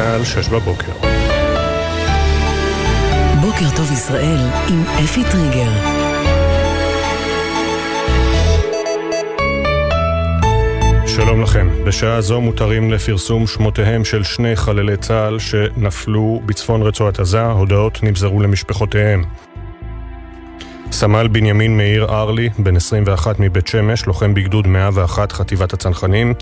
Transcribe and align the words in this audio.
צה"ל, 0.00 0.24
שש 0.24 0.48
בבוקר. 0.48 0.92
בוקר 3.40 3.76
טוב 3.76 3.92
ישראל 3.92 4.38
עם 4.68 4.82
אפי 5.04 5.22
טריגר. 5.32 5.70
שלום 11.06 11.42
לכם. 11.42 11.68
בשעה 11.84 12.20
זו 12.20 12.40
מותרים 12.40 12.92
לפרסום 12.92 13.46
שמותיהם 13.46 14.04
של 14.04 14.22
שני 14.22 14.56
חללי 14.56 14.96
צה"ל 14.96 15.38
שנפלו 15.38 16.42
בצפון 16.46 16.82
רצועת 16.82 17.20
עזה, 17.20 17.46
הודעות 17.46 18.02
נמזרו 18.02 18.40
למשפחותיהם. 18.40 19.24
סמל 21.00 21.28
בנימין 21.28 21.76
מאיר 21.76 22.04
ארלי, 22.04 22.48
בן 22.58 22.76
21 22.76 23.40
מבית 23.40 23.66
שמש, 23.66 24.06
לוחם 24.06 24.34
בגדוד 24.34 24.66
101 24.66 25.32
חטיבת 25.32 25.72
הצנחנים. 25.72 26.34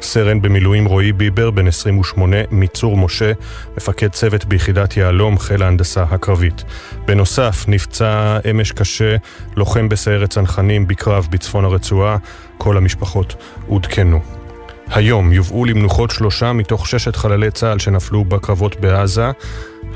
סרן 0.00 0.42
במילואים 0.42 0.84
רועי 0.84 1.12
ביבר, 1.12 1.50
בן 1.50 1.66
28 1.66 2.36
מצור 2.50 2.96
משה, 2.96 3.32
מפקד 3.76 4.08
צוות 4.08 4.44
ביחידת 4.44 4.96
יהלום, 4.96 5.38
חיל 5.38 5.62
ההנדסה 5.62 6.02
הקרבית. 6.02 6.64
בנוסף, 7.06 7.64
נפצע 7.68 8.38
אמש 8.50 8.72
קשה, 8.72 9.16
לוחם 9.56 9.88
בסיירת 9.88 10.30
צנחנים 10.30 10.86
בקרב 10.86 11.28
בצפון 11.30 11.64
הרצועה. 11.64 12.16
כל 12.58 12.76
המשפחות 12.76 13.34
עודכנו. 13.66 14.43
היום 14.90 15.32
יובאו 15.32 15.64
למנוחות 15.64 16.10
שלושה 16.10 16.52
מתוך 16.52 16.88
ששת 16.88 17.16
חללי 17.16 17.50
צה"ל 17.50 17.78
שנפלו 17.78 18.24
בקרבות 18.24 18.80
בעזה. 18.80 19.30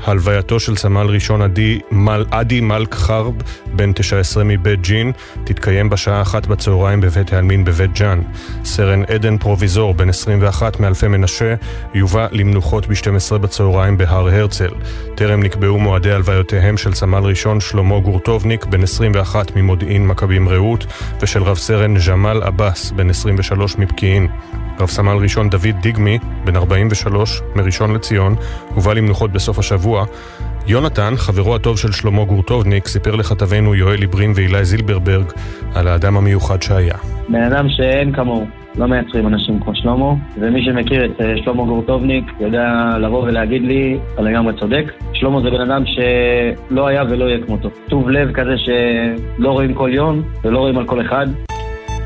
הלווייתו 0.05 0.59
של 0.59 0.75
סמל 0.75 1.07
ראשון 1.07 1.41
עדי, 1.41 1.79
מל, 1.91 2.25
עדי 2.31 2.61
מלק 2.61 2.95
חרב, 2.95 3.33
בן 3.73 3.93
19 3.93 4.43
מבית 4.43 4.81
ג'ין, 4.81 5.11
תתקיים 5.43 5.89
בשעה 5.89 6.21
אחת 6.21 6.47
בצהריים 6.47 7.01
בבית 7.01 7.33
העלמין 7.33 7.65
בבית 7.65 7.99
ג'אן. 7.99 8.21
סרן 8.63 9.03
עדן 9.03 9.37
פרוביזור, 9.37 9.93
בן 9.93 10.09
21 10.09 10.79
מאלפי 10.79 11.07
מנשה, 11.07 11.55
יובא 11.93 12.27
למנוחות 12.31 12.87
ב-12 12.87 13.37
בצהריים 13.37 13.97
בהר 13.97 14.27
הרצל. 14.29 14.69
טרם 15.15 15.43
נקבעו 15.43 15.79
מועדי 15.79 16.11
הלוויותיהם 16.11 16.77
של 16.77 16.93
סמל 16.93 17.23
ראשון 17.23 17.59
שלמה 17.59 17.99
גורטובניק, 17.99 18.65
בן 18.65 18.83
21 18.83 19.55
ממודיעין 19.55 20.07
מכבים 20.07 20.49
רעות, 20.49 20.85
ושל 21.21 21.43
רב 21.43 21.57
סרן 21.57 21.93
ג'מאל 22.07 22.43
עבאס, 22.43 22.91
בן 22.91 23.09
23 23.09 23.77
מפקיעין. 23.77 24.27
רב 24.79 24.87
סמל 24.87 25.17
ראשון 25.21 25.49
דוד 25.49 25.75
דיגמי, 25.81 26.19
בן 26.45 26.55
43, 26.55 27.41
מראשון 27.55 27.93
לציון, 27.93 28.35
הובא 28.75 28.93
למנוחות 28.93 29.31
בסוף 29.31 29.59
השבוע. 29.59 30.05
יונתן, 30.67 31.13
חברו 31.17 31.55
הטוב 31.55 31.77
של 31.77 31.91
שלמה 31.91 32.25
גורטובניק, 32.25 32.87
סיפר 32.87 33.15
לכתבנו 33.15 33.75
יואל 33.75 34.01
עיברים 34.01 34.31
ואילי 34.35 34.65
זילברברג 34.65 35.25
על 35.75 35.87
האדם 35.87 36.17
המיוחד 36.17 36.61
שהיה. 36.61 36.95
בן 37.29 37.43
אדם 37.43 37.69
שאין 37.69 38.13
כמוהו. 38.13 38.45
לא 38.75 38.85
מייצרים 38.85 39.27
אנשים 39.27 39.59
כמו 39.59 39.75
שלמה, 39.75 40.13
ומי 40.39 40.65
שמכיר 40.65 41.05
את 41.05 41.21
אה, 41.21 41.33
שלמה 41.43 41.63
גורטובניק 41.63 42.25
יודע 42.39 42.97
לבוא 42.99 43.23
ולהגיד 43.23 43.61
לי, 43.61 43.99
אתה 44.13 44.21
לגמרי 44.21 44.53
צודק. 44.59 44.91
שלמה 45.13 45.41
זה 45.41 45.49
בן 45.49 45.61
אדם 45.61 45.83
שלא 45.85 46.87
היה 46.87 47.03
ולא 47.09 47.25
יהיה 47.25 47.45
כמותו. 47.45 47.69
טוב 47.89 48.09
לב 48.09 48.31
כזה 48.31 48.55
שלא 48.57 49.51
רואים 49.51 49.73
כל 49.73 49.89
יום 49.93 50.21
ולא 50.43 50.59
רואים 50.59 50.77
על 50.77 50.85
כל 50.85 51.01
אחד. 51.01 51.27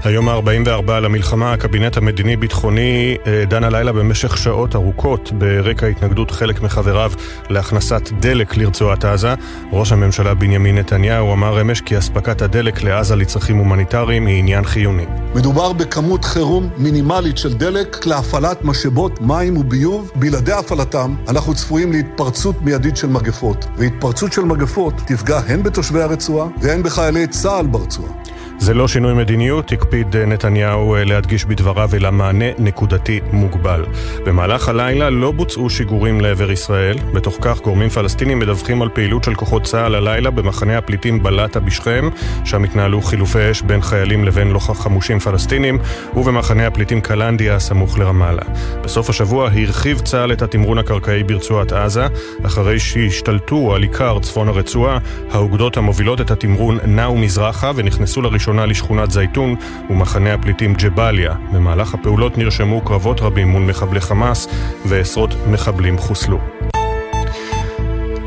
היום 0.03 0.29
ה-44 0.29 0.91
למלחמה, 0.91 1.53
הקבינט 1.53 1.97
המדיני-ביטחוני 1.97 3.17
אה, 3.27 3.43
דן 3.47 3.63
הלילה 3.63 3.91
במשך 3.91 4.37
שעות 4.37 4.75
ארוכות 4.75 5.31
ברקע 5.31 5.87
התנגדות 5.87 6.31
חלק 6.31 6.61
מחבריו 6.61 7.11
להכנסת 7.49 8.09
דלק 8.19 8.57
לרצועת 8.57 9.05
עזה. 9.05 9.33
ראש 9.71 9.91
הממשלה 9.91 10.33
בנימין 10.33 10.77
נתניהו 10.77 11.33
אמר 11.33 11.61
אמש 11.61 11.81
כי 11.81 11.97
אספקת 11.97 12.41
הדלק 12.41 12.83
לעזה 12.83 13.15
לצרכים 13.15 13.57
הומניטריים 13.57 14.25
היא 14.25 14.39
עניין 14.39 14.65
חיוני. 14.65 15.05
מדובר 15.35 15.73
בכמות 15.73 16.25
חירום 16.25 16.69
מינימלית 16.77 17.37
של 17.37 17.53
דלק 17.53 18.05
להפעלת 18.05 18.63
משאבות 18.63 19.21
מים 19.21 19.57
וביוב. 19.57 20.11
בלעדי 20.15 20.53
הפעלתם 20.53 21.15
אנחנו 21.27 21.55
צפויים 21.55 21.91
להתפרצות 21.91 22.61
מיידית 22.61 22.97
של 22.97 23.07
מגפות. 23.07 23.65
והתפרצות 23.77 24.33
של 24.33 24.41
מגפות 24.41 24.93
תפגע 25.07 25.39
הן 25.47 25.63
בתושבי 25.63 26.01
הרצועה 26.01 26.47
והן 26.61 26.83
בחיילי 26.83 27.27
צה"ל 27.27 27.67
ברצועה. 27.67 28.32
זה 28.63 28.73
לא 28.73 28.87
שינוי 28.87 29.13
מדיניות, 29.13 29.71
הקפיד 29.71 30.17
נתניהו 30.17 30.95
אה, 30.95 31.03
להדגיש 31.03 31.45
בדבריו 31.45 31.89
אלא 31.93 32.11
מענה 32.11 32.45
נקודתי 32.59 33.19
מוגבל. 33.31 33.85
במהלך 34.25 34.69
הלילה 34.69 35.09
לא 35.09 35.31
בוצעו 35.31 35.69
שיגורים 35.69 36.21
לעבר 36.21 36.51
ישראל, 36.51 36.97
בתוך 37.13 37.37
כך 37.41 37.61
גורמים 37.61 37.89
פלסטינים 37.89 38.39
מדווחים 38.39 38.81
על 38.81 38.89
פעילות 38.89 39.23
של 39.23 39.35
כוחות 39.35 39.63
צה"ל 39.63 39.95
הלילה 39.95 40.29
במחנה 40.29 40.77
הפליטים 40.77 41.23
בלטה 41.23 41.59
בשכם, 41.59 42.09
שם 42.45 42.63
התנהלו 42.63 43.01
חילופי 43.01 43.51
אש 43.51 43.61
בין 43.61 43.81
חיילים 43.81 44.23
לבין 44.23 44.51
לא 44.51 44.59
חמושים 44.59 45.19
פלסטינים, 45.19 45.79
ובמחנה 46.15 46.67
הפליטים 46.67 47.01
קלנדיה 47.01 47.55
הסמוך 47.55 47.99
לרמאללה. 47.99 48.43
בסוף 48.83 49.09
השבוע 49.09 49.49
הרחיב 49.49 49.99
צה"ל 49.99 50.33
את 50.33 50.41
התמרון 50.41 50.77
הקרקעי 50.77 51.23
ברצועת 51.23 51.71
עזה, 51.71 52.07
אחרי 52.45 52.79
שהשתלטו 52.79 53.75
על 53.75 53.81
עיקר 53.81 54.19
צפון 54.19 54.47
הרצועה, 54.47 54.97
האוגדות 55.31 55.77
המובילות 55.77 56.21
את 56.21 56.31
התמרון 56.31 56.77
נעו 56.85 57.17
מזרחה 57.17 57.71
ונכנסו 57.75 58.21
לראשונה 58.21 58.52
הראשונה 58.59 58.65
לשכונת 58.65 59.11
זייתון 59.11 59.55
ומחנה 59.89 60.33
הפליטים 60.33 60.73
ג'באליה. 60.73 61.33
במהלך 61.53 61.93
הפעולות 61.93 62.37
נרשמו 62.37 62.81
קרבות 62.81 63.21
רבים 63.21 63.47
מול 63.47 63.61
מחבלי 63.63 64.01
חמאס 64.01 64.47
ועשרות 64.85 65.35
מחבלים 65.51 65.97
חוסלו. 65.97 66.72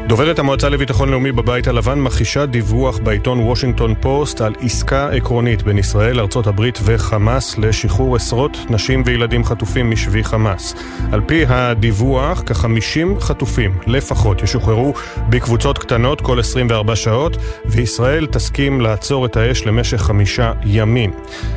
דוברת 0.06 0.39
המועצה 0.39 0.69
לביטחון 0.69 1.09
לאומי 1.09 1.33
בבית 1.33 1.69
הלבן 1.69 2.00
מכחישה 2.00 2.47
דיווח 2.47 2.99
בעיתון 2.99 3.39
וושינגטון 3.39 3.94
פוסט 4.00 4.41
על 4.41 4.55
עסקה 4.61 5.09
עקרונית 5.11 5.62
בין 5.62 5.78
ישראל, 5.78 6.21
ארצות 6.21 6.47
הברית 6.47 6.78
וחמאס 6.84 7.59
לשחרור 7.59 8.16
עשרות 8.16 8.56
נשים 8.71 9.03
וילדים 9.06 9.45
חטופים 9.45 9.91
משבי 9.91 10.25
חמאס. 10.25 10.75
על 11.12 11.21
פי 11.27 11.45
הדיווח, 11.49 12.43
כ-50 12.47 13.21
חטופים 13.21 13.78
לפחות 13.87 14.43
ישוחררו 14.43 14.95
בקבוצות 15.28 15.78
קטנות 15.78 16.21
כל 16.21 16.41
24 16.41 16.97
שעות, 16.97 17.37
וישראל 17.65 18.27
תסכים 18.27 18.81
לעצור 18.81 19.27
את 19.27 19.37
האש 19.37 19.66
למשך 19.66 20.00
חמישה 20.00 20.53
ימים. 20.65 21.12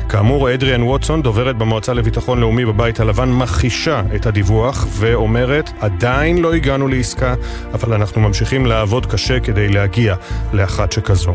כאמור, 0.08 0.54
אדריאן 0.54 0.82
ווטסון, 0.82 1.22
דוברת 1.22 1.56
במועצה 1.56 1.92
לביטחון 1.92 2.40
לאומי 2.40 2.64
בבית 2.64 3.00
הלבן, 3.00 3.30
מכחישה 3.30 4.02
את 4.14 4.26
הדיווח 4.26 4.86
ואומרת, 4.90 5.70
עדיין 5.80 6.38
לא 6.38 6.54
הגענו 6.54 6.88
לעסקה, 6.88 7.34
אבל 7.74 7.92
אנחנו 7.92 8.20
ממשיכים 8.20 8.39
ממשיכים 8.40 8.66
לעבוד 8.66 9.06
קשה 9.06 9.40
כדי 9.40 9.68
להגיע 9.68 10.14
לאחת 10.52 10.92
שכזו. 10.92 11.34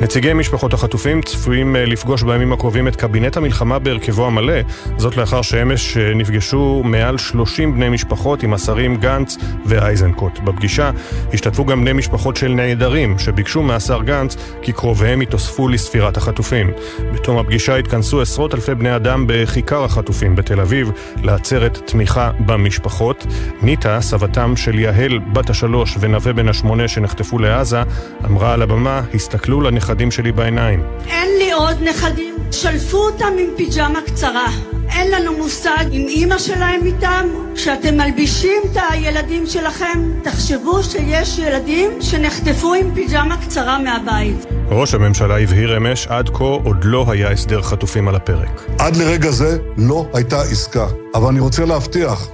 נציגי 0.00 0.32
משפחות 0.32 0.72
החטופים 0.72 1.22
צפויים 1.22 1.76
אה, 1.76 1.84
לפגוש 1.86 2.22
בימים 2.22 2.52
הקרובים 2.52 2.88
את 2.88 2.96
קבינט 2.96 3.36
המלחמה 3.36 3.78
בהרכבו 3.78 4.26
המלא, 4.26 4.54
זאת 4.96 5.16
לאחר 5.16 5.42
שאמש 5.42 5.96
אה, 5.96 6.14
נפגשו 6.14 6.82
מעל 6.84 7.18
30 7.18 7.74
בני 7.74 7.88
משפחות 7.88 8.42
עם 8.42 8.54
השרים 8.54 8.96
גנץ 8.96 9.36
ואייזנקוט. 9.64 10.38
בפגישה 10.38 10.90
השתתפו 11.32 11.64
גם 11.64 11.80
בני 11.80 11.92
משפחות 11.92 12.36
של 12.36 12.48
נעדרים, 12.48 13.18
שביקשו 13.18 13.62
מהשר 13.62 14.02
גנץ 14.02 14.36
כי 14.62 14.72
קרוביהם 14.72 15.22
יתוספו 15.22 15.68
לספירת 15.68 16.16
החטופים. 16.16 16.70
בתום 17.14 17.38
הפגישה 17.38 17.76
התכנסו 17.76 18.20
עשרות 18.20 18.54
אלפי 18.54 18.74
בני 18.74 18.96
אדם 18.96 19.24
בכיכר 19.28 19.84
החטופים 19.84 20.36
בתל 20.36 20.60
אביב 20.60 20.90
לעצרת 21.22 21.78
תמיכה 21.86 22.30
במשפחות. 22.46 23.26
ניטה, 23.62 24.00
סבתם 24.00 24.56
של 24.56 24.78
יהל 24.78 25.18
בת 25.18 25.50
השלוש 25.50 25.96
ונווה 26.00 26.32
בן 26.32 26.48
השמונה 26.48 26.88
שנחטפו 26.88 27.38
לעזה, 27.38 27.82
אמרה 28.24 28.52
על 28.52 28.62
הבמה, 28.62 29.02
הסתכלו 29.14 29.60
לנכדים 29.60 29.89
הנכדים 29.90 30.10
שלי 30.10 30.32
בעיניים. 30.32 30.82
אין 31.08 31.28
לי 31.38 31.52
עוד 31.52 31.76
נכדים. 31.82 32.34
שלפו 32.52 32.96
אותם 32.96 33.32
עם 33.38 33.46
פיג'מה 33.56 33.98
קצרה. 34.06 34.46
אין 34.88 35.10
לנו 35.10 35.36
מושג 35.38 35.84
אם 35.92 36.06
אימא 36.08 36.38
שלהם 36.38 36.80
איתם. 36.86 37.26
כשאתם 37.54 37.96
מלבישים 37.96 38.62
את 38.72 38.76
הילדים 38.90 39.46
שלכם, 39.46 40.02
תחשבו 40.22 40.82
שיש 40.82 41.38
ילדים 41.38 41.90
שנחטפו 42.00 42.74
עם 42.74 42.94
פיג'מה 42.94 43.36
קצרה 43.36 43.78
מהבית. 43.78 44.46
ראש 44.68 44.94
הממשלה 44.94 45.38
הבהיר 45.38 45.76
אמש, 45.76 46.06
עד 46.06 46.28
כה 46.28 46.44
עוד 46.44 46.84
לא 46.84 47.04
היה 47.08 47.30
הסדר 47.30 47.62
חטופים 47.62 48.08
על 48.08 48.14
הפרק. 48.14 48.66
עד 48.78 48.96
לרגע 48.96 49.30
זה 49.30 49.58
לא 49.76 50.06
הייתה 50.14 50.42
עסקה. 50.42 50.86
אבל 51.14 51.28
אני 51.28 51.40
רוצה 51.40 51.64
להבטיח, 51.64 52.28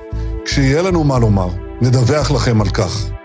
כשיהיה 0.44 0.82
לנו 0.82 1.04
מה 1.04 1.18
לומר, 1.18 1.48
נדווח 1.80 2.30
לכם 2.30 2.60
על 2.60 2.68
כך. 2.68 3.15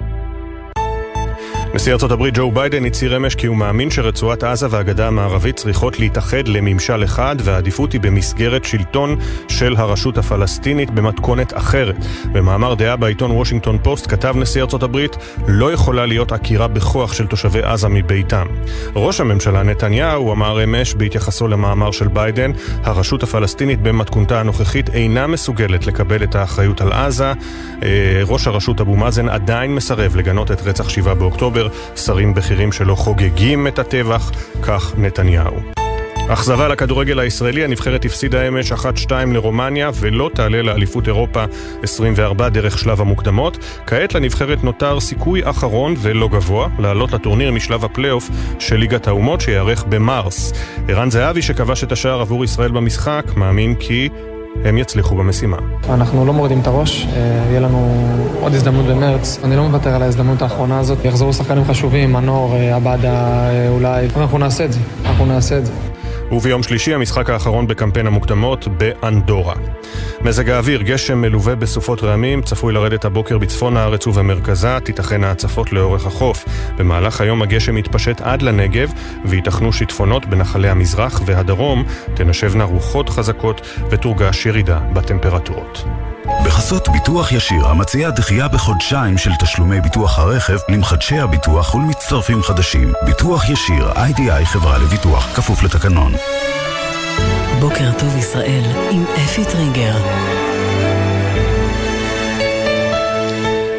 נשיא 1.74 1.94
ארצות 1.94 2.12
הברית 2.12 2.38
ג'ו 2.38 2.52
ביידן 2.52 2.86
הצהיר 2.86 3.18
אמש 3.18 3.36
כי 3.36 3.48
הוא 3.48 3.58
מאמין 3.58 3.92
שרצועת 3.92 4.44
עזה 4.44 4.68
והגדה 4.70 5.08
המערבית 5.08 5.56
צריכות 5.56 6.00
להתאחד 6.00 6.48
לממשל 6.48 7.04
אחד 7.04 7.36
והעדיפות 7.44 7.94
היא 7.94 8.02
במסגרת 8.02 8.66
שלטון 8.66 9.16
של 9.48 9.76
הרשות 9.78 10.18
הפלסטינית 10.18 10.90
במתכונת 10.90 11.58
אחרת. 11.58 11.96
במאמר 12.32 12.74
דעה 12.74 12.96
בעיתון 12.96 13.32
וושינגטון 13.32 13.78
פוסט 13.84 14.10
כתב 14.10 14.34
נשיא 14.38 14.62
ארצות 14.62 14.84
הברית 14.84 15.18
לא 15.48 15.74
יכולה 15.74 16.06
להיות 16.06 16.32
עקירה 16.32 16.68
בכוח 16.68 17.14
של 17.14 17.28
תושבי 17.28 17.62
עזה 17.64 17.88
מביתם. 17.88 18.46
ראש 18.96 19.22
הממשלה 19.22 19.64
נתניהו 19.64 20.34
אמר 20.34 20.64
אמש 20.64 20.94
בהתייחסו 20.94 21.48
למאמר 21.48 21.92
של 21.92 22.08
ביידן 22.08 22.52
הרשות 22.84 23.24
הפלסטינית 23.24 23.82
במתכונתה 23.82 24.40
הנוכחית 24.40 24.90
אינה 24.90 25.28
מסוגלת 25.28 25.88
לקבל 25.88 26.24
את 26.24 26.36
האחריות 26.36 26.82
על 26.82 26.92
עזה. 26.92 27.34
אה, 27.84 28.22
ראש 28.28 28.48
הרשות 28.48 28.82
אבו 28.82 28.96
מאזן 28.96 29.30
עדיין 29.30 29.76
מסרב 29.76 30.16
לגנות 30.16 30.52
את 30.52 30.62
רצח 30.62 30.90
7 30.90 31.14
באוקטובר 31.14 31.61
שרים 31.96 32.34
בכירים 32.34 32.72
שלו 32.72 32.96
חוגגים 32.96 33.68
את 33.68 33.80
הטבח, 33.80 34.32
כך 34.62 34.94
נתניהו. 34.98 35.62
אכזבה 36.34 36.68
לכדורגל 36.68 37.20
הישראלי, 37.20 37.64
הנבחרת 37.64 38.06
הפסידה 38.06 38.48
אמש 38.48 38.72
1-2 38.72 39.12
לרומניה 39.34 39.90
ולא 39.96 40.30
תעלה 40.34 40.62
לאליפות 40.62 41.08
אירופה 41.08 41.46
24 41.84 42.50
דרך 42.50 42.78
שלב 42.78 43.02
המוקדמות. 43.02 43.58
כעת 43.88 44.14
לנבחרת 44.16 44.64
נותר 44.64 45.00
סיכוי 45.00 45.50
אחרון 45.50 45.96
ולא 45.98 46.28
גבוה 46.28 46.68
לעלות 46.80 47.12
לטורניר 47.12 47.52
משלב 47.52 47.86
הפלייאוף 47.86 48.30
של 48.60 48.76
ליגת 48.76 49.08
האומות 49.08 49.42
שיארך 49.42 49.84
במרס. 49.90 50.54
ערן 50.88 51.10
זהבי 51.10 51.42
שכבש 51.42 51.84
את 51.84 51.92
השער 51.92 52.22
עבור 52.22 52.44
ישראל 52.44 52.72
במשחק 52.72 53.26
מאמין 53.36 53.76
כי 53.76 54.10
הם 54.66 54.78
יצליחו 54.78 55.16
במשימה. 55.16 55.58
אנחנו 55.90 56.26
לא 56.26 56.34
מורידים 56.34 56.60
את 56.60 56.68
הראש, 56.68 57.06
אה, 57.06 57.46
יהיה 57.50 57.60
לנו 57.60 58.06
עוד 58.42 58.54
הזדמנות 58.54 58.86
במרץ. 58.86 59.40
אני 59.44 59.56
לא 59.56 59.68
מוותר 59.68 59.96
על 59.96 60.02
ההזדמנות 60.02 60.42
האחרונה 60.42 60.80
הזאת. 60.80 61.06
יחזרו 61.06 61.34
שחקנים 61.34 61.64
חשובים, 61.66 62.14
מנור, 62.14 62.56
אה, 62.56 62.76
עבדה 62.76 63.50
אה, 63.50 63.70
אולי. 63.70 64.08
אנחנו 64.18 64.38
נעשה 64.38 64.66
את 64.66 64.74
זה, 64.74 64.80
אנחנו 65.06 65.26
נעשה 65.26 65.58
את 65.58 65.66
זה. 65.66 65.72
וביום 66.32 66.64
שלישי 66.64 66.94
המשחק 66.94 67.30
האחרון 67.30 67.68
בקמפיין 67.68 68.08
המוקדמות 68.08 68.68
באנדורה. 68.68 69.56
מזג 70.22 70.50
האוויר, 70.50 70.82
גשם 70.82 71.22
מלווה 71.22 71.56
בסופות 71.56 72.04
רעמים, 72.04 72.42
צפוי 72.42 72.74
לרדת 72.74 73.06
הבוקר 73.06 73.38
בצפון 73.38 73.78
הארץ 73.78 74.08
ובמרכזה, 74.08 74.78
תיתכנה 74.84 75.32
הצפות 75.32 75.74
לאורך 75.74 76.06
החוף. 76.06 76.46
במהלך 76.78 77.22
היום 77.22 77.42
הגשם 77.42 77.78
יתפשט 77.78 78.22
עד 78.22 78.42
לנגב, 78.42 78.92
וייתכנו 79.26 79.74
שיטפונות 79.74 80.26
בנחלי 80.26 80.70
המזרח 80.70 81.22
והדרום, 81.26 81.84
תנשבנה 82.14 82.64
רוחות 82.64 83.10
חזקות 83.10 83.62
ותורגש 83.90 84.46
ירידה 84.46 84.80
בטמפרטורות. 84.94 85.84
בחסות 86.46 86.90
ביטוח 86.90 87.32
ישיר, 87.32 87.68
המציע 87.68 88.10
דחייה 88.10 88.48
בחודשיים 88.48 89.18
של 89.18 89.32
תשלומי 89.40 89.82
ביטוח 89.82 90.20
הרכב 90.20 90.58
למחדשי 90.70 91.20
הביטוח 91.20 91.76
ולמצטרפים 91.76 92.44
חדשים. 92.44 92.94
ביטוח 93.06 93.50
ישיר, 93.50 93.92
איי-די-איי 93.96 94.46
חברה 94.46 94.78
לביטוח, 94.78 95.36
כפוף 95.36 95.64
לתקנון. 95.64 96.14
בוקר 97.60 97.92
טוב 98.00 98.18
ישראל 98.18 98.64
עם 98.92 99.06
אפי 99.26 99.46
טריגר. 99.46 99.96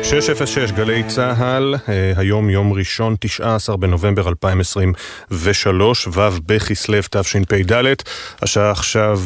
606 0.02 0.72
גלי 0.72 1.02
צה"ל, 1.02 1.75
אה, 1.88 2.12
היום 2.16 2.50
יום 2.50 2.72
ראשון, 2.72 3.16
19 3.20 3.76
בנובמבר 3.76 4.28
2023, 4.28 6.08
ו' 6.12 6.20
בכסלו 6.46 6.99
תשפ"ד, 7.10 7.84
השעה 8.43 8.70
עכשיו 8.70 9.20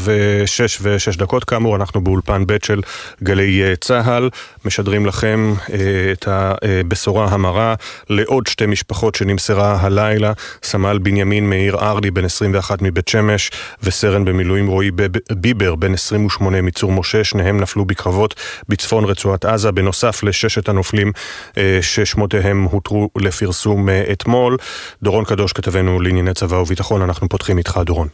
6 0.47 0.61
אה, 0.61 0.67
ו-6 0.83 1.19
דקות. 1.19 1.45
כאמור, 1.45 1.77
אנחנו 1.77 2.01
באולפן 2.01 2.47
ב' 2.47 2.57
של 2.65 2.81
גלי 3.23 3.65
אה, 3.65 3.77
צה"ל, 3.77 4.31
משדרים 4.65 5.07
לכם 5.07 5.55
את 6.13 6.29
הבשורה 6.29 7.29
המרה 7.29 7.75
לעוד 8.11 8.47
שתי 8.47 8.67
משפחות 8.67 9.15
שנמסרה 9.15 9.79
הלילה, 9.81 10.33
סמל 10.63 10.99
בנימין 10.99 11.51
מאיר 11.51 11.77
ארלי, 11.77 12.11
בן 12.11 12.25
21 12.25 12.83
מבית 12.83 13.09
שמש, 13.09 13.51
וסרן 13.83 14.25
במילואים 14.25 14.67
רועי 14.67 14.91
ביבר, 15.31 15.75
בן 15.75 15.95
28 15.95 16.63
מצור 16.63 16.93
משה, 16.93 17.25
שניהם 17.25 17.61
נפלו 17.61 17.85
בקרבות 17.85 18.35
בצפון 18.69 19.05
רצועת 19.05 19.45
עזה, 19.45 19.73
בנוסף 19.73 20.23
לששת 20.23 20.66
הנופלים 20.69 21.13
אה, 21.59 21.79
ששמותיהם 21.83 22.63
הותרו 22.63 23.09
לפרסום 23.19 23.89
אה, 23.89 24.05
אתמול. 24.13 24.57
דורון 25.03 25.25
קדוש, 25.25 25.53
כתבנו 25.53 26.01
לענייני 26.01 26.35
צבא 26.35 26.57
וביטחון, 26.57 27.03
אנחנו 27.03 27.29
פותחים 27.29 27.59
איתך, 27.59 27.81
דורון. 27.87 28.09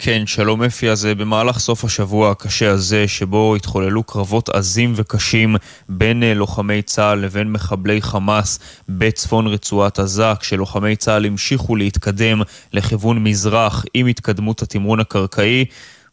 כן, 0.00 0.26
שלום 0.26 0.62
אפי, 0.62 0.90
אז 0.90 1.06
אה, 1.06 1.14
במהלך 1.14 1.58
סוף 1.58 1.84
השבוע 1.84 2.30
הקשה 2.30 2.70
הזה, 2.70 3.08
שבו 3.08 3.56
התחוללו 3.56 4.02
קרבות 4.02 4.48
עזים 4.48 4.92
וקשים 4.96 5.56
בין 5.88 6.22
לוחמי 6.22 6.82
צה"ל 6.82 7.18
לבין 7.18 7.52
מחבלי 7.52 8.02
חמאס 8.02 8.58
בצפון 8.88 9.46
רצועת 9.46 9.98
עזה, 9.98 10.32
כשלוחמי 10.40 10.96
צה"ל 10.96 11.26
המשיכו 11.26 11.76
להתקדם 11.76 12.42
לכיוון 12.72 13.24
מזרח 13.24 13.84
עם 13.94 14.06
התקדמות 14.06 14.62
התמרון 14.62 15.00
הקרקעי. 15.00 15.64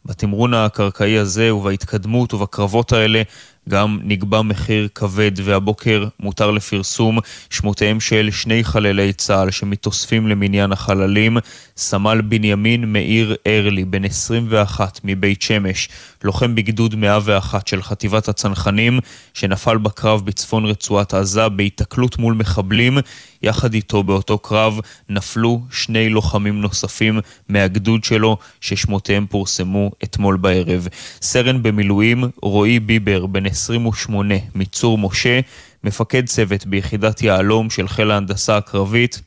בתמרון 0.06 0.54
הקרקעי 0.54 1.18
הזה 1.18 1.54
ובהתקדמות 1.54 2.34
ובקרבות 2.34 2.92
האלה 2.92 3.22
גם 3.68 3.98
נקבע 4.02 4.42
מחיר 4.42 4.88
כבד, 4.94 5.32
והבוקר 5.44 6.04
מותר 6.20 6.50
לפרסום 6.50 7.18
שמותיהם 7.50 8.00
של 8.00 8.28
שני 8.30 8.64
חללי 8.64 9.12
צה"ל 9.12 9.50
שמתאוספים 9.50 10.26
למניין 10.28 10.72
החללים, 10.72 11.38
סמל 11.76 12.20
בנימין 12.20 12.92
מאיר 12.92 13.36
ארלי, 13.46 13.84
בן 13.84 14.04
21 14.04 15.00
מבית 15.04 15.42
שמש, 15.42 15.88
לוחם 16.24 16.54
בגדוד 16.54 16.94
101 16.94 17.68
של 17.68 17.82
חטיבת 17.82 18.28
הצנחנים, 18.28 19.00
שנפל 19.34 19.78
בקרב 19.78 20.24
בצפון 20.24 20.64
רצועת 20.64 21.14
עזה 21.14 21.48
בהיתקלות 21.48 22.18
מול 22.18 22.34
מחבלים. 22.34 22.98
יחד 23.42 23.74
איתו 23.74 24.02
באותו 24.02 24.38
קרב 24.38 24.80
נפלו 25.08 25.62
שני 25.70 26.08
לוחמים 26.08 26.60
נוספים 26.60 27.20
מהגדוד 27.48 28.04
שלו, 28.04 28.36
ששמותיהם 28.60 29.26
פורסמו 29.26 29.90
אתמול 30.04 30.36
בערב. 30.36 30.88
סרן 31.22 31.62
במילואים 31.62 32.24
רועי 32.42 32.80
ביבר, 32.80 33.26
בן 33.26 33.46
28 33.56 34.34
מצור 34.54 34.98
משה, 34.98 35.40
מפקד 35.84 36.26
צוות 36.26 36.66
ביחידת 36.66 37.22
יהלום 37.22 37.70
של 37.70 37.88
חיל 37.88 38.10
ההנדסה 38.10 38.56
הקרבית, 38.56 39.20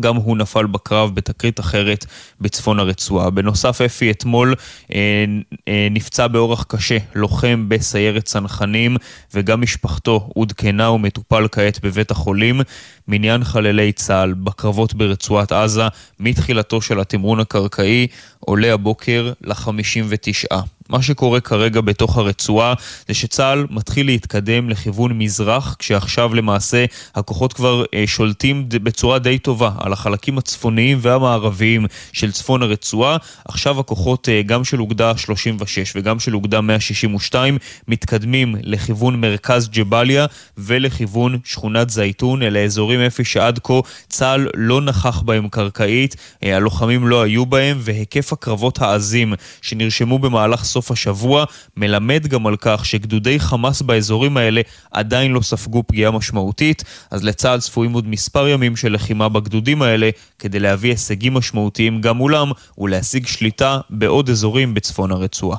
גם 0.00 0.16
הוא 0.16 0.36
נפל 0.36 0.66
בקרב 0.66 1.14
בתקרית 1.14 1.60
אחרת 1.60 2.06
בצפון 2.40 2.78
הרצועה. 2.78 3.30
בנוסף, 3.30 3.80
אפי 3.80 4.10
אתמול 4.10 4.54
אה, 4.94 5.24
אה, 5.68 5.88
נפצע 5.90 6.26
באורח 6.26 6.64
קשה, 6.68 6.98
לוחם 7.14 7.64
בסיירת 7.68 8.24
צנחנים, 8.24 8.96
וגם 9.34 9.60
משפחתו 9.60 10.30
עודכנה 10.34 10.90
ומטופל 10.90 11.48
כעת 11.52 11.80
בבית 11.82 12.10
החולים. 12.10 12.60
מניין 13.08 13.44
חללי 13.44 13.92
צה"ל 13.92 14.32
בקרבות 14.32 14.94
ברצועת 14.94 15.52
עזה 15.52 15.88
מתחילתו 16.20 16.80
של 16.80 17.00
התמרון 17.00 17.40
הקרקעי 17.40 18.06
עולה 18.40 18.74
הבוקר 18.74 19.32
ל-59. 19.40 20.56
מה 20.88 21.02
שקורה 21.02 21.40
כרגע 21.40 21.80
בתוך 21.80 22.18
הרצועה 22.18 22.74
זה 23.08 23.14
שצה"ל 23.14 23.66
מתחיל 23.70 24.06
להתקדם 24.06 24.70
לכיוון 24.70 25.12
מזרח, 25.12 25.76
כשעכשיו 25.78 26.34
למעשה 26.34 26.84
הכוחות 27.14 27.52
כבר 27.52 27.84
אה, 27.94 28.04
שולטים 28.06 28.68
בצורה 28.68 29.18
די 29.18 29.38
טובה 29.38 29.70
על 29.78 29.92
החלקים 29.92 30.38
הצפוניים 30.38 30.98
והמערביים 31.00 31.86
של 32.12 32.32
צפון 32.32 32.62
הרצועה. 32.62 33.16
עכשיו 33.44 33.80
הכוחות 33.80 34.28
אה, 34.28 34.42
גם 34.42 34.64
של 34.64 34.80
אוגדה 34.80 35.16
36 35.16 35.92
וגם 35.96 36.20
של 36.20 36.34
אוגדה 36.34 36.60
162 36.60 37.58
מתקדמים 37.88 38.56
לכיוון 38.62 39.20
מרכז 39.20 39.68
ג'באליה 39.68 40.26
ולכיוון 40.58 41.38
שכונת 41.44 41.90
זייתון, 41.90 42.42
אלה 42.42 42.64
אזורים 42.64 43.00
איפה 43.00 43.24
שעד 43.24 43.58
כה 43.62 43.80
צה"ל 44.08 44.48
לא 44.54 44.80
נכח 44.80 45.22
בהם 45.22 45.48
קרקעית, 45.48 46.16
אה, 46.42 46.56
הלוחמים 46.56 47.08
לא 47.08 47.22
היו 47.22 47.46
בהם 47.46 47.78
והיקף 47.80 48.32
הקרבות 48.32 48.82
העזים 48.82 49.34
שנרשמו 49.62 50.18
במהלך 50.18 50.64
סוף 50.74 50.90
השבוע, 50.90 51.44
מלמד 51.76 52.26
גם 52.26 52.46
על 52.46 52.56
כך 52.58 52.86
שגדודי 52.86 53.40
חמאס 53.40 53.82
באזורים 53.82 54.36
האלה 54.36 54.60
עדיין 54.92 55.32
לא 55.32 55.40
ספגו 55.40 55.82
פגיעה 55.86 56.10
משמעותית, 56.10 56.84
אז 57.10 57.24
לצה"ל 57.24 57.60
צפויים 57.60 57.92
עוד 57.92 58.08
מספר 58.08 58.48
ימים 58.48 58.76
של 58.76 58.92
לחימה 58.92 59.28
בגדודים 59.28 59.82
האלה, 59.82 60.10
כדי 60.38 60.60
להביא 60.60 60.90
הישגים 60.90 61.34
משמעותיים 61.34 62.00
גם 62.00 62.16
מולם 62.16 62.50
ולהשיג 62.78 63.26
שליטה 63.26 63.80
בעוד 63.90 64.30
אזורים 64.30 64.74
בצפון 64.74 65.12
הרצועה. 65.12 65.58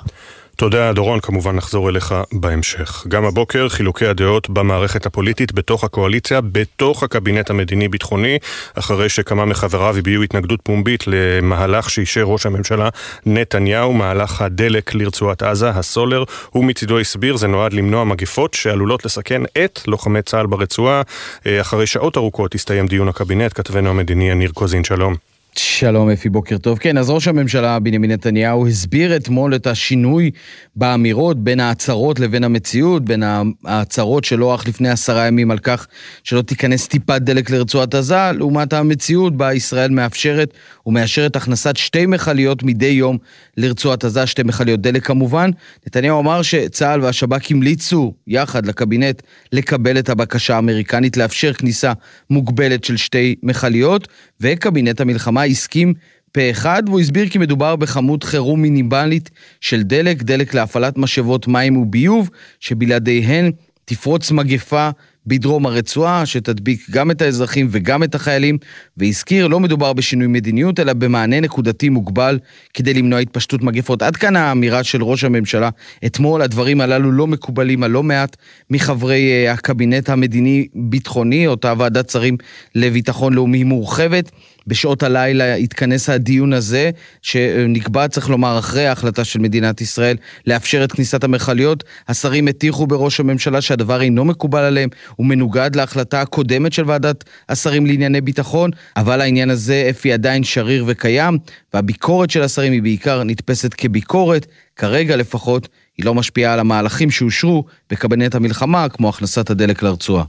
תודה, 0.58 0.94
דורון, 0.94 1.20
כמובן 1.20 1.56
נחזור 1.56 1.90
אליך 1.90 2.16
בהמשך. 2.32 3.06
גם 3.08 3.26
הבוקר 3.26 3.70
חילוקי 3.70 4.06
הדעות 4.06 4.50
במערכת 4.50 5.06
הפוליטית 5.06 5.54
בתוך 5.54 5.84
הקואליציה, 5.84 6.42
בתוך 6.42 7.04
הקבינט 7.04 7.50
המדיני-ביטחוני, 7.50 8.38
אחרי 8.74 9.10
שכמה 9.10 9.46
מחבריו 9.46 9.98
הביעו 9.98 10.24
התנגדות 10.24 10.60
פומבית 10.64 11.04
למהלך 11.08 11.90
שאישר 11.90 12.24
ראש 12.24 12.46
הממשלה 12.46 12.90
נתניהו, 13.26 13.94
מהלך 13.94 14.42
הדלק 14.42 14.96
לרצועת 14.96 15.44
עזה, 15.44 15.70
הסולר. 15.70 16.24
הוא 16.50 16.66
מצידו 16.66 17.00
הסביר, 17.00 17.38
זה 17.38 17.48
נועד 17.48 17.74
למנוע 17.74 18.04
מגפות 18.04 18.54
שעלולות 18.54 19.06
לסכן 19.06 19.42
את 19.66 19.80
לוחמי 19.88 20.22
צה"ל 20.22 20.46
ברצועה. 20.46 21.02
אה, 21.48 21.62
אחרי 21.62 21.88
שעות 21.88 22.18
ארוכות 22.18 22.56
הסתיים 22.56 22.88
דיון 22.88 23.08
הקבינט, 23.08 23.54
כתבנו 23.56 23.90
המדיני 23.90 24.30
יניר 24.32 24.52
קוזין, 24.52 24.84
שלום. 24.84 25.35
שלום 25.58 26.10
אפי, 26.10 26.30
בוקר 26.30 26.58
טוב. 26.58 26.78
כן, 26.78 26.98
אז 26.98 27.10
ראש 27.10 27.28
הממשלה 27.28 27.80
בנימין 27.80 28.12
נתניהו 28.12 28.68
הסביר 28.68 29.16
אתמול 29.16 29.56
את 29.56 29.68
השינוי 29.68 30.32
באמירות 30.76 31.44
בין 31.44 31.60
ההצהרות 31.60 32.20
לבין 32.20 32.44
המציאות, 32.44 33.06
בין 33.06 33.24
ההצהרות 33.66 34.24
שלו 34.24 34.56
אך 34.56 34.68
לפני 34.68 34.90
עשרה 34.90 35.28
ימים 35.28 35.52
על 35.52 35.58
כך 35.58 35.88
שלא 36.24 36.42
תיכנס 36.42 36.88
טיפת 36.88 37.22
דלק 37.22 37.50
לרצועת 37.50 37.96
עזה, 37.96 38.32
לעומת 38.32 38.74
המציאות 38.74 39.38
בה 39.38 39.54
ישראל 39.54 39.92
מאפשרת 39.92 40.54
ומאשרת 40.86 41.36
הכנסת 41.36 41.78
שתי 41.78 42.06
מכליות 42.06 42.64
מדי 42.64 42.86
יום 42.86 43.18
לרצועת 43.58 44.04
עזה, 44.04 44.26
שתי 44.26 44.44
מכליות 44.44 44.82
דלק 44.82 45.06
כמובן. 45.06 45.50
נתניהו 45.88 46.20
אמר 46.20 46.42
שצה"ל 46.42 47.02
והשב"כ 47.02 47.52
המליצו 47.52 48.14
יחד 48.28 48.66
לקבינט 48.66 49.22
לקבל 49.52 50.00
את 50.00 50.10
הבקשה 50.10 50.56
האמריקנית 50.56 51.18
לאפשר 51.18 51.54
כניסה 51.54 51.94
מוגבלת 52.30 52.84
של 52.84 52.98
שתי 52.98 53.36
מכליות, 53.44 54.08
וקבינט 54.42 55.02
המלחמה 55.02 55.45
הסכים 55.46 55.94
פה 56.32 56.52
אחד, 56.52 56.84
והוא 56.86 57.00
הסביר 57.00 57.30
כי 57.30 57.38
מדובר 57.38 57.76
בכמות 57.76 58.24
חירום 58.24 58.62
מינימלית 58.62 59.30
של 59.62 59.84
דלק, 59.84 60.24
דלק 60.24 60.54
להפעלת 60.54 60.98
משאבות 60.98 61.48
מים 61.48 61.78
וביוב, 61.78 62.30
שבלעדיהן 62.60 63.52
תפרוץ 63.86 64.32
מגפה 64.32 64.90
בדרום 65.28 65.66
הרצועה, 65.66 66.26
שתדביק 66.26 66.90
גם 66.92 67.12
את 67.12 67.22
האזרחים 67.22 67.68
וגם 67.72 68.04
את 68.04 68.16
החיילים, 68.16 68.58
והזכיר, 68.98 69.48
לא 69.48 69.60
מדובר 69.60 69.94
בשינוי 69.94 70.28
מדיניות, 70.28 70.80
אלא 70.80 70.94
במענה 70.94 71.40
נקודתי 71.40 71.90
מוגבל 71.90 72.40
כדי 72.74 72.94
למנוע 72.94 73.20
התפשטות 73.20 73.64
מגפות. 73.64 74.02
עד 74.02 74.16
כאן 74.16 74.36
האמירה 74.36 74.84
של 74.84 75.04
ראש 75.04 75.24
הממשלה. 75.24 75.70
אתמול 76.06 76.42
הדברים 76.42 76.82
הללו 76.82 77.12
לא 77.12 77.28
מקובלים 77.28 77.84
על 77.84 77.92
לא 77.92 78.04
מעט 78.04 78.38
מחברי 78.70 79.32
אה, 79.32 79.52
הקבינט 79.52 80.10
המדיני-ביטחוני, 80.10 81.48
אותה 81.48 81.74
ועדת 81.78 82.10
שרים 82.10 82.38
לביטחון 82.76 83.34
לאומי 83.34 83.64
מורחבת. 83.64 84.32
בשעות 84.68 85.04
הלילה 85.04 85.56
התכנס 85.56 86.10
הדיון 86.10 86.54
הזה, 86.54 86.92
שנקבע, 87.22 88.08
צריך 88.08 88.30
לומר, 88.30 88.60
אחרי 88.60 88.88
ההחלטה 88.88 89.24
של 89.24 89.40
מדינת 89.40 89.82
ישראל 89.82 90.18
לאפשר 90.48 90.84
את 90.84 90.92
כניסת 90.92 91.24
המכליות. 91.24 91.84
השרים 92.08 92.48
הטיחו 92.48 92.88
בראש 92.88 93.20
הממשלה 93.20 93.62
שהדבר 93.62 94.02
אינו 94.02 94.26
מקובל 94.26 94.64
עליהם, 94.64 94.90
הוא 95.16 95.28
מנוגד 95.28 95.76
להחלטה 95.76 96.22
הקודמת 96.22 96.74
של 96.74 96.84
ועדת 96.88 97.24
השרים 97.50 97.86
לענייני 97.86 98.22
ביטחון, 98.22 98.72
אבל 98.98 99.22
העניין 99.22 99.50
הזה 99.50 99.88
אפי 99.90 100.14
עדיין 100.14 100.44
שריר 100.44 100.84
וקיים, 100.88 101.38
והביקורת 101.74 102.30
של 102.30 102.42
השרים 102.42 102.74
היא 102.74 102.82
בעיקר 102.82 103.24
נתפסת 103.24 103.74
כביקורת, 103.74 104.46
כרגע 104.76 105.16
לפחות 105.16 105.68
היא 105.98 106.06
לא 106.06 106.14
משפיעה 106.14 106.54
על 106.54 106.60
המהלכים 106.60 107.12
שאושרו 107.12 107.66
בקבינט 107.90 108.36
המלחמה, 108.36 108.90
כמו 108.90 109.10
הכנסת 109.10 109.50
הדלק 109.50 109.84
לרצועה. 109.84 110.24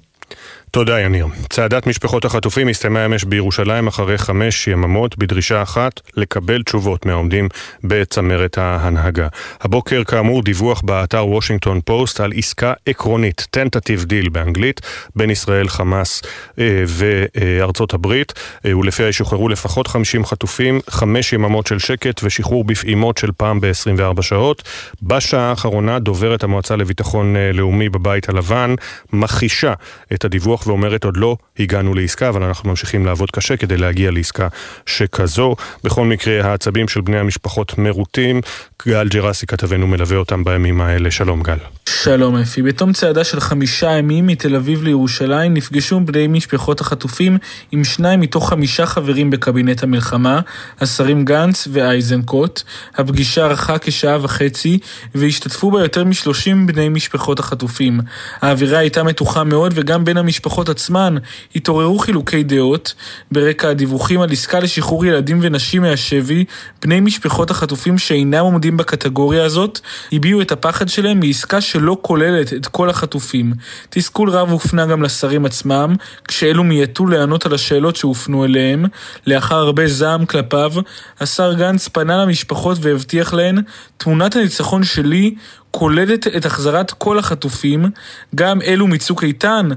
תודה, 0.76 1.00
יניר. 1.00 1.26
צעדת 1.50 1.86
משפחות 1.86 2.24
החטופים 2.24 2.68
הסתיימה 2.68 3.06
אמש 3.06 3.24
בירושלים 3.24 3.86
אחרי 3.86 4.18
חמש 4.18 4.68
יממות 4.68 5.18
בדרישה 5.18 5.62
אחת 5.62 6.00
לקבל 6.16 6.62
תשובות 6.62 7.06
מהעומדים 7.06 7.48
בצמרת 7.84 8.58
ההנהגה. 8.58 9.28
הבוקר, 9.60 10.04
כאמור, 10.04 10.42
דיווח 10.42 10.80
באתר 10.80 11.26
וושינגטון 11.26 11.80
פוסט 11.84 12.20
על 12.20 12.32
עסקה 12.36 12.72
עקרונית, 12.86 13.46
tentative 13.50 14.04
deal 14.04 14.28
באנגלית, 14.28 14.80
בין 15.16 15.30
ישראל, 15.30 15.68
חמאס 15.68 16.22
אה, 16.58 16.84
וארצות 16.86 17.94
הברית, 17.94 18.32
אה, 18.66 18.76
ולפיה 18.76 19.08
ישוחררו 19.08 19.48
לפחות 19.48 19.86
50 19.86 20.24
חטופים, 20.24 20.80
חמש 20.90 21.32
יממות 21.32 21.66
של 21.66 21.78
שקט 21.78 22.20
ושחרור 22.24 22.64
בפעימות 22.64 23.18
של 23.18 23.30
פעם 23.36 23.60
ב-24 23.60 24.22
שעות. 24.22 24.62
בשעה 25.02 25.50
האחרונה 25.50 25.98
דוברת 25.98 26.44
המועצה 26.44 26.76
לביטחון 26.76 27.36
אה, 27.36 27.52
לאומי 27.52 27.88
בבית 27.88 28.28
הלבן 28.28 28.74
מכחישה 29.12 29.74
את 30.12 30.24
הדיווח 30.24 30.65
ואומרת 30.66 31.04
עוד 31.04 31.16
לא 31.16 31.36
הגענו 31.58 31.94
לעסקה, 31.94 32.28
אבל 32.28 32.42
אנחנו 32.42 32.70
ממשיכים 32.70 33.06
לעבוד 33.06 33.30
קשה 33.30 33.56
כדי 33.56 33.76
להגיע 33.76 34.10
לעסקה 34.10 34.48
שכזו. 34.86 35.56
בכל 35.84 36.04
מקרה, 36.06 36.50
העצבים 36.50 36.88
של 36.88 37.00
בני 37.00 37.18
המשפחות 37.18 37.78
מרוטים. 37.78 38.40
גל 38.86 39.08
ג'רסי 39.08 39.46
כתבנו 39.46 39.86
מלווה 39.86 40.16
אותם 40.16 40.44
בימים 40.44 40.80
האלה. 40.80 41.10
שלום 41.10 41.42
גל. 41.42 41.58
שלום 41.88 42.36
אפי. 42.36 42.62
בתום 42.62 42.92
צעדה 42.92 43.24
של 43.24 43.40
חמישה 43.40 43.90
ימים 43.90 44.26
מתל 44.26 44.56
אביב 44.56 44.82
לירושלים 44.82 45.54
נפגשו 45.54 46.00
בני 46.00 46.26
משפחות 46.26 46.80
החטופים 46.80 47.38
עם 47.72 47.84
שניים 47.84 48.20
מתוך 48.20 48.48
חמישה 48.48 48.86
חברים 48.86 49.30
בקבינט 49.30 49.82
המלחמה, 49.82 50.40
השרים 50.80 51.24
גנץ 51.24 51.68
ואייזנקוט. 51.72 52.62
הפגישה 52.94 53.46
ארכה 53.46 53.78
כשעה 53.78 54.18
וחצי 54.22 54.78
והשתתפו 55.14 55.70
בה 55.70 55.80
יותר 55.80 56.04
משלושים 56.04 56.66
בני 56.66 56.88
משפחות 56.88 57.40
החטופים. 57.40 58.00
האווירה 58.42 58.78
הייתה 58.78 59.02
מתוחה 59.02 59.44
מאוד 59.44 59.72
וגם 59.74 60.04
בין 60.04 60.16
המשפחות 60.16 60.55
עצמן 60.68 61.16
התעוררו 61.56 61.98
חילוקי 61.98 62.42
דעות. 62.42 62.94
ברקע 63.32 63.68
הדיווחים 63.68 64.20
על 64.20 64.32
עסקה 64.32 64.60
לשחרור 64.60 65.06
ילדים 65.06 65.38
ונשים 65.42 65.82
מהשבי, 65.82 66.44
בני 66.82 67.00
משפחות 67.00 67.50
החטופים 67.50 67.98
שאינם 67.98 68.44
עומדים 68.44 68.76
בקטגוריה 68.76 69.44
הזאת 69.44 69.80
הביעו 70.12 70.40
את 70.40 70.52
הפחד 70.52 70.88
שלהם 70.88 71.20
מעסקה 71.20 71.60
שלא 71.60 71.96
כוללת 72.02 72.52
את 72.52 72.66
כל 72.66 72.90
החטופים. 72.90 73.52
תסכול 73.90 74.30
רב 74.30 74.50
הופנה 74.50 74.86
גם 74.86 75.02
לשרים 75.02 75.44
עצמם, 75.44 75.94
כשאלו 76.28 76.64
מיעטו 76.64 77.06
לענות 77.06 77.46
על 77.46 77.54
השאלות 77.54 77.96
שהופנו 77.96 78.44
אליהם. 78.44 78.84
לאחר 79.26 79.56
הרבה 79.56 79.88
זעם 79.88 80.26
כלפיו, 80.26 80.72
השר 81.20 81.52
גנץ 81.54 81.88
פנה 81.88 82.16
למשפחות 82.16 82.78
והבטיח 82.80 83.34
להן, 83.34 83.58
תמונת 83.96 84.36
הניצחון 84.36 84.84
שלי 84.84 85.34
כוללת 85.70 86.26
את 86.26 86.46
החזרת 86.46 86.90
כל 86.90 87.18
החטופים, 87.18 87.90
גם 88.34 88.62
אלו 88.62 88.86
מצוק 88.86 89.24
איתן, 89.24 89.68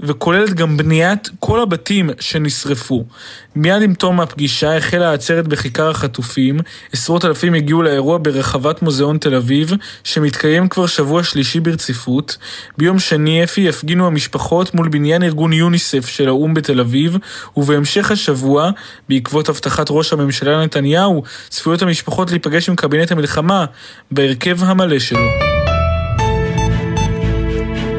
וכוללת 0.00 0.54
גם 0.54 0.76
בניית 0.76 1.30
כל 1.38 1.60
הבתים 1.60 2.10
שנשרפו. 2.20 3.04
מיד 3.56 3.82
עם 3.82 3.94
תום 3.94 4.20
הפגישה 4.20 4.76
החלה 4.76 5.10
העצרת 5.10 5.48
בכיכר 5.48 5.90
החטופים, 5.90 6.60
עשרות 6.92 7.24
אלפים 7.24 7.54
הגיעו 7.54 7.82
לאירוע 7.82 8.18
ברחבת 8.22 8.82
מוזיאון 8.82 9.18
תל 9.18 9.34
אביב, 9.34 9.72
שמתקיים 10.04 10.68
כבר 10.68 10.86
שבוע 10.86 11.22
שלישי 11.22 11.60
ברציפות. 11.60 12.36
ביום 12.78 12.98
שני 12.98 13.44
אפי 13.44 13.60
יפגינו 13.60 14.06
המשפחות 14.06 14.74
מול 14.74 14.88
בניין 14.88 15.22
ארגון 15.22 15.52
יוניסף 15.52 16.06
של 16.06 16.28
האו"ם 16.28 16.54
בתל 16.54 16.80
אביב, 16.80 17.16
ובהמשך 17.56 18.10
השבוע, 18.10 18.70
בעקבות 19.08 19.48
הבטחת 19.48 19.86
ראש 19.90 20.12
הממשלה 20.12 20.64
נתניהו, 20.64 21.22
צפויות 21.48 21.82
המשפחות 21.82 22.30
להיפגש 22.30 22.68
עם 22.68 22.76
קבינט 22.76 23.12
המלחמה, 23.12 23.64
בהרכב 24.10 24.64
המלא 24.64 24.98
שלו. 24.98 25.77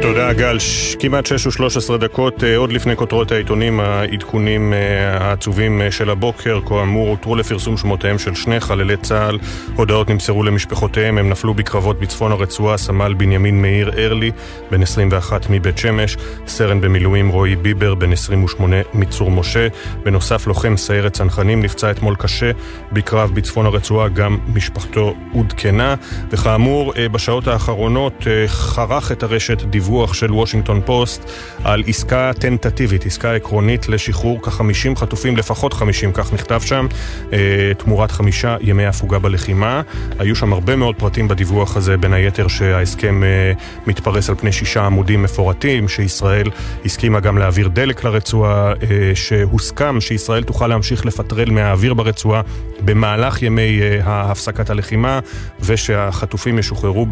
תודה 0.10 0.34
גל, 0.34 0.58
כמעט 1.00 1.26
6 1.26 1.60
ו-13 1.60 1.98
דקות, 1.98 2.44
אה, 2.44 2.58
עוד 2.58 2.72
לפני 2.72 2.96
כותרות 2.96 3.32
העיתונים, 3.32 3.80
העדכונים 3.80 4.74
אה, 4.74 5.18
העצובים 5.18 5.82
אה, 5.82 5.92
של 5.92 6.10
הבוקר, 6.10 6.60
כאמור, 6.68 7.10
הותרו 7.10 7.36
לפרסום 7.36 7.78
שמותיהם 7.78 8.20
של 8.20 8.36
שני 8.36 8.60
חללי 8.60 8.98
צה"ל, 8.98 9.40
הודעות 9.76 10.10
נמסרו 10.10 10.44
למשפחותיהם, 10.44 11.18
הם 11.18 11.30
נפלו 11.30 11.54
בקרבות 11.54 12.00
בצפון 12.00 12.32
הרצועה, 12.32 12.78
סמל 12.78 13.14
בנימין 13.14 13.62
מאיר 13.62 13.92
ארלי, 13.98 14.32
בן 14.72 14.82
21 14.82 15.46
מבית 15.50 15.78
שמש, 15.78 16.18
סרן 16.48 16.82
במילואים 16.82 17.30
רועי 17.30 17.56
ביבר, 17.56 17.96
בן 17.96 18.12
28 18.14 18.76
מצור 18.94 19.32
משה, 19.32 19.68
בנוסף 20.04 20.48
לוחם 20.48 20.78
סיירת 20.78 21.14
צנחנים, 21.14 21.62
נפצע 21.62 21.92
אתמול 21.92 22.16
קשה 22.16 22.52
בקרב 22.92 23.32
בצפון 23.34 23.66
הרצועה, 23.66 24.08
גם 24.08 24.38
משפחתו 24.54 25.16
עודכנה, 25.34 25.96
וכאמור, 26.32 26.94
בשעות 27.12 27.48
האחרונות 27.48 28.28
חרך 28.48 29.12
את 29.12 29.24
הרשת 29.24 29.62
דיווח 29.62 29.99
דיווח 30.00 30.14
של 30.14 30.34
וושינגטון 30.34 30.82
פוסט 30.86 31.32
על 31.64 31.84
עסקה 31.88 32.32
טנטטיבית, 32.40 33.06
עסקה 33.06 33.34
עקרונית 33.34 33.90
לשחרור 33.90 34.40
כ-50 34.42 34.96
חטופים, 34.96 35.38
לפחות 35.38 35.74
50, 35.74 36.12
כך 36.14 36.34
נכתב 36.34 36.62
שם, 36.66 36.88
אה, 37.34 37.38
תמורת 37.78 38.12
חמישה 38.12 38.58
ימי 38.62 38.86
הפוגה 38.86 39.20
בלחימה. 39.20 39.82
היו 40.20 40.36
שם 40.36 40.54
הרבה 40.54 40.76
מאוד 40.76 40.96
פרטים 40.96 41.28
בדיווח 41.28 41.78
הזה, 41.78 41.98
בין 41.98 42.14
היתר 42.14 42.48
שההסכם 42.48 43.24
אה, 43.24 43.54
מתפרס 43.88 44.30
על 44.30 44.36
פני 44.36 44.52
שישה 44.52 44.86
עמודים 44.86 45.24
מפורטים, 45.24 45.88
שישראל 45.88 46.48
הסכימה 46.86 47.20
גם 47.20 47.38
להעביר 47.38 47.68
דלק 47.68 48.04
לרצועה, 48.04 48.74
אה, 48.74 48.76
שהוסכם 49.16 50.02
שישראל 50.02 50.44
תוכל 50.44 50.68
להמשיך 50.68 51.06
לפטרל 51.06 51.50
מהאוויר 51.50 51.94
ברצועה 51.94 52.42
במהלך 52.82 53.42
ימי 53.42 53.80
הפסקת 54.04 54.70
הלחימה, 54.70 55.20
ושהחטופים 55.60 56.60
ישוחררו 56.60 57.06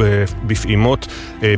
בפעימות 0.47 1.07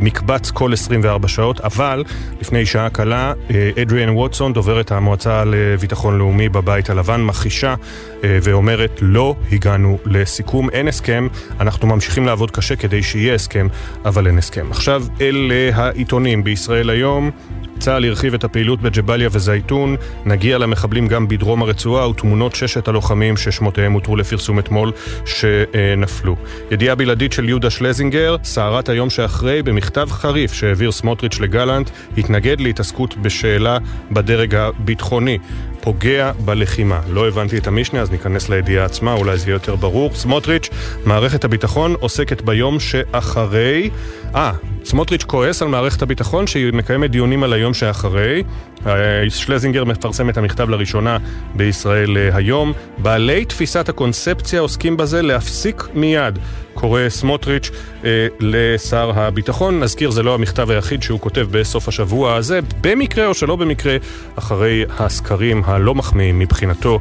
מקבץ 0.02 0.52
כל 0.52 0.74
24 0.74 1.19
24 1.20 1.28
שעות, 1.28 1.60
אבל 1.62 2.04
לפני 2.42 2.66
שעה 2.66 2.90
קלה, 2.90 3.34
אדריאן 3.82 4.10
ווטסון, 4.10 4.54
דוברת 4.54 4.92
המועצה 4.92 5.44
לביטחון 5.46 6.18
לאומי 6.18 6.50
בבית 6.50 6.90
הלבן, 6.90 7.22
מכחישה 7.22 7.76
אה, 8.24 8.40
ואומרת, 8.44 9.00
לא 9.02 9.36
הגענו 9.52 9.98
לסיכום, 10.06 10.70
אין 10.70 10.88
הסכם, 10.88 11.28
אנחנו 11.60 11.88
ממשיכים 11.88 12.26
לעבוד 12.26 12.52
קשה 12.52 12.76
כדי 12.76 13.04
שיהיה 13.04 13.34
הסכם, 13.34 13.68
אבל 14.06 14.28
אין 14.28 14.38
הסכם. 14.38 14.72
עכשיו 14.72 15.04
אל 15.22 15.52
העיתונים 15.74 16.44
בישראל 16.44 16.90
היום. 16.90 17.32
צה"ל 17.80 18.06
הרחיב 18.06 18.34
את 18.34 18.44
הפעילות 18.44 18.82
בג'באליה 18.82 19.30
וזייתון, 19.32 19.96
נגיע 20.26 20.58
למחבלים 20.58 21.08
גם 21.08 21.28
בדרום 21.28 21.62
הרצועה 21.62 22.10
ותמונות 22.10 22.56
ששת 22.56 22.88
הלוחמים 22.88 23.38
ששמותיהם 23.38 23.92
הותרו 23.92 24.16
לפרסום 24.16 24.60
אתמול 24.60 24.92
שנפלו. 25.26 26.36
ידיעה 26.72 26.96
בלעדית 26.96 27.34
של 27.34 27.50
יהודה 27.50 27.70
שלזינגר, 27.70 28.36
סערת 28.44 28.90
היום 28.90 29.10
שאחרי, 29.10 29.64
במכתב 29.64 30.08
חריף 30.12 30.54
שהעביר 30.54 30.92
סמוטריץ' 30.92 31.40
לגלנט, 31.40 31.90
התנגד 32.18 32.62
להתעסקות 32.62 33.18
בשאלה 33.18 33.78
בדרג 34.12 34.56
הביטחוני. 34.56 35.38
פוגע 35.82 36.32
בלחימה. 36.46 37.00
לא 37.10 37.28
הבנתי 37.28 37.58
את 37.58 37.68
המשנה, 37.68 38.02
אז 38.02 38.12
ניכנס 38.12 38.50
לידיעה 38.50 38.86
עצמה, 38.86 39.14
אולי 39.14 39.38
זה 39.38 39.48
יהיה 39.48 39.56
יותר 39.56 39.76
ברור. 39.76 40.14
סמוטריץ', 40.14 40.70
מערכת 41.06 41.44
הביטחון 41.44 41.96
עוסקת 42.00 42.42
ביום 42.42 42.80
שאחרי... 42.80 43.90
אה, 44.36 44.52
סמוטריץ' 44.86 45.24
כועס 45.24 45.62
על 45.62 45.68
מערכת 45.68 46.02
הביטחון 46.02 46.48
שהיא 46.48 46.74
מקיימת 46.74 47.12
דיונים 47.12 47.44
על 47.44 47.54
היום 47.54 47.74
שאחרי. 47.74 48.44
אה, 48.88 49.30
שלזינגר 49.30 49.84
מפרסם 49.84 50.30
את 50.30 50.38
המכתב 50.38 50.70
לראשונה 50.70 51.18
בישראל 51.56 52.18
אה, 52.18 52.30
היום. 52.34 52.74
בעלי 52.98 53.46
תפיסת 53.46 53.90
הקונספציה 53.90 54.60
עוסקים 54.60 54.98
בזה 54.98 55.22
להפסיק 55.22 55.88
מיד. 55.94 56.40
קורא 56.74 57.02
סמוטריץ' 57.10 57.72
אה, 58.06 58.28
לשר 58.40 59.12
הביטחון. 59.16 59.80
נזכיר, 59.80 60.12
זה 60.12 60.24
לא 60.24 60.36
המכתב 60.36 60.72
היחיד 60.72 61.04
שהוא 61.04 61.20
כותב 61.20 61.48
בסוף 61.52 61.88
השבוע 61.88 62.36
הזה, 62.36 62.60
במקרה 62.82 63.26
או 63.26 63.34
שלא 63.34 63.56
במקרה, 63.56 63.98
אחרי 64.36 64.84
הסקרים 65.00 65.62
הלא 65.66 65.96
מחמיאים 65.96 66.40
מבחינתו 66.40 67.00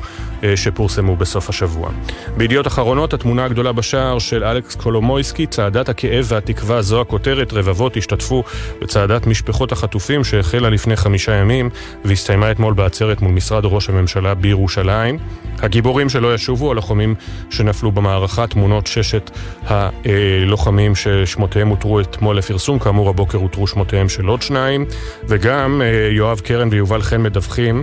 שפורסמו 0.57 1.17
בסוף 1.17 1.49
השבוע. 1.49 1.91
בידיעות 2.37 2.67
אחרונות, 2.67 3.15
התמונה 3.15 3.45
הגדולה 3.45 3.73
בשער 3.73 4.19
של 4.19 4.45
אלכס 4.45 4.75
קולומויסקי, 4.75 5.47
צעדת 5.47 5.89
הכאב 5.89 6.25
והתקווה, 6.29 6.83
זו 6.83 7.01
הכותרת, 7.01 7.53
רבבות 7.53 7.97
השתתפו 7.97 8.45
בצעדת 8.83 9.27
משפחות 9.27 9.73
החטופים 9.73 10.25
שהחלה 10.25 10.71
לפני 10.71 10.97
חמישה 10.97 11.33
ימים 11.33 11.68
והסתיימה 12.05 12.51
אתמול 12.51 12.75
בעצרת 12.75 13.23
מול 13.23 13.33
משרד 13.33 13.65
ראש 13.65 13.89
הממשלה 13.89 14.35
בירושלים. 14.35 15.19
הגיבורים 15.59 16.09
שלא 16.09 16.35
ישובו, 16.35 16.71
הלוחמים 16.71 17.15
שנפלו 17.51 17.93
במערכה, 17.93 18.47
תמונות 18.47 18.87
ששת 18.87 19.31
הלוחמים 19.67 20.95
ששמותיהם 20.95 21.69
הותרו 21.69 22.01
אתמול 22.01 22.39
לפרסום, 22.39 22.79
כאמור 22.79 23.09
הבוקר 23.09 23.39
הותרו 23.39 23.67
שמותיהם 23.67 24.09
של 24.09 24.27
עוד 24.27 24.43
שניים, 24.43 24.85
וגם 25.29 25.83
אה, 25.83 26.09
יואב 26.13 26.41
קרן 26.41 26.69
ויובל 26.71 27.03
חן 27.03 27.23
מדווחים, 27.23 27.83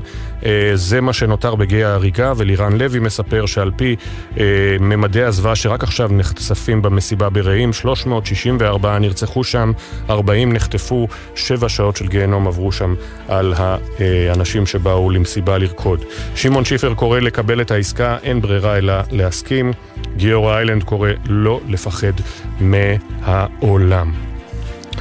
זה 0.76 1.02
מה 1.02 1.14
שנותר 1.14 1.56
בגיא 1.56 1.86
ההריגה, 1.86 2.34
ולירן 2.38 2.78
לוי 2.78 3.00
מספר 3.00 3.46
שעל 3.46 3.72
פי 3.76 3.96
אה, 4.40 4.44
ממדי 4.80 5.24
הזוועה 5.24 5.56
שרק 5.56 5.84
עכשיו 5.84 6.10
נחשפים 6.12 6.82
במסיבה 6.82 7.30
ברעים, 7.30 7.74
364 7.74 9.00
נרצחו 9.00 9.44
שם, 9.44 9.72
40 10.10 10.54
נחטפו, 10.54 11.08
7 11.36 11.70
שעות 11.70 11.96
של 11.96 12.08
גיהנום 12.08 12.48
עברו 12.48 12.72
שם 12.72 12.96
על 13.28 13.54
האנשים 13.58 14.66
שבאו 14.66 15.10
למסיבה 15.10 15.58
לרקוד. 15.58 16.06
שמעון 16.36 16.66
שיפר 16.66 16.94
קורא 16.94 17.20
לקבל 17.20 17.62
את 17.62 17.72
העסקה, 17.72 18.18
אין 18.24 18.42
ברירה 18.42 18.78
אלא 18.78 18.94
להסכים. 19.12 19.72
גיורא 20.18 20.56
איילנד 20.56 20.84
קורא 20.84 21.10
לא 21.30 21.60
לפחד 21.68 22.14
מהעולם. 22.60 24.35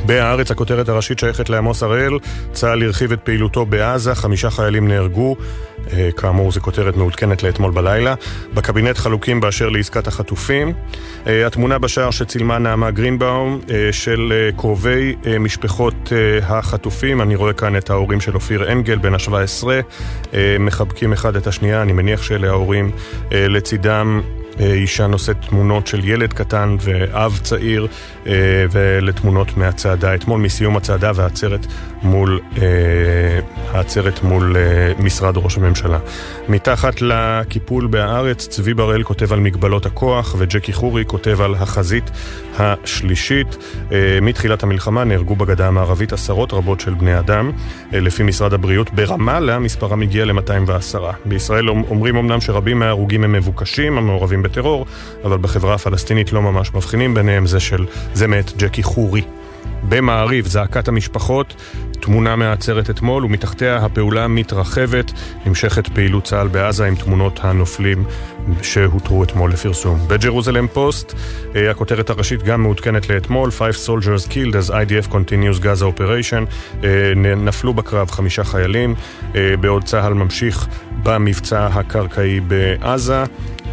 בהארץ 0.07 0.51
הכותרת 0.51 0.89
הראשית 0.89 1.19
שייכת 1.19 1.49
לעמוס 1.51 1.83
הראל, 1.83 2.19
צה"ל 2.53 2.83
הרחיב 2.83 3.13
את 3.13 3.21
פעילותו 3.21 3.67
בעזה, 3.67 4.15
חמישה 4.15 4.51
חיילים 4.51 4.89
נהרגו, 4.89 5.37
אה, 5.93 6.09
כאמור 6.17 6.53
זו 6.53 6.61
כותרת 6.61 6.97
מעודכנת 6.97 7.43
לאתמול 7.43 7.71
בלילה. 7.71 8.15
בקבינט 8.55 8.99
חלוקים 8.99 9.41
באשר 9.41 9.69
לעסקת 9.69 10.07
החטופים. 10.07 10.73
אה, 11.27 11.47
התמונה 11.47 11.79
בשער 11.79 12.11
שצילמה 12.11 12.59
נעמה 12.59 12.91
גרינבאום 12.91 13.61
אה, 13.71 13.89
של 13.93 14.51
קרובי 14.57 15.15
משפחות 15.41 16.13
החטופים, 16.43 17.21
אני 17.21 17.35
רואה 17.35 17.53
כאן 17.53 17.77
את 17.77 17.91
ההורים 17.91 18.21
של 18.21 18.35
אופיר 18.35 18.73
אנגל, 18.73 18.99
בן 18.99 19.15
ה-17, 19.15 19.67
מחבקים 20.61 21.13
אחד 21.13 21.37
את 21.37 21.47
השנייה, 21.47 21.83
אני 21.83 21.93
מניח 21.93 22.23
שאלה 22.23 22.49
ההורים 22.49 22.91
לצידם. 23.31 24.21
אישה 24.61 25.07
נושאת 25.07 25.37
תמונות 25.49 25.87
של 25.87 26.05
ילד 26.05 26.33
קטן 26.33 26.77
ואב 26.81 27.39
צעיר 27.43 27.87
ולתמונות 28.71 29.57
מהצעדה 29.57 30.15
אתמול 30.15 30.41
מסיום 30.41 30.77
הצעדה 30.77 31.11
והעצרת 31.15 31.67
מול, 32.03 32.41
העצרת 33.73 34.23
מול 34.23 34.57
משרד 34.99 35.37
ראש 35.37 35.57
הממשלה. 35.57 35.99
מתחת 36.49 37.03
לקיפול 37.03 37.87
בהארץ, 37.87 38.49
צבי 38.49 38.75
בראל 38.75 39.03
כותב 39.03 39.33
על 39.33 39.41
מגבלות 39.41 39.87
הכוח, 39.87 40.35
וג'קי 40.39 40.73
חורי 40.73 41.05
כותב 41.07 41.41
על 41.41 41.55
החזית 41.55 42.11
השלישית. 42.59 43.57
אה, 43.93 44.19
מתחילת 44.23 44.63
המלחמה 44.63 45.05
נהרגו 45.05 45.37
בגדה 45.37 45.69
המערבית 45.69 46.13
עשרות 46.13 46.53
רבות 46.53 46.81
של 46.81 46.95
בני 46.95 47.19
אדם. 47.19 47.51
אה, 47.95 48.01
לפי 48.01 48.23
משרד 48.23 48.55
הבריאות, 48.55 48.95
ברמאללה 48.95 49.59
מספרם 49.59 50.03
הגיע 50.03 50.25
ל-210. 50.25 50.99
בישראל 51.25 51.71
אומרים 51.71 52.17
אמנם 52.17 52.41
שרבים 52.41 52.79
מההרוגים 52.79 53.25
הם 53.25 53.33
מבוקשים, 53.33 53.99
המעורבים 53.99 54.43
בטרור, 54.45 54.87
אבל 55.25 55.39
בחברה 55.39 55.75
הפלסטינית 55.75 56.33
לא 56.33 56.43
ממש 56.43 56.75
מבחינים 56.75 57.15
ביניהם, 57.15 57.47
זה, 57.47 57.61
של, 57.61 57.87
זה 58.15 58.27
מאת 58.27 58.53
ג'קי 58.57 58.83
חורי. 58.83 59.23
במעריב, 59.89 60.47
זעקת 60.47 60.89
המשפחות, 60.89 61.55
תמונה 62.01 62.37
מהעצרת 62.37 62.91
אתמול, 62.91 63.25
ומתחתיה 63.25 63.77
הפעולה 63.77 64.29
מתרחבת, 64.29 65.13
נמשכת 65.47 65.89
פעילות 65.89 66.25
צה"ל 66.25 66.49
בעזה 66.49 66.87
עם 66.87 66.95
תמונות 66.95 67.41
הנופלים 67.43 68.05
שהותרו 68.63 69.25
אתמול 69.25 69.53
לפרסום. 69.53 69.99
בג'רוזלם 70.09 70.67
פוסט, 70.69 71.15
אה, 71.57 71.71
הכותרת 71.71 72.11
הראשית 72.11 72.43
גם 72.43 72.63
מעודכנת 72.63 73.11
לאתמול, 73.11 73.51
Five 73.51 73.87
soldiers 73.87 74.29
killed 74.29 74.55
as 74.55 74.71
IDF 74.71 75.13
continues 75.13 75.61
Gaza 75.63 75.99
operation, 75.99 76.45
אה, 76.85 77.13
נפלו 77.37 77.75
בקרב 77.75 78.11
חמישה 78.11 78.45
חיילים, 78.45 78.95
אה, 79.35 79.57
בעוד 79.61 79.85
צה"ל 79.85 80.15
ממשיך 80.15 80.67
במבצע 81.05 81.67
הקרקעי 81.67 82.41
בעזה. 82.41 83.25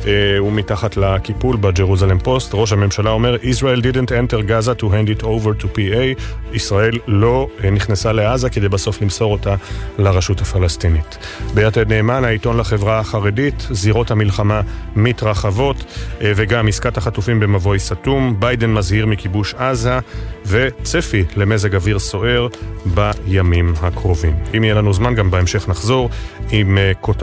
אה, 0.08 0.44
ומתחת 0.44 0.98
לקיפול 0.98 1.58
בג'רוזלם 1.58 2.20
פוסט, 2.20 2.52
ראש 2.54 2.74
הממשלה 2.74 3.10
אומר 3.10 3.36
Israel 3.36 3.82
didn't 3.84 4.10
enter 4.10 4.38
Gaza 4.50 4.82
to 4.82 4.84
hand 4.84 5.20
it 5.20 5.24
over 5.24 5.64
to 5.64 5.66
PA, 5.76 6.24
ישראל 6.54 6.98
לא 7.08 7.48
אה, 7.64 7.70
נכנסה 7.70 8.12
לעזה 8.12 8.50
כדי 8.50 8.70
בסוף 8.70 9.02
למסור 9.02 9.32
אותה 9.32 9.56
לרשות 9.98 10.42
הפלסטינית. 10.42 11.18
ביתד 11.54 11.88
נאמן, 11.94 12.24
העיתון 12.24 12.58
לחברה 12.58 13.00
החרדית, 13.00 13.68
זירות 13.72 14.12
המלחמה 14.12 14.62
מתרחבות 14.96 15.84
אה, 16.22 16.32
וגם 16.36 16.68
עסקת 16.68 16.98
החטופים 16.98 17.40
במבוי 17.40 17.80
סתום, 17.80 18.36
ביידן 18.40 18.74
מזהיר 18.74 19.06
מכיבוש 19.06 19.56
עזה 19.56 20.00
וצפי 20.46 21.24
למזג 21.36 21.76
אוויר 21.76 22.00
סוער 22.00 22.48
בימים 22.86 23.74
הקרובים. 23.82 24.36
אם 24.58 24.64
יהיה 24.64 24.76
לנו 24.76 24.94
זמן, 24.94 25.16
גם 25.16 25.32
בהמשך 25.32 25.70
נחזור 25.70 26.10
עם 26.52 26.78
כותרות 27.02 27.21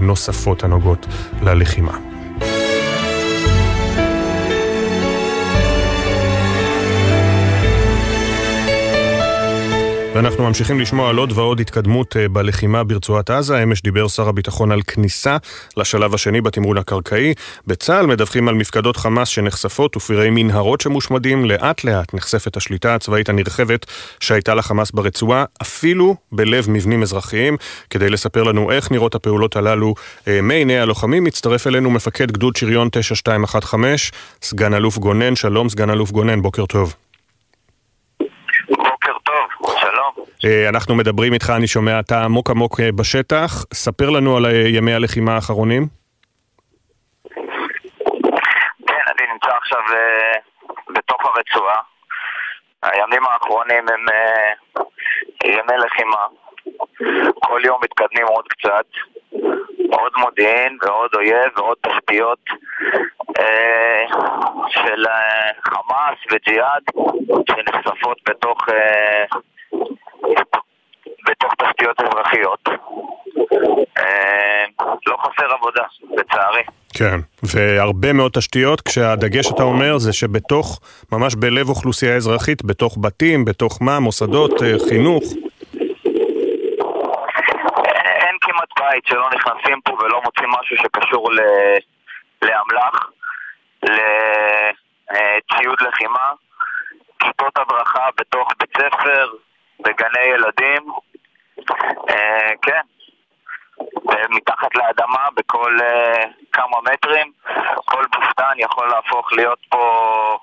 נוספות 0.00 0.64
הנוגעות 0.64 1.06
ללחימה. 1.42 2.09
ואנחנו 10.14 10.44
ממשיכים 10.44 10.80
לשמוע 10.80 11.10
על 11.10 11.16
עוד 11.16 11.32
ועוד 11.32 11.60
התקדמות 11.60 12.16
אה, 12.16 12.28
בלחימה 12.28 12.84
ברצועת 12.84 13.30
עזה. 13.30 13.62
אמש 13.62 13.82
דיבר 13.82 14.08
שר 14.08 14.28
הביטחון 14.28 14.72
על 14.72 14.82
כניסה 14.82 15.36
לשלב 15.76 16.14
השני 16.14 16.40
בתמרון 16.40 16.78
הקרקעי. 16.78 17.34
בצה"ל 17.66 18.06
מדווחים 18.06 18.48
על 18.48 18.54
מפקדות 18.54 18.96
חמאס 18.96 19.28
שנחשפות 19.28 19.96
ופירי 19.96 20.30
מנהרות 20.30 20.80
שמושמדים. 20.80 21.44
לאט 21.44 21.84
לאט 21.84 22.14
נחשפת 22.14 22.56
השליטה 22.56 22.94
הצבאית 22.94 23.28
הנרחבת 23.28 23.86
שהייתה 24.20 24.54
לחמאס 24.54 24.90
ברצועה, 24.90 25.44
אפילו 25.62 26.16
בלב 26.32 26.70
מבנים 26.70 27.02
אזרחיים. 27.02 27.56
כדי 27.90 28.10
לספר 28.10 28.42
לנו 28.42 28.70
איך 28.70 28.90
נראות 28.90 29.14
הפעולות 29.14 29.56
הללו 29.56 29.94
אה, 30.28 30.40
מעיני 30.42 30.78
הלוחמים, 30.78 31.24
מצטרף 31.24 31.66
אלינו 31.66 31.90
מפקד 31.90 32.30
גדוד 32.30 32.56
שריון 32.56 32.88
9215, 32.92 34.18
סגן 34.42 34.74
אלוף 34.74 34.98
גונן. 34.98 35.36
שלום 35.36 35.68
סגן 35.68 35.90
אלוף 35.90 36.10
גונן, 36.10 36.42
בוקר 36.42 36.66
טוב. 36.66 36.94
אה, 39.30 40.29
אנחנו 40.44 40.94
מדברים 40.94 41.32
איתך, 41.32 41.52
אני 41.56 41.66
שומע, 41.66 42.00
אתה 42.00 42.24
עמוק 42.24 42.50
עמוק 42.50 42.80
אה, 42.80 42.92
בשטח. 42.92 43.64
ספר 43.74 44.10
לנו 44.10 44.36
על 44.36 44.46
אה, 44.46 44.68
ימי 44.68 44.94
הלחימה 44.94 45.34
האחרונים. 45.34 45.86
כן, 48.86 49.02
אני 49.08 49.32
נמצא 49.32 49.50
עכשיו 49.56 49.80
בתוך 50.94 51.20
הרצועה. 51.24 51.80
הימים 52.82 53.22
האחרונים 53.24 53.84
הם 53.88 54.06
ימי 55.44 55.76
לחימה. 55.84 56.26
כל 57.34 57.60
יום 57.64 57.80
מתקדמים 57.82 58.26
עוד 58.26 58.44
קצת. 58.48 58.86
עוד 59.92 60.12
מודיעין 60.16 60.78
ועוד 60.82 61.10
אויב 61.14 61.52
ועוד 61.56 61.76
תשתיות 61.86 62.44
של 64.68 65.04
חמאס 65.64 66.18
וג'יהאד 66.32 66.82
שנחשפות 67.48 68.18
בתוך 68.28 68.58
בתוך 71.26 71.52
תשתיות 71.54 72.00
אזרחיות. 72.00 72.68
אה, 73.98 74.64
לא 75.06 75.16
חסר 75.16 75.54
עבודה, 75.54 75.82
לצערי. 76.10 76.62
כן, 76.94 77.20
והרבה 77.42 78.12
מאוד 78.12 78.32
תשתיות, 78.32 78.80
כשהדגש 78.80 79.52
אתה 79.52 79.62
אומר 79.62 79.98
זה 79.98 80.12
שבתוך, 80.12 80.80
ממש 81.12 81.34
בלב 81.34 81.68
אוכלוסייה 81.68 82.16
אזרחית, 82.16 82.64
בתוך 82.64 82.98
בתים, 83.00 83.44
בתוך 83.44 83.82
מה, 83.82 84.00
מוסדות, 84.00 84.62
אה, 84.62 84.74
חינוך. 84.88 85.22
אין 87.94 88.36
כמעט 88.40 88.68
בית 88.78 89.06
שלא 89.06 89.28
נכנסים 89.34 89.80
פה 89.84 89.92
ולא 89.92 90.20
מוצאים 90.24 90.50
משהו 90.60 90.76
שקשור 90.76 91.32
ל... 91.32 91.40
לאמל"ח, 92.42 93.10
לציוד 93.82 95.78
לחימה, 95.80 96.32
כיתות 97.18 97.58
הדרכה 97.58 98.08
בתוך 98.18 98.48
בית 98.60 98.70
ספר, 98.76 99.26
בגני 99.80 100.24
ילדים, 100.34 100.90
אה, 100.90 101.09
כן, 102.62 102.80
מתחת 104.30 104.74
לאדמה 104.74 105.24
בכל 105.36 105.76
אה, 105.82 106.22
כמה 106.52 106.92
מטרים, 106.92 107.32
כל 107.84 108.04
בוסתן 108.12 108.58
יכול 108.58 108.88
להפוך 108.88 109.32
להיות 109.32 109.58
פה 109.68 110.36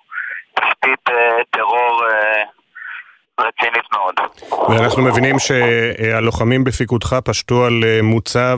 תשתית 0.53 1.09
אה, 1.09 1.43
טרור 1.49 2.03
רצינית 3.39 3.85
מאוד. 3.93 4.15
ואנחנו 4.69 5.03
מבינים 5.03 5.35
שהלוחמים 5.39 6.63
בפיקודך 6.63 7.13
פשטו 7.25 7.65
על 7.65 7.83
מוצב 8.03 8.57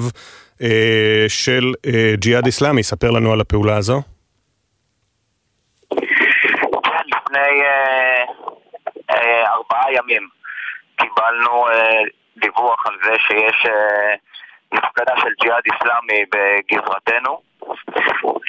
של 1.27 1.73
ג'יהאד 2.15 2.45
איסלאמי, 2.45 2.83
ספר 2.83 3.11
לנו 3.11 3.33
על 3.33 3.41
הפעולה 3.41 3.77
הזו. 3.77 4.01
כן, 6.83 7.03
לפני 7.07 7.63
ארבעה 9.47 9.93
ימים 9.93 10.29
קיבלנו 10.99 11.67
אה, 11.67 12.01
דיווח 12.39 12.85
על 12.85 12.97
זה 13.03 13.13
שיש 13.19 13.65
אה, 13.65 14.15
מפקדה 14.71 15.13
של 15.17 15.29
ג'יהאד 15.41 15.63
איסלאמי 15.65 16.23
בגזרתנו. 16.31 17.41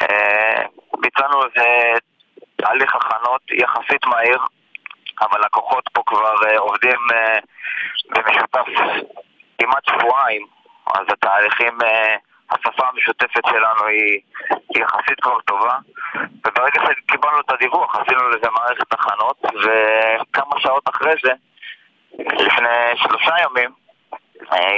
אה, 0.03 0.62
ביצענו 1.00 1.44
איזה 1.44 1.92
תהליך 2.57 2.94
הכנות 2.94 3.42
יחסית 3.50 4.07
מהיר, 4.07 4.38
אבל 5.22 5.40
הכוחות 5.44 5.88
כבר 6.07 6.35
אה, 6.46 6.59
עובדים 6.59 6.98
אה, 7.12 7.38
במשותף 8.11 8.66
כמעט 9.59 9.85
שבועיים, 9.85 10.46
אז 10.94 11.07
התהליכים, 11.09 11.79
השפה 12.50 12.88
המשותפת 12.88 13.42
שלנו 13.46 13.87
היא 13.87 14.20
יחסית 14.76 15.20
כבר 15.20 15.40
טובה 15.40 15.76
וברגע 16.14 16.81
שקיבלנו 16.87 17.40
את 17.40 17.50
הדיווח 17.50 17.96
עשינו 17.96 18.29
לזה 18.29 18.50
מערכת 18.50 18.92
הכנות 18.92 19.37
וכמה 19.42 20.61
שעות 20.61 20.88
אחרי 20.88 21.12
זה, 21.22 21.33
לפני 22.26 22.96
שלושה 22.96 23.35
ימים, 23.44 23.70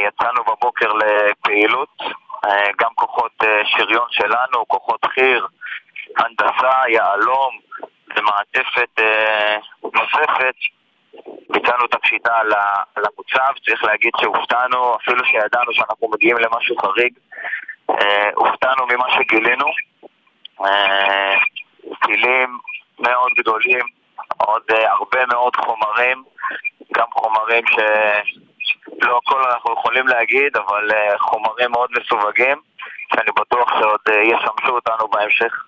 יצאנו 0.06 0.44
בבוקר 0.44 0.92
לפעילות, 0.92 1.98
גם 2.80 2.90
כוחות 2.94 3.32
שריון 3.64 4.06
שלנו, 4.10 4.68
כוחות 4.68 5.04
חי"ר, 5.04 5.46
הנדסה, 6.18 6.88
יהלום 6.88 7.58
ומעטפת 8.16 9.00
נוספת 9.82 10.54
ביצענו 11.50 11.84
את 11.84 11.94
הפשיטה 11.94 12.38
על 12.94 13.04
המוצב, 13.04 13.58
צריך 13.66 13.84
להגיד 13.84 14.12
שהופתענו, 14.20 14.96
אפילו 14.96 15.24
שידענו 15.24 15.72
שאנחנו 15.72 16.08
מגיעים 16.08 16.36
למשהו 16.36 16.76
חריג, 16.76 17.12
אה, 17.90 18.30
הופתענו 18.34 18.86
ממה 18.86 19.06
שגילינו. 19.10 19.66
אה, 20.64 21.34
טילים 22.06 22.58
מאוד 22.98 23.32
גדולים, 23.38 23.80
עוד 24.36 24.62
אה, 24.70 24.92
הרבה 24.92 25.26
מאוד 25.26 25.56
חומרים, 25.56 26.24
גם 26.94 27.06
חומרים 27.12 27.64
שלא 27.66 29.20
הכל 29.24 29.50
אנחנו 29.50 29.72
יכולים 29.72 30.08
להגיד, 30.08 30.56
אבל 30.56 30.88
חומרים 31.18 31.70
מאוד 31.70 31.90
מסווגים, 32.00 32.60
שאני 33.14 33.30
בטוח 33.40 33.68
שעוד 33.80 34.00
ישמשו 34.22 34.74
אותנו 34.74 35.08
בהמשך 35.08 35.64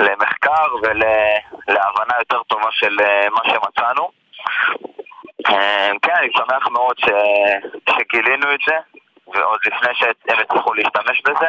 למחקר 0.00 0.66
ולהבנה 0.82 2.14
יותר 2.18 2.42
טובה 2.42 2.68
של 2.70 2.96
מה 3.30 3.40
שמצאנו. 3.44 4.10
אה, 5.48 5.90
כן, 6.02 6.12
אני 6.18 6.28
שמח 6.32 6.68
מאוד 6.68 6.98
ש... 6.98 7.04
שגילינו 7.90 8.54
את 8.54 8.60
זה, 8.66 8.76
ועוד 9.26 9.60
לפני 9.66 9.94
שהם 9.94 10.38
הצליחו 10.40 10.74
להשתמש 10.74 11.22
בזה, 11.24 11.46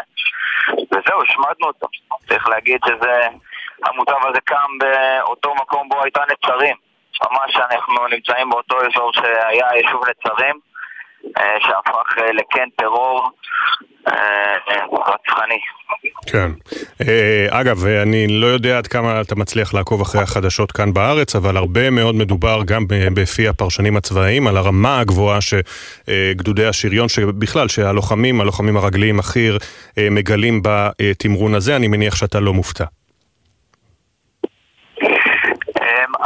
וזהו, 0.91 1.21
השמדנו 1.23 1.67
אותו. 1.67 1.87
צריך 2.29 2.47
להגיד 2.47 2.79
שזה, 2.85 3.27
המוטב 3.85 4.27
הזה 4.29 4.39
קם 4.45 4.77
באותו 4.79 5.55
מקום 5.55 5.89
בו 5.89 6.03
הייתה 6.03 6.21
נצרים. 6.31 6.75
ממש 7.23 7.55
אנחנו 7.55 8.07
נמצאים 8.07 8.49
באותו 8.49 8.77
אזור 8.77 9.11
שהיה 9.13 9.67
יישוב 9.75 10.01
נצרים, 10.09 10.59
אה, 11.37 11.57
שהפך 11.59 12.17
אה, 12.17 12.31
לקן 12.31 12.69
טרור 12.75 13.29
רצחני. 14.91 15.59
כן. 16.27 16.51
אה, 17.07 17.47
אגב, 17.49 17.85
אני 17.85 18.27
לא 18.27 18.47
יודע 18.47 18.77
עד 18.77 18.87
כמה 18.87 19.21
אתה 19.21 19.35
מצליח 19.35 19.73
לעקוב 19.73 20.01
אחרי 20.01 20.21
החדשות 20.21 20.71
כאן 20.71 20.93
בארץ, 20.93 21.35
אבל 21.35 21.57
הרבה 21.57 21.89
מאוד 21.89 22.15
מדובר 22.15 22.61
גם 22.65 22.85
בפי 22.87 23.47
הפרשנים 23.47 23.97
הצבאיים 23.97 24.47
על 24.47 24.57
הרמה 24.57 24.99
הגבוהה 24.99 25.39
שגדודי 25.41 26.65
השריון, 26.65 27.09
שבכלל, 27.09 27.67
שהלוחמים, 27.67 28.41
הלוחמים 28.41 28.77
הרגליים, 28.77 29.19
החי"ר, 29.19 29.57
מגלים 30.11 30.61
בתמרון 30.63 31.55
הזה. 31.55 31.75
אני 31.75 31.87
מניח 31.87 32.15
שאתה 32.15 32.39
לא 32.39 32.53
מופתע. 32.53 32.85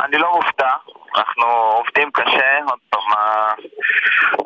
אני 0.06 0.18
לא 0.18 0.32
מופתע. 0.36 0.72
אנחנו 1.15 1.46
עובדים 1.48 2.12
קשה, 2.12 2.60
עוד 2.70 2.80
פעם, 2.89 3.02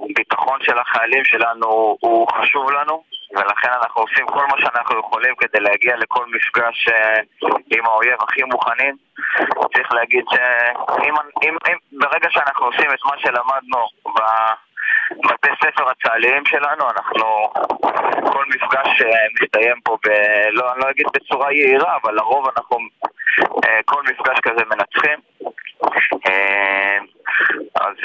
הביטחון 0.09 0.59
של 0.61 0.77
החיילים 0.79 1.25
שלנו 1.25 1.97
הוא 1.99 2.27
חשוב 2.33 2.71
לנו, 2.71 3.03
ולכן 3.35 3.69
אנחנו 3.83 4.01
עושים 4.01 4.27
כל 4.27 4.45
מה 4.45 4.57
שאנחנו 4.57 4.99
יכולים 4.99 5.35
כדי 5.35 5.59
להגיע 5.59 5.97
לכל 5.97 6.25
מפגש 6.25 6.89
אה, 6.89 7.19
עם 7.77 7.85
האויב 7.85 8.17
הכי 8.21 8.43
מוכנים. 8.43 8.95
צריך 9.73 9.93
להגיד 9.93 10.25
שאם 10.31 11.15
אם, 11.43 11.57
אם, 11.67 11.77
ברגע 11.91 12.29
שאנחנו 12.29 12.65
עושים 12.65 12.91
את 12.93 12.99
מה 13.05 13.17
שלמדנו 13.17 13.87
בבתי 15.23 15.49
ספר 15.63 15.89
הצה"ליים 15.89 16.45
שלנו, 16.45 16.89
אנחנו, 16.89 17.49
כל 18.33 18.45
מפגש 18.47 19.01
אה, 19.01 19.27
מסתיים 19.41 19.81
פה, 19.83 19.97
ב, 20.05 20.09
לא, 20.51 20.71
אני 20.71 20.79
לא 20.79 20.89
אגיד 20.89 21.05
בצורה 21.13 21.53
יהירה, 21.53 21.97
אבל 22.03 22.15
לרוב 22.15 22.47
אנחנו 22.57 22.77
כל 23.85 24.03
מפגש 24.03 24.39
כזה 24.39 24.65
מנצחים. 24.65 25.19
אז 27.75 27.95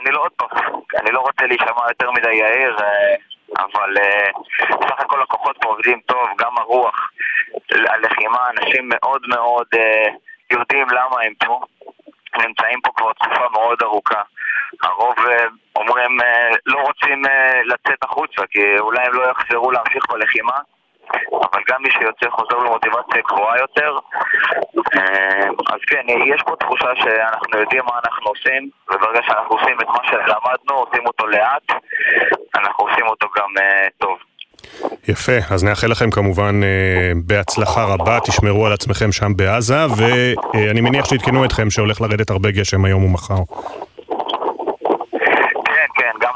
אני 0.00 0.10
לא 0.10 0.20
עוד 0.20 0.32
פעם, 0.36 0.48
אני 1.00 1.10
לא 1.10 1.20
רוצה 1.20 1.46
להישמע 1.46 1.88
יותר 1.88 2.10
מדי 2.10 2.34
יאיר, 2.34 2.76
אבל 3.58 3.94
בסך 4.70 5.00
הכל 5.00 5.22
הכוחות 5.22 5.56
פה 5.60 5.68
עובדים 5.68 6.00
טוב, 6.06 6.28
גם 6.38 6.58
הרוח, 6.58 7.10
הלחימה, 7.70 8.50
אנשים 8.50 8.88
מאוד 8.88 9.22
מאוד 9.28 9.66
יודעים 10.50 10.86
למה 10.90 11.22
הם 11.22 11.34
פה. 11.34 11.60
נמצאים 12.38 12.80
פה 12.80 12.90
כבר 12.96 13.12
תקופה 13.12 13.48
מאוד 13.52 13.82
ארוכה. 13.82 14.22
הרוב 14.82 15.14
אומרים 15.76 16.18
לא 16.66 16.78
רוצים 16.78 17.22
לצאת 17.64 18.04
החוצה 18.04 18.42
כי 18.50 18.78
אולי 18.78 19.06
הם 19.06 19.12
לא 19.12 19.30
יחזרו 19.30 19.70
להמשיך 19.70 20.10
בלחימה 20.10 20.58
אבל 21.52 21.62
גם 21.68 21.82
מי 21.82 21.90
שיוצא 21.90 22.30
חוזר 22.30 22.58
במוטיבציה 22.64 23.22
גבוהה 23.28 23.58
יותר. 23.58 23.98
אה, 24.96 25.48
אז 25.74 25.80
כן, 25.86 26.04
יש 26.34 26.42
פה 26.46 26.56
תחושה 26.60 26.90
שאנחנו 26.94 27.58
יודעים 27.60 27.82
מה 27.84 27.98
אנחנו 28.04 28.26
עושים, 28.26 28.70
וברגע 28.90 29.20
שאנחנו 29.26 29.56
עושים 29.56 29.76
את 29.80 29.88
מה 29.88 30.02
שלמדנו, 30.04 30.74
עושים 30.74 31.06
אותו 31.06 31.26
לאט, 31.26 31.66
אנחנו 32.54 32.84
עושים 32.84 33.06
אותו 33.06 33.26
גם 33.36 33.48
uh, 33.58 33.90
טוב. 33.98 34.18
יפה, 35.08 35.54
אז 35.54 35.64
נאחל 35.64 35.86
לכם 35.86 36.10
כמובן 36.10 36.60
uh, 36.62 37.18
בהצלחה 37.26 37.84
רבה, 37.84 38.18
תשמרו 38.20 38.66
על 38.66 38.72
עצמכם 38.72 39.12
שם 39.12 39.36
בעזה, 39.36 39.86
ואני 39.96 40.80
uh, 40.80 40.82
מניח 40.82 41.04
שעדכנו 41.04 41.44
אתכם 41.44 41.70
שהולך 41.70 42.00
לרדת 42.00 42.30
הרבה 42.30 42.50
גשם 42.50 42.84
היום 42.84 43.04
ומחר. 43.04 43.42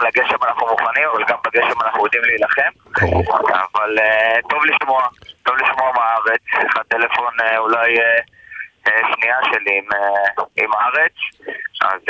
לגשם 0.07 0.37
אנחנו 0.43 0.67
מוכנים, 0.67 1.09
אבל 1.13 1.25
גם 1.29 1.39
בגשם 1.47 1.81
אנחנו 1.85 2.03
יודעים 2.17 2.37
להילחם. 2.39 2.73
אבל 3.75 3.99
uh, 3.99 4.49
טוב 4.51 4.65
לשמוע, 4.65 5.03
טוב 5.43 5.55
לשמוע 5.57 5.93
מהארץ. 5.97 6.41
יש 6.49 6.65
לך 6.65 6.83
טלפון 6.89 7.33
uh, 7.41 7.57
אולי 7.59 7.95
uh, 8.87 8.91
שנייה 9.15 9.37
שלי 9.45 9.81
עם, 10.57 10.71
הארץ. 10.73 11.13
אז 11.83 12.01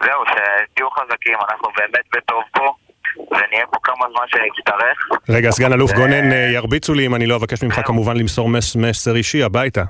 זהו, 0.00 0.22
שתהיו 0.26 0.90
חזקים, 0.90 1.38
אנחנו 1.50 1.68
באמת 1.76 2.04
בטוב 2.16 2.42
פה. 2.52 2.74
ונהיה 3.16 3.66
פה 3.66 3.76
כמה 3.82 4.06
זמן 4.10 4.24
שנצטרך. 4.26 5.08
רגע, 5.28 5.50
סגן 5.50 5.72
אלוף 5.72 5.92
גונן, 5.92 6.32
ירביצו 6.32 6.94
לי 6.94 7.06
אם 7.06 7.14
אני 7.14 7.26
לא 7.26 7.36
אבקש 7.36 7.62
ממך 7.64 7.80
כמובן 7.84 8.16
למסור 8.16 8.48
מסר 8.76 9.16
אישי 9.16 9.42
הביתה. 9.42 9.82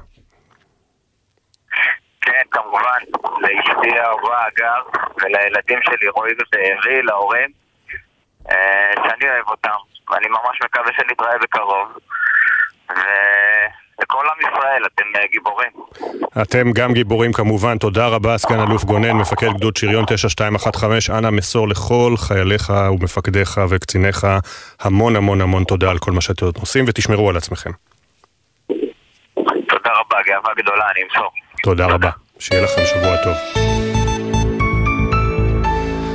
כן, 2.20 2.42
כמובן, 2.50 3.00
לאשתי 3.40 3.98
האהובה 3.98 4.38
אגב, 4.46 5.02
ולילדים 5.22 5.78
שלי, 5.82 6.08
רועי 6.08 6.32
ובארי, 6.32 7.02
להורים, 7.02 7.48
אה, 7.50 7.61
שאני 8.94 9.30
אוהב 9.30 9.48
אותם, 9.48 9.78
ואני 10.10 10.28
ממש 10.28 10.58
מקווה 10.64 10.92
שנתראה 10.96 11.38
בקרוב. 11.42 11.88
ולכל 12.90 14.24
עם 14.26 14.50
ישראל, 14.50 14.82
אתם 14.94 15.04
אה, 15.16 15.26
גיבורים. 15.32 15.70
אתם 16.42 16.72
גם 16.72 16.92
גיבורים 16.92 17.32
כמובן, 17.32 17.78
תודה 17.78 18.06
רבה, 18.06 18.38
סגן 18.38 18.60
אלוף 18.60 18.84
גונן, 18.84 19.12
מפקד 19.12 19.48
גדוד 19.56 19.76
שריון 19.76 20.04
9215, 20.06 21.18
אנא 21.18 21.30
מסור 21.30 21.68
לכל 21.68 22.14
חייליך 22.16 22.72
ומפקדיך 22.92 23.60
וקציניך 23.68 24.26
המון 24.80 25.16
המון 25.16 25.40
המון 25.40 25.64
תודה 25.64 25.90
על 25.90 25.98
כל 25.98 26.12
מה 26.12 26.20
שאתם 26.20 26.46
עושים, 26.60 26.84
ותשמרו 26.88 27.30
על 27.30 27.36
עצמכם. 27.36 27.70
תודה 29.68 29.90
רבה, 30.00 30.16
גאווה 30.26 30.54
גדולה, 30.56 30.84
אני 30.94 31.02
אמסור. 31.02 31.30
תודה 31.62 31.86
רבה, 31.86 32.10
שיהיה 32.38 32.62
לכם 32.62 32.82
שבוע 32.84 33.16
טוב. 33.24 33.91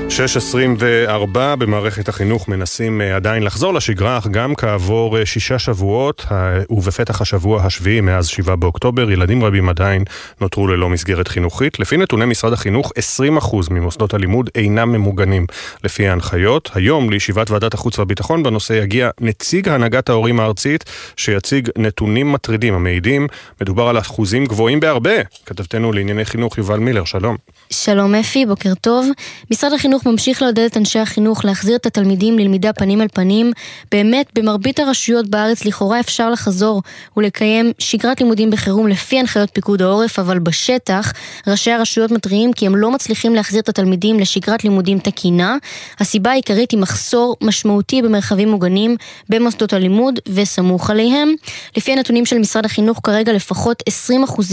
6.24 0.10 1.56
במערכת 1.60 2.10
החינוך 2.10 2.48
מנסים 2.50 3.02
אה, 3.02 3.16
עדיין 3.16 3.44
לחזור 3.44 3.74
לשגרה, 3.74 4.18
אך 4.18 4.28
גם 4.28 4.56
כעבור 4.56 5.18
אה, 5.18 5.26
שישה 5.26 5.60
שבועות, 5.60 6.26
ובפתח 6.70 7.22
השבוע 7.22 7.64
השביעי 7.64 8.02
מאז 8.02 8.28
7 8.28 8.56
באוקטובר, 8.56 9.12
ילדים 9.12 9.44
רבים 9.44 9.70
עדיין 9.70 10.04
נותרו 10.42 10.68
ללא 10.68 10.90
מסגרת 10.90 11.28
חינוכית. 11.28 11.80
לפי 11.80 11.98
נתוני 11.98 12.26
משרד 12.26 12.54
החינוך, 12.54 12.92
20% 13.46 13.56
ממוסדות 13.72 14.14
הלימוד 14.14 14.50
אינם 14.56 14.92
ממוגנים 14.92 15.46
לפי 15.84 16.08
ההנחיות. 16.08 16.70
היום 16.74 17.10
לישיבת 17.10 17.52
ועדת 17.52 17.74
החוץ 17.74 18.00
והביטחון 18.00 18.44
בנושא 18.44 18.74
יגיע 18.74 19.10
נציג 19.22 19.70
הנהגת 19.70 20.10
ההורים 20.10 20.40
הארצית, 20.40 20.84
שיציג 21.18 21.70
נתונים 21.78 22.32
מטרידים 22.32 22.74
המעידים. 22.74 23.28
מדובר 23.62 23.88
על 23.88 24.00
אחוזים 24.00 24.46
גבוהים 24.46 24.80
בהרבה. 24.80 25.24
כתבתנו 25.46 25.92
לענייני 25.92 26.26
חינוך 26.26 26.58
יובל 26.58 26.80
מילר, 26.80 27.04
שלום. 27.06 27.36
שלום 27.70 28.16
אפי, 28.16 28.46
בוקר 28.46 28.74
טוב. 28.82 29.08
משרד 29.52 29.74
החינוך 29.74 29.97
ממשיך 30.06 30.42
לעודד 30.42 30.64
את 30.64 30.78
אנשי 30.78 31.00
החינוך 31.00 31.46
להחזיר 31.46 31.76
את 31.76 31.86
התלמידים 31.86 32.40
ללמידה 32.40 32.74
פנים 32.74 33.02
אל 33.02 33.08
פנים. 33.14 33.52
באמת, 33.92 34.30
במרבית 34.36 34.80
הרשויות 34.80 35.28
בארץ 35.28 35.66
לכאורה 35.66 36.00
אפשר 36.00 36.30
לחזור 36.30 36.82
ולקיים 37.18 37.72
שגרת 37.80 38.22
לימודים 38.22 38.50
בחירום 38.50 38.88
לפי 38.88 39.20
הנחיות 39.20 39.50
פיקוד 39.54 39.82
העורף, 39.82 40.20
אבל 40.20 40.40
בשטח 40.40 41.14
ראשי 41.48 41.72
הרשויות 41.72 42.12
מתריעים 42.12 42.54
כי 42.54 42.66
הם 42.66 42.76
לא 42.76 42.92
מצליחים 42.92 43.36
להחזיר 43.36 43.62
את 43.62 43.70
התלמידים 43.70 44.20
לשגרת 44.20 44.64
לימודים 44.64 45.00
תקינה. 45.00 45.58
הסיבה 46.00 46.32
העיקרית 46.32 46.72
היא 46.72 46.80
מחסור 46.80 47.36
משמעותי 47.42 48.02
במרחבים 48.02 48.50
מוגנים 48.50 48.96
במוסדות 49.30 49.74
הלימוד 49.74 50.20
וסמוך 50.34 50.90
עליהם. 50.90 51.34
לפי 51.78 51.92
הנתונים 51.92 52.26
של 52.26 52.38
משרד 52.38 52.66
החינוך 52.66 53.00
כרגע 53.04 53.34
לפחות 53.34 53.84
20% 54.10 54.44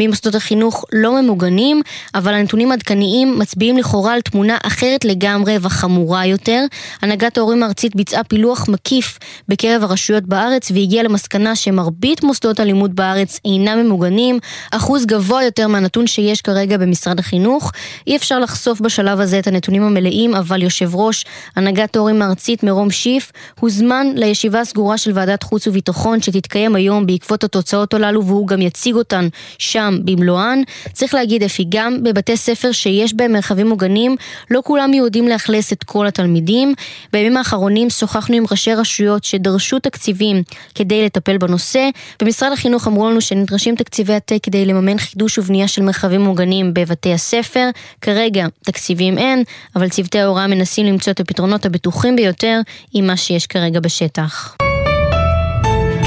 ממוסדות 0.00 0.34
החינוך 0.34 0.84
לא 0.92 1.22
ממוגנים, 1.22 1.82
אבל 2.14 2.34
הנתונים 2.34 2.70
העדכניים 2.70 3.38
מצביעים 3.38 3.76
לכאורה 3.76 4.14
על 4.14 4.20
תמונה 4.20 4.56
אחרת 4.62 4.79
לגמרי 5.04 5.56
וחמורה 5.60 6.26
יותר. 6.26 6.64
הנהגת 7.02 7.38
ההורים 7.38 7.62
הארצית 7.62 7.96
ביצעה 7.96 8.24
פילוח 8.24 8.68
מקיף 8.68 9.18
בקרב 9.48 9.82
הרשויות 9.82 10.24
בארץ 10.24 10.70
והגיעה 10.70 11.02
למסקנה 11.02 11.56
שמרבית 11.56 12.22
מוסדות 12.22 12.60
הלימוד 12.60 12.96
בארץ 12.96 13.40
אינם 13.44 13.78
ממוגנים, 13.78 14.38
אחוז 14.70 15.06
גבוה 15.06 15.44
יותר 15.44 15.68
מהנתון 15.68 16.06
שיש 16.06 16.42
כרגע 16.42 16.76
במשרד 16.76 17.18
החינוך. 17.18 17.72
אי 18.06 18.16
אפשר 18.16 18.38
לחשוף 18.38 18.80
בשלב 18.80 19.20
הזה 19.20 19.38
את 19.38 19.46
הנתונים 19.46 19.82
המלאים, 19.82 20.34
אבל 20.34 20.62
יושב 20.62 20.94
ראש 20.94 21.24
הנהגת 21.56 21.96
ההורים 21.96 22.22
הארצית 22.22 22.62
מרום 22.62 22.90
שיף 22.90 23.32
הוזמן 23.60 24.06
לישיבה 24.14 24.64
סגורה 24.64 24.98
של 24.98 25.10
ועדת 25.14 25.42
חוץ 25.42 25.66
וביטחון 25.66 26.22
שתתקיים 26.22 26.76
היום 26.76 27.06
בעקבות 27.06 27.44
התוצאות 27.44 27.94
הללו 27.94 28.26
והוא 28.26 28.46
גם 28.46 28.62
יציג 28.62 28.94
אותן 28.94 29.28
שם 29.58 29.98
במלואן. 30.04 30.62
צריך 30.92 31.14
להגיד 31.14 31.42
אפי, 31.42 31.64
גם 31.68 32.02
בבתי 32.02 32.36
ספר 32.36 32.72
שיש 32.72 33.14
בהם 33.14 33.32
מרחבים 33.32 33.68
מוגנים, 33.68 34.16
לא 34.50 34.60
כולם 34.70 34.94
יודעים 34.94 35.28
לאכלס 35.28 35.72
את 35.72 35.84
כל 35.84 36.06
התלמידים. 36.06 36.74
בימים 37.12 37.36
האחרונים 37.36 37.90
שוחחנו 37.90 38.36
עם 38.36 38.44
ראשי 38.50 38.74
רשויות 38.74 39.24
שדרשו 39.24 39.78
תקציבים 39.78 40.42
כדי 40.74 41.04
לטפל 41.04 41.38
בנושא. 41.38 41.88
במשרד 42.22 42.52
החינוך 42.52 42.86
אמרו 42.86 43.10
לנו 43.10 43.20
שנדרשים 43.20 43.74
תקציבי 43.76 44.14
עתק 44.14 44.38
כדי 44.42 44.66
לממן 44.66 44.98
חידוש 44.98 45.38
ובנייה 45.38 45.68
של 45.68 45.82
מרחבים 45.82 46.20
מוגנים 46.20 46.74
בבתי 46.74 47.12
הספר. 47.12 47.70
כרגע 48.00 48.46
תקציבים 48.64 49.18
אין, 49.18 49.44
אבל 49.76 49.88
צוותי 49.88 50.18
ההוראה 50.18 50.46
מנסים 50.46 50.86
למצוא 50.86 51.12
את 51.12 51.20
הפתרונות 51.20 51.66
הבטוחים 51.66 52.16
ביותר 52.16 52.60
עם 52.92 53.06
מה 53.06 53.16
שיש 53.16 53.46
כרגע 53.46 53.80
בשטח. 53.80 54.56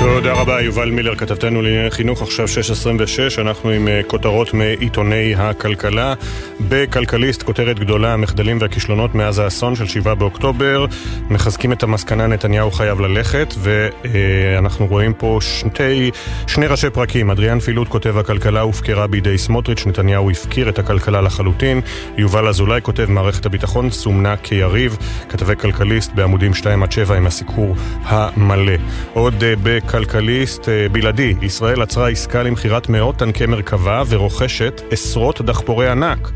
תודה 0.04 0.34
רבה, 0.34 0.62
יובל 0.62 0.92
מילר, 0.92 1.16
כתבתנו 1.16 1.62
לענייני 1.62 1.92
חינוך, 1.92 2.22
עכשיו 2.22 2.46
6.26, 3.36 3.42
אנחנו 3.42 3.70
עם 3.70 3.88
אה, 3.88 4.02
כותרות 4.08 4.54
מעיתוני 4.54 5.36
הכלכלה. 5.36 6.14
בכלכליסט, 6.70 7.44
כותרת 7.44 7.80
גדולה, 7.80 8.14
המחדלים 8.14 8.58
והכישלונות 8.62 9.16
מאז 9.16 9.40
האסון 9.40 9.76
של 9.76 9.88
7 9.88 10.14
באוקטובר, 10.14 10.86
מחזקים 11.30 11.72
את 11.72 11.84
המסקנה 11.84 12.28
נתניהו 12.28 12.72
חייב 12.72 13.00
ללכת, 13.00 13.54
ואנחנו 13.58 14.88
רואים 14.88 15.14
פה 15.14 15.40
שני, 15.42 16.12
שני 16.48 16.68
ראשי 16.68 16.90
פרקים. 16.90 17.32
אדריאן 17.32 17.60
פילוט 17.60 17.88
כותב 17.88 18.18
הכלכלה 18.18 18.62
הופקרה 18.62 19.08
בידי 19.08 19.38
סמוטריץ', 19.38 19.86
נתניהו 19.86 20.32
הפקיר 20.32 20.70
את 20.70 20.80
הכלכלה 20.80 21.22
לחלוטין. 21.22 21.82
יובל 22.18 22.48
אזולאי 22.48 22.82
כותב 22.82 23.06
מערכת 23.10 23.46
הביטחון 23.46 23.90
סומנה 23.90 24.38
כיריב, 24.38 24.98
כתבי 25.30 25.56
כלכליסט 25.56 26.12
בעמודים 26.16 26.54
2 26.54 26.84
עד 26.84 26.92
7 26.92 27.16
עם 27.16 27.28
הסיקור 27.28 27.76
המלא. 28.04 28.74
עוד 29.14 29.44
אה, 29.44 29.56
בכלכליסט 29.94 30.70
אה, 30.70 30.90
בלעדי, 30.92 31.34
ישראל 31.42 31.82
עצרה 31.82 32.10
עסקה 32.10 32.44
למכירת 32.44 32.90
מאות 32.90 33.16
טנקי 33.16 33.46
מרכבה 33.46 34.04
ורוכשת 34.10 34.82
עשרות 34.92 35.42
דחפורי 35.42 35.90
ענק. 35.90 36.32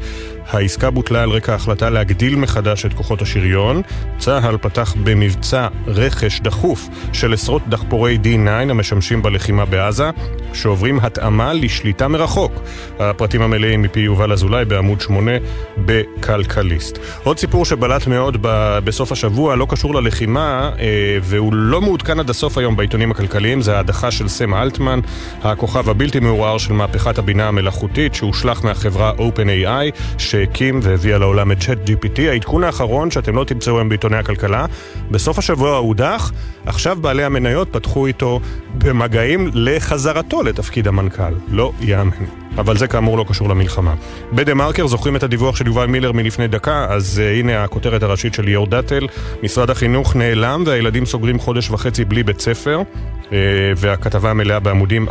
העסקה 0.49 0.89
בוטלה 0.89 1.23
על 1.23 1.29
רקע 1.29 1.51
ההחלטה 1.51 1.89
להגדיל 1.89 2.35
מחדש 2.35 2.85
את 2.85 2.93
כוחות 2.93 3.21
השריון. 3.21 3.81
צה"ל 4.17 4.57
פתח 4.57 4.95
במבצע 5.03 5.67
רכש 5.87 6.39
דחוף 6.39 6.87
של 7.13 7.33
עשרות 7.33 7.61
דחפורי 7.67 8.17
D9 8.23 8.49
המשמשים 8.49 9.21
בלחימה 9.21 9.65
בעזה, 9.65 10.09
שעוברים 10.53 10.99
התאמה 10.99 11.53
לשליטה 11.53 12.07
מרחוק. 12.07 12.51
הפרטים 12.99 13.41
המלאים 13.41 13.81
מפי 13.81 13.99
יובל 13.99 14.31
אזולאי 14.31 14.65
בעמוד 14.65 15.01
8 15.01 15.31
בכלכליסט. 15.77 16.99
עוד 17.23 17.39
סיפור 17.39 17.65
שבלט 17.65 18.07
מאוד 18.07 18.37
בסוף 18.83 19.11
השבוע, 19.11 19.55
לא 19.55 19.67
קשור 19.69 19.95
ללחימה, 19.95 20.71
אה, 20.79 21.17
והוא 21.21 21.53
לא 21.53 21.81
מעודכן 21.81 22.19
עד 22.19 22.29
הסוף 22.29 22.57
היום 22.57 22.75
בעיתונים 22.75 23.11
הכלכליים, 23.11 23.61
זה 23.61 23.77
ההדחה 23.77 24.11
של 24.11 24.27
סם 24.27 24.53
אלטמן, 24.53 24.99
הכוכב 25.43 25.89
הבלתי 25.89 26.19
מעורער 26.19 26.57
של 26.57 26.73
מהפכת 26.73 27.17
הבינה 27.17 27.47
המלאכותית, 27.47 28.15
שהושלך 28.15 28.65
מהחברה 28.65 29.11
OpenAI, 29.17 30.17
שהקים 30.37 30.79
והביאה 30.83 31.17
לעולם 31.17 31.51
את 31.51 31.59
צ'אט 31.59 31.77
GPT. 31.89 32.21
העדכון 32.21 32.63
האחרון 32.63 33.11
שאתם 33.11 33.35
לא 33.35 33.43
תמצאו 33.43 33.77
היום 33.77 33.89
בעיתוני 33.89 34.17
הכלכלה, 34.17 34.65
בסוף 35.11 35.39
השבוע 35.39 35.77
הודח, 35.77 36.31
עכשיו 36.65 36.97
בעלי 37.01 37.23
המניות 37.23 37.67
פתחו 37.71 38.07
איתו 38.07 38.39
במגעים 38.77 39.49
לחזרתו 39.53 40.43
לתפקיד 40.43 40.87
המנכ"ל. 40.87 41.33
לא 41.47 41.71
יאמן. 41.81 42.46
אבל 42.57 42.77
זה 42.77 42.87
כאמור 42.87 43.17
לא 43.17 43.25
קשור 43.27 43.49
למלחמה. 43.49 43.93
בדה 44.33 44.53
מרקר 44.53 44.87
זוכרים 44.87 45.15
את 45.15 45.23
הדיווח 45.23 45.55
של 45.55 45.67
יובל 45.67 45.85
מילר 45.85 46.11
מלפני 46.11 46.47
דקה, 46.47 46.85
אז 46.89 47.21
uh, 47.23 47.39
הנה 47.39 47.63
הכותרת 47.63 48.03
הראשית 48.03 48.33
של 48.33 48.43
ליאור 48.43 48.67
דאטל. 48.67 49.07
משרד 49.43 49.69
החינוך 49.69 50.15
נעלם 50.15 50.63
והילדים 50.65 51.05
סוגרים 51.05 51.39
חודש 51.39 51.69
וחצי 51.69 52.05
בלי 52.05 52.23
בית 52.23 52.39
ספר, 52.39 52.81
uh, 53.23 53.29
והכתבה 53.77 54.29
המלאה 54.31 54.59
בעמודים 54.59 55.07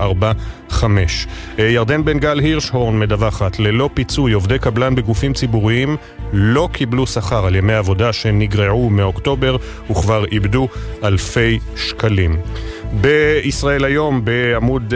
4-5. 0.70 0.72
Uh, 0.72 1.62
ירדן 1.62 2.04
בן 2.04 2.18
גל 2.18 2.38
הירשהורן 2.38 2.98
מדווחת, 2.98 3.58
ללא 3.58 3.90
פיצוי 3.94 4.32
עובדי 4.32 4.58
קבלן 4.58 4.94
בגופים 4.94 5.32
ציבוריים 5.32 5.96
לא 6.32 6.68
קיבלו 6.72 7.06
שכר 7.06 7.46
על 7.46 7.54
ימי 7.56 7.74
עבודה 7.74 8.12
שנגרעו 8.12 8.90
מאוקטובר 8.90 9.56
וכבר 9.90 10.24
איבדו 10.24 10.68
אלפי 11.04 11.58
שקלים. 11.76 12.36
בישראל 13.00 13.84
היום, 13.84 14.24
בעמוד 14.24 14.94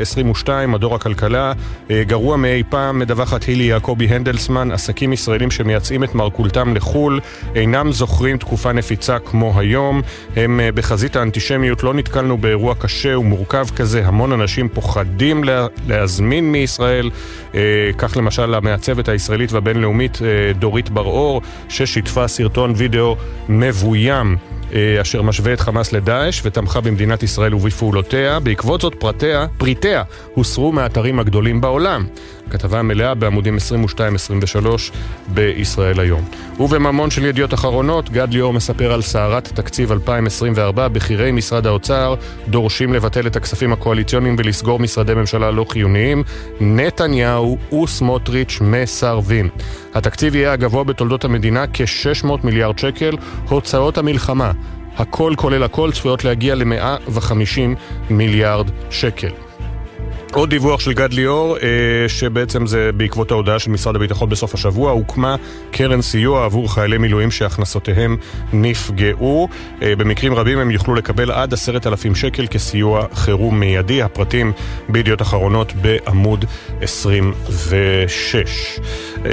22, 0.00 0.70
מדור 0.72 0.94
הכלכלה, 0.94 1.52
גרוע 1.90 2.36
מאי 2.36 2.62
פעם, 2.68 2.98
מדווחת 2.98 3.42
הילי 3.44 3.64
יעקבי 3.64 4.06
הנדלסמן, 4.06 4.70
עסקים 4.72 5.12
ישראלים 5.12 5.50
שמייצאים 5.50 6.04
את 6.04 6.14
מרכולתם 6.14 6.76
לחו"ל 6.76 7.20
אינם 7.54 7.92
זוכרים 7.92 8.36
תקופה 8.36 8.72
נפיצה 8.72 9.18
כמו 9.18 9.60
היום. 9.60 10.02
הם 10.36 10.60
בחזית 10.74 11.16
האנטישמיות, 11.16 11.82
לא 11.82 11.94
נתקלנו 11.94 12.38
באירוע 12.38 12.74
קשה 12.74 13.18
ומורכב 13.18 13.66
כזה, 13.76 14.06
המון 14.06 14.32
אנשים 14.32 14.68
פוחדים 14.68 15.44
לה, 15.44 15.66
להזמין 15.88 16.52
מישראל. 16.52 17.10
כך 17.98 18.16
למשל 18.16 18.54
המעצבת 18.54 19.08
הישראלית 19.08 19.52
והבינלאומית 19.52 20.18
דורית 20.58 20.90
בר-אור, 20.90 21.42
ששיתפה 21.68 22.28
סרטון 22.28 22.72
וידאו 22.76 23.16
מבוים. 23.48 24.36
אשר 25.00 25.22
משווה 25.22 25.52
את 25.52 25.60
חמאס 25.60 25.92
לדאעש 25.92 26.40
ותמכה 26.44 26.80
במדינת 26.80 27.22
ישראל 27.22 27.54
ובפעולותיה. 27.54 28.40
בעקבות 28.40 28.80
זאת 28.80 28.94
פרטיה, 28.94 29.46
פריטיה 29.58 30.02
הוסרו 30.34 30.72
מהאתרים 30.72 31.18
הגדולים 31.18 31.60
בעולם. 31.60 32.06
כתבה 32.50 32.82
מלאה 32.82 33.14
בעמודים 33.14 33.56
22-23 33.96 33.98
בישראל 35.28 36.00
היום. 36.00 36.24
ובממון 36.60 37.10
של 37.10 37.24
ידיעות 37.24 37.54
אחרונות, 37.54 38.10
גד 38.10 38.32
ליאור 38.32 38.52
מספר 38.52 38.92
על 38.92 39.02
סערת 39.02 39.48
תקציב 39.48 39.92
2024. 39.92 40.88
בכירי 40.88 41.32
משרד 41.32 41.66
האוצר 41.66 42.14
דורשים 42.48 42.92
לבטל 42.92 43.26
את 43.26 43.36
הכספים 43.36 43.72
הקואליציוניים 43.72 44.36
ולסגור 44.38 44.78
משרדי 44.78 45.14
ממשלה 45.14 45.50
לא 45.50 45.66
חיוניים. 45.68 46.22
נתניהו 46.60 47.58
וסמוטריץ' 47.82 48.58
מסרבים. 48.60 49.48
התקציב 49.94 50.34
יהיה 50.34 50.52
הגבוה 50.52 50.84
בתולדות 50.84 51.24
המדינה, 51.24 51.64
כ-600 51.72 52.26
מיליארד 52.44 52.78
שקל. 52.78 53.16
הוצאות 53.48 53.98
המלחמה, 53.98 54.52
הכל 54.96 55.32
כולל 55.36 55.62
הכל, 55.62 55.92
צפויות 55.92 56.24
להגיע 56.24 56.54
ל-150 56.54 57.60
מיליארד 58.10 58.70
שקל. 58.90 59.49
עוד 60.34 60.50
דיווח 60.50 60.80
של 60.80 60.92
גד 60.92 61.12
ליאור, 61.12 61.56
אה, 61.56 61.68
שבעצם 62.08 62.66
זה 62.66 62.90
בעקבות 62.96 63.30
ההודעה 63.30 63.58
של 63.58 63.70
משרד 63.70 63.96
הביטחון 63.96 64.28
בסוף 64.28 64.54
השבוע, 64.54 64.90
הוקמה 64.90 65.36
קרן 65.70 66.02
סיוע 66.02 66.44
עבור 66.44 66.74
חיילי 66.74 66.98
מילואים 66.98 67.30
שהכנסותיהם 67.30 68.16
נפגעו. 68.52 69.48
אה, 69.82 69.96
במקרים 69.96 70.34
רבים 70.34 70.58
הם 70.58 70.70
יוכלו 70.70 70.94
לקבל 70.94 71.30
עד 71.30 71.52
עשרת 71.52 71.86
אלפים 71.86 72.14
שקל 72.14 72.46
כסיוע 72.46 73.06
חירום 73.14 73.60
מיידי. 73.60 74.02
הפרטים 74.02 74.52
בידיעות 74.88 75.22
אחרונות 75.22 75.72
בעמוד 75.72 76.44
26. 76.80 78.80
אה, 79.24 79.30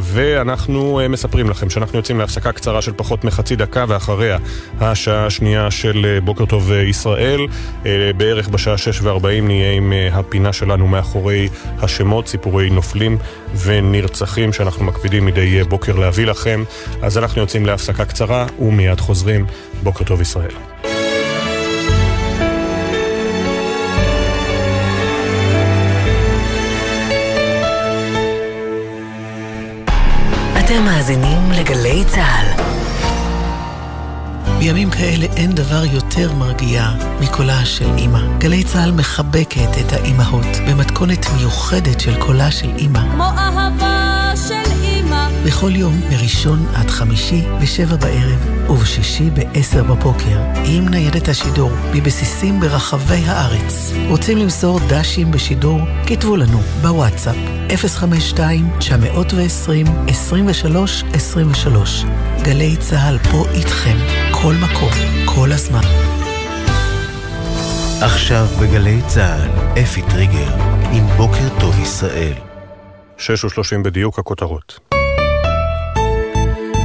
ואנחנו 0.00 1.00
מספרים 1.08 1.50
לכם 1.50 1.70
שאנחנו 1.70 1.98
יוצאים 1.98 2.18
להפסקה 2.18 2.52
קצרה 2.52 2.82
של 2.82 2.92
פחות 2.96 3.24
מחצי 3.24 3.56
דקה, 3.56 3.84
ואחריה 3.88 4.38
השעה 4.80 5.26
השנייה 5.26 5.70
של 5.70 6.18
בוקר 6.24 6.46
טוב 6.46 6.72
ישראל. 6.72 7.46
בערך 8.16 8.48
בשעה 8.48 8.78
6 8.78 9.02
ו-40 9.02 9.42
נהיה 9.42 9.72
עם 9.72 9.89
הפינה 10.12 10.52
שלנו 10.52 10.88
מאחורי 10.88 11.48
השמות, 11.82 12.28
סיפורי 12.28 12.70
נופלים 12.70 13.18
ונרצחים 13.64 14.52
שאנחנו 14.52 14.84
מקפידים 14.84 15.26
מדי 15.26 15.64
בוקר 15.64 15.96
להביא 15.96 16.26
לכם. 16.26 16.64
אז 17.02 17.18
אנחנו 17.18 17.40
יוצאים 17.40 17.66
להפסקה 17.66 18.04
קצרה 18.04 18.46
ומיד 18.58 19.00
חוזרים. 19.00 19.46
בוקר 19.82 20.04
טוב 20.04 20.20
ישראל. 20.20 20.50
אתם 30.58 30.84
מאזינים 30.84 31.38
לגלי 31.52 32.04
צה"ל. 32.04 32.59
בימים 34.60 34.90
כאלה 34.90 35.26
אין 35.36 35.52
דבר 35.52 35.84
יותר 35.84 36.32
מרגיע 36.32 36.90
מקולה 37.20 37.64
של 37.64 37.90
אימא. 37.98 38.38
גלי 38.38 38.64
צה"ל 38.64 38.92
מחבקת 38.92 39.68
את 39.80 39.92
האימהות 39.92 40.46
במתכונת 40.68 41.26
מיוחדת 41.36 42.00
של 42.00 42.20
קולה 42.20 42.50
של 42.50 42.70
אימא. 42.76 43.00
כמו 43.12 43.24
אהבה 43.24 44.32
של 44.48 44.72
אימא. 44.82 45.28
בכל 45.46 45.76
יום, 45.76 46.00
מראשון 46.10 46.66
עד 46.74 46.90
חמישי, 46.90 47.42
בשבע 47.62 47.96
בערב, 47.96 48.70
ובשישי 48.70 49.30
בעשר 49.30 49.84
בבוקר, 49.84 50.40
עם 50.64 50.88
ניידת 50.88 51.28
השידור, 51.28 51.70
מבסיסים 51.94 52.60
ברחבי 52.60 53.22
הארץ. 53.26 53.92
רוצים 54.08 54.38
למסור 54.38 54.80
דשים 54.88 55.30
בשידור? 55.30 55.80
כתבו 56.06 56.36
לנו 56.36 56.60
בוואטסאפ 56.82 57.36
052-920-2323. 57.68 58.36
גלי 62.42 62.76
צה"ל 62.76 63.18
פה 63.18 63.46
איתכם, 63.54 63.96
כל 64.42 64.54
מקום, 64.54 64.92
כל 65.24 65.52
הזמן. 65.52 65.80
עכשיו 68.02 68.46
בגלי 68.62 69.00
צה"ל, 69.06 69.80
אפי 69.82 70.02
טריגר, 70.02 70.54
עם 70.92 71.06
בוקר 71.16 71.60
טוב 71.60 71.80
ישראל. 71.80 72.32
שש 73.18 73.44
ושלושים 73.44 73.82
בדיוק 73.82 74.18
הכותרות. 74.18 74.89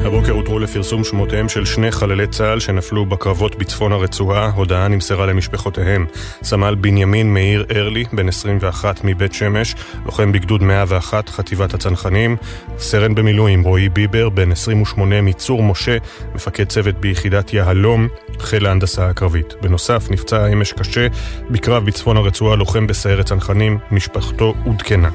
הבוקר 0.05 0.31
הותרו 0.31 0.59
לפרסום 0.59 1.03
שמותיהם 1.03 1.49
של 1.49 1.65
שני 1.65 1.91
חללי 1.91 2.27
צה"ל 2.27 2.59
שנפלו 2.59 3.05
בקרבות 3.05 3.55
בצפון 3.55 3.91
הרצועה, 3.91 4.51
הודעה 4.55 4.87
נמסרה 4.87 5.25
למשפחותיהם. 5.25 6.05
סמל 6.43 6.75
בנימין 6.75 7.33
מאיר 7.33 7.65
ארלי, 7.75 8.03
בן 8.13 8.27
21 8.27 9.01
מבית 9.03 9.33
שמש, 9.33 9.75
לוחם 10.05 10.31
בגדוד 10.31 10.63
101, 10.63 11.29
חטיבת 11.29 11.73
הצנחנים. 11.73 12.35
סרן 12.77 13.15
במילואים 13.15 13.63
רועי 13.63 13.89
ביבר, 13.89 14.29
בן 14.29 14.51
28 14.51 15.21
מצור 15.21 15.63
משה, 15.63 15.97
מפקד 16.35 16.63
צוות 16.63 16.95
ביחידת 16.95 17.53
יהלום, 17.53 18.07
חיל 18.39 18.65
ההנדסה 18.65 19.09
הקרבית. 19.09 19.53
בנוסף, 19.61 20.07
נפצע 20.09 20.47
אמש 20.47 20.73
קשה 20.73 21.07
בקרב 21.49 21.85
בצפון 21.85 22.17
הרצועה, 22.17 22.55
לוחם 22.55 22.87
בסיירת 22.87 23.25
צנחנים, 23.25 23.77
משפחתו 23.91 24.53
עודכנה. 24.65 25.09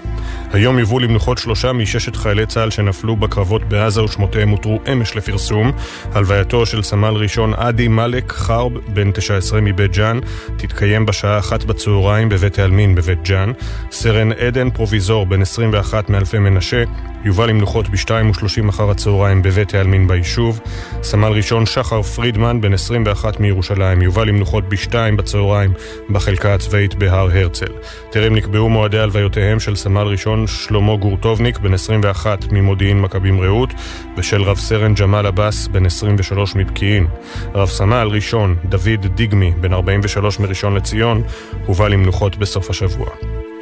היום 0.53 0.79
יובאו 0.79 0.99
למנוחות 0.99 1.39
שלושה 1.39 1.73
מששת 1.73 2.17
חיילי 2.17 2.47
צה"ל 2.47 2.71
שנפלו 2.71 3.17
בקרבות 3.17 3.65
בעזה 3.65 4.03
ושמותיהם 4.03 4.49
הותרו 4.49 4.80
אמש 4.93 5.17
לפרסום. 5.17 5.73
הלווייתו 6.13 6.67
של 6.67 6.83
סמל 6.83 7.15
ראשון 7.15 7.55
עדי 7.55 7.89
מאלק 7.89 8.33
חרב, 8.33 8.73
בן 8.89 9.13
19 9.13 9.61
מבית 9.61 9.93
ג'אן, 9.93 10.19
תתקיים 10.57 11.07
בשעה 11.07 11.39
אחת 11.39 11.65
בצהריים 11.65 12.29
בבית 12.29 12.59
העלמין 12.59 12.95
בבית 12.95 13.23
ג'אן. 13.23 13.53
סרן 13.91 14.33
עדן 14.33 14.71
פרוביזור, 14.71 15.27
בן 15.27 15.43
21 15.43 16.11
מאלפי 16.11 16.39
מנשה, 16.39 16.85
יובא 17.25 17.47
למנוחות 17.47 17.89
ב-2.30 17.89 18.69
אחר 18.69 18.91
הצהריים 18.91 19.43
בבית 19.43 19.75
העלמין 19.75 20.09
ביישוב. 20.09 20.61
סמל 21.03 21.29
ראשון 21.29 21.67
שחר 21.67 22.03
פרידמן, 22.03 22.61
בן 22.61 22.73
21 22.73 23.41
מירושלים, 23.41 24.03
יובא 24.03 24.25
למנוחות 24.25 24.69
ב-2 24.69 24.95
בצהריים 25.17 25.73
בחלקה 26.11 26.55
הצבאית 26.55 26.95
בהר 26.95 27.31
הרצל. 27.31 27.73
טרם 28.13 28.35
נקבעו 28.35 28.69
מועדי 28.69 28.99
הלוויותיהם 28.99 29.61
של 29.61 29.77
סמל 29.77 30.03
ראשון 30.03 30.47
שלמה 30.47 30.97
גורטובניק, 30.97 31.59
בן 31.59 31.75
21 31.75 32.53
ממודיעין 32.53 33.01
מכבים 33.01 33.41
רעות, 33.41 33.69
ושל 34.17 34.43
רב 34.43 34.57
סרן 34.57 34.95
ג'מאל 34.95 35.27
עבאס, 35.27 35.67
בן 35.67 35.87
23 35.87 36.55
מפקיעין. 36.55 37.07
רב 37.55 37.69
סמל 37.69 38.09
ראשון 38.13 38.57
דוד 38.65 39.07
דיגמי, 39.15 39.53
בן 39.61 39.73
43 39.73 40.41
מראשון 40.41 40.75
לציון, 40.75 41.23
הובא 41.67 41.89
למנוחות 41.89 42.37
בסוף 42.37 42.71
השבוע. 42.71 43.09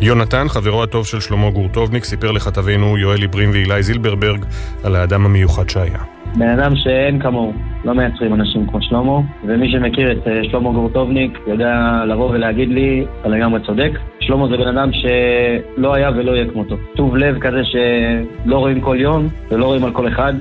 יונתן, 0.01 0.49
חברו 0.49 0.83
הטוב 0.83 1.07
של 1.07 1.21
שלמה 1.21 1.51
גורטובניק, 1.51 2.05
סיפר 2.05 2.33
לכתבינו 2.33 2.99
יואל 2.99 3.21
עיברים 3.21 3.51
ואילי 3.51 3.83
זילברברג 3.83 4.45
על 4.85 4.97
האדם 4.97 5.25
המיוחד 5.25 5.69
שהיה. 5.69 6.18
בן 6.37 6.49
אדם 6.49 6.77
שאין 6.77 7.21
כמוהו, 7.21 7.53
לא 7.85 7.95
מייצרים 7.95 8.35
אנשים 8.35 8.67
כמו 8.67 8.83
שלמה, 8.83 9.21
ומי 9.45 9.73
שמכיר 9.73 10.13
את 10.13 10.29
אה, 10.29 10.45
שלמה 10.45 10.73
גורטובניק 10.73 11.39
יודע 11.47 12.03
לבוא 12.07 12.31
ולהגיד 12.31 12.69
לי, 12.69 13.05
אתה 13.21 13.29
לגמרי 13.29 13.61
צודק. 13.67 13.91
שלמה 14.21 14.49
זה 14.49 14.57
בן 14.57 14.79
אדם 14.79 14.91
שלא 14.93 15.95
היה 15.95 16.11
ולא 16.17 16.33
יהיה 16.33 16.47
כמותו. 16.53 16.77
טוב 16.97 17.17
לב 17.17 17.39
כזה 17.39 17.65
שלא 17.65 18.59
רואים 18.59 18.81
כל 18.81 18.97
יום 19.01 19.29
ולא 19.51 19.65
רואים 19.65 19.85
על 19.85 19.93
כל 19.93 20.09
אחד. 20.09 20.33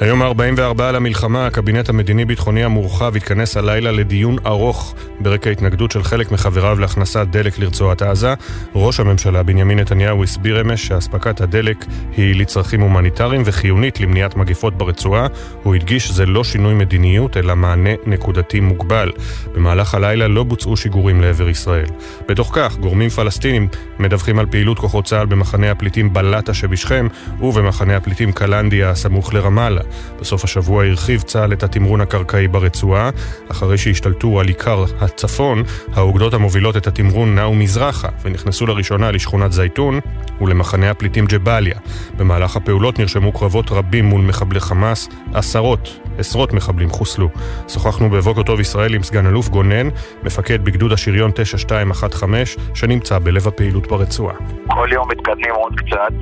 היום 0.00 0.22
ה-44 0.22 0.82
למלחמה, 0.82 1.46
הקבינט 1.46 1.88
המדיני-ביטחוני 1.88 2.64
המורחב 2.64 3.16
התכנס 3.16 3.56
הלילה 3.56 3.92
לדיון 3.92 4.36
ארוך 4.46 4.94
ברקע 5.20 5.50
התנגדות 5.50 5.90
של 5.90 6.02
חלק 6.02 6.32
מחבריו 6.32 6.78
להכנסת 6.78 7.26
דלק 7.30 7.58
לרצועת 7.58 8.02
עזה. 8.02 8.34
ראש 8.74 9.00
הממשלה 9.00 9.42
בנימין 9.42 9.78
נתניהו 9.78 10.24
הסביר 10.24 10.60
אמש 10.60 10.86
שאספקת 10.86 11.40
הדלק 11.40 11.84
היא 12.16 12.40
לצרכים 12.40 12.80
הומניטריים 12.80 13.42
וחיונית 13.44 14.00
למניעת 14.00 14.36
מגיפות 14.36 14.78
ברצועה. 14.78 15.26
הוא 15.62 15.74
הדגיש 15.74 16.08
שזה 16.08 16.26
לא 16.26 16.44
שינוי 16.44 16.74
מדיניות, 16.74 17.36
אלא 17.36 17.56
מענה 17.56 17.90
נקודתי 18.06 18.60
מוגבל. 18.60 19.12
במהלך 19.54 19.94
הלילה 19.94 20.28
לא 20.28 20.44
בוצעו 20.44 20.76
שיגורים 20.76 21.20
לעבר 21.20 21.48
ישראל. 21.48 21.88
בתוך 22.28 22.50
כך, 22.52 22.76
גורמים 22.78 23.08
פלסטינים 23.08 23.68
מדווחים 23.98 24.38
על 24.38 24.46
פעילות 24.46 24.78
כוחות 24.78 25.04
צה"ל 25.04 25.26
במחנה 25.26 25.70
הפליטים 25.70 26.12
בלטה 26.12 26.54
שבשכם 26.54 27.06
ובמחנה 27.40 27.96
הפליטים 27.96 28.32
קלנדיה 28.32 28.90
הסמוך 28.90 29.34
לרמאללה. 29.34 29.85
בסוף 30.20 30.44
השבוע 30.44 30.84
הרחיב 30.84 31.22
צה"ל 31.22 31.52
את 31.52 31.62
התמרון 31.62 32.00
הקרקעי 32.00 32.48
ברצועה. 32.48 33.10
אחרי 33.50 33.78
שהשתלטו 33.78 34.40
על 34.40 34.48
עיקר 34.48 34.84
הצפון, 35.00 35.62
האוגדות 35.92 36.34
המובילות 36.34 36.76
את 36.76 36.86
התמרון 36.86 37.34
נעו 37.34 37.54
מזרחה 37.54 38.08
ונכנסו 38.22 38.66
לראשונה 38.66 39.10
לשכונת 39.10 39.52
זייתון 39.52 40.00
ולמחנה 40.40 40.90
הפליטים 40.90 41.26
ג'באליה. 41.26 41.78
במהלך 42.16 42.56
הפעולות 42.56 42.98
נרשמו 42.98 43.32
קרבות 43.32 43.70
רבים 43.70 44.04
מול 44.04 44.22
מחבלי 44.22 44.60
חמאס, 44.60 45.08
עשרות, 45.34 46.05
עשרות 46.18 46.52
מחבלים 46.52 46.88
חוסלו. 46.88 47.28
שוחחנו 47.68 48.10
בבוקר 48.10 48.42
טוב 48.42 48.60
ישראל 48.60 48.94
עם 48.94 49.02
סגן 49.02 49.26
אלוף 49.26 49.48
גונן, 49.48 49.88
מפקד 50.22 50.64
בגדוד 50.64 50.92
השריון 50.92 51.30
9215, 51.34 52.64
שנמצא 52.74 53.18
בלב 53.18 53.48
הפעילות 53.48 53.86
ברצועה. 53.86 54.34
כל 54.68 54.88
יום 54.92 55.08
מתקדמים 55.08 55.54
עוד 55.54 55.72
קצת. 55.76 56.12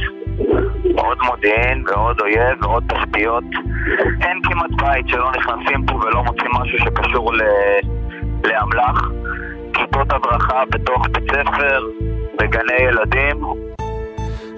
עוד 0.97 1.19
מודיעין 1.25 1.85
ועוד 1.87 2.21
אויב 2.21 2.63
ועוד 2.63 2.85
תשתיות. 2.89 3.45
אין 4.23 4.41
כמעט 4.43 4.71
בית 4.77 5.09
שלא 5.09 5.31
נכנסים 5.37 5.87
פה 5.87 5.95
ולא 5.95 6.23
מוצאים 6.25 6.51
משהו 6.61 6.79
שקשור 6.79 7.35
ל... 7.35 7.43
לאמל"ח. 8.45 9.09
כיתות 9.75 10.13
הדרכה 10.13 10.63
בתוך 10.71 11.07
בית 11.13 11.25
ספר, 11.31 11.81
בגני 12.39 12.83
ילדים, 12.89 13.45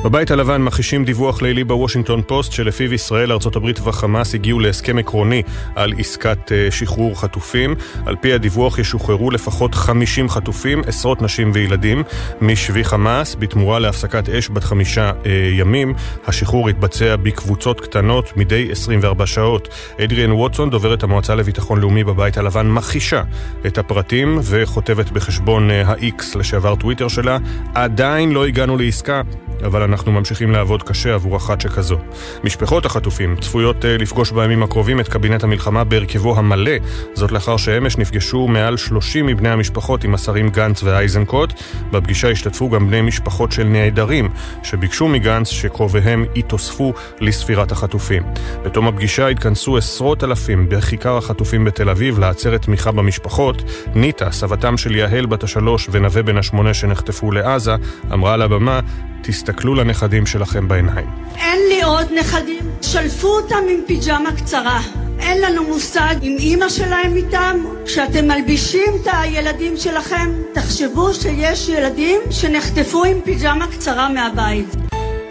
בבית 0.07 0.31
הלבן 0.31 0.63
מכחישים 0.63 1.05
דיווח 1.05 1.43
לילי 1.43 1.65
בוושינגטון 1.65 2.23
פוסט 2.27 2.53
שלפיו 2.53 2.95
ישראל, 2.95 3.33
ארה"ב 3.33 3.89
וחמאס 3.89 4.35
הגיעו 4.35 4.61
להסכם 4.61 4.99
עקרוני 4.99 5.43
על 5.75 5.93
עסקת 5.99 6.53
אה, 6.53 6.71
שחרור 6.71 7.21
חטופים. 7.21 7.75
על 8.07 8.17
פי 8.17 8.33
הדיווח 8.33 8.79
ישוחררו 8.79 9.31
לפחות 9.31 9.75
50 9.75 10.29
חטופים, 10.29 10.83
עשרות 10.87 11.23
נשים 11.23 11.51
וילדים, 11.55 12.03
משבי 12.41 12.85
חמאס, 12.85 13.37
בתמורה 13.39 13.79
להפסקת 13.79 14.29
אש 14.29 14.51
בת 14.51 14.65
חמישה 14.65 15.13
אה, 15.27 15.51
ימים. 15.59 15.95
השחרור 16.27 16.71
יתבצע 16.71 17.17
בקבוצות 17.17 17.81
קטנות 17.81 18.37
מדי 18.37 18.69
24 18.73 19.27
שעות. 19.27 19.69
אדריאן 20.05 20.33
ווטסון, 20.33 20.71
דוברת 20.71 21.03
המועצה 21.03 21.35
לביטחון 21.35 21.81
לאומי 21.81 22.05
בבית 22.05 22.39
הלבן, 22.39 22.67
מכחישה 22.69 23.23
את 23.67 23.79
הפרטים 23.79 24.39
וכותבת 24.43 25.11
בחשבון 25.11 25.71
אה, 25.71 25.83
ה-X 25.87 26.39
לשעבר 26.39 26.75
טוויטר 26.75 27.09
שלה, 27.09 27.39
עדיין 27.75 28.33
לא 28.33 28.47
הגענו 28.47 28.77
לעסקה. 28.77 29.23
אבל 29.65 29.83
אנחנו 29.83 30.13
ממשיכים 30.13 30.51
לעבוד 30.51 30.83
קשה 30.83 31.15
עבור 31.15 31.37
אחת 31.37 31.61
שכזו. 31.61 31.99
משפחות 32.45 32.87
החטופים 32.87 33.37
צפויות 33.41 33.85
אה, 33.85 33.97
לפגוש 33.97 34.31
בימים 34.33 34.63
הקרובים 34.63 35.01
את 35.01 35.09
קבינט 35.09 35.45
המלחמה 35.45 35.85
בהרכבו 35.85 36.39
המלא, 36.39 36.73
זאת 37.15 37.33
לאחר 37.33 37.57
שאמש 37.57 37.99
נפגשו 37.99 38.49
מעל 38.49 38.77
30 38.77 39.27
מבני 39.27 39.49
המשפחות 39.49 40.05
עם 40.05 40.15
השרים 40.15 40.49
גנץ 40.49 40.83
ואייזנקוט. 40.83 41.53
בפגישה 41.93 42.31
השתתפו 42.31 42.71
גם 42.71 42.87
בני 42.87 43.03
משפחות 43.03 43.53
של 43.53 43.65
נעדרים, 43.65 44.29
שביקשו 44.63 45.09
מגנץ 45.09 45.49
שקרוביהם 45.49 46.25
יתוספו 46.35 46.93
לספירת 47.21 47.73
החטופים. 47.73 48.23
בתום 48.65 48.89
הפגישה 48.89 49.29
התכנסו 49.29 49.77
עשרות 49.77 50.25
אלפים 50.25 50.69
בכיכר 50.69 51.17
החטופים 51.17 51.65
בתל 51.65 51.91
אביב 51.91 52.19
לעצרת 52.19 52.63
תמיכה 52.63 52.93
במשפחות. 52.93 53.63
ניטה, 53.95 54.31
סבתם 54.31 54.77
של 54.77 54.97
יהל 54.97 55.27
בת 55.27 55.43
השלוש 55.43 55.89
ונווה 55.93 56.23
בן 56.23 56.39
השמונה 56.39 56.75
שנחטפו 56.75 57.33
לעזה, 57.33 57.75
אמרה 58.13 58.35
על 58.35 58.43
הבמה 58.43 58.81
תסתכלו 59.27 59.75
לנכדים 59.75 60.27
שלכם 60.27 60.69
בעיניים. 60.69 61.07
אין 61.37 61.59
לי 61.69 61.83
עוד 61.83 62.07
נכדים, 62.21 62.71
שלפו 62.83 63.29
אותם 63.29 63.65
עם 63.71 63.81
פיג'מה 63.87 64.33
קצרה. 64.37 64.81
אין 65.19 65.41
לנו 65.41 65.65
מושג 65.65 66.15
אם 66.23 66.37
אימא 66.39 66.69
שלהם 66.69 67.17
איתם. 67.17 67.57
כשאתם 67.85 68.29
מלבישים 68.29 68.93
את 69.03 69.09
הילדים 69.13 69.77
שלכם, 69.77 70.31
תחשבו 70.55 71.15
שיש 71.15 71.69
ילדים 71.69 72.21
שנחטפו 72.31 73.05
עם 73.05 73.21
פיג'מה 73.25 73.67
קצרה 73.67 74.09
מהבית. 74.09 74.86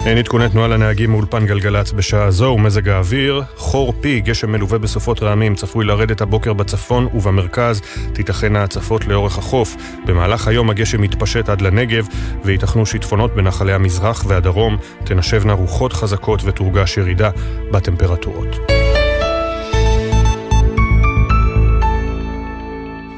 אין 0.05 0.17
עדכוני 0.17 0.49
תנועה 0.49 0.67
לנהגים 0.67 1.11
מאולפן 1.11 1.45
גלגלצ 1.45 1.91
בשעה 1.91 2.31
זו 2.31 2.45
ומזג 2.45 2.89
האוויר. 2.89 3.43
חור 3.55 3.93
פי, 4.01 4.19
גשם 4.21 4.51
מלווה 4.51 4.77
בסופות 4.77 5.23
רעמים, 5.23 5.55
צפוי 5.55 5.85
לרדת 5.85 6.21
הבוקר 6.21 6.53
בצפון 6.53 7.07
ובמרכז. 7.13 7.81
תיתכנה 8.13 8.63
הצפות 8.63 9.05
לאורך 9.05 9.37
החוף. 9.37 9.75
במהלך 10.05 10.47
היום 10.47 10.69
הגשם 10.69 11.03
יתפשט 11.03 11.49
עד 11.49 11.61
לנגב, 11.61 12.07
וייתכנו 12.43 12.85
שיטפונות 12.85 13.35
בנחלי 13.35 13.73
המזרח 13.73 14.25
והדרום. 14.27 14.77
תנשבנה 15.03 15.53
רוחות 15.53 15.93
חזקות 15.93 16.43
ותורגש 16.43 16.97
ירידה 16.97 17.29
בטמפרטורות. 17.71 18.84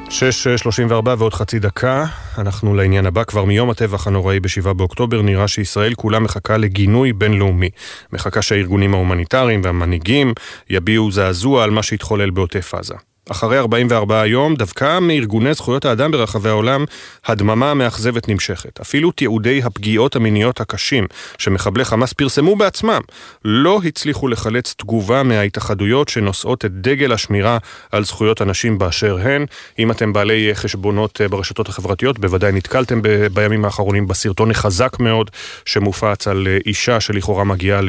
6.34 0.09 1.09
ועוד 1.17 1.33
חצי 1.33 1.59
דקה, 1.59 2.05
אנחנו 2.37 2.75
לעניין 2.75 3.05
הבא. 3.05 3.23
כבר 3.23 3.45
מיום 3.45 3.69
הטבח 3.69 4.07
הנוראי 4.07 4.39
ב-7 4.39 4.73
באוקטובר 4.73 5.21
נראה 5.21 5.47
שישראל 5.47 5.93
כולה 5.93 6.19
מחכה 6.19 6.57
לגינוי 6.57 7.13
בינלאומי. 7.13 7.69
מחכה 8.13 8.41
שהארגונים 8.41 8.93
ההומניטריים 8.93 9.61
והמנהיגים 9.63 10.33
יביעו 10.69 11.11
זעזוע 11.11 11.63
על 11.63 11.69
מה 11.69 11.83
שהתחולל 11.83 12.29
בעוטף 12.29 12.73
עזה. 12.73 12.95
אחרי 13.31 13.59
44 13.59 14.25
יום, 14.25 14.55
דווקא 14.55 14.99
מארגוני 14.99 15.53
זכויות 15.53 15.85
האדם 15.85 16.11
ברחבי 16.11 16.49
העולם, 16.49 16.85
הדממה 17.25 17.71
המאכזבת 17.71 18.29
נמשכת. 18.29 18.79
אפילו 18.79 19.11
תיעודי 19.11 19.61
הפגיעות 19.63 20.15
המיניות 20.15 20.61
הקשים 20.61 21.07
שמחבלי 21.37 21.85
חמאס 21.85 22.13
פרסמו 22.13 22.55
בעצמם, 22.55 23.01
לא 23.45 23.81
הצליחו 23.85 24.27
לחלץ 24.27 24.73
תגובה 24.77 25.23
מההתאחדויות 25.23 26.09
שנושאות 26.09 26.65
את 26.65 26.71
דגל 26.71 27.11
השמירה 27.11 27.57
על 27.91 28.03
זכויות 28.03 28.41
אנשים 28.41 28.77
באשר 28.77 29.17
הן. 29.21 29.45
אם 29.79 29.91
אתם 29.91 30.13
בעלי 30.13 30.49
חשבונות 30.53 31.21
אה, 31.21 31.27
ברשתות 31.27 31.69
החברתיות, 31.69 32.19
בוודאי 32.19 32.51
נתקלתם 32.51 33.01
ב- 33.01 33.27
בימים 33.27 33.65
האחרונים 33.65 34.07
בסרטון 34.07 34.51
החזק 34.51 34.99
מאוד 34.99 35.31
שמופץ 35.65 36.27
על 36.27 36.47
אה, 36.47 36.57
אישה 36.65 36.99
שלכאורה 36.99 37.43
מגיעה 37.43 37.81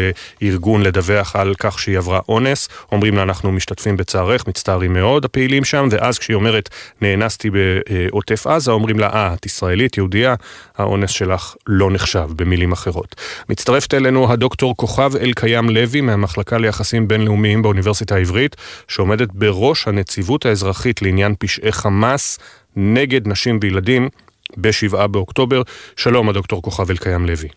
לארגון 0.42 0.82
לדווח 0.82 1.36
על 1.36 1.54
כך 1.58 1.78
שהיא 1.78 1.98
עברה 1.98 2.20
אונס. 2.28 2.68
אומרים 2.92 3.16
לה, 3.16 3.22
אנחנו 3.22 3.52
משתתפים 3.52 3.96
בצערך, 3.96 4.46
מצטערים 4.48 4.92
מאוד. 4.92 5.26
הפעילים 5.28 5.64
שם, 5.64 5.88
ואז 5.90 6.18
כשהיא 6.18 6.34
אומרת, 6.34 6.68
נאנסתי 7.02 7.50
בעוטף 7.50 8.46
עזה, 8.46 8.70
אומרים 8.70 8.98
לה, 8.98 9.08
אה, 9.08 9.34
את 9.34 9.46
ישראלית, 9.46 9.96
יהודייה, 9.96 10.34
האונס 10.76 11.10
שלך 11.10 11.54
לא 11.66 11.90
נחשב, 11.90 12.28
במילים 12.36 12.72
אחרות. 12.72 13.14
מצטרפת 13.48 13.94
אלינו 13.94 14.32
הדוקטור 14.32 14.76
כוכב 14.76 15.16
אלקיים 15.20 15.70
לוי 15.70 16.00
מהמחלקה 16.00 16.58
ליחסים 16.58 17.08
בינלאומיים 17.08 17.62
באוניברסיטה 17.62 18.14
העברית, 18.14 18.56
שעומדת 18.88 19.28
בראש 19.32 19.88
הנציבות 19.88 20.46
האזרחית 20.46 21.02
לעניין 21.02 21.34
פשעי 21.38 21.72
חמאס 21.72 22.38
נגד 22.76 23.28
נשים 23.28 23.58
וילדים 23.62 24.08
ב-7 24.56 25.06
באוקטובר. 25.06 25.62
שלום, 25.96 26.28
הדוקטור 26.28 26.62
כוכב 26.62 26.90
אלקיים 26.90 27.26
לוי. 27.26 27.48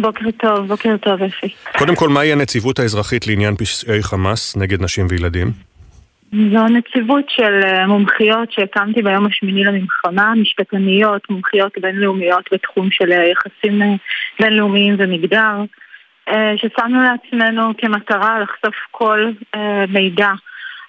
בוקר 0.00 0.30
טוב, 0.40 0.68
בוקר 0.68 0.96
טוב, 0.96 1.22
אפי. 1.22 1.48
קודם 1.78 1.96
כל, 1.96 2.08
מהי 2.08 2.32
הנציבות 2.32 2.78
האזרחית 2.78 3.26
לעניין 3.26 3.56
פשעי 3.56 4.02
חמאס 4.02 4.56
נגד 4.56 4.82
נשים 4.82 5.06
וילדים? 5.10 5.52
זו 6.32 6.66
נציבות 6.68 7.24
של 7.28 7.60
אה, 7.64 7.86
מומחיות 7.86 8.52
שהקמתי 8.52 9.02
ביום 9.02 9.26
השמיני 9.26 9.64
למלחמה, 9.64 10.34
משפטניות, 10.34 11.30
מומחיות 11.30 11.78
בינלאומיות 11.78 12.44
בתחום 12.52 12.90
של 12.90 13.12
אה, 13.12 13.24
יחסים 13.26 13.82
אה, 13.82 13.94
בינלאומיים 14.40 14.94
ומגדר, 14.98 15.56
ששמנו 16.56 17.02
לעצמנו 17.02 17.76
כמטרה 17.78 18.40
לחשוף 18.40 18.74
כל 18.90 19.30
מידע 19.88 20.28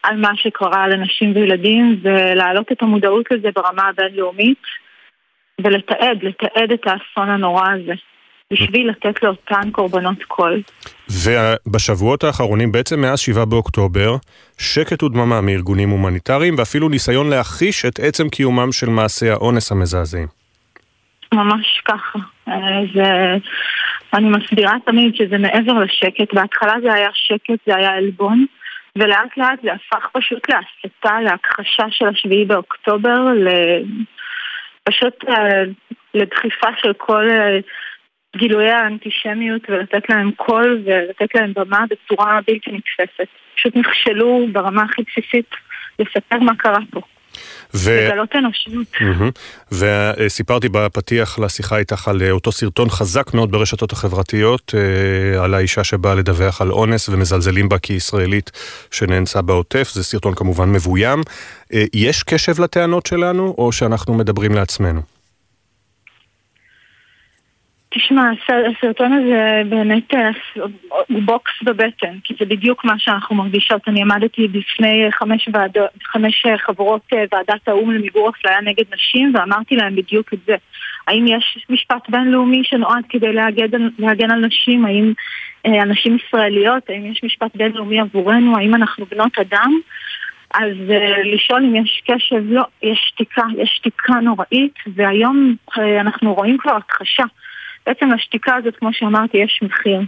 על 0.03 0.17
מה 0.17 0.31
שקרה 0.35 0.87
לנשים 0.87 1.35
וילדים 1.35 1.99
ולהעלות 2.01 2.71
את 2.71 2.81
המודעות 2.81 3.31
לזה 3.31 3.49
ברמה 3.55 3.83
הבינלאומית 3.87 4.61
ולתעד, 5.61 6.23
לתעד 6.23 6.71
את 6.71 6.87
האסון 6.87 7.29
הנורא 7.29 7.71
הזה. 7.71 7.93
בשביל 8.51 8.89
לתת 8.89 9.23
לאותן 9.23 9.71
קורבנות 9.71 10.23
קול. 10.23 10.61
ובשבועות 11.09 12.23
האחרונים, 12.23 12.71
בעצם 12.71 13.01
מאז 13.01 13.19
7 13.19 13.45
באוקטובר, 13.45 14.15
שקט 14.57 15.03
ודממה 15.03 15.41
מארגונים 15.41 15.89
הומניטריים, 15.89 16.55
ואפילו 16.57 16.89
ניסיון 16.89 17.29
להכחיש 17.29 17.85
את 17.85 17.99
עצם 17.99 18.29
קיומם 18.29 18.71
של 18.71 18.89
מעשי 18.89 19.29
האונס 19.29 19.71
המזעזעים. 19.71 20.27
ממש 21.33 21.81
ככה. 21.85 22.19
אה, 22.47 22.53
זה... 22.93 23.37
אני 24.13 24.29
מסבירה 24.29 24.73
תמיד 24.85 25.15
שזה 25.15 25.37
מעבר 25.37 25.73
לשקט. 25.73 26.33
בהתחלה 26.33 26.73
זה 26.83 26.93
היה 26.93 27.09
שקט, 27.13 27.59
זה 27.65 27.75
היה 27.75 27.89
עלבון, 27.89 28.45
ולאט 28.95 29.37
לאט 29.37 29.59
זה 29.63 29.69
הפך 29.73 30.07
פשוט 30.13 30.49
להסתה, 30.49 31.21
להכחשה 31.21 31.85
של 31.89 32.07
השביעי 32.07 32.45
באוקטובר, 32.45 33.19
ל... 33.35 33.47
פשוט 34.83 35.13
אה, 35.29 35.63
לדחיפה 36.13 36.67
של 36.81 36.93
כל 36.97 37.29
אה, 37.29 37.59
גילויי 38.37 38.71
האנטישמיות 38.71 39.61
ולתת 39.69 40.09
להם 40.09 40.31
קול 40.31 40.83
ולתת 40.85 41.35
להם 41.35 41.53
במה 41.55 41.85
בצורה 41.89 42.39
בלתי 42.47 42.71
נתפסת. 42.71 43.27
פשוט 43.55 43.75
נכשלו 43.75 44.47
ברמה 44.51 44.83
הכי 44.83 45.01
בסיסית 45.01 45.49
לספר 45.99 46.39
מה 46.39 46.55
קרה 46.55 46.79
פה. 46.91 47.01
ו... 47.73 48.07
לגלות 48.07 48.35
אנושיות. 48.35 48.87
Mm-hmm. 48.95 49.75
וסיפרתי 50.19 50.69
בפתיח 50.69 51.39
לשיחה 51.39 51.77
איתך 51.77 52.07
על 52.07 52.21
אה, 52.21 52.31
אותו 52.31 52.51
סרטון 52.51 52.89
חזק 52.89 53.33
מאוד 53.33 53.51
ברשתות 53.51 53.91
החברתיות, 53.91 54.73
אה, 54.77 55.43
על 55.43 55.53
האישה 55.53 55.83
שבאה 55.83 56.15
לדווח 56.15 56.61
על 56.61 56.71
אונס 56.71 57.09
ומזלזלים 57.09 57.69
בה 57.69 57.79
כישראלית 57.79 58.51
שנאנסה 58.91 59.41
בעוטף, 59.41 59.89
זה 59.93 60.03
סרטון 60.03 60.35
כמובן 60.35 60.71
מבוים. 60.71 61.21
אה, 61.73 61.83
יש 61.93 62.23
קשב 62.23 62.61
לטענות 62.61 63.05
שלנו, 63.05 63.55
או 63.57 63.71
שאנחנו 63.71 64.13
מדברים 64.13 64.51
לעצמנו? 64.51 65.01
תשמע, 67.93 68.29
הסרטון 68.49 69.13
הזה 69.13 69.61
באמת 69.69 70.13
אה, 70.13 70.29
הוא 71.07 71.21
בוקס 71.25 71.51
בבטן, 71.63 72.17
כי 72.23 72.33
זה 72.39 72.45
בדיוק 72.45 72.85
מה 72.85 72.93
שאנחנו 72.97 73.35
מרגישות. 73.35 73.81
אני 73.87 74.01
עמדתי 74.01 74.47
בפני 74.47 75.07
חמש, 75.11 75.49
ועד... 75.53 75.77
חמש 76.03 76.45
אה, 76.45 76.57
חברות 76.57 77.01
אה, 77.13 77.23
ועדת 77.31 77.67
האו"ם 77.67 77.91
למיגור 77.91 78.29
אפליה 78.29 78.61
נגד 78.61 78.83
נשים, 78.93 79.33
ואמרתי 79.35 79.75
להם 79.75 79.95
בדיוק 79.95 80.33
את 80.33 80.39
זה. 80.47 80.55
האם 81.07 81.25
יש 81.27 81.65
משפט 81.69 82.09
בינלאומי 82.09 82.63
שנועד 82.63 83.03
כדי 83.09 83.33
להגן, 83.33 83.87
להגן 83.99 84.31
על 84.31 84.45
נשים? 84.45 84.85
האם 84.85 85.13
אה, 85.65 85.85
נשים 85.85 86.17
ישראליות? 86.17 86.89
האם 86.89 87.11
יש 87.11 87.23
משפט 87.23 87.55
בינלאומי 87.55 87.99
עבורנו? 87.99 88.57
האם 88.57 88.75
אנחנו 88.75 89.05
בנות 89.05 89.39
אדם? 89.39 89.71
אז 90.53 90.75
uh, 90.87 91.27
לשאול 91.35 91.63
אם 91.63 91.75
יש 91.75 92.01
קשב, 92.07 92.43
לא, 92.45 92.63
יש 92.83 92.99
שתיקה, 93.07 93.43
יש 93.57 93.69
שתיקה 93.75 94.13
נוראית, 94.13 94.75
והיום 94.95 95.55
uh, 95.71 95.81
אנחנו 96.01 96.33
רואים 96.33 96.57
כבר 96.57 96.75
הכחשה. 96.75 97.23
בעצם 97.85 98.11
לשתיקה 98.11 98.55
הזאת, 98.55 98.75
כמו 98.75 98.89
שאמרתי, 98.93 99.37
יש 99.37 99.59
מחיר. 99.61 100.01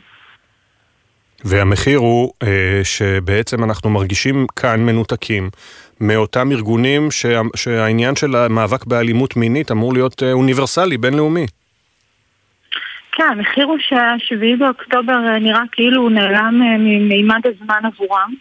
והמחיר 1.45 1.97
הוא 1.97 2.33
אה, 2.43 2.81
שבעצם 2.83 3.63
אנחנו 3.63 3.89
מרגישים 3.89 4.45
כאן 4.55 4.79
מנותקים 4.79 5.49
מאותם 6.01 6.51
ארגונים 6.51 7.11
שה, 7.11 7.41
שהעניין 7.55 8.15
של 8.15 8.35
המאבק 8.35 8.85
באלימות 8.85 9.35
מינית 9.35 9.71
אמור 9.71 9.93
להיות 9.93 10.23
אה, 10.23 10.31
אוניברסלי, 10.31 10.97
בינלאומי. 10.97 11.45
כן, 13.15 13.27
המחיר 13.31 13.65
הוא 13.65 13.77
שהשביעי 13.79 14.55
באוקטובר 14.55 15.13
אה, 15.27 15.39
נראה 15.39 15.61
כאילו 15.71 16.01
הוא 16.01 16.11
נעלם 16.11 16.61
אה, 16.63 16.77
ממימד 16.77 17.41
הזמן 17.45 17.81
עבורם 17.85 18.33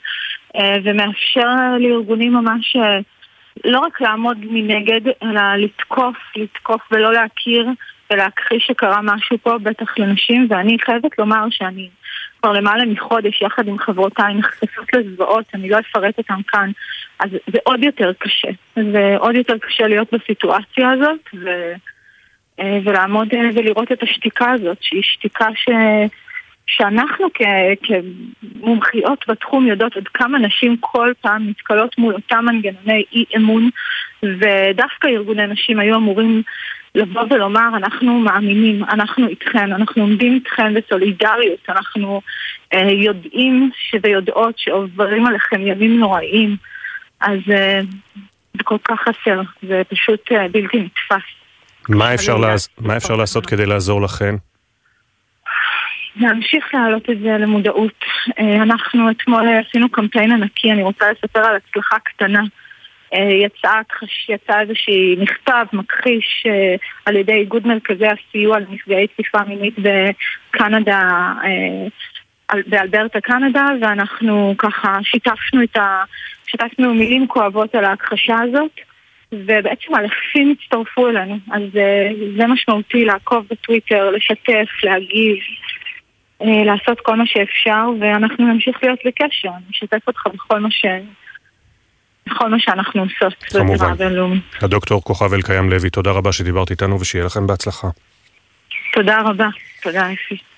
אה, 0.57 0.77
ומאפשר 0.85 1.77
לארגונים 1.81 2.33
ממש 2.33 2.77
לא 3.65 3.79
רק 3.79 4.01
לעמוד 4.01 4.37
מנגד, 4.41 5.01
אלא 5.23 5.57
לתקוף, 5.59 6.17
לתקוף 6.37 6.81
ולא 6.93 7.13
להכיר 7.13 7.69
ולהכחיש 8.13 8.67
שקרה 8.67 9.01
משהו 9.03 9.39
פה, 9.43 9.59
בטח 9.59 9.99
לנשים, 9.99 10.47
ואני 10.51 10.77
חייבת 10.85 11.19
לומר 11.19 11.45
שאני 11.51 11.89
כבר 12.41 12.53
למעלה 12.53 12.85
מחודש, 12.85 13.43
יחד 13.43 13.69
עם 13.69 13.79
חברותיי, 13.79 14.35
נחשפות 14.35 14.93
לזוועות, 14.93 15.45
אני 15.55 15.69
לא 15.69 15.79
אפרט 15.79 16.19
אותן 16.19 16.41
כאן, 16.49 16.71
אז 17.21 17.31
זה 17.53 17.59
עוד 17.65 17.85
יותר 17.85 18.13
קשה. 18.19 18.49
זה 18.77 19.17
עוד 19.19 19.35
יותר 19.35 19.59
קשה 19.59 19.87
להיות 19.87 20.09
בסיטואציה 20.13 20.91
הזאת, 20.91 21.21
ו... 21.35 21.49
אה, 22.61 22.79
ולעמוד 22.85 23.29
אה, 23.35 23.41
ולראות 23.55 23.93
את 23.93 24.03
השתיקה 24.03 24.51
הזאת, 24.51 24.77
שהיא 24.81 25.03
שתיקה 25.03 25.47
ש... 25.55 25.69
שאנחנו 26.67 27.27
כ... 27.35 27.43
כמומחיות 27.83 29.25
בתחום 29.29 29.67
יודעות 29.67 29.97
עד 29.97 30.09
כמה 30.09 30.39
נשים 30.39 30.77
כל 30.81 31.13
פעם 31.21 31.49
נתקלות 31.49 31.99
מול 31.99 32.15
אותם 32.15 32.45
מנגנוני 32.45 33.05
אי 33.13 33.25
אמון 33.37 33.71
ודווקא 34.23 35.09
ארגוני 35.09 35.47
נשים 35.47 35.79
היו 35.79 35.97
אמורים 35.97 36.43
לבוא 36.95 37.23
ולומר, 37.31 37.69
אנחנו 37.77 38.21
מאמינים, 38.21 38.85
אנחנו 38.85 39.29
איתכם, 39.29 39.59
אנחנו 39.65 40.03
עומדים 40.03 40.35
איתכם 40.35 40.75
בסולידריות, 40.75 41.61
אנחנו 41.69 42.21
אה, 42.75 42.91
יודעים 42.91 43.71
ויודעות 44.03 44.59
שעוברים 44.59 45.27
עליכם 45.27 45.67
ימים 45.67 45.99
נוראים, 45.99 46.57
אז 47.21 47.39
אה, 47.51 47.81
זה 48.57 48.63
כל 48.65 48.79
כך 48.85 49.01
חסר, 49.01 49.41
זה 49.63 49.83
פשוט 49.89 50.33
אה, 50.33 50.49
בלתי 50.49 50.79
נתפס. 50.79 51.25
מה 51.89 52.15
אפשר, 52.15 52.37
לעז... 52.37 52.69
מה 52.79 52.97
אפשר 52.97 53.17
לעשות 53.17 53.47
כדי 53.47 53.67
לעזור 53.67 54.03
לכן? 54.03 54.35
להמשיך 56.17 56.65
להעלות 56.75 57.11
את 57.11 57.19
זה 57.21 57.39
למודעות. 57.39 58.05
אה, 58.39 58.63
אנחנו 58.63 59.11
אתמול 59.11 59.49
עשינו 59.69 59.89
קמפיין 59.89 60.33
ענקי, 60.33 60.73
אני 60.73 60.83
רוצה 60.83 61.05
לספר 61.11 61.41
על 61.41 61.57
הצלחה 61.57 61.97
קטנה. 61.99 62.43
יצא, 63.13 63.73
יצא 64.29 64.61
איזושהי 64.61 65.17
מכתב 65.19 65.65
מכחיש 65.73 66.47
על 67.07 67.17
ידי 67.17 67.33
איגוד 67.33 67.67
מרכזי 67.67 68.07
הסיוע 68.07 68.59
לנפגעי 68.59 69.07
תקיפה 69.07 69.39
מינית 69.49 69.75
בקנדה, 69.79 71.33
באלברטה 72.67 73.21
קנדה, 73.21 73.67
ואנחנו 73.81 74.55
ככה 74.59 74.99
שיתפנו 75.03 75.63
את 75.63 75.77
ה... 75.77 76.05
שיתפנו 76.47 76.95
מילים 76.95 77.27
כואבות 77.29 77.75
על 77.75 77.85
ההכחשה 77.85 78.37
הזאת. 78.43 78.71
ובעצם 79.33 79.95
אלפים 79.95 80.55
הצטרפו 80.61 81.09
אלינו, 81.09 81.39
אז 81.53 81.63
זה 82.37 82.47
משמעותי 82.47 83.05
לעקוב 83.05 83.47
בטוויטר, 83.51 84.11
לשתף, 84.11 84.69
להגיב, 84.83 85.37
לעשות 86.41 87.01
כל 87.01 87.17
מה 87.17 87.27
שאפשר, 87.27 87.89
ואנחנו 88.01 88.47
נמשיך 88.47 88.79
להיות 88.83 88.99
בקשר, 89.07 89.51
נשתף 89.71 90.07
אותך 90.07 90.27
בכל 90.35 90.61
מה 90.61 90.71
ש... 90.71 90.85
בכל 92.27 92.49
מה 92.49 92.57
שאנחנו 92.61 93.03
עושות 93.03 93.35
בזירה 93.55 93.91
הבינלאומית. 93.91 94.43
הדוקטור 94.61 95.05
כוכב 95.05 95.33
אלקיים 95.33 95.71
לוי, 95.71 95.91
תודה 95.91 96.11
רבה 96.11 96.33
שדיברת 96.33 96.71
איתנו 96.71 97.01
ושיהיה 97.01 97.25
לכם 97.25 97.47
בהצלחה. 97.47 97.89
תודה 98.93 99.21
רבה, 99.21 99.49
תודה 99.83 100.13
אפי. 100.13 100.52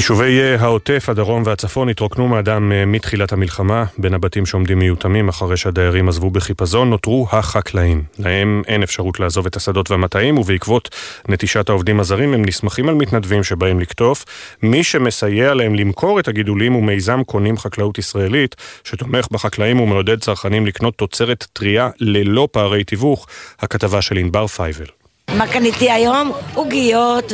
יישובי 0.00 0.54
העוטף, 0.58 1.04
הדרום 1.08 1.42
והצפון 1.46 1.88
התרוקנו 1.88 2.28
מאדם 2.28 2.72
מתחילת 2.86 3.32
המלחמה. 3.32 3.84
בין 3.98 4.14
הבתים 4.14 4.46
שעומדים 4.46 4.78
מיותמים 4.78 5.28
אחרי 5.28 5.56
שהדיירים 5.56 6.08
עזבו 6.08 6.30
בחיפזון, 6.30 6.90
נותרו 6.90 7.26
החקלאים. 7.32 8.02
להם 8.18 8.62
אין 8.66 8.82
אפשרות 8.82 9.20
לעזוב 9.20 9.46
את 9.46 9.56
השדות 9.56 9.90
והמטעים, 9.90 10.38
ובעקבות 10.38 10.96
נטישת 11.28 11.68
העובדים 11.68 12.00
הזרים 12.00 12.34
הם 12.34 12.44
נסמכים 12.44 12.88
על 12.88 12.94
מתנדבים 12.94 13.44
שבאים 13.44 13.80
לקטוף. 13.80 14.24
מי 14.62 14.84
שמסייע 14.84 15.54
להם 15.54 15.74
למכור 15.74 16.20
את 16.20 16.28
הגידולים 16.28 16.72
הוא 16.72 16.82
מיזם 16.82 17.22
קונים 17.26 17.58
חקלאות 17.58 17.98
ישראלית, 17.98 18.56
שתומך 18.84 19.28
בחקלאים 19.30 19.80
ומעודד 19.80 20.20
צרכנים 20.20 20.66
לקנות 20.66 20.94
תוצרת 20.94 21.46
טרייה 21.52 21.90
ללא 21.98 22.48
פערי 22.52 22.84
תיווך. 22.84 23.26
הכתבה 23.60 24.02
של 24.02 24.16
ענבר 24.16 24.46
פייבל. 24.46 24.99
מה 25.38 25.46
קניתי 25.46 25.90
היום? 25.90 26.32
עוגיות 26.54 27.32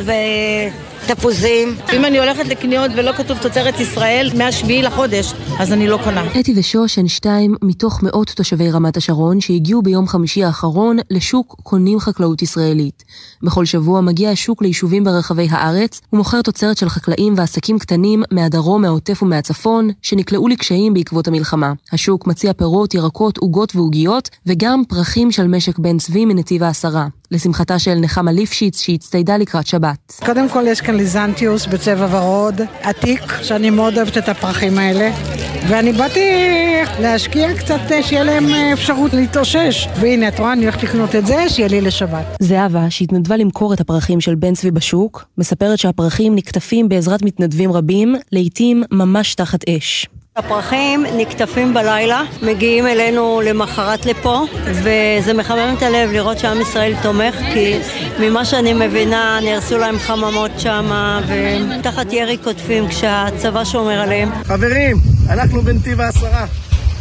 ותפוזים. 1.05 1.75
אם 1.93 2.05
אני 2.05 2.19
הולכת 2.19 2.47
לקניות 2.47 2.91
ולא 2.95 3.11
כתוב 3.11 3.37
תוצרת 3.37 3.79
ישראל, 3.79 4.31
מהשביעי 4.37 4.81
לחודש, 4.81 5.33
אז 5.59 5.73
אני 5.73 5.87
לא 5.87 5.99
קונה. 6.03 6.23
אתי 6.39 6.53
ושוש 6.57 6.97
הן 6.97 7.07
שתיים 7.07 7.55
מתוך 7.61 8.03
מאות 8.03 8.29
תושבי 8.29 8.71
רמת 8.71 8.97
השרון 8.97 9.41
שהגיעו 9.41 9.81
ביום 9.81 10.07
חמישי 10.07 10.43
האחרון 10.43 10.97
לשוק 11.09 11.55
קונים 11.63 11.99
חקלאות 11.99 12.41
ישראלית. 12.41 13.03
בכל 13.43 13.65
שבוע 13.65 14.01
מגיע 14.01 14.29
השוק 14.29 14.61
ליישובים 14.61 15.03
ברחבי 15.03 15.47
הארץ 15.51 16.01
ומוכר 16.13 16.41
תוצרת 16.41 16.77
של 16.77 16.89
חקלאים 16.89 17.33
ועסקים 17.37 17.79
קטנים 17.79 18.23
מהדרום, 18.31 18.81
מהעוטף 18.81 19.23
ומהצפון, 19.23 19.89
שנקלעו 20.01 20.47
לקשיים 20.47 20.93
בעקבות 20.93 21.27
המלחמה. 21.27 21.73
השוק 21.93 22.27
מציע 22.27 22.53
פירות, 22.53 22.93
ירקות, 22.93 23.37
עוגות 23.37 23.75
ועוגיות, 23.75 24.29
וגם 24.45 24.83
פרחים 24.87 25.31
של 25.31 25.47
משק 25.47 25.79
בן 25.79 25.97
צבי 25.97 26.25
מנתיב 26.25 26.63
העשרה. 26.63 27.07
לשמחתה 27.31 27.79
של 27.79 27.95
נחמה 27.95 28.31
ליפשיץ 28.31 28.81
שהצטיידה 28.81 29.37
לקראת 29.37 29.67
שבת. 29.67 30.13
קודם 30.25 30.49
כל 30.49 30.63
יש 30.67 30.81
כאן 30.81 30.95
ליזנטיוס 30.95 31.65
בצבע 31.65 32.07
ורוד, 32.11 32.61
עתיק, 32.81 33.21
שאני 33.41 33.69
מאוד 33.69 33.97
אוהבת 33.97 34.17
את 34.17 34.29
הפרחים 34.29 34.77
האלה. 34.77 35.11
ואני 35.69 35.93
באתי 35.93 36.29
להשקיע 36.99 37.57
קצת, 37.57 37.79
שיהיה 38.01 38.23
להם 38.23 38.45
אפשרות 38.73 39.13
להתאושש. 39.13 39.87
והנה, 39.99 40.27
את 40.27 40.39
רואה, 40.39 40.53
אני 40.53 40.61
הולכת 40.61 40.83
לקנות 40.83 41.15
את 41.15 41.25
זה, 41.25 41.49
שיהיה 41.49 41.69
לי 41.69 41.81
לשבת. 41.81 42.25
זהבה, 42.39 42.89
שהתנדבה 42.89 43.37
למכור 43.37 43.73
את 43.73 43.81
הפרחים 43.81 44.21
של 44.21 44.35
בן 44.35 44.53
צבי 44.53 44.71
בשוק, 44.71 45.25
מספרת 45.37 45.79
שהפרחים 45.79 46.35
נקטפים 46.35 46.89
בעזרת 46.89 47.21
מתנדבים 47.21 47.71
רבים, 47.71 48.15
לעתים 48.31 48.83
ממש 48.91 49.35
תחת 49.35 49.69
אש. 49.69 50.07
הפרחים 50.37 51.05
נקטפים 51.17 51.73
בלילה, 51.73 52.21
מגיעים 52.41 52.87
אלינו 52.87 53.41
למחרת 53.45 54.05
לפה, 54.05 54.41
וזה 54.63 55.33
מחמם 55.33 55.75
את 55.77 55.83
הלב 55.83 56.11
לראות 56.11 56.39
שעם 56.39 56.61
ישראל 56.61 56.93
תומך, 57.01 57.35
כי 57.53 57.79
ממה 58.19 58.45
שאני 58.45 58.73
מבינה 58.73 59.39
נהרסו 59.43 59.77
להם 59.77 59.99
חממות 59.99 60.51
שם, 60.57 61.19
ותחת 61.27 62.13
ירי 62.13 62.37
קוטפים 62.37 62.87
כשהצבא 62.87 63.63
שומר 63.63 64.01
עליהם. 64.01 64.29
חברים, 64.43 64.97
אנחנו 65.29 65.61
בנתיב 65.61 66.01
העשרה, 66.01 66.45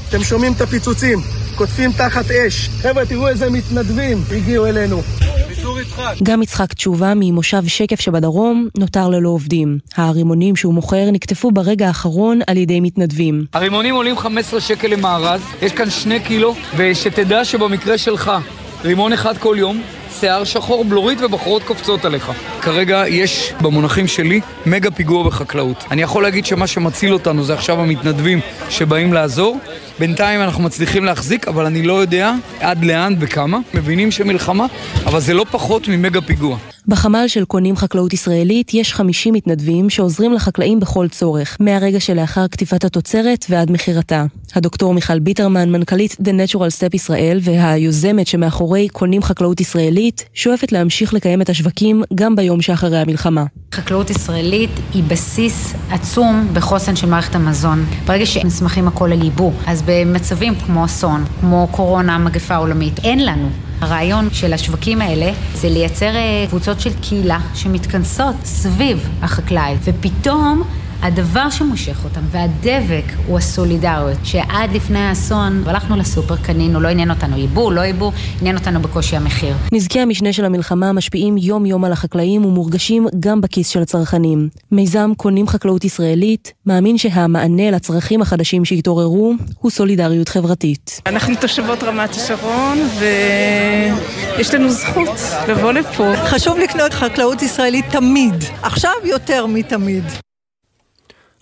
אתם 0.08 0.24
שומעים 0.24 0.52
את 0.52 0.60
הפיצוצים, 0.60 1.18
קוטפים 1.56 1.92
תחת 1.92 2.30
אש. 2.30 2.70
חבר'ה, 2.82 3.06
תראו 3.06 3.28
איזה 3.28 3.50
מתנדבים 3.50 4.24
הגיעו 4.36 4.66
אלינו. 4.66 5.02
גם 6.22 6.42
יצחק 6.42 6.74
תשובה 6.74 7.12
ממושב 7.16 7.66
שקף 7.66 8.00
שבדרום 8.00 8.68
נותר 8.78 9.08
ללא 9.08 9.28
עובדים. 9.28 9.78
הרימונים 9.96 10.56
שהוא 10.56 10.74
מוכר 10.74 11.10
נקטפו 11.12 11.50
ברגע 11.50 11.86
האחרון 11.86 12.40
על 12.46 12.56
ידי 12.56 12.80
מתנדבים. 12.80 13.44
הרימונים 13.52 13.94
עולים 13.94 14.18
15 14.18 14.60
שקל 14.60 14.88
למארז, 14.88 15.40
יש 15.62 15.72
כאן 15.72 15.90
שני 15.90 16.20
קילו, 16.20 16.54
ושתדע 16.76 17.44
שבמקרה 17.44 17.98
שלך, 17.98 18.32
רימון 18.84 19.12
אחד 19.12 19.38
כל 19.38 19.56
יום, 19.58 19.82
שיער 20.20 20.44
שחור, 20.44 20.84
בלורית 20.84 21.20
ובחורות 21.20 21.62
קופצות 21.62 22.04
עליך. 22.04 22.32
כרגע 22.60 23.04
יש, 23.08 23.52
במונחים 23.60 24.06
שלי, 24.06 24.40
מגה 24.66 24.90
פיגוע 24.90 25.24
בחקלאות. 25.26 25.84
אני 25.90 26.02
יכול 26.02 26.22
להגיד 26.22 26.46
שמה 26.46 26.66
שמציל 26.66 27.12
אותנו 27.12 27.44
זה 27.44 27.54
עכשיו 27.54 27.80
המתנדבים 27.80 28.40
שבאים 28.68 29.12
לעזור. 29.12 29.58
בינתיים 29.98 30.40
אנחנו 30.40 30.62
מצליחים 30.62 31.04
להחזיק, 31.04 31.48
אבל 31.48 31.66
אני 31.66 31.82
לא 31.82 31.92
יודע 31.92 32.32
עד 32.60 32.84
לאן 32.84 33.14
וכמה. 33.20 33.58
מבינים 33.74 34.10
שמלחמה, 34.10 34.66
אבל 35.04 35.20
זה 35.20 35.34
לא 35.34 35.44
פחות 35.50 35.88
ממגה 35.88 36.20
פיגוע. 36.20 36.58
בחמ"ל 36.88 37.24
של 37.28 37.44
קונים 37.44 37.76
חקלאות 37.76 38.12
ישראלית 38.12 38.74
יש 38.74 38.94
50 38.94 39.34
מתנדבים 39.34 39.90
שעוזרים 39.90 40.32
לחקלאים 40.32 40.80
בכל 40.80 41.08
צורך, 41.08 41.56
מהרגע 41.60 42.00
שלאחר 42.00 42.46
קטיפת 42.46 42.84
התוצרת 42.84 43.46
ועד 43.48 43.70
מכירתה. 43.70 44.24
הדוקטור 44.54 44.94
מיכל 44.94 45.18
ביטרמן, 45.18 45.70
מנכ"לית 45.70 46.12
The 46.12 46.54
Natural 46.54 46.80
Step 46.80 46.90
ישראל 46.92 47.38
והיוזמת 47.42 48.26
שמאחורי 48.26 48.88
קונים 48.88 49.22
חקלאות 49.22 49.60
ישראלית, 49.60 50.24
שואפת 50.34 50.72
להמשיך 50.72 51.14
לקיים 51.14 51.42
את 51.42 51.48
השווקים 51.48 52.02
גם 52.14 52.36
ביום 52.36 52.62
שאחרי 52.62 52.98
המלחמה. 52.98 53.44
חקלאות 53.74 54.10
ישראלית 54.10 54.70
היא 54.94 55.02
בסיס 55.08 55.74
עצום 55.90 56.48
בחוסן 56.52 56.96
של 56.96 57.06
מערכת 57.06 57.34
המזון. 57.34 57.84
ברגע 58.06 58.26
שנסמכים 58.26 58.88
הכל 58.88 59.12
על 59.12 59.22
ייבוא, 59.22 59.52
אז 59.66 59.82
במצבים 59.86 60.54
כמו 60.54 60.84
אסון, 60.84 61.24
כמו 61.40 61.68
קורונה, 61.70 62.18
מגפה 62.18 62.56
עולמית, 62.56 62.98
אין 63.04 63.24
לנו. 63.26 63.48
הרעיון 63.80 64.28
של 64.32 64.52
השווקים 64.52 65.00
האלה 65.00 65.32
זה 65.54 65.68
לייצר 65.68 66.10
קבוצות 66.48 66.80
של 66.80 66.90
קהילה 67.00 67.38
שמתכנסות 67.54 68.34
סביב 68.44 69.08
החקלאי, 69.22 69.76
ופתאום 69.84 70.62
הדבר 71.02 71.50
שמושך 71.50 72.04
אותם 72.04 72.20
והדבק 72.30 73.04
הוא 73.26 73.38
הסולידריות, 73.38 74.18
שעד 74.24 74.72
לפני 74.72 74.98
האסון 74.98 75.62
הלכנו 75.66 75.96
לסופר, 75.96 76.36
קנינו, 76.36 76.80
לא 76.80 76.88
עניין 76.88 77.10
אותנו 77.10 77.36
ייבוא, 77.36 77.72
לא 77.72 77.80
ייבוא, 77.80 78.12
עניין 78.40 78.56
אותנו 78.56 78.80
בקושי 78.80 79.16
המחיר. 79.16 79.54
נזקי 79.72 80.00
המשנה 80.00 80.32
של 80.32 80.44
המלחמה 80.44 80.92
משפיעים 80.92 81.36
יום 81.38 81.66
יום 81.66 81.84
על 81.84 81.92
החקלאים 81.92 82.44
ומורגשים 82.44 83.06
גם 83.20 83.40
בכיס 83.40 83.68
של 83.68 83.82
הצרכנים. 83.82 84.48
מיזם 84.72 85.12
קונים 85.16 85.48
חקלאות 85.48 85.84
ישראלית 85.84 86.52
מאמין 86.66 86.98
שהמענה 86.98 87.70
לצרכים 87.70 88.22
החדשים 88.22 88.64
שהתעוררו 88.64 89.34
הוא 89.60 89.70
סולידריות 89.70 90.28
חברתית. 90.28 91.00
אנחנו 91.06 91.34
תושבות 91.40 91.82
רמת 91.82 92.10
השרון 92.10 92.78
ויש 92.98 94.54
לנו 94.54 94.70
זכות 94.70 95.18
לבוא 95.48 95.72
לפה. 95.72 96.12
חשוב 96.24 96.58
לקנות 96.58 96.94
חקלאות 96.94 97.42
ישראלית 97.42 97.84
תמיד, 97.90 98.34
עכשיו 98.62 98.92
יותר 99.04 99.46
מתמיד. 99.46 100.04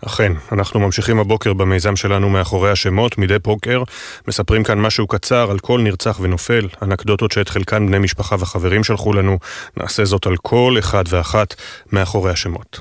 אכן, 0.07 0.33
אנחנו 0.53 0.81
ממשיכים 0.81 1.19
הבוקר 1.19 1.53
במיזם 1.53 1.97
שלנו 1.97 2.31
מאחורי 2.31 2.71
השמות, 2.71 3.19
מדי 3.19 3.39
בוקר 3.45 3.83
מספרים 4.29 4.65
כאן 4.65 4.81
משהו 4.81 5.07
קצר 5.07 5.51
על 5.51 5.59
כל 5.59 5.81
נרצח 5.81 6.19
ונופל, 6.21 6.69
אנקדוטות 6.83 7.33
שאת 7.33 7.49
חלקן 7.49 7.87
בני 7.87 7.99
משפחה 7.99 8.37
וחברים 8.39 8.85
שלחו 8.85 9.13
לנו, 9.13 9.39
נעשה 9.77 10.05
זאת 10.05 10.27
על 10.27 10.37
כל 10.37 10.77
אחד 10.79 11.05
ואחת 11.09 11.55
מאחורי 11.93 12.31
השמות. 12.31 12.81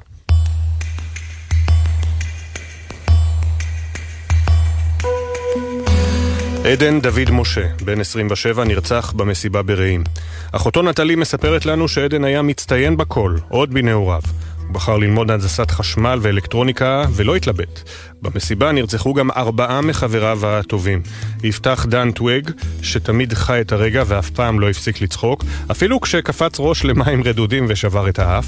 עדן 6.65 7.01
דוד 7.01 7.31
משה, 7.31 7.67
בן 7.85 7.99
27, 7.99 8.63
נרצח 8.63 9.13
במסיבה 9.15 9.61
ברעים. 9.61 10.03
אחותו 10.51 10.81
נטלי 10.81 11.15
מספרת 11.15 11.65
לנו 11.65 11.87
שעדן 11.87 12.23
היה 12.23 12.41
מצטיין 12.41 12.97
בכל, 12.97 13.35
עוד 13.49 13.73
בנעוריו. 13.73 14.21
בחר 14.73 14.97
ללמוד 14.97 15.31
הנדסת 15.31 15.71
חשמל 15.71 16.19
ואלקטרוניקה 16.21 17.05
ולא 17.15 17.35
התלבט. 17.35 17.89
במסיבה 18.21 18.71
נרצחו 18.71 19.13
גם 19.13 19.31
ארבעה 19.31 19.81
מחבריו 19.81 20.39
הטובים. 20.45 21.01
יפתח 21.43 21.85
דן 21.89 22.11
טוויג, 22.11 22.51
שתמיד 22.81 23.33
חי 23.33 23.61
את 23.61 23.71
הרגע 23.71 24.03
ואף 24.07 24.29
פעם 24.29 24.59
לא 24.59 24.69
הפסיק 24.69 25.01
לצחוק, 25.01 25.43
אפילו 25.71 26.01
כשקפץ 26.01 26.55
ראש 26.59 26.85
למים 26.85 27.23
רדודים 27.23 27.65
ושבר 27.69 28.09
את 28.09 28.19
האף. 28.19 28.45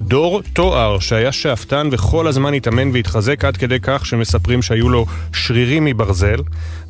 דור 0.00 0.42
תואר 0.52 0.98
שהיה 0.98 1.32
שאפתן 1.32 1.88
וכל 1.92 2.26
הזמן 2.26 2.54
התאמן 2.54 2.90
והתחזק 2.92 3.44
עד 3.44 3.56
כדי 3.56 3.78
כך 3.82 4.06
שמספרים 4.06 4.62
שהיו 4.62 4.88
לו 4.88 5.06
שרירים 5.32 5.84
מברזל. 5.84 6.40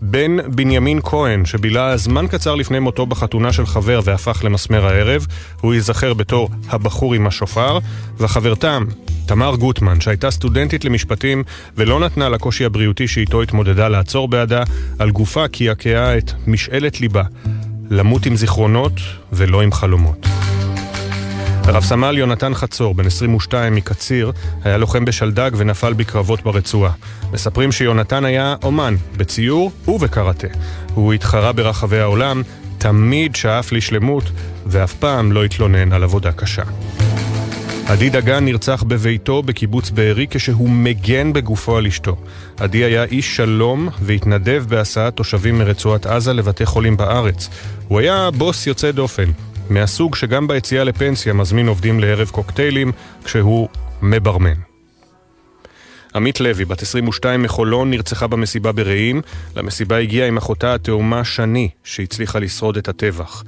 בן 0.02 0.54
בנימין 0.54 1.00
כהן, 1.02 1.44
שבילה 1.44 1.96
זמן 1.96 2.26
קצר 2.26 2.54
לפני 2.54 2.78
מותו 2.78 3.06
בחתונה 3.06 3.52
של 3.52 3.66
חבר 3.66 4.00
והפך 4.04 4.40
למסמר 4.44 4.86
הערב, 4.86 5.26
הוא 5.60 5.74
ייזכר 5.74 6.14
בתור 6.14 6.48
הבחור 6.68 7.14
עם 7.14 7.26
השופר, 7.26 7.78
וחברתם, 8.18 8.84
תמר 9.26 9.56
גוטמן, 9.56 10.00
שהייתה 10.00 10.30
סטודנטית 10.30 10.84
למשפטים 10.84 11.42
ולא 11.76 12.00
נתנה 12.00 12.28
לקושי 12.28 12.64
הבריאותי 12.64 13.08
שאיתו 13.08 13.42
התמודדה 13.42 13.88
לעצור 13.88 14.28
בעדה, 14.28 14.62
על 14.98 15.10
גופה 15.10 15.48
קעקעה 15.48 16.18
את 16.18 16.32
משאלת 16.46 17.00
ליבה, 17.00 17.22
למות 17.90 18.26
עם 18.26 18.36
זיכרונות 18.36 18.92
ולא 19.32 19.62
עם 19.62 19.72
חלומות. 19.72 20.45
רב 21.68 21.82
סמל 21.82 22.18
יונתן 22.18 22.54
חצור, 22.54 22.94
בן 22.94 23.06
22 23.06 23.74
מקציר, 23.74 24.32
היה 24.64 24.76
לוחם 24.76 25.04
בשלדג 25.04 25.50
ונפל 25.56 25.92
בקרבות 25.92 26.42
ברצועה. 26.42 26.92
מספרים 27.32 27.72
שיונתן 27.72 28.24
היה 28.24 28.56
אומן, 28.62 28.94
בציור 29.16 29.72
ובקראטה. 29.88 30.46
הוא 30.94 31.12
התחרה 31.12 31.52
ברחבי 31.52 31.98
העולם, 31.98 32.42
תמיד 32.78 33.36
שאף 33.36 33.72
לשלמות, 33.72 34.24
ואף 34.66 34.94
פעם 34.94 35.32
לא 35.32 35.44
התלונן 35.44 35.92
על 35.92 36.02
עבודה 36.02 36.32
קשה. 36.32 36.62
עדי 37.86 38.10
דגן 38.10 38.44
נרצח 38.44 38.82
בביתו 38.82 39.42
בקיבוץ 39.42 39.90
בארי 39.90 40.26
כשהוא 40.30 40.70
מגן 40.70 41.32
בגופו 41.32 41.76
על 41.76 41.86
אשתו. 41.86 42.16
עדי 42.56 42.84
היה 42.84 43.04
איש 43.04 43.36
שלום 43.36 43.88
והתנדב 44.00 44.64
בהסעת 44.68 45.16
תושבים 45.16 45.58
מרצועת 45.58 46.06
עזה 46.06 46.32
לבתי 46.32 46.66
חולים 46.66 46.96
בארץ. 46.96 47.48
הוא 47.88 48.00
היה 48.00 48.30
בוס 48.30 48.66
יוצא 48.66 48.90
דופן, 48.90 49.30
מהסוג 49.70 50.14
שגם 50.14 50.48
ביציאה 50.48 50.84
לפנסיה 50.84 51.32
מזמין 51.32 51.68
עובדים 51.68 52.00
לערב 52.00 52.28
קוקטיילים 52.28 52.92
כשהוא 53.24 53.68
מברמן. 54.02 54.54
עמית 56.14 56.40
לוי, 56.40 56.64
בת 56.64 56.82
22 56.82 57.42
מחולון, 57.42 57.90
נרצחה 57.90 58.26
במסיבה 58.26 58.72
ברעים. 58.72 59.22
למסיבה 59.56 59.98
הגיעה 59.98 60.28
עם 60.28 60.36
אחותה 60.36 60.74
התאומה 60.74 61.24
שני, 61.24 61.68
שהצליחה 61.84 62.38
לשרוד 62.38 62.76
את 62.76 62.88
הטבח. 62.88 63.44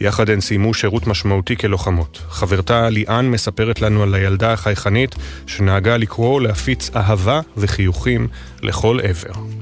יחד 0.00 0.30
הן 0.30 0.40
סיימו 0.40 0.74
שירות 0.74 1.06
משמעותי 1.06 1.56
כלוחמות. 1.56 2.22
חברתה 2.28 2.90
ליאן 2.90 3.30
מספרת 3.30 3.80
לנו 3.80 4.02
על 4.02 4.14
הילדה 4.14 4.52
החייכנית 4.52 5.14
שנהגה 5.46 5.96
לקרוא 5.96 6.40
להפיץ 6.40 6.90
אהבה 6.96 7.40
וחיוכים 7.56 8.28
לכל 8.62 8.98
עבר. 9.02 9.61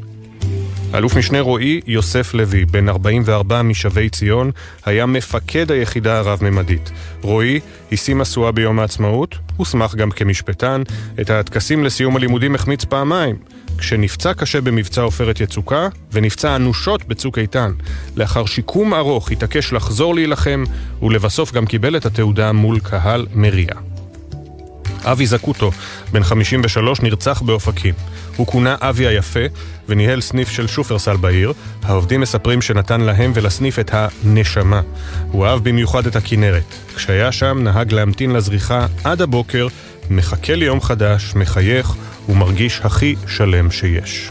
אלוף 0.95 1.17
משנה 1.17 1.41
רועי 1.41 1.81
יוסף 1.87 2.35
לוי, 2.35 2.65
בן 2.65 2.89
44 2.89 3.63
משבי 3.63 4.09
ציון, 4.09 4.51
היה 4.85 5.07
מפקד 5.07 5.71
היחידה 5.71 6.19
הרב-ממדית. 6.19 6.91
רועי 7.23 7.61
השיא 7.93 8.15
משואה 8.15 8.53
ביום 8.53 8.79
העצמאות, 8.79 9.39
הוסמך 9.57 9.95
גם 9.95 10.11
כמשפטן, 10.11 10.83
את 11.21 11.31
הטקסים 11.31 11.85
לסיום 11.85 12.17
הלימודים 12.17 12.55
החמיץ 12.55 12.85
פעמיים, 12.85 13.37
כשנפצע 13.79 14.35
קשה 14.35 14.61
במבצע 14.61 15.03
עופרת 15.03 15.41
יצוקה, 15.41 15.89
ונפצע 16.13 16.57
אנושות 16.57 17.05
בצוק 17.05 17.39
איתן. 17.39 17.73
לאחר 18.17 18.47
שיקום 18.47 18.95
ארוך 18.95 19.31
התעקש 19.31 19.73
לחזור 19.73 20.15
להילחם, 20.15 20.65
ולבסוף 21.03 21.53
גם 21.53 21.67
קיבל 21.67 21.97
את 21.97 22.07
התעודה 22.07 22.53
מול 22.53 22.79
קהל 22.81 23.27
מריע. 23.35 23.73
אבי 25.05 25.27
זקוטו, 25.27 25.71
בן 26.13 26.23
53, 26.23 27.01
נרצח 27.01 27.43
באופקים. 27.43 27.95
הוא 28.37 28.47
כונה 28.47 28.77
אבי 28.81 29.07
היפה 29.07 29.41
וניהל 29.91 30.21
סניף 30.21 30.51
של 30.51 30.67
שופרסל 30.67 31.17
בעיר. 31.17 31.53
העובדים 31.83 32.21
מספרים 32.21 32.63
שנתן 32.63 33.01
להם 33.01 33.33
ולסניף 33.35 33.79
את 33.79 33.91
הנשמה. 33.95 34.81
הוא 35.31 35.47
אהב 35.47 35.69
במיוחד 35.69 36.07
את 36.07 36.17
הכנרת. 36.17 36.75
כשהיה 36.95 37.33
שם 37.33 37.59
נהג 37.63 37.93
להמתין 37.93 38.31
לזריחה 38.31 38.87
עד 39.05 39.23
הבוקר, 39.23 39.67
מחכה 40.11 40.55
ליום 40.55 40.81
חדש, 40.81 41.35
מחייך 41.35 41.95
ומרגיש 42.29 42.81
הכי 42.85 43.15
שלם 43.27 43.71
שיש. 43.71 44.31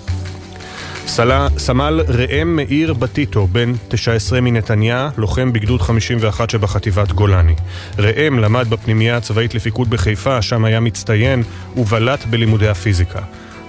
סלה, 1.07 1.47
סמל 1.57 2.01
ראם 2.07 2.55
מאיר 2.55 2.93
בטיטו, 2.93 3.47
בן 3.47 3.73
19 3.87 4.41
מנתניה, 4.41 5.09
לוחם 5.17 5.53
בגדוד 5.53 5.81
51 5.81 6.49
שבחטיבת 6.49 7.11
גולני. 7.11 7.55
ראם 7.97 8.39
למד 8.39 8.69
בפנימייה 8.69 9.17
הצבאית 9.17 9.55
לפיקוד 9.55 9.89
בחיפה, 9.89 10.41
שם 10.41 10.65
היה 10.65 10.79
מצטיין 10.79 11.43
ובלט 11.77 12.25
בלימודי 12.25 12.67
הפיזיקה. 12.67 13.19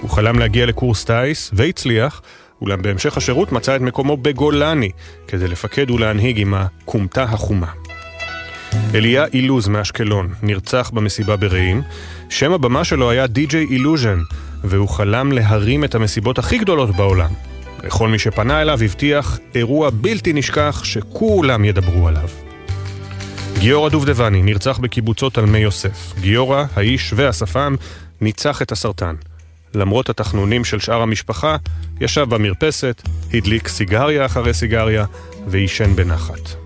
הוא 0.00 0.10
חלם 0.10 0.38
להגיע 0.38 0.66
לקורס 0.66 1.04
טיס, 1.04 1.50
והצליח, 1.52 2.22
אולם 2.60 2.82
בהמשך 2.82 3.16
השירות 3.16 3.52
מצא 3.52 3.76
את 3.76 3.80
מקומו 3.80 4.16
בגולני, 4.16 4.90
כדי 5.28 5.48
לפקד 5.48 5.90
ולהנהיג 5.90 6.40
עם 6.40 6.54
הכומתה 6.54 7.22
החומה. 7.22 7.66
אליה 8.94 9.24
אילוז 9.32 9.68
מאשקלון 9.68 10.34
נרצח 10.42 10.90
במסיבה 10.94 11.36
ברעים. 11.36 11.82
שם 12.28 12.52
הבמה 12.52 12.84
שלו 12.84 13.10
היה 13.10 13.26
די.ג'יי 13.26 13.66
אילוז'ן, 13.70 14.18
והוא 14.64 14.88
חלם 14.88 15.32
להרים 15.32 15.84
את 15.84 15.94
המסיבות 15.94 16.38
הכי 16.38 16.58
גדולות 16.58 16.96
בעולם. 16.96 17.30
לכל 17.84 18.08
מי 18.08 18.18
שפנה 18.18 18.62
אליו 18.62 18.78
הבטיח 18.82 19.38
אירוע 19.54 19.90
בלתי 19.90 20.32
נשכח 20.32 20.84
שכולם 20.84 21.64
ידברו 21.64 22.08
עליו. 22.08 22.28
גיורא 23.58 23.88
דובדבני 23.88 24.42
נרצח 24.42 24.78
בקיבוצו 24.78 25.30
תלמי 25.30 25.58
יוסף. 25.58 26.12
גיורא, 26.20 26.64
האיש 26.74 27.12
והשפם, 27.16 27.74
ניצח 28.20 28.62
את 28.62 28.72
הסרטן. 28.72 29.14
למרות 29.74 30.10
התחנונים 30.10 30.64
של 30.64 30.80
שאר 30.80 31.02
המשפחה, 31.02 31.56
ישב 32.00 32.26
במרפסת, 32.28 33.02
הדליק 33.34 33.68
סיגריה 33.68 34.26
אחרי 34.26 34.54
סיגריה 34.54 35.04
ועישן 35.46 35.96
בנחת. 35.96 36.60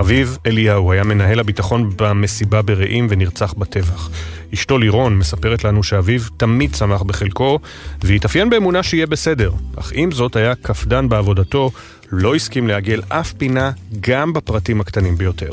אביו, 0.00 0.28
אליהו, 0.46 0.92
היה 0.92 1.04
מנהל 1.04 1.40
הביטחון 1.40 1.90
במסיבה 1.96 2.62
ברעים 2.62 3.06
ונרצח 3.10 3.52
בטבח. 3.52 4.10
אשתו 4.54 4.78
לירון 4.78 5.18
מספרת 5.18 5.64
לנו 5.64 5.82
שאביו 5.82 6.20
תמיד 6.36 6.74
שמח 6.74 7.02
בחלקו, 7.02 7.58
והתאפיין 8.02 8.50
באמונה 8.50 8.82
שיהיה 8.82 9.06
בסדר. 9.06 9.52
אך 9.76 9.92
עם 9.94 10.12
זאת 10.12 10.36
היה 10.36 10.54
קפדן 10.54 11.08
בעבודתו, 11.08 11.70
לא 12.12 12.34
הסכים 12.34 12.68
לעגל 12.68 13.02
אף 13.08 13.32
פינה, 13.32 13.70
גם 14.00 14.32
בפרטים 14.32 14.80
הקטנים 14.80 15.16
ביותר. 15.16 15.50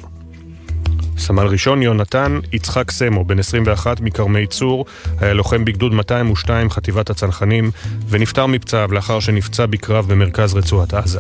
סמל 1.18 1.45
ראשון 1.45 1.82
יונתן 1.82 2.39
יצחק 2.53 2.91
סמו, 2.91 3.26
בן 3.26 3.39
21 3.39 4.01
מכרמי 4.01 4.47
צור, 4.47 4.86
היה 5.20 5.34
לוחם 5.34 5.65
בגדוד 5.65 5.93
202 5.93 6.70
חטיבת 6.70 7.09
הצנחנים, 7.09 7.72
ונפטר 8.09 8.45
מפצעיו 8.45 8.93
לאחר 8.93 9.20
שנפצע 9.20 9.65
בקרב 9.65 10.07
במרכז 10.07 10.53
רצועת 10.53 10.93
עזה. 10.93 11.20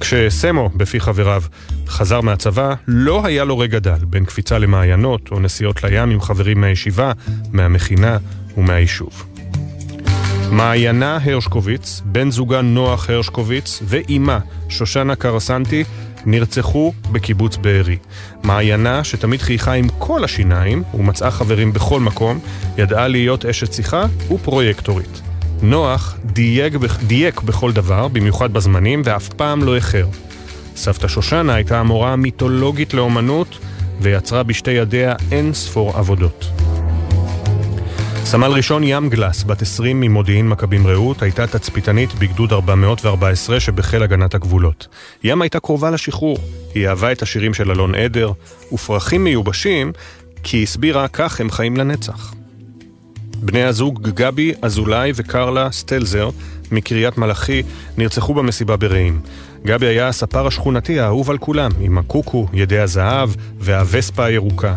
כשסמו, 0.00 0.70
בפי 0.76 1.00
חבריו, 1.00 1.42
חזר 1.88 2.20
מהצבא, 2.20 2.74
לא 2.88 3.26
היה 3.26 3.44
לו 3.44 3.58
רגע 3.58 3.78
דל, 3.78 4.04
בין 4.04 4.24
קפיצה 4.24 4.58
למעיינות 4.58 5.28
או 5.30 5.40
נסיעות 5.40 5.84
לים 5.84 6.10
עם 6.10 6.20
חברים 6.20 6.60
מהישיבה, 6.60 7.12
מהמכינה 7.52 8.18
ומהיישוב. 8.56 9.24
מעיינה 10.50 11.18
הרשקוביץ, 11.24 12.02
בן 12.04 12.30
זוגה 12.30 12.62
נוח 12.62 13.10
הרשקוביץ 13.10 13.82
ואימה 13.84 14.38
שושנה 14.68 15.16
קרסנטי 15.16 15.84
נרצחו 16.26 16.92
בקיבוץ 17.12 17.56
בארי. 17.56 17.96
מעיינה, 18.42 19.04
שתמיד 19.04 19.42
חייכה 19.42 19.72
עם 19.72 19.86
כל 19.98 20.24
השיניים 20.24 20.82
ומצאה 20.94 21.30
חברים 21.30 21.72
בכל 21.72 22.00
מקום, 22.00 22.38
ידעה 22.78 23.08
להיות 23.08 23.44
אשת 23.44 23.72
שיחה 23.72 24.06
ופרויקטורית. 24.30 25.20
נוח 25.62 26.16
דייק, 26.24 26.72
דייק 27.06 27.40
בכל 27.40 27.72
דבר, 27.72 28.08
במיוחד 28.08 28.52
בזמנים, 28.52 29.02
ואף 29.04 29.28
פעם 29.28 29.62
לא 29.62 29.74
איחר. 29.74 30.06
סבתא 30.76 31.08
שושנה 31.08 31.54
הייתה 31.54 31.80
המורה 31.80 32.12
המיתולוגית 32.12 32.94
לאומנות, 32.94 33.58
ויצרה 34.00 34.42
בשתי 34.42 34.70
ידיה 34.70 35.14
אין 35.32 35.54
ספור 35.54 35.96
עבודות. 35.96 36.50
סמל 38.24 38.52
ראשון 38.52 38.82
ים 38.84 39.08
גלס, 39.08 39.44
בת 39.44 39.62
20 39.62 40.00
ממודיעין 40.00 40.48
מכבים 40.48 40.86
רעות, 40.86 41.22
הייתה 41.22 41.46
תצפיתנית 41.46 42.14
בגדוד 42.14 42.52
414 42.52 43.60
שבחיל 43.60 44.02
הגנת 44.02 44.34
הגבולות. 44.34 44.88
ים 45.24 45.42
הייתה 45.42 45.60
קרובה 45.60 45.90
לשחרור, 45.90 46.38
היא 46.74 46.88
אהבה 46.88 47.12
את 47.12 47.22
השירים 47.22 47.54
של 47.54 47.70
אלון 47.70 47.94
עדר, 47.94 48.32
ופרחים 48.72 49.24
מיובשים, 49.24 49.92
כי 50.42 50.62
הסבירה 50.62 51.08
כך 51.08 51.40
הם 51.40 51.50
חיים 51.50 51.76
לנצח. 51.76 52.34
בני 53.36 53.62
הזוג 53.62 54.02
גבי 54.02 54.52
אזולאי 54.62 55.12
וקרלה 55.14 55.72
סטלזר 55.72 56.30
מקריית 56.72 57.18
מלאכי 57.18 57.62
נרצחו 57.96 58.34
במסיבה 58.34 58.76
ברעים. 58.76 59.20
גבי 59.66 59.86
היה 59.86 60.08
הספר 60.08 60.46
השכונתי 60.46 61.00
האהוב 61.00 61.30
על 61.30 61.38
כולם, 61.38 61.70
עם 61.80 61.98
הקוקו, 61.98 62.46
ידי 62.52 62.78
הזהב 62.78 63.30
והווספה 63.58 64.24
הירוקה. 64.24 64.74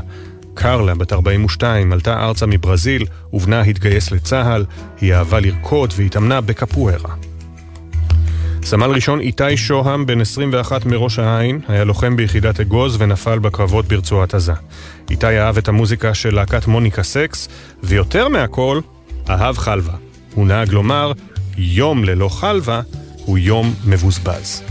קרלה, 0.57 0.95
בת 0.95 1.13
42, 1.13 1.93
עלתה 1.93 2.25
ארצה 2.25 2.45
מברזיל, 2.45 3.05
ובנה 3.33 3.61
התגייס 3.61 4.11
לצה"ל, 4.11 4.65
היא 5.01 5.13
אהבה 5.13 5.39
לרקוד 5.39 5.93
והתאמנה 5.95 6.41
בקפוארה. 6.41 7.15
סמל 8.63 8.85
ראשון 8.85 9.19
איתי 9.19 9.57
שוהם, 9.57 10.05
בן 10.05 10.21
21 10.21 10.85
מראש 10.85 11.19
העין, 11.19 11.59
היה 11.67 11.83
לוחם 11.83 12.15
ביחידת 12.15 12.59
אגוז 12.59 12.95
ונפל 12.99 13.39
בקרבות 13.39 13.87
ברצועת 13.87 14.33
עזה. 14.33 14.53
איתי 15.09 15.39
אהב 15.39 15.57
את 15.57 15.67
המוזיקה 15.67 16.13
של 16.13 16.35
להקת 16.35 16.67
מוניקה 16.67 17.03
סקס, 17.03 17.49
ויותר 17.83 18.27
מהכל, 18.27 18.79
אהב 19.29 19.57
חלבה. 19.57 19.93
הוא 20.33 20.47
נהג 20.47 20.71
לומר, 20.71 21.11
יום 21.57 22.03
ללא 22.03 22.29
חלבה 22.29 22.81
הוא 23.15 23.37
יום 23.37 23.73
מבוזבז. 23.85 24.63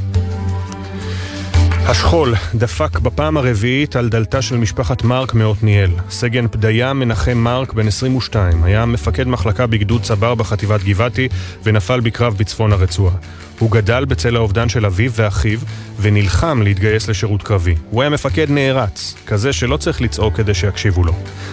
השכול 1.88 2.34
דפק 2.54 2.98
בפעם 2.98 3.36
הרביעית 3.36 3.96
על 3.96 4.08
דלתה 4.08 4.42
של 4.42 4.56
משפחת 4.56 5.04
מרק 5.04 5.34
מעתניאל. 5.34 5.90
סגן 6.10 6.48
פדיה 6.48 6.92
מנחם 6.92 7.38
מרק, 7.38 7.72
בן 7.72 7.86
22, 7.86 8.64
היה 8.64 8.86
מפקד 8.86 9.28
מחלקה 9.28 9.66
בגדוד 9.66 10.02
צבר 10.02 10.34
בחטיבת 10.34 10.82
גבעתי 10.82 11.28
ונפל 11.64 12.00
בקרב 12.00 12.36
בצפון 12.38 12.72
הרצועה. 12.72 13.14
הוא 13.58 13.70
גדל 13.70 14.04
בצל 14.04 14.36
האובדן 14.36 14.68
של 14.68 14.86
אביו 14.86 15.12
ואחיו 15.12 15.58
ונלחם 16.00 16.62
להתגייס 16.62 17.08
לשירות 17.08 17.42
קרבי. 17.42 17.74
הוא 17.90 18.02
היה 18.02 18.10
מפקד 18.10 18.50
נערץ, 18.50 19.14
כזה 19.26 19.52
שלא 19.52 19.76
צריך 19.76 20.02
לצעוק 20.02 20.36
כדי 20.36 20.54
שיקשיבו 20.54 21.04
לו. 21.04 21.12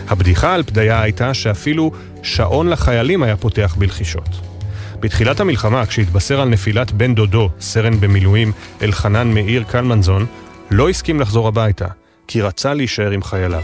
הבדיחה 0.09 0.53
על 0.53 0.63
פדיה 0.63 1.01
הייתה 1.01 1.34
שאפילו 1.34 1.91
שעון 2.23 2.69
לחיילים 2.69 3.23
היה 3.23 3.38
פותח 3.38 3.75
בלחישות. 3.77 4.53
בתחילת 5.04 5.39
המלחמה, 5.39 5.86
כשהתבשר 5.86 6.41
על 6.41 6.49
נפילת 6.49 6.91
בן 6.91 7.16
דודו, 7.16 7.49
סרן 7.60 7.99
במילואים, 7.99 8.51
אלחנן 8.82 9.34
מאיר 9.34 9.64
קלמנזון, 9.64 10.26
לא 10.72 10.89
הסכים 10.89 11.20
לחזור 11.20 11.47
הביתה, 11.47 11.88
כי 12.28 12.41
רצה 12.41 12.74
להישאר 12.74 13.12
עם 13.12 13.24
חייליו. 13.24 13.64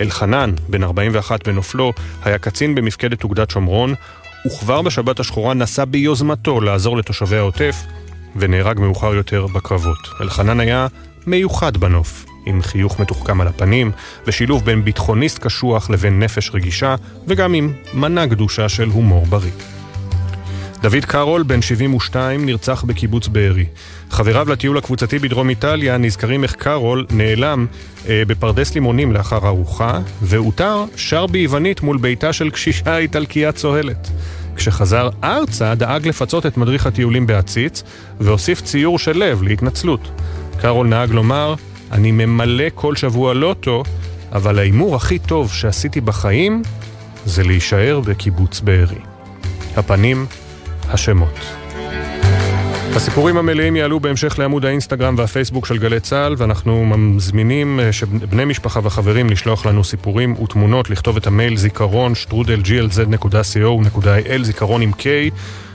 אלחנן, 0.00 0.52
בן 0.68 0.82
41 0.82 1.48
בנופלו, 1.48 1.92
היה 2.24 2.38
קצין 2.38 2.74
במפקדת 2.74 3.24
אוגדת 3.24 3.50
שומרון, 3.50 3.94
וכבר 4.46 4.82
בשבת 4.82 5.20
השחורה 5.20 5.54
נסע 5.54 5.84
ביוזמתו 5.84 6.60
לעזור 6.60 6.96
לתושבי 6.96 7.36
העוטף, 7.36 7.76
ונהרג 8.36 8.80
מאוחר 8.80 9.14
יותר 9.14 9.46
בקרבות. 9.46 10.08
אלחנן 10.20 10.60
היה 10.60 10.86
מיוחד 11.26 11.76
בנוף, 11.76 12.26
עם 12.46 12.62
חיוך 12.62 13.00
מתוחכם 13.00 13.40
על 13.40 13.48
הפנים, 13.48 13.92
ושילוב 14.26 14.64
בין 14.64 14.84
ביטחוניסט 14.84 15.38
קשוח 15.38 15.90
לבין 15.90 16.20
נפש 16.20 16.50
רגישה, 16.54 16.94
וגם 17.28 17.54
עם 17.54 17.72
מנה 17.94 18.26
גדושה 18.26 18.68
של 18.68 18.88
הומור 18.88 19.26
בריא. 19.26 19.79
דוד 20.82 21.04
קארול, 21.04 21.42
בן 21.42 21.62
72, 21.62 22.46
נרצח 22.46 22.84
בקיבוץ 22.84 23.28
בארי. 23.28 23.64
חבריו 24.10 24.48
לטיול 24.48 24.78
הקבוצתי 24.78 25.18
בדרום 25.18 25.48
איטליה 25.48 25.96
נזכרים 25.98 26.42
איך 26.42 26.54
קארול 26.54 27.06
נעלם 27.10 27.66
אה, 28.08 28.22
בפרדס 28.26 28.74
לימונים 28.74 29.12
לאחר 29.12 29.46
ארוחה, 29.46 29.98
ואותר 30.22 30.84
שר 30.96 31.26
ביוונית 31.26 31.82
מול 31.82 31.98
ביתה 31.98 32.32
של 32.32 32.50
קשישה 32.50 32.96
איטלקייה 32.98 33.52
צוהלת. 33.52 34.10
כשחזר 34.56 35.08
ארצה, 35.24 35.74
דאג 35.74 36.08
לפצות 36.08 36.46
את 36.46 36.56
מדריך 36.56 36.86
הטיולים 36.86 37.26
בעציץ, 37.26 37.82
והוסיף 38.20 38.60
ציור 38.60 38.98
של 38.98 39.18
לב 39.18 39.42
להתנצלות. 39.42 40.10
קארול 40.60 40.86
נהג 40.86 41.10
לומר, 41.10 41.54
אני 41.92 42.12
ממלא 42.12 42.64
כל 42.74 42.96
שבוע 42.96 43.34
לוטו, 43.34 43.82
אבל 44.32 44.58
ההימור 44.58 44.96
הכי 44.96 45.18
טוב 45.18 45.52
שעשיתי 45.52 46.00
בחיים 46.00 46.62
זה 47.26 47.42
להישאר 47.42 48.00
בקיבוץ 48.00 48.60
בארי. 48.60 49.00
הפנים 49.76 50.26
השמות. 50.92 51.40
הסיפורים 52.96 53.36
המלאים 53.36 53.76
יעלו 53.76 54.00
בהמשך 54.00 54.38
לעמוד 54.38 54.64
האינסטגרם 54.64 55.14
והפייסבוק 55.18 55.66
של 55.66 55.78
גלי 55.78 56.00
צה"ל, 56.00 56.34
ואנחנו 56.38 56.86
מזמינים 56.86 57.80
אה, 57.80 57.90
בני 58.30 58.44
משפחה 58.44 58.80
וחברים 58.82 59.30
לשלוח 59.30 59.66
לנו 59.66 59.84
סיפורים 59.84 60.42
ותמונות, 60.42 60.90
לכתוב 60.90 61.16
את 61.16 61.26
המייל 61.26 61.56
זיכרון 61.56 62.14
שטרודל 62.14 62.60
glz.co.il, 62.64 64.42
זיכרון 64.42 64.82
עם 64.82 64.92
K. 64.92 65.04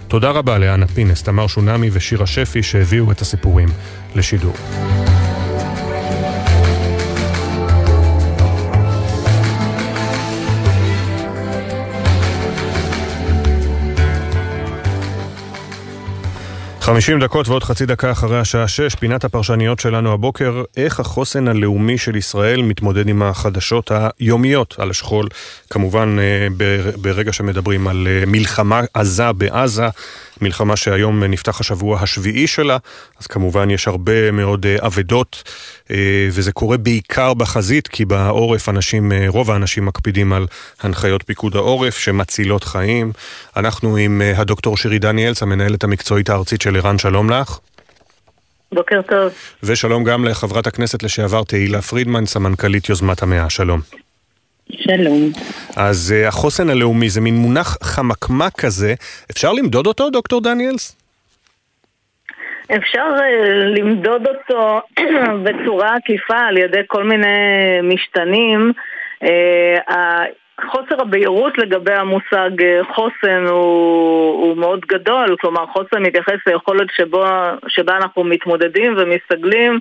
תודה 0.07 0.32
רבה 0.32 0.57
לאנה 0.57 0.88
פינס, 0.88 1.24
תמר 1.24 1.47
שונמי 1.47 1.89
ושירה 1.93 2.28
שפי 2.28 2.63
שהביאו 2.63 3.11
את 3.11 3.22
הסיפורים 3.22 3.70
לשידור. 4.16 4.53
50 16.86 17.19
דקות 17.19 17.47
ועוד 17.49 17.63
חצי 17.63 17.86
דקה 17.86 18.11
אחרי 18.11 18.39
השעה 18.39 18.67
6, 18.67 18.95
פינת 18.95 19.23
הפרשניות 19.23 19.79
שלנו 19.79 20.13
הבוקר, 20.13 20.63
איך 20.77 20.99
החוסן 20.99 21.47
הלאומי 21.47 21.97
של 21.97 22.15
ישראל 22.15 22.61
מתמודד 22.61 23.07
עם 23.07 23.23
החדשות 23.23 23.91
היומיות 24.19 24.75
על 24.77 24.89
השכול, 24.89 25.27
כמובן 25.69 26.17
אה, 26.19 26.47
ברגע 27.01 27.33
שמדברים 27.33 27.88
על 27.88 28.07
אה, 28.09 28.23
מלחמה 28.27 28.81
עזה 28.93 29.31
בעזה, 29.31 29.88
מלחמה 30.41 30.75
שהיום 30.75 31.23
נפתח 31.23 31.59
השבוע 31.59 31.99
השביעי 32.01 32.47
שלה, 32.47 32.77
אז 33.19 33.27
כמובן 33.27 33.69
יש 33.69 33.88
הרבה 33.88 34.31
מאוד 34.31 34.65
אה, 34.65 34.75
אבדות, 34.88 35.43
וזה 36.31 36.51
קורה 36.51 36.77
בעיקר 36.77 37.33
בחזית, 37.33 37.88
כי 37.88 38.05
בעורף 38.05 38.69
אנשים, 38.69 39.11
רוב 39.27 39.51
האנשים 39.51 39.86
מקפידים 39.86 40.33
על 40.33 40.47
הנחיות 40.81 41.23
פיקוד 41.23 41.55
העורף 41.55 41.97
שמצילות 41.97 42.63
חיים. 42.63 43.11
אנחנו 43.57 43.97
עם 43.97 44.21
הדוקטור 44.36 44.77
שירי 44.77 44.99
דניאלס, 44.99 45.43
המנהלת 45.43 45.83
המקצועית 45.83 46.29
הארצית 46.29 46.61
של 46.61 46.75
ערן, 46.75 46.97
שלום 46.97 47.29
לך. 47.29 47.59
בוקר 48.71 49.01
טוב. 49.01 49.33
ושלום 49.63 50.03
גם 50.03 50.25
לחברת 50.25 50.67
הכנסת 50.67 51.03
לשעבר 51.03 51.43
תהילה 51.43 51.81
פרידמן, 51.81 52.25
סמנכ"לית 52.25 52.89
יוזמת 52.89 53.23
המאה, 53.23 53.49
שלום. 53.49 54.05
שלום. 54.72 55.32
אז 55.78 56.13
uh, 56.13 56.28
החוסן 56.28 56.70
הלאומי 56.70 57.09
זה 57.09 57.22
מין 57.22 57.36
מונח 57.36 57.78
חמקמק 57.84 58.53
כזה, 58.59 58.93
אפשר 59.32 59.53
למדוד 59.53 59.88
אותו, 59.88 60.09
דוקטור 60.09 60.41
דניאלס? 60.41 60.95
אפשר 62.76 63.05
uh, 63.18 63.47
למדוד 63.80 64.28
אותו 64.28 64.82
בצורה 65.43 65.95
עקיפה 65.95 66.38
על 66.38 66.57
ידי 66.57 66.82
כל 66.88 67.03
מיני 67.03 67.28
משתנים. 67.84 68.72
Uh, 69.24 69.28
חוסר 70.61 71.01
הבהירות 71.01 71.57
לגבי 71.57 71.93
המושג 71.93 72.61
אה, 72.61 72.80
חוסן 72.93 73.45
הוא, 73.49 74.45
הוא 74.45 74.57
מאוד 74.57 74.86
גדול, 74.86 75.36
כלומר 75.41 75.66
חוסן 75.66 76.01
מתייחס 76.01 76.38
ליכולת 76.47 76.88
שבו, 76.95 77.26
שבה 77.68 77.97
אנחנו 77.97 78.24
מתמודדים 78.24 78.95
ומסתגלים 78.97 79.72
אה, 79.74 79.78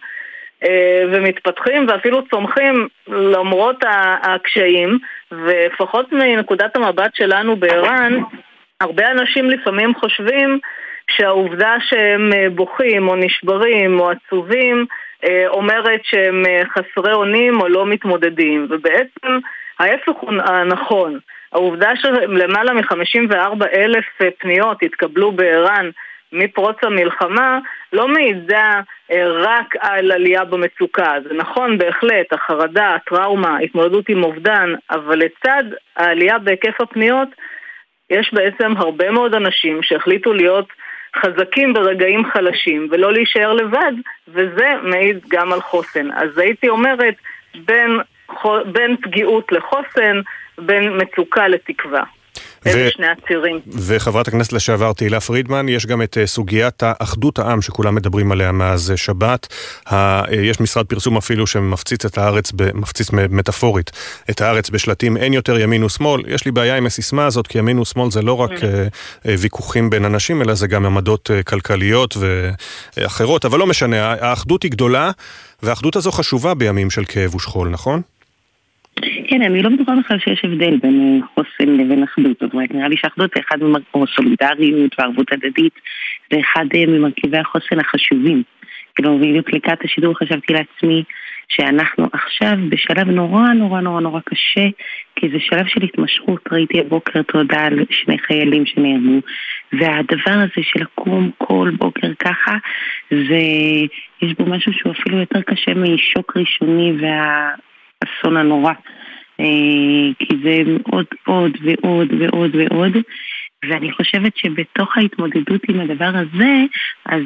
ומתפתחים 1.12 1.86
ואפילו 1.88 2.28
צומחים 2.28 2.88
למרות 3.08 3.76
הקשיים 4.22 4.98
ולפחות 5.32 6.12
מנקודת 6.12 6.76
המבט 6.76 7.14
שלנו 7.14 7.56
בער"ן, 7.56 8.18
הרבה 8.80 9.10
אנשים 9.10 9.50
לפעמים 9.50 9.94
חושבים 9.94 10.58
שהעובדה 11.10 11.74
שהם 11.80 12.32
אה, 12.32 12.50
בוכים 12.50 13.08
או 13.08 13.16
נשברים 13.16 14.00
או 14.00 14.10
עצובים 14.10 14.86
אומרת 15.48 16.00
שהם 16.04 16.42
חסרי 16.68 17.12
אונים 17.12 17.60
או 17.60 17.68
לא 17.68 17.86
מתמודדים 17.86 18.66
ובעצם 18.70 19.38
ההפך 19.78 20.12
הוא 20.20 20.32
הנכון. 20.44 21.18
העובדה 21.52 21.90
שלמעלה 21.96 22.72
מ-54 22.72 23.66
אלף 23.74 24.04
אה, 24.20 24.28
פניות 24.38 24.82
התקבלו 24.82 25.32
בער"ן 25.32 25.90
מפרוץ 26.34 26.76
המלחמה 26.82 27.58
לא 27.92 28.08
מעידה 28.08 28.80
אה, 29.10 29.26
רק 29.28 29.74
על 29.80 30.12
עלייה 30.12 30.44
במצוקה. 30.44 31.14
זה 31.28 31.34
נכון 31.34 31.78
בהחלט, 31.78 32.32
החרדה, 32.32 32.94
הטראומה, 32.94 33.58
התמודדות 33.58 34.08
עם 34.08 34.24
אובדן, 34.24 34.74
אבל 34.90 35.18
לצד 35.18 35.64
העלייה 35.96 36.38
בהיקף 36.38 36.80
הפניות 36.80 37.28
יש 38.10 38.34
בעצם 38.34 38.72
הרבה 38.76 39.10
מאוד 39.10 39.34
אנשים 39.34 39.82
שהחליטו 39.82 40.32
להיות 40.32 40.68
חזקים 41.16 41.72
ברגעים 41.72 42.24
חלשים 42.32 42.88
ולא 42.90 43.12
להישאר 43.12 43.52
לבד, 43.52 43.92
וזה 44.28 44.74
מעיד 44.82 45.20
גם 45.28 45.52
על 45.52 45.60
חוסן. 45.60 46.12
אז 46.12 46.38
הייתי 46.38 46.68
אומרת, 46.68 47.14
בין 47.54 47.98
בין 48.72 48.96
פגיעות 48.96 49.52
לחוסן, 49.52 50.20
בין 50.58 50.98
מצוקה 51.02 51.48
לתקווה. 51.48 52.02
אלה 52.66 52.90
שני 52.90 53.06
הצירים. 53.06 53.60
וחברת 53.66 54.28
הכנסת 54.28 54.52
לשעבר 54.52 54.92
תהילה 54.92 55.20
פרידמן, 55.20 55.68
יש 55.68 55.86
גם 55.86 56.02
את 56.02 56.18
אה, 56.18 56.26
סוגיית 56.26 56.82
האחדות 56.82 57.38
העם 57.38 57.62
שכולם 57.62 57.94
מדברים 57.94 58.32
עליה 58.32 58.52
מאז 58.52 58.90
אה, 58.90 58.96
שבת. 58.96 59.54
אה, 59.92 60.22
יש 60.32 60.60
משרד 60.60 60.86
פרסום 60.86 61.16
אפילו 61.16 61.46
שמפציץ 61.46 62.04
את 62.04 62.18
הארץ, 62.18 62.52
מפציץ 62.74 63.10
מטאפורית, 63.12 63.90
את 64.30 64.40
הארץ 64.40 64.70
בשלטים 64.70 65.16
אין 65.16 65.32
יותר 65.32 65.58
ימין 65.58 65.84
ושמאל. 65.84 66.22
יש 66.26 66.44
לי 66.44 66.50
בעיה 66.50 66.76
עם 66.76 66.86
הסיסמה 66.86 67.26
הזאת, 67.26 67.46
כי 67.46 67.58
ימין 67.58 67.78
ושמאל 67.78 68.10
זה 68.10 68.22
לא 68.22 68.40
רק 68.40 68.50
mm. 68.50 68.64
ויכוחים 69.24 69.90
בין 69.90 70.04
אנשים, 70.04 70.42
אלא 70.42 70.54
זה 70.54 70.66
גם 70.66 70.86
עמדות 70.86 71.30
כלכליות 71.46 72.16
ואחרות, 72.96 73.44
אבל 73.44 73.58
לא 73.58 73.66
משנה, 73.66 74.12
האחדות 74.12 74.62
היא 74.62 74.70
גדולה, 74.70 75.10
והאחדות 75.62 75.96
הזו 75.96 76.12
חשובה 76.12 76.54
בימים 76.54 76.90
של 76.90 77.04
כאב 77.04 77.34
ושכול, 77.34 77.68
נכון? 77.68 78.02
כן, 79.28 79.42
אני 79.42 79.62
לא 79.62 79.70
בטוחה 79.70 79.92
בכלל 79.96 80.18
שיש 80.18 80.44
הבדל 80.44 80.76
בין 80.76 81.20
אה, 81.22 81.26
חוסן 81.34 81.76
לבין 81.76 82.02
אחדות. 82.02 82.36
זאת 82.40 82.52
אומרת, 82.52 82.74
נראה 82.74 82.88
לי 82.88 82.96
שאחדות 82.96 83.30
זה 83.34 83.40
אחד, 83.40 83.58
או 83.94 84.06
סולידריות 84.06 84.94
וערבות 84.98 85.32
הדדית, 85.32 85.72
זה 86.32 86.40
אחד 86.40 86.64
אה, 86.74 86.86
ממרכיבי 86.86 87.38
החוסן 87.38 87.80
החשובים. 87.80 88.42
כאילו, 88.94 89.18
בדיוק 89.18 89.52
לקראת 89.52 89.84
השידור 89.84 90.18
חשבתי 90.18 90.52
לעצמי 90.52 91.02
שאנחנו 91.48 92.06
עכשיו 92.12 92.56
בשלב 92.68 93.08
נורא 93.08 93.52
נורא 93.52 93.80
נורא 93.80 94.00
נורא 94.00 94.20
קשה, 94.24 94.66
כי 95.16 95.28
זה 95.28 95.36
שלב 95.40 95.66
של 95.66 95.82
התמשכות. 95.82 96.40
ראיתי 96.52 96.80
הבוקר 96.80 97.22
תודה 97.22 97.60
על 97.60 97.84
שני 97.90 98.18
חיילים 98.18 98.66
שנהרגו, 98.66 99.20
והדבר 99.72 100.32
הזה 100.32 100.62
של 100.62 100.80
לקום 100.80 101.30
כל 101.38 101.70
בוקר 101.78 102.08
ככה, 102.18 102.56
זה, 103.10 103.40
יש 104.22 104.32
בו 104.38 104.46
משהו 104.46 104.72
שהוא 104.72 104.92
אפילו 104.92 105.18
יותר 105.18 105.42
קשה 105.42 105.74
משוק 105.74 106.36
ראשוני 106.36 106.92
והאסון 108.04 108.36
הנורא. 108.36 108.72
אה, 109.40 110.12
כי 110.18 110.36
זה 110.42 110.62
עוד 110.90 111.06
עוד 111.26 111.52
ועוד 111.62 112.08
ועוד 112.20 112.54
ועוד 112.54 112.96
ואני 113.68 113.92
חושבת 113.92 114.36
שבתוך 114.36 114.96
ההתמודדות 114.96 115.60
עם 115.68 115.80
הדבר 115.80 116.10
הזה, 116.14 116.64
אז 117.06 117.22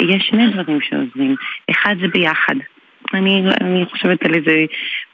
יש 0.00 0.26
שני 0.30 0.50
דברים 0.50 0.80
שעוזרים. 0.80 1.34
אחד 1.70 1.96
זה 2.00 2.08
ביחד. 2.08 2.54
אני, 3.14 3.42
אני 3.60 3.84
חושבת 3.90 4.24
על 4.24 4.34
איזה 4.34 4.64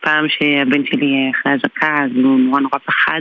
פעם 0.01 0.27
שהבן 0.29 0.87
שלי 0.87 1.31
אחרי 1.35 1.53
אזעקה, 1.53 2.05
אז 2.05 2.11
הוא 2.15 2.41
נורא 2.41 2.61
נורא 2.61 2.79
פחד, 2.85 3.21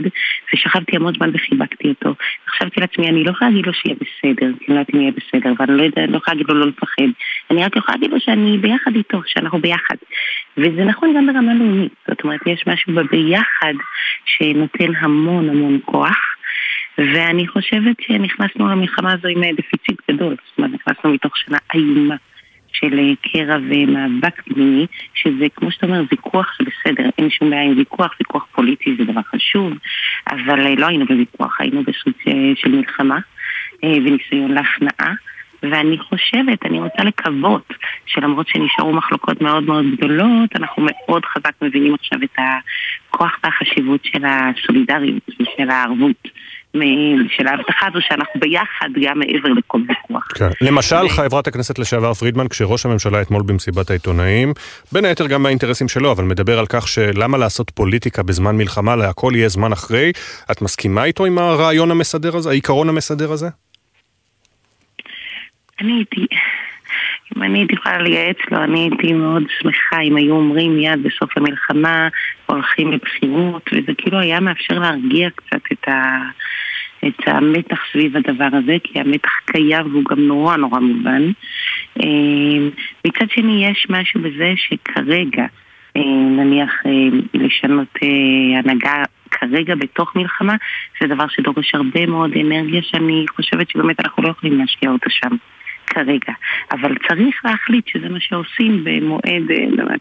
ושכבתי 0.54 0.96
המון 0.96 1.14
זמן 1.14 1.30
וחיבקתי 1.34 1.88
אותו. 1.88 2.14
חשבתי 2.48 2.80
לעצמי, 2.80 3.08
אני 3.08 3.24
לא 3.24 3.30
יכולה 3.30 3.50
להגיד 3.50 3.66
לו 3.66 3.72
שיהיה 3.72 3.94
בסדר, 3.94 4.52
כי 4.58 4.64
אני 4.68 4.74
לא 4.74 4.74
יודעת 4.74 4.94
אם 4.94 5.00
יהיה 5.00 5.12
בסדר, 5.12 5.52
ואני 5.58 5.76
לא, 5.76 5.82
יודע, 5.82 6.06
לא 6.06 6.16
יכולה 6.16 6.34
להגיד 6.34 6.48
לו 6.48 6.54
לא 6.54 6.66
לפחד. 6.66 7.08
אני 7.50 7.64
רק 7.64 7.76
יכולה 7.76 7.96
להגיד 7.96 8.10
לו 8.10 8.20
שאני 8.20 8.58
ביחד 8.58 8.94
איתו, 8.94 9.20
שאנחנו 9.26 9.58
ביחד. 9.60 9.96
וזה 10.56 10.84
נכון 10.84 11.14
גם 11.16 11.26
ברמה 11.26 11.54
לאומית. 11.54 11.92
זאת 12.08 12.24
אומרת, 12.24 12.40
יש 12.46 12.64
משהו 12.66 12.94
בביחד 12.94 13.74
שנותן 14.24 14.92
המון 15.00 15.48
המון 15.48 15.78
כוח. 15.84 16.36
ואני 16.98 17.48
חושבת 17.48 17.96
שנכנסנו 18.00 18.68
למלחמה 18.68 19.12
הזו 19.12 19.28
עם 19.28 19.42
דפיציט 19.56 20.00
גדול, 20.10 20.36
זאת 20.48 20.58
אומרת, 20.58 20.70
נכנסנו 20.72 21.10
מתוך 21.10 21.36
שנה 21.36 21.58
איומה 21.74 22.16
של 22.72 22.98
אה, 22.98 23.12
קרע 23.32 23.56
ומאבק 23.56 24.42
פנימי, 24.44 24.86
שזה 25.14 25.46
כמו 25.54 25.72
שאתה 25.72 25.86
אומר, 25.86 26.02
ויכוח 26.10 26.58
זה 26.58 26.64
בסדר, 26.70 27.08
אין 27.18 27.30
שום 27.30 27.50
בעיה 27.50 27.62
עם 27.62 27.78
ויכוח, 27.78 28.14
ויכוח 28.20 28.46
פוליטי 28.52 28.96
זה 28.98 29.04
דבר 29.04 29.22
חשוב, 29.22 29.72
אבל 30.30 30.66
אה, 30.66 30.74
לא 30.74 30.86
היינו 30.86 31.06
בוויכוח, 31.06 31.60
היינו 31.60 31.82
בסוג 31.82 32.12
אה, 32.28 32.32
של 32.56 32.70
מלחמה 32.70 33.18
וניסיון 33.82 34.52
להכנעה. 34.52 35.14
ואני 35.62 35.98
חושבת, 35.98 36.66
אני 36.66 36.80
רוצה 36.80 37.04
לקוות 37.04 37.72
שלמרות 38.06 38.48
שנשארו 38.48 38.92
מחלוקות 38.92 39.40
מאוד 39.40 39.62
מאוד 39.62 39.84
גדולות, 39.96 40.56
אנחנו 40.56 40.86
מאוד 41.06 41.24
חזק 41.24 41.52
מבינים 41.62 41.94
עכשיו 41.94 42.18
את 42.22 42.38
הכוח 42.38 43.38
והחשיבות 43.44 44.00
של 44.04 44.24
הסולידריות 44.24 45.28
ושל 45.28 45.70
הערבות. 45.70 46.28
של 47.28 47.46
ההבטחה 47.46 47.86
הזו 47.86 47.98
שאנחנו 48.00 48.40
ביחד 48.40 48.88
גם 49.02 49.18
מעבר 49.18 49.48
לכל 49.48 49.80
ויכוח. 49.88 50.26
כן. 50.34 50.48
למשל, 50.60 51.08
חברת 51.08 51.46
הכנסת 51.46 51.78
לשעבר 51.78 52.14
פרידמן, 52.14 52.48
כשראש 52.48 52.86
הממשלה 52.86 53.22
אתמול 53.22 53.42
במסיבת 53.46 53.90
העיתונאים, 53.90 54.52
בין 54.92 55.04
היתר 55.04 55.26
גם 55.26 55.42
מהאינטרסים 55.42 55.88
שלו, 55.88 56.12
אבל 56.12 56.24
מדבר 56.24 56.58
על 56.58 56.66
כך 56.66 56.88
שלמה 56.88 57.38
לעשות 57.38 57.70
פוליטיקה 57.70 58.22
בזמן 58.22 58.56
מלחמה, 58.56 58.96
להכל 58.96 59.32
יהיה 59.36 59.48
זמן 59.48 59.72
אחרי. 59.72 60.12
את 60.50 60.62
מסכימה 60.62 61.04
איתו 61.04 61.24
עם 61.24 61.38
הרעיון 61.38 61.90
המסדר 61.90 62.36
הזה, 62.36 62.50
העיקרון 62.50 62.88
המסדר 62.88 63.32
הזה? 63.32 63.48
אני 65.80 65.92
הייתי, 65.92 66.26
אם 67.36 67.42
אני 67.42 67.58
הייתי 67.58 67.74
יכולה 67.74 67.98
לייעץ 67.98 68.36
לו, 68.50 68.64
אני 68.64 68.80
הייתי 68.80 69.12
מאוד 69.12 69.42
שמחה 69.60 70.00
אם 70.00 70.16
היו 70.16 70.34
אומרים 70.34 70.76
מיד 70.76 71.02
בסוף 71.02 71.30
המלחמה, 71.36 72.08
הולכים 72.46 72.92
לבחירות, 72.92 73.70
וזה 73.72 73.92
כאילו 73.98 74.18
היה 74.18 74.40
מאפשר 74.40 74.78
להרגיע 74.78 75.30
קצת 75.30 75.60
את, 75.72 75.88
ה, 75.88 76.18
את 77.06 77.20
המתח 77.26 77.78
סביב 77.92 78.16
הדבר 78.16 78.48
הזה, 78.52 78.76
כי 78.84 79.00
המתח 79.00 79.32
קיים 79.44 79.86
והוא 79.90 80.04
גם 80.10 80.20
נורא 80.20 80.56
נורא 80.56 80.80
מובן. 80.80 81.22
אה, 82.00 82.68
מצד 83.04 83.30
שני, 83.30 83.66
יש 83.66 83.86
משהו 83.90 84.20
בזה 84.20 84.52
שכרגע, 84.56 85.46
אה, 85.96 86.02
נניח 86.36 86.72
אה, 86.86 87.18
לשנות 87.34 87.98
הנהגה 88.58 89.04
כרגע 89.30 89.74
בתוך 89.74 90.16
מלחמה, 90.16 90.56
זה 91.00 91.06
דבר 91.06 91.28
שדורש 91.28 91.74
הרבה 91.74 92.06
מאוד 92.06 92.30
אנרגיה 92.32 92.82
שאני 92.82 93.24
חושבת 93.36 93.70
שבאמת 93.70 94.00
אנחנו 94.00 94.22
לא 94.22 94.28
יכולים 94.28 94.58
להשקיע 94.58 94.90
אותה 94.90 95.10
שם. 95.10 95.36
כרגע. 95.90 96.32
אבל 96.72 96.94
צריך 97.08 97.40
להחליט 97.44 97.88
שזה 97.88 98.08
מה 98.08 98.20
שעושים 98.20 98.84
במועד, 98.84 99.42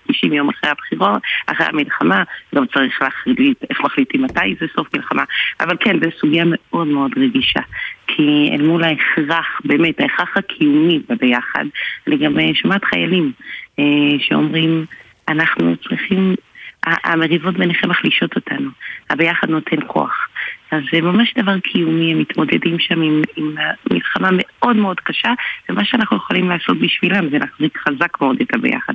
90 0.08 0.32
אה, 0.32 0.38
יום 0.38 0.50
אחרי 0.50 0.70
הבחירות, 0.70 1.22
אחרי 1.46 1.66
המלחמה, 1.66 2.24
גם 2.56 2.66
צריך 2.66 3.02
להחליט 3.02 3.58
איך 3.70 3.82
מחליטים 3.82 4.22
מתי 4.22 4.56
זה 4.60 4.66
סוף 4.76 4.88
מלחמה. 4.96 5.24
אבל 5.60 5.78
כן, 5.80 6.00
זו 6.04 6.10
סוגיה 6.20 6.44
מאוד 6.48 6.88
מאוד 6.88 7.12
רגישה. 7.18 7.62
כי 8.08 8.50
אל 8.54 8.62
מול 8.62 8.84
ההכרח, 8.84 9.62
באמת, 9.66 10.00
ההכרח 10.00 10.38
הקיומי 10.38 11.00
בביחד, 11.10 11.66
אני 12.08 12.18
גם 12.18 12.40
אה, 12.40 12.50
שומעת 12.54 12.86
חיילים 12.86 13.32
אה, 13.80 13.84
שאומרים, 14.20 14.86
אנחנו 15.30 15.78
צריכים 15.78 16.36
המריבות 16.84 17.58
ביניכם 17.58 17.90
מחלישות 17.90 18.36
אותנו, 18.36 18.70
הביחד 19.10 19.50
נותן 19.50 19.78
כוח. 19.88 20.28
אז 20.72 20.82
זה 20.94 21.02
ממש 21.02 21.34
דבר 21.38 21.60
קיומי, 21.60 22.12
הם 22.12 22.20
מתמודדים 22.20 22.80
שם 22.80 23.02
עם, 23.02 23.22
עם 23.36 23.56
מלחמה 23.92 24.30
מאוד 24.32 24.76
מאוד 24.76 25.00
קשה, 25.00 25.34
ומה 25.70 25.86
שאנחנו 25.86 26.18
יכולים 26.18 26.50
לעשות 26.50 26.80
בשבילם 26.80 27.30
זה 27.30 27.38
להחזיק 27.38 27.78
חזק 27.78 28.22
מאוד 28.22 28.38
את 28.42 28.56
הביחד. 28.56 28.94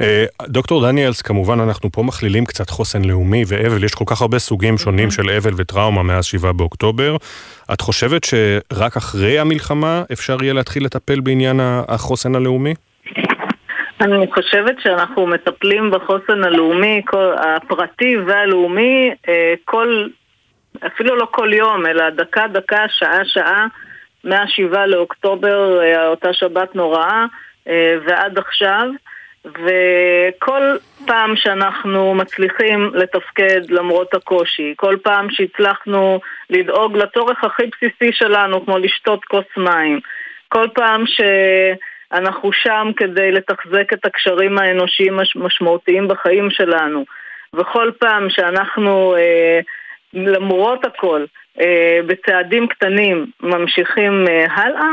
אה, 0.00 0.24
דוקטור 0.42 0.86
דניאלס, 0.86 1.22
כמובן 1.22 1.60
אנחנו 1.60 1.92
פה 1.92 2.02
מכלילים 2.02 2.46
קצת 2.46 2.70
חוסן 2.70 3.04
לאומי 3.04 3.42
ואבל, 3.48 3.84
יש 3.84 3.94
כל 3.94 4.04
כך 4.06 4.22
הרבה 4.22 4.38
סוגים 4.38 4.78
שונים 4.78 5.10
של 5.10 5.30
אבל 5.30 5.50
וטראומה 5.56 6.02
מאז 6.02 6.24
7 6.24 6.52
באוקטובר. 6.52 7.16
את 7.72 7.80
חושבת 7.80 8.24
שרק 8.24 8.96
אחרי 8.96 9.38
המלחמה 9.38 10.02
אפשר 10.12 10.36
יהיה 10.42 10.54
להתחיל 10.54 10.84
לטפל 10.84 11.20
בעניין 11.20 11.60
החוסן 11.88 12.34
הלאומי? 12.34 12.74
אני 14.00 14.26
חושבת 14.34 14.74
שאנחנו 14.82 15.26
מטפלים 15.26 15.90
בחוסן 15.90 16.44
הלאומי, 16.44 17.02
כל, 17.06 17.32
הפרטי 17.38 18.16
והלאומי, 18.26 19.10
אה, 19.28 19.54
כל, 19.64 20.06
אפילו 20.86 21.16
לא 21.16 21.26
כל 21.30 21.52
יום, 21.52 21.86
אלא 21.86 22.10
דקה 22.10 22.46
דקה, 22.46 22.84
שעה 22.88 23.24
שעה, 23.24 23.66
מה-7 24.24 24.86
לאוקטובר, 24.86 25.82
אה, 25.82 26.06
אותה 26.06 26.32
שבת 26.32 26.74
נוראה, 26.74 27.24
אה, 27.68 27.96
ועד 28.06 28.38
עכשיו. 28.38 28.88
וכל 29.44 30.76
פעם 31.06 31.36
שאנחנו 31.36 32.14
מצליחים 32.14 32.90
לתפקד 32.94 33.70
למרות 33.70 34.14
הקושי, 34.14 34.74
כל 34.76 34.96
פעם 35.02 35.30
שהצלחנו 35.30 36.20
לדאוג 36.50 36.96
לצורך 36.96 37.44
הכי 37.44 37.62
בסיסי 37.66 38.12
שלנו, 38.12 38.64
כמו 38.64 38.78
לשתות 38.78 39.24
כוס 39.24 39.46
מים, 39.56 40.00
כל 40.48 40.66
פעם 40.74 41.06
ש... 41.06 41.20
אנחנו 42.14 42.52
שם 42.52 42.90
כדי 42.96 43.32
לתחזק 43.32 43.92
את 43.92 44.04
הקשרים 44.04 44.58
האנושיים 44.58 45.18
המשמעותיים 45.34 46.08
בחיים 46.08 46.50
שלנו. 46.50 47.04
וכל 47.54 47.90
פעם 47.98 48.30
שאנחנו, 48.30 49.16
אה, 49.16 49.60
למרות 50.14 50.84
הכל, 50.84 51.24
אה, 51.60 52.00
בצעדים 52.06 52.66
קטנים 52.66 53.26
ממשיכים 53.40 54.24
אה, 54.28 54.46
הלאה, 54.50 54.90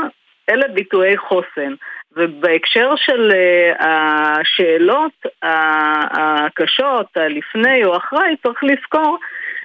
אלה 0.50 0.68
ביטויי 0.68 1.18
חוסן. 1.18 1.74
ובהקשר 2.16 2.96
של 2.96 3.32
uh, 3.32 3.86
השאלות 3.86 5.12
הקשות, 5.42 7.06
הלפני 7.16 7.86
או 7.86 7.98
אחרי, 7.98 8.36
צריך 8.44 8.64
לזכור 8.64 9.18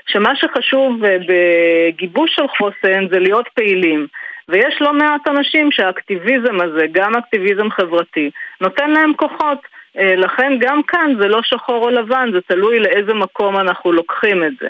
שמה 0.07 0.37
שחשוב 0.37 1.01
בגיבוש 1.29 2.35
של 2.35 2.49
חוסן 2.49 3.09
זה 3.11 3.19
להיות 3.19 3.49
פעילים. 3.55 4.07
ויש 4.49 4.77
לא 4.81 4.93
מעט 4.93 5.29
אנשים 5.29 5.73
שהאקטיביזם 5.73 6.61
הזה, 6.61 6.87
גם 6.93 7.17
אקטיביזם 7.17 7.71
חברתי, 7.71 8.31
נותן 8.61 8.91
להם 8.91 9.13
כוחות. 9.15 9.59
אה, 9.99 10.17
לכן 10.17 10.53
גם 10.61 10.83
כאן 10.83 11.13
זה 11.21 11.29
לא 11.29 11.41
שחור 11.43 11.85
או 11.85 11.91
לבן, 11.91 12.31
זה 12.33 12.41
תלוי 12.41 12.81
לאיזה 12.81 13.15
מקום 13.15 13.57
אנחנו 13.57 13.93
לוקחים 13.93 14.45
את 14.45 14.53
זה. 14.61 14.69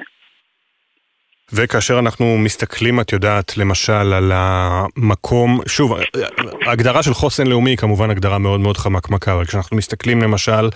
וכאשר 1.53 1.99
אנחנו 1.99 2.38
מסתכלים, 2.38 3.01
את 3.01 3.12
יודעת, 3.12 3.57
למשל 3.57 3.92
על 3.92 4.32
המקום, 4.34 5.61
שוב, 5.66 5.92
ההגדרה 6.66 7.03
של 7.03 7.14
חוסן 7.14 7.47
לאומי 7.47 7.70
היא 7.70 7.76
כמובן 7.76 8.11
הגדרה 8.11 8.38
מאוד 8.38 8.61
מאוד 8.61 8.76
חמקמקה, 8.76 9.32
אבל 9.32 9.44
כשאנחנו 9.44 9.76
מסתכלים 9.76 10.22
למשל 10.22 10.68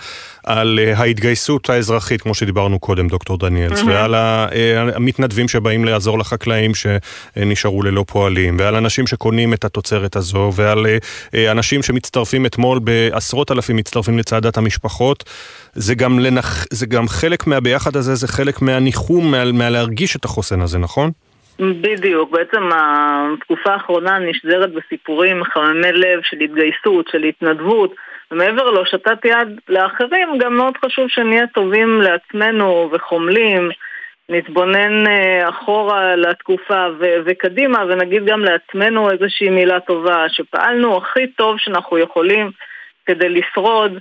על 0.43 0.79
אה, 0.79 0.97
ההתגייסות 0.97 1.69
האזרחית, 1.69 2.21
כמו 2.21 2.33
שדיברנו 2.33 2.79
קודם, 2.79 3.07
דוקטור 3.07 3.37
דניאלס, 3.37 3.79
mm-hmm. 3.79 3.87
ועל 3.87 4.15
אה, 4.15 4.49
המתנדבים 4.95 5.47
שבאים 5.47 5.85
לעזור 5.85 6.19
לחקלאים 6.19 6.71
שנשארו 6.75 7.83
ללא 7.83 8.05
פועלים, 8.07 8.57
ועל 8.59 8.75
אנשים 8.75 9.07
שקונים 9.07 9.53
את 9.53 9.65
התוצרת 9.65 10.15
הזו, 10.15 10.51
ועל 10.55 10.85
אה, 11.35 11.51
אנשים 11.51 11.83
שמצטרפים 11.83 12.45
אתמול 12.45 12.79
בעשרות 12.79 13.51
אלפים 13.51 13.75
מצטרפים 13.75 14.17
לצעדת 14.17 14.57
המשפחות, 14.57 15.23
זה 15.73 15.95
גם, 15.95 16.19
לנח... 16.19 16.65
זה 16.71 16.85
גם 16.85 17.07
חלק 17.07 17.47
מהביחד 17.47 17.95
הזה, 17.95 18.15
זה 18.15 18.27
חלק 18.27 18.61
מהניחום, 18.61 19.31
מה... 19.31 19.51
מהלהרגיש 19.51 20.15
את 20.15 20.25
החוסן 20.25 20.61
הזה, 20.61 20.79
נכון? 20.79 21.11
בדיוק, 21.59 22.31
בעצם 22.31 22.69
התקופה 22.73 23.73
האחרונה 23.73 24.19
נשזרת 24.19 24.69
בסיפורים 24.73 25.39
מחממי 25.39 25.91
לב 25.91 26.19
של 26.23 26.37
התגייסות, 26.39 27.07
של 27.11 27.23
התנדבות, 27.23 27.95
ומעבר 28.31 28.71
להושטת 28.71 29.25
יד 29.25 29.59
לאחרים, 29.69 30.37
גם 30.37 30.57
מאוד 30.57 30.73
חשוב 30.85 31.05
שנהיה 31.09 31.47
טובים 31.47 32.01
לעצמנו 32.01 32.89
וחומלים, 32.91 33.69
נתבונן 34.29 35.07
אה, 35.07 35.49
אחורה 35.49 36.15
לתקופה 36.15 36.87
ו- 36.99 37.15
וקדימה, 37.25 37.85
ונגיד 37.89 38.25
גם 38.25 38.39
לעצמנו 38.39 39.11
איזושהי 39.11 39.49
מילה 39.49 39.79
טובה, 39.79 40.25
שפעלנו 40.29 40.97
הכי 40.97 41.27
טוב 41.27 41.55
שאנחנו 41.59 41.97
יכולים 41.97 42.51
כדי 43.05 43.29
לשרוד, 43.29 43.99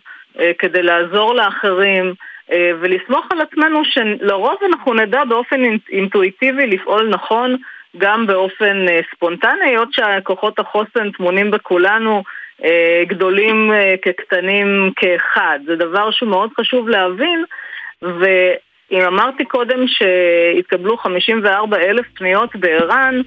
כדי 0.58 0.82
לעזור 0.82 1.34
לאחרים. 1.34 2.14
אה, 2.52 2.70
ולסמוך 2.80 3.26
על 3.30 3.40
עצמנו 3.40 3.84
שלרוב 3.84 4.56
אנחנו 4.68 4.94
נדע 4.94 5.24
באופן 5.24 5.60
אינטואיטיבי 5.92 6.66
לפעול 6.66 7.08
נכון 7.08 7.56
גם 7.98 8.26
באופן 8.26 8.88
אה, 8.88 9.00
ספונטני, 9.14 9.66
היות 9.66 9.88
שכוחות 9.92 10.58
החוסן 10.58 11.10
טמונים 11.10 11.50
בכולנו, 11.50 12.22
אה, 12.64 13.02
גדולים 13.06 13.72
כקטנים 14.02 14.90
כאחד. 14.96 15.58
זה 15.66 15.76
דבר 15.76 16.10
שהוא 16.10 16.28
מאוד 16.28 16.50
חשוב 16.60 16.88
להבין, 16.88 17.44
אם 18.92 19.00
אמרתי 19.00 19.44
קודם 19.44 19.86
שהתקבלו 19.86 20.96
54 20.96 21.76
אלף 21.76 22.06
פניות 22.14 22.56
בער"ן, 22.56 23.14
אה, 23.14 23.24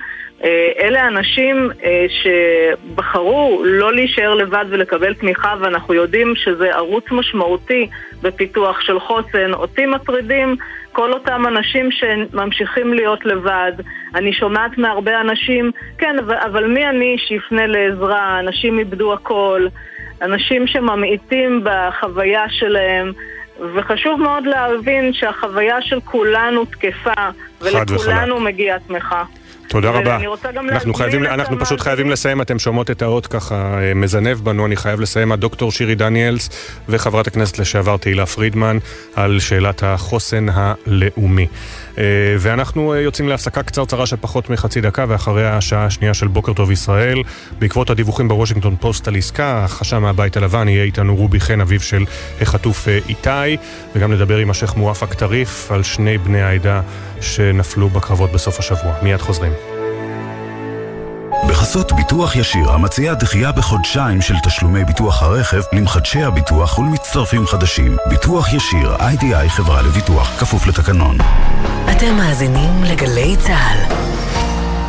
אלה 0.80 1.08
אנשים 1.08 1.70
אה, 1.84 2.06
שבחרו 2.10 3.62
לא 3.66 3.94
להישאר 3.94 4.34
לבד 4.34 4.66
ולקבל 4.70 5.14
תמיכה 5.14 5.56
ואנחנו 5.60 5.94
יודעים 5.94 6.34
שזה 6.36 6.76
ערוץ 6.76 7.06
משמעותי 7.12 7.88
בפיתוח 8.22 8.82
של 8.82 9.00
חוסן. 9.00 9.54
אותי 9.54 9.86
מטרידים 9.86 10.56
כל 10.92 11.14
אותם 11.14 11.44
אנשים 11.48 11.90
שממשיכים 11.92 12.94
להיות 12.94 13.26
לבד. 13.26 13.72
אני 14.16 14.34
שומעת 14.34 14.78
מהרבה 14.78 15.22
אנשים, 15.22 15.72
כן, 15.98 16.16
אבל, 16.20 16.36
אבל 16.36 16.68
מי 16.68 16.88
אני 16.88 17.16
שיפנה 17.28 17.68
לעזרה? 17.68 18.40
אנשים 18.40 18.80
איבדו 18.80 19.14
הכל, 19.14 19.68
אנשים 20.22 20.68
שממעיטים 20.68 21.64
בחוויה 21.64 22.50
שלהם. 22.50 23.12
וחשוב 23.74 24.22
מאוד 24.22 24.46
להבין 24.46 25.14
שהחוויה 25.14 25.82
של 25.82 26.00
כולנו 26.02 26.66
תקפה, 26.66 27.30
ולכולנו 27.62 28.40
מגיעה 28.40 28.80
תמיכה. 28.80 29.24
תודה 29.68 29.90
רבה. 29.90 30.20
אנחנו, 30.70 30.94
חייבים, 30.94 31.26
אנחנו 31.26 31.60
פשוט 31.60 31.80
חייבים 31.80 32.10
לסיים, 32.10 32.42
אתם 32.42 32.60
שומעות 32.60 32.92
את 32.92 33.02
האות 33.02 33.28
ככה 33.28 33.80
אה, 33.82 33.94
מזנב 33.94 34.38
בנו, 34.44 34.66
אני 34.66 34.76
חייב 34.76 35.00
לסיים. 35.00 35.32
הדוקטור 35.32 35.72
שירי 35.72 35.96
דניאלס 35.96 36.50
וחברת 36.90 37.28
הכנסת 37.28 37.60
לשעבר 37.60 37.98
תהילה 37.98 38.26
פרידמן 38.26 38.78
על 39.16 39.40
שאלת 39.40 39.84
החוסן 39.84 40.46
הלאומי. 40.50 41.48
אה, 41.98 42.04
ואנחנו 42.40 42.94
אה, 42.94 43.00
יוצאים 43.00 43.30
להפסקה 43.30 43.64
קצרצרה 43.64 44.06
של 44.06 44.16
פחות 44.22 44.50
מחצי 44.50 44.82
דקה, 44.82 45.06
ואחריה 45.08 45.58
השעה 45.58 45.86
השנייה 45.86 46.14
של 46.14 46.28
בוקר 46.28 46.54
טוב 46.54 46.72
ישראל. 46.72 47.24
בעקבות 47.60 47.90
הדיווחים 47.90 48.28
בוושינגטון 48.28 48.76
פוסט 48.80 49.08
על 49.08 49.16
עסקה, 49.16 49.64
החשם 49.64 50.02
מהבית 50.02 50.38
הלבן 50.38 50.68
יהיה 50.68 50.84
איתנו 50.84 51.16
רובי 51.16 51.40
חן, 51.40 51.62
אביו 51.62 51.80
של 51.80 52.06
החטוף 52.42 52.88
איתי, 53.10 53.58
וגם 53.96 54.12
נדבר 54.12 54.38
עם 54.38 54.50
השייח' 54.50 54.76
מואפק 54.76 55.14
טריף 55.14 55.72
על 55.72 55.84
שני 55.84 56.18
בני 56.18 56.42
העדה 56.42 56.82
שנפלו 57.22 57.90
בקרבות 57.90 58.32
בסוף 58.32 58.60
השבוע. 58.60 58.94
מיד 59.02 59.22
חוזרים. 59.22 59.73
בחסות 61.50 61.92
ביטוח 61.92 62.36
ישיר, 62.36 62.72
המציע 62.72 63.14
דחייה 63.14 63.52
בחודשיים 63.52 64.22
של 64.22 64.34
תשלומי 64.44 64.86
ביטוח 64.86 65.24
הרכב 65.24 65.62
למחדשי 65.74 66.24
הביטוח 66.24 66.80
ולמצטרפים 66.80 67.48
חדשים. 67.48 67.98
ביטוח 68.10 68.54
ישיר, 68.54 68.96
איי-די-איי 69.00 69.50
חברה 69.50 69.82
לביטוח, 69.82 70.40
כפוף 70.40 70.68
לתקנון. 70.68 71.18
אתם 71.92 72.16
מאזינים 72.18 72.84
לגלי 72.84 73.36
צה"ל. 73.38 73.78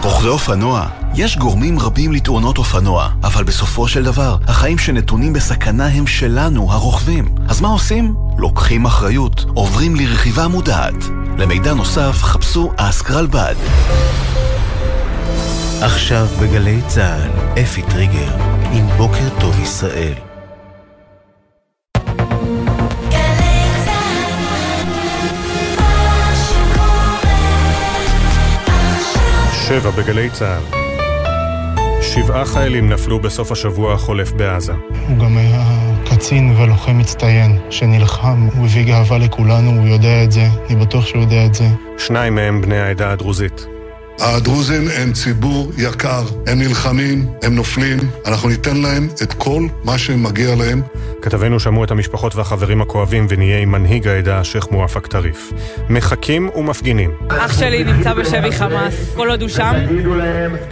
רוכבי 0.02 0.28
אופנוע, 0.28 0.86
יש 1.14 1.36
גורמים 1.38 1.78
רבים 1.78 2.12
לתאונות 2.12 2.58
אופנוע, 2.58 3.08
אבל 3.24 3.44
בסופו 3.44 3.88
של 3.88 4.04
דבר, 4.04 4.36
החיים 4.48 4.78
שנתונים 4.78 5.32
בסכנה 5.32 5.86
הם 5.86 6.06
שלנו, 6.06 6.72
הרוכבים. 6.72 7.34
אז 7.48 7.60
מה 7.60 7.68
עושים? 7.68 8.14
לוקחים 8.38 8.86
אחריות, 8.86 9.44
עוברים 9.54 9.96
לרכיבה 9.96 10.48
מודעת. 10.48 11.04
למידע 11.38 11.74
נוסף, 11.74 12.22
חפשו 12.22 12.72
אסקרלבד. 12.76 13.54
עכשיו 15.84 16.26
בגלי 16.42 16.80
צה"ל, 16.86 17.60
אפי 17.62 17.82
טריגר, 17.82 18.34
עם 18.72 18.86
בוקר 18.96 19.40
טוב 19.40 19.60
ישראל. 19.60 20.12
שבע 29.68 29.90
בגלי 29.90 30.30
צה"ל. 30.30 30.62
שבעה 32.02 32.44
חיילים 32.44 32.88
נפלו 32.88 33.20
בסוף 33.20 33.52
השבוע 33.52 33.94
החולף 33.94 34.32
בעזה. 34.32 34.72
הוא 35.08 35.18
גם 35.18 35.36
היה 35.36 35.64
קצין 36.10 36.56
ולוחם 36.56 36.98
מצטיין 36.98 37.58
שנלחם, 37.70 38.48
הוא 38.56 38.66
הביא 38.66 38.86
גאווה 38.86 39.18
לכולנו, 39.18 39.70
הוא 39.70 39.88
יודע 39.88 40.24
את 40.24 40.32
זה, 40.32 40.46
אני 40.70 40.76
בטוח 40.76 41.06
שהוא 41.06 41.22
יודע 41.22 41.46
את 41.46 41.54
זה. 41.54 41.64
שניים 41.98 42.34
מהם 42.34 42.60
בני 42.60 42.78
העדה 42.80 43.12
הדרוזית. 43.12 43.73
הדרוזים 44.20 44.88
הם 44.96 45.12
ציבור 45.12 45.72
יקר, 45.78 46.22
הם 46.46 46.58
נלחמים, 46.58 47.26
הם 47.42 47.54
נופלים, 47.54 47.98
אנחנו 48.26 48.48
ניתן 48.48 48.76
להם 48.76 49.08
את 49.22 49.32
כל 49.32 49.62
מה 49.84 49.98
שמגיע 49.98 50.54
להם. 50.56 50.82
כתבינו 51.22 51.60
שמעו 51.60 51.84
את 51.84 51.90
המשפחות 51.90 52.36
והחברים 52.36 52.82
הכואבים 52.82 53.26
ונהיה 53.28 53.58
עם 53.58 53.72
מנהיג 53.72 54.08
העדה, 54.08 54.38
השייח' 54.38 54.70
מואפק 54.70 55.06
טריף. 55.06 55.52
מחכים 55.88 56.50
ומפגינים. 56.54 57.10
אח 57.28 57.58
שלי 57.60 57.84
נמצא 57.84 58.14
בשבי 58.14 58.52
חמאס, 58.52 59.14
כל 59.16 59.30
עוד 59.30 59.40
הוא 59.40 59.48
שם, 59.48 59.74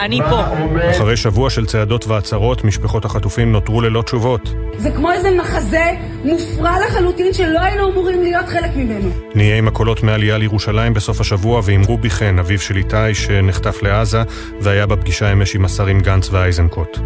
אני 0.00 0.20
פה. 0.30 0.42
אחרי 0.90 1.16
שבוע 1.16 1.50
של 1.50 1.66
צעדות 1.66 2.06
והצהרות, 2.06 2.64
משפחות 2.64 3.04
החטופים 3.04 3.52
נותרו 3.52 3.80
ללא 3.80 4.02
תשובות. 4.02 4.54
זה 4.78 4.90
כמו 4.90 5.12
איזה 5.12 5.30
מחזה 5.40 5.90
מופרע 6.24 6.76
לחלוטין 6.86 7.32
שלא 7.32 7.60
היינו 7.60 7.92
אמורים 7.92 8.22
להיות 8.22 8.48
חלק 8.48 8.70
ממנו. 8.76 9.10
נהיה 9.34 9.58
עם 9.58 9.68
הקולות 9.68 10.02
מעלייה 10.02 10.38
לירושלים 10.38 10.94
בסוף 10.94 11.20
השבוע 11.20 11.60
ועם 11.64 11.82
רובי 11.82 12.10
חן, 12.10 12.38
אביו 12.38 12.58
של 12.58 12.76
איתי, 12.76 13.14
שנחטף 13.32 13.82
לעזה 13.82 14.22
והיה 14.60 14.86
בפגישה 14.86 15.32
אמש 15.32 15.56
עם 15.56 15.64
השרים 15.64 16.00
גנץ 16.00 16.28
ואייזנקוט. 16.32 16.98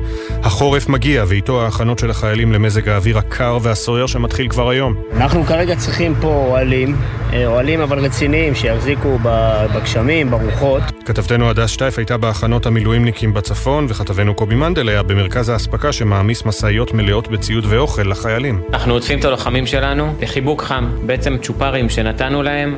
החורף 0.42 0.88
מגיע 0.88 1.24
ואיתו 1.28 1.62
ההכנות 1.62 1.98
של 1.98 2.10
החיילים 2.10 2.52
למזג 2.52 2.88
האוויר 2.88 3.18
הקר 3.18 3.58
והסוער 3.62 4.06
שמתחיל 4.06 4.48
כבר 4.48 4.68
היום. 4.68 4.94
אנחנו 5.16 5.44
כרגע 5.44 5.76
צריכים 5.76 6.14
פה 6.20 6.28
אוהלים, 6.28 6.96
אה, 7.32 7.46
אוהלים 7.46 7.80
אבל 7.80 7.98
רציניים 7.98 8.54
שיחזיקו 8.54 9.18
בגשמים, 9.22 10.30
ברוחות. 10.30 10.82
כתבתנו 11.04 11.50
הדס 11.50 11.70
שטייף 11.70 11.98
הייתה 11.98 12.16
בהכנות 12.16 12.66
המילואימניקים 12.66 13.34
בצפון 13.34 13.86
וכתבנו 13.88 14.34
קובי 14.34 14.54
מנדל 14.54 14.88
היה 14.88 15.02
במרכז 15.02 15.48
האספקה 15.48 15.92
שמעמיס 15.92 16.44
משאיות 16.44 16.94
מלאות 16.94 17.28
בציוד 17.28 17.64
ואוכל 17.68 18.02
לחיילים. 18.02 18.62
אנחנו 18.72 18.92
עוטפים 18.92 19.18
את 19.18 19.24
הלוחמים 19.24 19.66
שלנו 19.66 20.14
בחיבוק 20.20 20.62
חם, 20.62 20.86
בעצם 21.06 21.36
צ'ופרים 21.42 21.88
שנתנו 21.88 22.42
להם. 22.42 22.76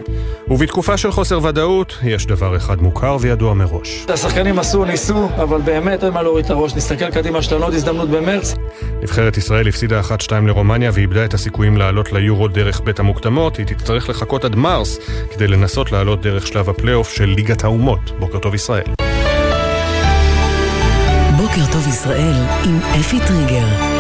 ובתקופה 0.49 0.97
של 0.97 1.13
חוסר 1.13 1.45
ודאות, 1.45 1.99
יש 2.03 2.27
דבר 2.27 2.57
אחד 2.57 2.83
מוכר 2.83 3.17
וידוע 3.21 3.38
מראש. 3.43 4.07
השחקנים 4.09 4.59
עשו, 4.59 4.85
ניסו, 4.85 5.29
אבל 5.43 5.61
באמת 5.61 6.05
אין 6.05 6.13
מה 6.13 6.23
להוריד 6.23 6.45
את 6.45 6.51
הראש. 6.51 6.75
נסתכל 6.75 7.11
קדימה, 7.11 7.39
יש 7.39 7.53
לנו 7.53 7.65
עוד 7.65 7.75
הזדמנות 7.75 8.09
במרץ. 8.09 8.55
נבחרת 9.03 9.37
ישראל 9.37 9.69
הפסידה 9.69 10.01
1-2 10.01 10.33
לרומניה 10.47 10.91
ואיבדה 10.95 11.25
את 11.25 11.35
הסיכויים 11.35 11.77
לעלות 11.77 12.13
ליורו 12.13 12.49
דרך 12.49 12.81
בית 12.81 13.01
המוקדמות. 13.01 13.57
היא 13.57 13.67
תצטרך 13.67 14.09
לחכות 14.09 14.45
עד 14.45 14.57
מרס 14.57 14.99
כדי 15.35 15.47
לנסות 15.47 15.93
לעלות 15.93 16.23
דרך 16.23 16.47
שלב 16.47 16.71
הפלייאוף 16.71 17.13
של 17.13 17.25
ליגת 17.25 17.65
האומות. 17.65 18.01
בוקר 18.19 18.39
טוב 18.39 18.55
ישראל. 18.55 18.85
בוקר 21.37 21.73
טוב 21.73 21.89
ישראל 21.89 22.35
עם 22.65 22.79
אפי 23.01 23.19
טריגר. 23.27 23.98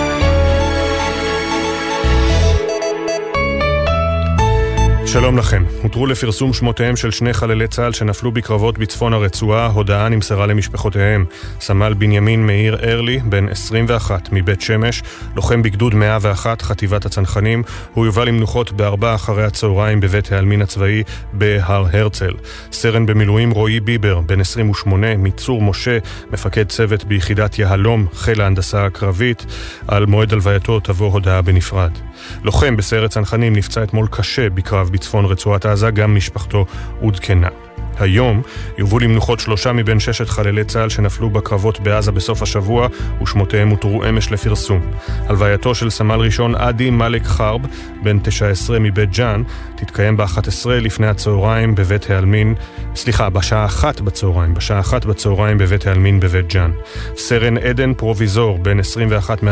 שלום 5.12 5.38
לכם. 5.38 5.64
הותרו 5.82 6.06
לפרסום 6.06 6.52
שמותיהם 6.52 6.96
של 6.96 7.10
שני 7.10 7.32
חללי 7.32 7.68
צה"ל 7.68 7.92
שנפלו 7.92 8.32
בקרבות 8.32 8.78
בצפון 8.78 9.12
הרצועה, 9.12 9.66
הודעה 9.66 10.08
נמסרה 10.08 10.46
למשפחותיהם. 10.46 11.24
סמל 11.60 11.94
בנימין 11.94 12.46
מאיר 12.46 12.76
ארלי, 12.82 13.18
בן 13.18 13.48
21, 13.48 14.28
מבית 14.32 14.60
שמש, 14.60 15.02
לוחם 15.36 15.62
בגדוד 15.62 15.94
101, 15.94 16.62
חטיבת 16.62 17.06
הצנחנים, 17.06 17.62
הוא 17.94 18.06
יובא 18.06 18.24
למנוחות 18.24 18.72
בארבע 18.72 19.14
אחרי 19.14 19.44
הצהריים 19.44 20.00
בבית 20.00 20.32
העלמין 20.32 20.62
הצבאי 20.62 21.02
בהר 21.32 21.86
הרצל. 21.92 22.32
סרן 22.72 23.06
במילואים 23.06 23.50
רועי 23.50 23.80
ביבר, 23.80 24.20
בן 24.20 24.40
28, 24.40 25.16
מצור 25.16 25.62
משה, 25.62 25.98
מפקד 26.30 26.68
צוות 26.68 27.04
ביחידת 27.04 27.58
יהלום, 27.58 28.06
חיל 28.14 28.40
ההנדסה 28.40 28.86
הקרבית, 28.86 29.46
על 29.88 30.06
מועד 30.06 30.32
הלווייתו 30.32 30.80
תבוא 30.80 31.12
הודעה 31.12 31.42
בנפרד. 31.42 32.07
לוחם 32.42 32.76
בסיירת 32.76 33.10
צנחנים 33.10 33.56
נפצע 33.56 33.82
אתמול 33.82 34.06
קשה 34.10 34.50
בקרב 34.50 34.90
בצפון 34.92 35.24
רצועת 35.24 35.66
עזה, 35.66 35.90
גם 35.90 36.14
משפחתו 36.14 36.66
עודכנה. 37.00 37.67
היום 38.00 38.42
יובאו 38.78 38.98
למנוחות 38.98 39.40
שלושה 39.40 39.72
מבין 39.72 40.00
ששת 40.00 40.28
חללי 40.28 40.64
צה"ל 40.64 40.88
שנפלו 40.88 41.30
בקרבות 41.30 41.80
בעזה 41.80 42.12
בסוף 42.12 42.42
השבוע 42.42 42.88
ושמותיהם 43.22 43.68
הותרו 43.68 44.04
אמש 44.08 44.32
לפרסום. 44.32 44.80
הלווייתו 45.26 45.74
של 45.74 45.90
סמל 45.90 46.20
ראשון 46.20 46.54
עדי 46.54 46.90
מאלק 46.90 47.24
חרב, 47.24 47.60
בן 48.02 48.18
19 48.18 48.78
מבית 48.78 49.10
ג'אן, 49.10 49.42
תתקיים 49.76 50.16
ב-11 50.16 50.68
לפני 50.70 51.06
הצהריים 51.06 51.74
בבית 51.74 52.10
העלמין, 52.10 52.54
סליחה, 52.94 53.30
בשעה 53.30 53.64
אחת 53.64 54.00
בצהריים, 54.00 54.54
בשעה 54.54 54.80
אחת 54.80 55.04
בצהריים 55.04 55.58
בבית 55.58 55.86
העלמין 55.86 56.20
בבית 56.20 56.52
ג'אן. 56.52 56.70
סרן 57.16 57.58
עדן 57.58 57.94
פרוביזור, 57.94 58.58
בן 58.58 58.80
21 58.80 59.42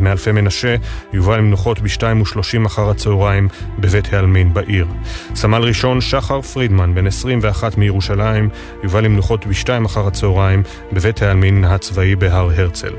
מאלפי, 0.00 0.32
מנשה, 0.32 0.76
יובא 1.12 1.36
למנוחות 1.36 1.80
ב-2 1.80 2.02
ו-30 2.02 2.66
אחר 2.66 2.90
הצהריים 2.90 3.48
בבית 3.78 4.12
העלמין 4.14 4.54
בעיר. 4.54 4.86
סמל 5.34 5.62
ראשון 5.62 6.00
שחר 6.00 6.40
פרידמן, 6.40 6.94
בן 6.94 7.06
21 7.06 7.78
מ... 7.78 7.87
מירושלים 7.88 8.48
יובא 8.82 9.00
למנוחות 9.00 9.46
בשתיים 9.46 9.84
אחר 9.84 10.06
הצהריים 10.06 10.62
בבית 10.92 11.22
העלמין 11.22 11.64
הצבאי 11.64 12.16
בהר 12.16 12.50
הרצל. 12.56 12.92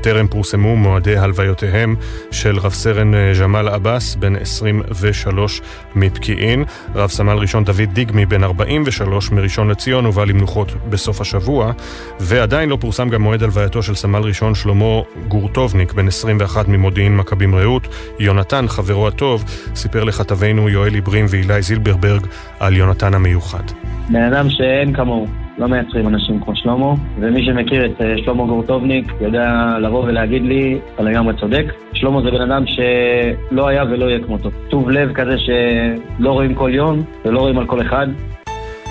טרם 0.00 0.26
פורסמו 0.26 0.76
מועדי 0.76 1.16
הלוויותיהם 1.16 1.96
של 2.30 2.58
רב 2.58 2.72
סרן 2.72 3.14
אה, 3.14 3.32
ג'מאל 3.40 3.68
עבאס, 3.68 4.14
בן 4.14 4.36
23 4.36 5.60
מפקיעין, 5.94 6.64
רב 6.94 7.10
סמל 7.10 7.32
ראשון 7.32 7.64
דוד 7.64 7.92
דיגמי, 7.92 8.26
בן 8.26 8.44
43 8.44 9.30
מראשון 9.30 9.68
לציון, 9.68 10.04
הובא 10.04 10.24
למנוחות 10.24 10.72
בסוף 10.90 11.20
השבוע, 11.20 11.72
ועדיין 12.20 12.68
לא 12.68 12.78
פורסם 12.80 13.08
גם 13.08 13.22
מועד 13.22 13.42
הלווייתו 13.42 13.82
של 13.82 13.94
סמל 13.94 14.20
ראשון 14.22 14.54
שלמה 14.54 15.00
גורטובניק, 15.28 15.92
בן 15.92 16.08
21 16.08 16.68
ממודיעין 16.68 17.16
מכבים 17.16 17.54
רעות. 17.54 17.88
יונתן, 18.18 18.68
חברו 18.68 19.08
הטוב, 19.08 19.44
סיפר 19.74 20.04
לכתבינו 20.04 20.68
יואלי 20.68 21.00
ברים 21.00 21.26
ואילי 21.28 21.62
זילברברג 21.62 22.26
על 22.60 22.76
יונתן 22.76 23.14
המיוחד. 23.14 23.95
בן 24.10 24.22
אדם 24.22 24.50
שאין 24.50 24.94
כמוהו. 24.94 25.26
לא 25.58 25.66
מייצרים 25.66 26.08
אנשים 26.08 26.40
כמו 26.40 26.56
שלמה, 26.56 26.94
ומי 27.20 27.44
שמכיר 27.44 27.86
את 27.86 28.00
אה, 28.00 28.14
שלמה 28.24 28.46
גורטובניק 28.46 29.12
יודע 29.20 29.76
לבוא 29.80 30.04
ולהגיד 30.04 30.42
לי, 30.42 30.78
אתה 30.94 31.02
לגמרי 31.02 31.34
צודק. 31.40 31.64
שלמה 31.92 32.22
זה 32.22 32.30
בן 32.30 32.50
אדם 32.50 32.64
שלא 32.66 33.68
היה 33.68 33.84
ולא 33.84 34.04
יהיה 34.04 34.24
כמותו. 34.24 34.50
טוב 34.70 34.90
לב 34.90 35.12
כזה 35.12 35.38
שלא 35.38 36.32
רואים 36.32 36.54
כל 36.54 36.70
יום 36.74 37.02
ולא 37.24 37.40
רואים 37.40 37.58
על 37.58 37.66
כל 37.66 37.80
אחד. 37.80 38.06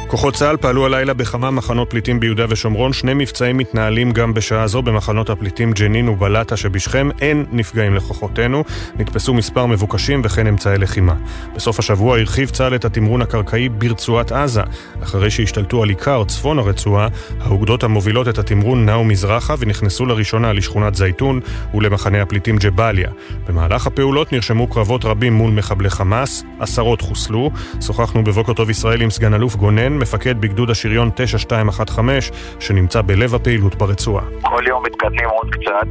כוחות 0.08 0.34
צה"ל 0.34 0.58
פעלו 0.58 0.86
הלילה 0.86 1.14
בכמה 1.14 1.52
מחנות 1.52 1.90
פליטים 1.90 2.20
ביהודה 2.20 2.46
ושומרון. 2.50 2.94
שני 2.94 3.14
מבצעים 3.14 3.58
מתנהלים 3.58 4.12
גם 4.12 4.34
בשעה 4.34 4.68
זו 4.68 4.82
במחנות 4.82 5.30
הפליטים 5.30 5.72
ג'נין 5.72 6.10
ובלטה 6.10 6.58
שבשכם. 6.58 7.10
אין 7.22 7.46
נפגעים 7.52 7.96
לכוחותינו. 7.96 8.64
נתפסו 9.00 9.34
מספר 9.34 9.66
מבוקשים 9.66 10.22
וכן 10.24 10.48
אמצעי 10.48 10.78
לחימה. 10.78 11.14
בסוף 11.56 11.80
השבוע 11.80 12.18
הרחיב 12.18 12.50
צה"ל 12.50 12.76
את 12.76 12.86
התמרון 12.86 13.22
הקרקעי 13.22 13.70
ברצועת 13.70 14.32
עזה. 14.32 14.62
אחרי 15.04 15.32
שהשתלטו 15.32 15.84
על 15.84 15.90
עיקר 15.90 16.24
צפון 16.28 16.60
הרצועה, 16.60 17.08
האוגדות 17.42 17.84
המובילות 17.84 18.28
את 18.28 18.38
התמרון 18.38 18.86
נעו 18.86 19.04
מזרחה 19.04 19.56
ונכנסו 19.60 20.06
לראשונה 20.06 20.54
לשכונת 20.54 20.96
זייתון 20.96 21.40
ולמחנה 21.74 22.22
הפליטים 22.22 22.58
ג'באליה. 22.58 23.10
במהלך 23.48 23.88
הפעולות 23.88 24.34
נרשמו 24.34 24.68
קרבות 24.68 25.06
רבים 25.06 25.34
מול 25.34 25.52
מחבלי 25.52 25.90
חמאס, 25.90 26.44
עשרות 26.60 27.02
חוסלו. 27.02 27.52
שוחחנו 27.82 28.24
בבוקר 28.24 28.54
טוב 28.54 28.70
ישראל 28.70 29.02
עם 29.02 29.10
סגן 29.10 29.34
אלוף 29.34 29.56
גונן, 29.56 29.94
מפקד 30.06 30.42
בגדוד 30.42 30.70
השריון 30.70 31.10
9215, 31.16 32.38
שנמצא 32.60 33.02
בלב 33.02 33.36
הפעילות 33.36 33.76
ברצועה. 33.76 34.24
כל 34.42 34.64
יום 34.68 34.84
מתקדמים 34.86 35.30
עוד 35.30 35.50
קצת, 35.50 35.88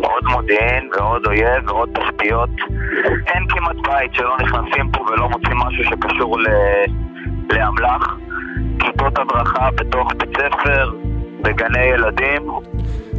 עוד 0.00 0.24
מודיעין 0.24 0.90
ועוד 0.96 1.26
אויב 1.26 1.68
ועוד 1.70 1.88
תשתיות. 1.94 2.50
אין 3.26 3.44
כמעט 3.48 3.76
בית 3.86 4.14
שלא 4.14 4.36
נכנסים 4.42 4.90
פה 4.92 5.00
ולא 5.00 5.28
מוצאים 5.28 5.56
משהו 5.56 5.84
שקשור 5.84 6.38
ל... 6.40 6.46
לאמל"ח. 7.52 8.14
כיתות 8.80 9.18
הדרכה 9.18 9.70
בתוך 9.74 10.12
בית 10.18 10.36
ספר, 10.36 10.90
בגני 11.42 11.84
ילדים. 11.84 12.42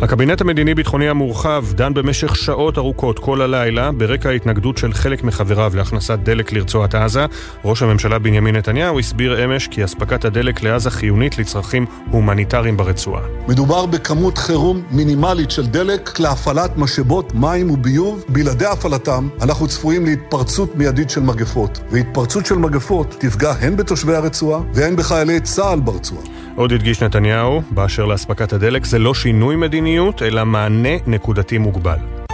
הקבינט 0.02 0.42
המדיני-ביטחוני 0.42 1.10
המורחב 1.10 1.66
דן 1.74 1.94
במשך 1.94 2.36
שעות 2.36 2.78
ארוכות 2.78 3.20
כל 3.20 3.42
הלילה 3.42 3.92
ברקע 3.92 4.30
ההתנגדות 4.30 4.78
של 4.78 4.94
חלק 4.94 5.24
מחבריו 5.24 5.72
להכנסת 5.76 6.20
דלק 6.24 6.54
לרצועת 6.54 6.96
עזה. 6.96 7.26
ראש 7.66 7.82
הממשלה 7.82 8.20
בנימין 8.20 8.56
נתניהו 8.56 9.00
הסביר 9.00 9.46
אמש 9.46 9.68
כי 9.68 9.86
אספקת 9.86 10.26
הדלק 10.26 10.64
לעזה 10.64 10.90
חיונית 10.92 11.38
לצרכים 11.38 11.86
הומניטריים 12.12 12.78
ברצועה. 12.78 13.22
מדובר 13.48 13.86
בכמות 13.86 14.38
חירום 14.38 14.82
מינימלית 14.92 15.52
של 15.52 15.66
דלק 15.66 16.20
להפעלת 16.20 16.78
משאבות 16.78 17.36
מים 17.36 17.72
וביוב. 17.72 18.26
בלעדי 18.30 18.66
הפעלתם 18.66 19.28
אנחנו 19.42 19.68
צפויים 19.68 20.06
להתפרצות 20.06 20.76
מיידית 20.76 21.10
של 21.10 21.22
מגפות, 21.22 21.80
והתפרצות 21.92 22.46
של 22.46 22.56
מגפות 22.56 23.16
תפגע 23.20 23.52
הן 23.52 23.78
בתושבי 23.78 24.16
הרצועה 24.16 24.62
והן 24.74 24.96
בחיילי 24.96 25.40
צה"ל 25.40 25.80
ברצועה. 25.80 26.22
עוד 26.56 26.72
הדגיש 26.72 27.04
נתניהו, 27.04 27.62
באשר 27.72 28.06
לאספקת 28.06 28.54
הדלק, 28.54 28.86
זה 28.86 29.00
לא 29.00 29.14
שינוי 29.14 29.56
מדיניות, 29.86 30.22
אלא 30.22 30.46
מענה 30.46 30.90
נקודתי 31.08 31.58
מוגבל. 31.58 32.25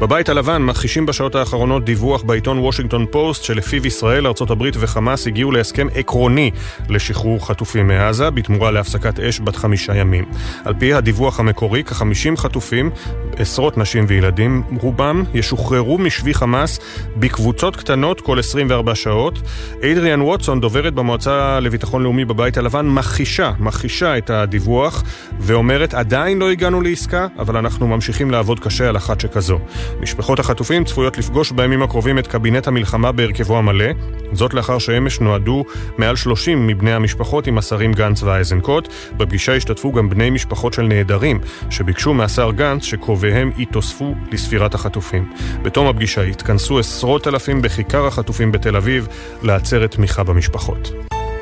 בבית 0.00 0.28
הלבן 0.28 0.62
מכחישים 0.62 1.06
בשעות 1.06 1.34
האחרונות 1.34 1.84
דיווח 1.84 2.22
בעיתון 2.22 2.58
וושינגטון 2.58 3.06
פוסט 3.10 3.44
שלפיו 3.44 3.86
ישראל, 3.86 4.26
ארה"ב 4.26 4.62
וחמאס 4.74 5.26
הגיעו 5.26 5.52
להסכם 5.52 5.86
עקרוני 5.94 6.50
לשחרור 6.88 7.46
חטופים 7.46 7.86
מעזה 7.86 8.30
בתמורה 8.30 8.70
להפסקת 8.70 9.20
אש 9.20 9.40
בת 9.40 9.56
חמישה 9.56 9.96
ימים. 9.96 10.24
על 10.64 10.74
פי 10.78 10.94
הדיווח 10.94 11.40
המקורי, 11.40 11.84
כחמישים 11.84 12.36
חטופים, 12.36 12.90
עשרות 13.36 13.78
נשים 13.78 14.04
וילדים, 14.08 14.62
רובם 14.80 15.22
ישוחררו 15.34 15.98
משבי 15.98 16.34
חמאס 16.34 16.80
בקבוצות 17.16 17.76
קטנות 17.76 18.20
כל 18.20 18.38
24 18.38 18.94
שעות. 18.94 19.38
אדריאן 19.82 20.20
ווטסון, 20.20 20.60
דוברת 20.60 20.94
במועצה 20.94 21.60
לביטחון 21.60 22.02
לאומי 22.02 22.24
בבית 22.24 22.56
הלבן, 22.56 22.86
מכחישה, 22.86 23.52
מכחישה 23.58 24.18
את 24.18 24.30
הדיווח 24.30 25.02
ואומרת 25.40 25.94
עדיין 25.94 26.38
לא 26.38 26.50
הגענו 26.50 26.80
לעסקה, 26.80 27.26
אבל 27.38 27.56
אנחנו 27.56 27.88
ממשיכים 27.88 28.30
לעבוד 28.30 28.60
קשה 28.60 28.88
על 28.88 28.96
אחת 28.96 29.20
שכזו. 29.20 29.58
משפחות 30.00 30.38
החטופים 30.38 30.84
צפויות 30.84 31.18
לפגוש 31.18 31.52
בימים 31.52 31.82
הקרובים 31.82 32.18
את 32.18 32.26
קבינט 32.26 32.68
המלחמה 32.68 33.12
בהרכבו 33.12 33.58
המלא, 33.58 33.86
זאת 34.32 34.54
לאחר 34.54 34.78
שאמש 34.78 35.20
נועדו 35.20 35.64
מעל 35.98 36.16
30 36.16 36.66
מבני 36.66 36.92
המשפחות 36.92 37.46
עם 37.46 37.58
השרים 37.58 37.92
גנץ 37.92 38.22
ואייזנקוט. 38.22 38.88
בפגישה 39.16 39.56
השתתפו 39.56 39.92
גם 39.92 40.10
בני 40.10 40.30
משפחות 40.30 40.72
של 40.72 40.82
נעדרים, 40.82 41.40
שביקשו 41.70 42.14
מהשר 42.14 42.50
גנץ 42.50 42.82
שקרוביהם 42.82 43.50
יתוספו 43.56 44.14
לספירת 44.32 44.74
החטופים. 44.74 45.32
בתום 45.62 45.86
הפגישה 45.86 46.22
התכנסו 46.22 46.78
עשרות 46.78 47.26
אלפים 47.26 47.62
בכיכר 47.62 48.06
החטופים 48.06 48.52
בתל 48.52 48.76
אביב 48.76 49.08
לעצרת 49.42 49.90
תמיכה 49.90 50.24
במשפחות. 50.24 50.92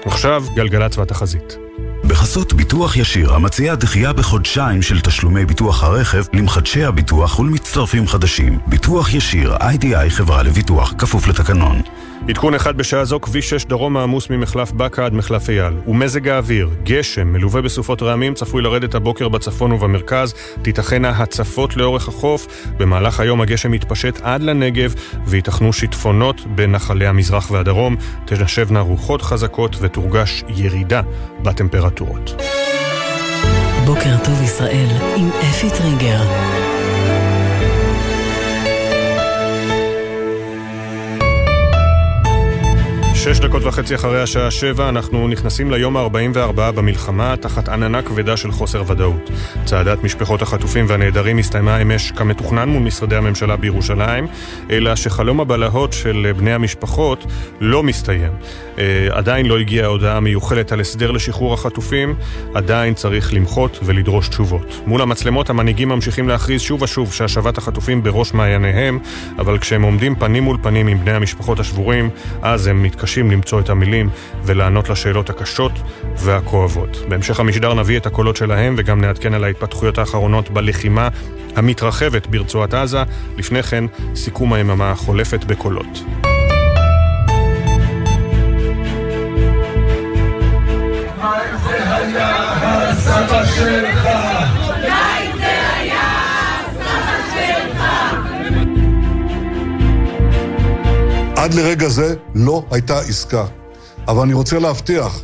עכשיו 0.04 0.44
גלגלצ 0.54 0.98
והתחזית. 0.98 1.71
בחסות 2.22 2.52
ביטוח 2.52 2.96
ישיר, 2.96 3.34
המציע 3.34 3.74
דחייה 3.74 4.12
בחודשיים 4.12 4.82
של 4.82 5.00
תשלומי 5.00 5.44
ביטוח 5.44 5.84
הרכב 5.84 6.24
למחדשי 6.32 6.84
הביטוח 6.84 7.38
ולמצטרפים 7.38 8.06
חדשים. 8.06 8.58
ביטוח 8.66 9.14
ישיר, 9.14 9.56
איי-די-איי 9.56 10.10
חברה 10.10 10.42
לביטוח, 10.42 10.94
כפוף 10.98 11.28
לתקנון. 11.28 11.82
עדכון 12.28 12.54
אחד 12.54 12.76
בשעה 12.76 13.04
זו, 13.04 13.20
כביש 13.20 13.50
6 13.50 13.64
דרום 13.64 13.96
העמוס 13.96 14.30
ממחלף 14.30 14.72
בקה 14.72 15.06
עד 15.06 15.14
מחלף 15.14 15.50
אייל. 15.50 15.74
ומזג 15.86 16.28
האוויר, 16.28 16.70
גשם, 16.82 17.32
מלווה 17.32 17.62
בסופות 17.62 18.02
רעמים, 18.02 18.34
צפוי 18.34 18.62
לרדת 18.62 18.94
הבוקר 18.94 19.28
בצפון 19.28 19.72
ובמרכז. 19.72 20.34
תיתכנה 20.62 21.10
הצפות 21.10 21.76
לאורך 21.76 22.08
החוף. 22.08 22.46
במהלך 22.76 23.20
היום 23.20 23.40
הגשם 23.40 23.74
יתפשט 23.74 24.20
עד 24.22 24.42
לנגב, 24.42 24.94
וייתכנו 25.26 25.72
שיטפונות 25.72 26.46
בנחלי 26.46 27.06
המזרח 27.06 27.50
והדרום. 27.50 27.96
תנשבנה 28.24 28.80
רוחות 28.80 29.22
חזקות 29.22 29.76
ותורגש 29.80 30.44
ירידה 30.48 31.00
בטמפרטורות. 31.42 32.42
בוקר 33.84 34.16
טוב 34.24 34.42
ישראל 34.42 34.88
עם 35.16 35.30
אפי 35.50 35.70
טריגר. 35.70 36.22
שש 43.22 43.40
דקות 43.40 43.64
וחצי 43.64 43.94
אחרי 43.94 44.22
השעה 44.22 44.50
שבע 44.50 44.88
אנחנו 44.88 45.28
נכנסים 45.28 45.70
ליום 45.70 45.96
ה-44 45.96 46.72
במלחמה 46.74 47.34
תחת 47.36 47.68
עננה 47.68 48.02
כבדה 48.02 48.36
של 48.36 48.52
חוסר 48.52 48.82
ודאות. 48.86 49.30
צעדת 49.64 50.04
משפחות 50.04 50.42
החטופים 50.42 50.84
והנעדרים 50.88 51.38
הסתיימה 51.38 51.82
אמש 51.82 52.10
כמתוכנן 52.10 52.68
מול 52.68 52.82
משרדי 52.82 53.16
הממשלה 53.16 53.56
בירושלים, 53.56 54.26
אלא 54.70 54.96
שחלום 54.96 55.40
הבלהות 55.40 55.92
של 55.92 56.32
בני 56.36 56.52
המשפחות 56.52 57.26
לא 57.60 57.82
מסתיים. 57.82 58.32
אה, 58.78 59.08
עדיין 59.10 59.46
לא 59.46 59.58
הגיעה 59.58 59.86
ההודעה 59.86 60.16
המיוחלת 60.16 60.72
על 60.72 60.80
הסדר 60.80 61.10
לשחרור 61.10 61.54
החטופים, 61.54 62.14
עדיין 62.54 62.94
צריך 62.94 63.34
למחות 63.34 63.78
ולדרוש 63.82 64.28
תשובות. 64.28 64.82
מול 64.86 65.02
המצלמות 65.02 65.50
המנהיגים 65.50 65.88
ממשיכים 65.88 66.28
להכריז 66.28 66.60
שוב 66.60 66.82
ושוב 66.82 67.12
שהשבת 67.12 67.58
החטופים 67.58 68.02
בראש 68.02 68.34
מעייניהם, 68.34 68.98
אבל 69.38 69.58
כשהם 69.58 69.82
עומדים 69.82 70.14
פנים 70.14 70.42
מול 70.42 70.56
פנים 70.62 70.86
עם 70.86 71.00
בני 71.00 71.12
המשפחות 71.12 71.60
השבורים, 71.60 72.10
אז 72.42 72.66
הם 72.66 72.82
מתקשים 72.82 73.11
מתקשים 73.12 73.30
למצוא 73.30 73.60
את 73.60 73.70
המילים 73.70 74.10
ולענות 74.44 74.88
לשאלות 74.88 75.30
הקשות 75.30 75.72
והכואבות. 76.16 76.96
בהמשך 77.08 77.40
המשדר 77.40 77.74
נביא 77.74 77.96
את 77.96 78.06
הקולות 78.06 78.36
שלהם 78.36 78.74
וגם 78.78 79.00
נעדכן 79.00 79.34
על 79.34 79.44
ההתפתחויות 79.44 79.98
האחרונות 79.98 80.50
בלחימה 80.50 81.08
המתרחבת 81.56 82.26
ברצועת 82.26 82.74
עזה. 82.74 83.02
לפני 83.38 83.62
כן, 83.62 83.84
סיכום 84.14 84.52
היממה 84.52 84.90
החולפת 84.90 85.44
בקולות. 85.44 86.04
סבא 92.98 93.44
שלך 93.46 94.01
עד 101.42 101.54
לרגע 101.54 101.88
זה 101.88 102.14
לא 102.34 102.62
הייתה 102.70 102.98
עסקה. 102.98 103.44
אבל 104.08 104.22
אני 104.22 104.32
רוצה 104.32 104.58
להבטיח, 104.58 105.22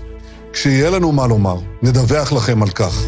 כשיהיה 0.52 0.90
לנו 0.90 1.12
מה 1.12 1.26
לומר, 1.26 1.56
נדווח 1.82 2.32
לכם 2.32 2.62
על 2.62 2.70
כך. 2.70 3.02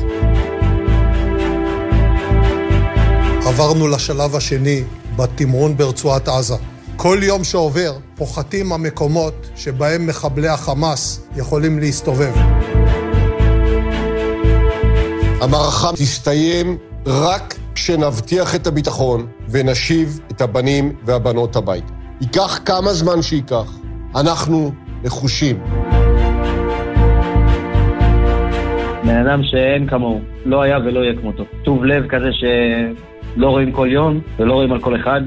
עברנו 3.47 3.89
לשלב 3.89 4.37
השני 4.37 4.83
בתמרון 5.17 5.77
ברצועת 5.77 6.29
עזה. 6.29 6.55
כל 6.97 7.19
יום 7.23 7.45
שעובר 7.45 7.97
פוחתים 8.17 8.73
המקומות 8.73 9.51
שבהם 9.57 10.07
מחבלי 10.07 10.49
החמאס 10.49 11.21
יכולים 11.37 11.79
להסתובב. 11.79 12.33
המערכה 15.41 15.91
תסתיים 15.97 16.77
רק 17.07 17.55
כשנבטיח 17.75 18.55
את 18.55 18.67
הביטחון 18.67 19.27
ונשיב 19.49 20.21
את 20.31 20.41
הבנים 20.41 20.93
והבנות 21.05 21.57
הביתה. 21.57 22.00
ייקח 22.21 22.61
כמה 22.65 22.93
זמן 22.93 23.23
שייקח. 23.23 23.79
אנחנו 24.17 24.73
נחושים. 25.05 25.57
בן 29.05 29.27
אדם 29.27 29.43
שאין 29.43 29.89
כמוהו, 29.89 30.21
לא 30.45 30.63
היה 30.63 30.79
ולא 30.79 31.01
יהיה 31.01 31.17
כמותו. 31.21 31.45
טוב 31.65 31.85
לב 31.85 32.07
כזה 32.09 32.29
שלא 32.33 33.47
רואים 33.47 33.73
כל 33.73 33.89
יום 33.91 34.21
ולא 34.39 34.53
רואים 34.53 34.73
על 34.73 34.81
כל 34.81 34.97
אחד. 34.97 35.21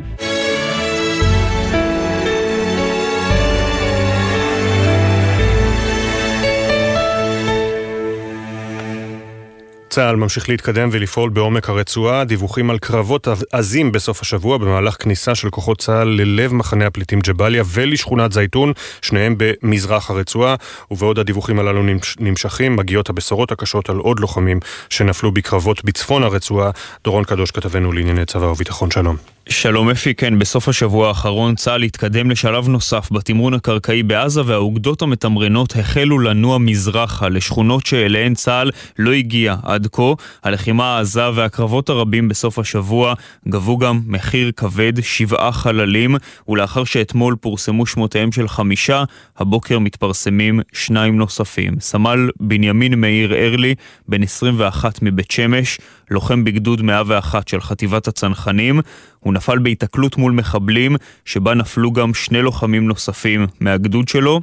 צה"ל 9.94 10.16
ממשיך 10.16 10.50
להתקדם 10.50 10.90
ולפעול 10.92 11.30
בעומק 11.30 11.70
הרצועה, 11.70 12.24
דיווחים 12.24 12.70
על 12.70 12.80
קרבות 12.80 13.28
עזים 13.52 13.92
בסוף 13.92 14.22
השבוע 14.22 14.58
במהלך 14.58 14.96
כניסה 15.00 15.36
של 15.36 15.50
כוחות 15.50 15.78
צה"ל 15.80 16.08
ללב 16.08 16.54
מחנה 16.54 16.88
הפליטים 16.88 17.20
ג'באליה 17.20 17.64
ולשכונת 17.68 18.32
זייתון, 18.32 18.74
שניהם 19.02 19.36
במזרח 19.38 20.10
הרצועה, 20.10 20.56
ובעוד 20.92 21.20
הדיווחים 21.20 21.60
הללו 21.60 21.84
נמשכים, 22.20 22.76
מגיעות 22.76 23.10
הבשורות 23.10 23.52
הקשות 23.52 23.90
על 23.90 23.98
עוד 23.98 24.20
לוחמים 24.20 24.60
שנפלו 24.90 25.32
בקרבות 25.32 25.86
בצפון 25.86 26.24
הרצועה. 26.24 26.72
דורון 27.04 27.24
קדוש 27.24 27.52
כתבנו 27.52 27.92
לענייני 27.92 28.26
צבא 28.26 28.46
וביטחון, 28.46 28.92
שלום. 28.92 29.33
שלום 29.50 29.90
אפי, 29.90 30.14
כן, 30.14 30.40
בסוף 30.40 30.68
השבוע 30.68 31.08
האחרון 31.08 31.56
צה"ל 31.56 31.84
התקדם 31.84 32.32
לשלב 32.32 32.68
נוסף 32.68 33.12
בתמרון 33.12 33.54
הקרקעי 33.54 34.04
בעזה 34.04 34.42
והאוגדות 34.46 35.02
המתמרנות 35.02 35.76
החלו 35.76 36.20
לנוע 36.20 36.58
מזרחה 36.58 37.30
לשכונות 37.30 37.86
שאליהן 37.86 38.34
צה"ל 38.34 38.72
לא 39.00 39.12
הגיע 39.12 39.56
עד 39.64 39.88
כה. 39.92 40.14
הלחימה 40.44 40.86
העזה 40.86 41.30
והקרבות 41.36 41.90
הרבים 41.90 42.28
בסוף 42.28 42.60
השבוע 42.60 43.14
גבו 43.48 43.78
גם 43.78 44.02
מחיר 44.08 44.52
כבד, 44.56 45.02
שבעה 45.02 45.52
חללים, 45.52 46.16
ולאחר 46.48 46.84
שאתמול 46.84 47.36
פורסמו 47.36 47.86
שמותיהם 47.86 48.32
של 48.32 48.48
חמישה, 48.48 49.04
הבוקר 49.38 49.80
מתפרסמים 49.80 50.60
שניים 50.74 51.18
נוספים. 51.18 51.80
סמל 51.80 52.30
בנימין 52.40 52.94
מאיר 53.02 53.36
ארלי, 53.36 53.76
בן 54.08 54.24
21 54.24 55.02
מבית 55.02 55.32
שמש, 55.32 55.80
לוחם 56.12 56.44
בגדוד 56.44 56.82
101 56.82 57.48
של 57.48 57.62
חטיבת 57.62 58.08
הצנחנים, 58.08 58.82
הוא 59.24 59.34
נפל 59.34 59.60
בהיתקלות 59.60 60.18
מול 60.18 60.32
מחבלים, 60.32 60.96
שבה 61.26 61.54
נפלו 61.54 61.92
גם 61.92 62.14
שני 62.14 62.42
לוחמים 62.42 62.88
נוספים 62.88 63.48
מהגדוד 63.60 64.08
שלו, 64.08 64.42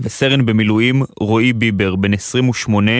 וסרן 0.00 0.46
במילואים 0.46 1.02
רועי 1.20 1.52
ביבר, 1.52 1.96
בן 1.96 2.14
28, 2.14 2.92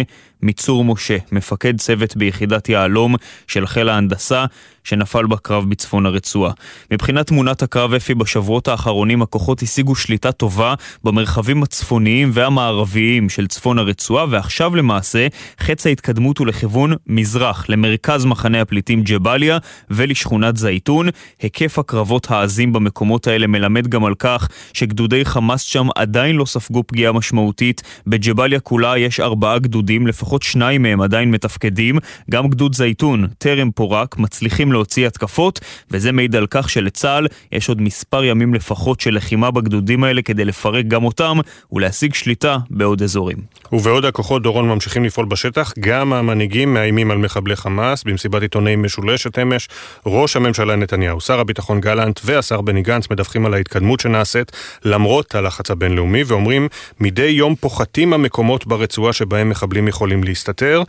מצור 0.46 0.84
משה, 0.84 1.16
מפקד 1.32 1.78
צוות 1.78 2.16
ביחידת 2.16 2.68
יהלום 2.68 3.14
של 3.46 3.66
חיל 3.66 3.88
ההנדסה, 3.88 4.44
שנפל 4.84 5.26
בקרב 5.26 5.70
בצפון 5.70 6.06
הרצועה. 6.06 6.52
מבחינת 6.90 7.26
תמונת 7.26 7.62
הקרב 7.62 7.94
אפי 7.94 8.14
בשבועות 8.14 8.68
האחרונים 8.68 9.22
הכוחות 9.22 9.62
השיגו 9.62 9.94
שליטה 9.94 10.32
טובה 10.32 10.74
במרחבים 11.04 11.62
הצפוניים 11.62 12.30
והמערביים 12.32 13.28
של 13.28 13.46
צפון 13.46 13.78
הרצועה, 13.78 14.26
ועכשיו 14.30 14.76
למעשה 14.76 15.26
חץ 15.60 15.86
ההתקדמות 15.86 16.38
הוא 16.38 16.46
לכיוון 16.46 16.92
מזרח, 17.06 17.64
למרכז 17.68 18.24
מחנה 18.24 18.60
הפליטים 18.60 19.02
ג'באליה 19.02 19.58
ולשכונת 19.90 20.56
זייתון. 20.56 21.08
היקף 21.42 21.78
הקרבות 21.78 22.30
העזים 22.30 22.72
במקומות 22.72 23.26
האלה 23.26 23.46
מלמד 23.46 23.88
גם 23.88 24.04
על 24.04 24.14
כך 24.14 24.48
שגדודי 24.72 25.24
חמאס 25.24 25.60
שם 25.60 25.86
עדיין 25.94 26.36
לא 26.36 26.44
ספגו 26.44 26.82
פגיעה 26.86 27.12
משמעותית. 27.12 27.82
בג'באליה 28.06 28.60
כולה 28.60 28.98
יש 28.98 29.20
ארבעה 29.20 29.58
גדודים, 29.58 30.06
לפחות 30.06 30.35
שניים 30.42 30.82
מהם 30.82 31.00
עדיין 31.00 31.30
מתפקדים. 31.30 31.98
גם 32.30 32.48
גדוד 32.48 32.74
זייתון 32.74 33.26
טרם 33.38 33.70
פורק, 33.70 34.16
מצליחים 34.18 34.72
להוציא 34.72 35.06
התקפות, 35.06 35.60
וזה 35.90 36.12
מעיד 36.12 36.36
על 36.36 36.46
כך 36.50 36.70
שלצה"ל 36.70 37.26
יש 37.52 37.68
עוד 37.68 37.82
מספר 37.82 38.24
ימים 38.24 38.54
לפחות 38.54 39.00
של 39.00 39.14
לחימה 39.14 39.50
בגדודים 39.50 40.04
האלה 40.04 40.22
כדי 40.22 40.44
לפרק 40.44 40.86
גם 40.86 41.04
אותם 41.04 41.38
ולהשיג 41.72 42.14
שליטה 42.14 42.58
בעוד 42.70 43.02
אזורים. 43.02 43.36
ובעוד 43.72 44.04
הכוחות 44.04 44.42
דורון 44.42 44.68
ממשיכים 44.68 45.04
לפעול 45.04 45.26
בשטח, 45.26 45.72
גם 45.80 46.12
המנהיגים 46.12 46.74
מאיימים 46.74 47.10
על 47.10 47.18
מחבלי 47.18 47.56
חמאס. 47.56 48.04
במסיבת 48.04 48.42
עיתונאים 48.42 48.82
משולשת 48.82 49.38
אמש, 49.38 49.68
ראש 50.06 50.36
הממשלה 50.36 50.76
נתניהו, 50.76 51.20
שר 51.20 51.40
הביטחון 51.40 51.80
גלנט 51.80 52.20
והשר 52.24 52.60
בני 52.60 52.82
גנץ 52.82 53.10
מדווחים 53.10 53.46
על 53.46 53.54
ההתקדמות 53.54 54.00
שנעשית 54.00 54.52
למרות 54.84 55.34
הלחץ 55.34 55.70
הבינלאומי, 55.70 56.22
ואומרים 56.26 56.68
מדי 57.00 57.22
יום 57.22 57.54
פוחתים 57.54 58.12
המקומות 58.12 58.66
ברצועה 58.66 59.12
שבהם 59.12 59.48
מחבלים 59.48 59.88
יכולים 59.88 60.15
להסתתר. 60.24 60.82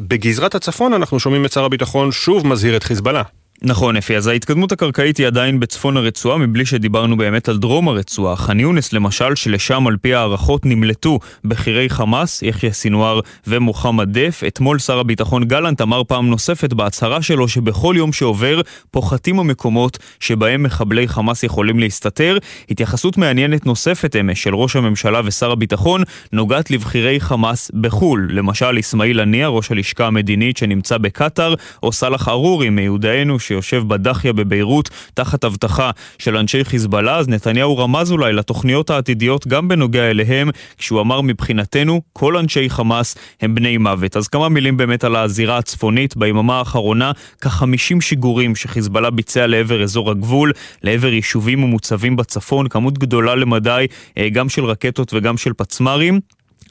בגזרת 0.00 0.54
הצפון 0.54 0.92
אנחנו 0.92 1.20
שומעים 1.20 1.44
את 1.44 1.52
שר 1.52 1.64
הביטחון 1.64 2.12
שוב 2.12 2.46
מזהיר 2.46 2.76
את 2.76 2.82
חיזבאללה. 2.82 3.22
נכון, 3.64 3.96
אפי, 3.96 4.16
אז 4.16 4.26
ההתקדמות 4.26 4.72
הקרקעית 4.72 5.16
היא 5.16 5.26
עדיין 5.26 5.60
בצפון 5.60 5.96
הרצועה, 5.96 6.38
מבלי 6.38 6.66
שדיברנו 6.66 7.16
באמת 7.16 7.48
על 7.48 7.58
דרום 7.58 7.88
הרצועה. 7.88 8.36
ח'אן 8.36 8.60
יונס 8.60 8.92
למשל, 8.92 9.34
שלשם 9.34 9.86
על 9.86 9.96
פי 9.96 10.14
הערכות 10.14 10.66
נמלטו 10.66 11.18
בכירי 11.44 11.90
חמאס, 11.90 12.42
יחיא 12.42 12.70
סינואר 12.70 13.20
ומוחמד 13.46 14.18
דף. 14.18 14.42
אתמול 14.46 14.78
שר 14.78 14.98
הביטחון 14.98 15.44
גלנט 15.44 15.80
אמר 15.80 16.02
פעם 16.04 16.30
נוספת 16.30 16.72
בהצהרה 16.72 17.22
שלו 17.22 17.48
שבכל 17.48 17.94
יום 17.98 18.12
שעובר 18.12 18.60
פוחתים 18.90 19.38
המקומות 19.38 19.98
שבהם 20.20 20.62
מחבלי 20.62 21.08
חמאס 21.08 21.42
יכולים 21.42 21.78
להסתתר. 21.78 22.38
התייחסות 22.70 23.16
מעניינת 23.16 23.66
נוספת 23.66 24.16
אמש 24.16 24.42
של 24.42 24.54
ראש 24.54 24.76
הממשלה 24.76 25.20
ושר 25.24 25.50
הביטחון 25.50 26.02
נוגעת 26.32 26.70
לבכירי 26.70 27.20
חמאס 27.20 27.70
בחו"ל. 27.80 28.28
למשל, 28.30 28.78
אסמאעיל 28.80 29.20
הנייה, 29.20 29.48
ראש 29.48 29.70
הלשכה 29.70 30.06
המדינית 30.06 30.56
שנמצא 30.56 30.98
בקטאר, 30.98 31.54
או 31.82 31.92
סאלח 31.92 32.28
ארורי 32.28 32.70
מיודענו 32.70 33.38
שיושב 33.52 33.82
בדחיה 33.88 34.32
בביירות 34.32 34.90
תחת 35.14 35.44
אבטחה 35.44 35.90
של 36.18 36.36
אנשי 36.36 36.64
חיזבאללה, 36.64 37.16
אז 37.16 37.28
נתניהו 37.28 37.78
רמז 37.78 38.12
אולי 38.12 38.32
לתוכניות 38.32 38.90
העתידיות 38.90 39.46
גם 39.46 39.68
בנוגע 39.68 40.10
אליהם, 40.10 40.50
כשהוא 40.78 41.00
אמר 41.00 41.20
מבחינתנו 41.20 42.02
כל 42.12 42.36
אנשי 42.36 42.70
חמאס 42.70 43.16
הם 43.40 43.54
בני 43.54 43.78
מוות. 43.78 44.16
אז 44.16 44.28
כמה 44.28 44.48
מילים 44.48 44.76
באמת 44.76 45.04
על 45.04 45.16
הזירה 45.16 45.58
הצפונית, 45.58 46.16
ביממה 46.16 46.58
האחרונה 46.58 47.12
כ-50 47.40 48.00
שיגורים 48.00 48.56
שחיזבאללה 48.56 49.10
ביצע 49.10 49.46
לעבר 49.46 49.82
אזור 49.82 50.10
הגבול, 50.10 50.52
לעבר 50.82 51.12
יישובים 51.12 51.64
ומוצבים 51.64 52.16
בצפון, 52.16 52.68
כמות 52.68 52.98
גדולה 52.98 53.34
למדי 53.34 53.86
אה, 54.18 54.28
גם 54.28 54.48
של 54.48 54.64
רקטות 54.64 55.14
וגם 55.14 55.36
של 55.36 55.52
פצמ"רים. 55.56 56.20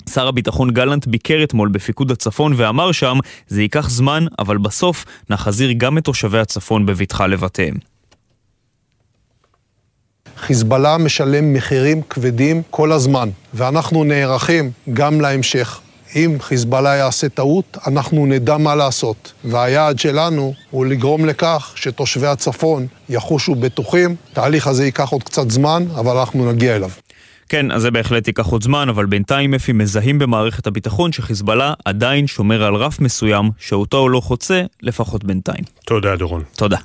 שר 0.10 0.28
הביטחון 0.28 0.72
גלנט 0.72 1.08
ביקר 1.08 1.44
אתמול 1.44 1.70
בפיקוד 1.70 2.12
הצפון 2.12 2.54
ואמר 2.58 2.92
שם, 2.92 3.18
זה 3.48 3.62
ייקח 3.62 3.90
זמן, 3.90 4.26
אבל 4.40 4.58
בסוף 4.58 5.06
נחזיר 5.30 5.72
גם 5.78 5.98
את 5.98 6.04
תושבי 6.04 6.40
הצפון 6.40 6.86
בבטחה 6.86 7.28
לבתיהם. 7.28 7.76
חיזבאללה 10.38 10.98
משלם 10.98 11.54
מחירים 11.54 12.02
כבדים 12.02 12.62
כל 12.70 12.92
הזמן, 12.92 13.30
ואנחנו 13.54 14.04
נערכים 14.04 14.72
גם 14.94 15.22
להמשך. 15.22 15.80
אם 16.16 16.38
חיזבאללה 16.40 16.96
יעשה 16.96 17.30
טעות, 17.30 17.78
אנחנו 17.88 18.26
נדע 18.26 18.58
מה 18.58 18.76
לעשות. 18.76 19.34
והיעד 19.44 20.00
שלנו 20.00 20.54
הוא 20.72 20.86
לגרום 20.86 21.26
לכך 21.26 21.74
שתושבי 21.76 22.28
הצפון 22.28 22.88
יחושו 23.10 23.56
בטוחים. 23.56 24.16
התהליך 24.32 24.68
הזה 24.68 24.86
ייקח 24.86 25.10
עוד 25.10 25.24
קצת 25.24 25.52
זמן, 25.52 25.86
אבל 25.96 26.18
אנחנו 26.18 26.52
נגיע 26.52 26.76
אליו. 26.76 26.90
כן, 27.52 27.72
אז 27.72 27.82
זה 27.82 27.92
בהחלט 27.92 28.28
ייקח 28.28 28.46
עוד 28.46 28.64
זמן, 28.64 28.90
אבל 28.90 29.06
בינתיים 29.06 29.54
אפי 29.54 29.72
מזהים 29.72 30.20
במערכת 30.20 30.68
הביטחון 30.68 31.12
שחיזבאללה 31.12 31.74
עדיין 31.86 32.28
שומר 32.28 32.64
על 32.64 32.76
רף 32.76 33.00
מסוים, 33.00 33.52
שאותו 33.60 33.98
הוא 33.98 34.10
לא 34.10 34.20
חוצה, 34.20 34.64
לפחות 34.82 35.24
בינתיים. 35.24 35.64
תודה, 35.86 36.16
דורון. 36.16 36.44
תודה. 36.56 36.78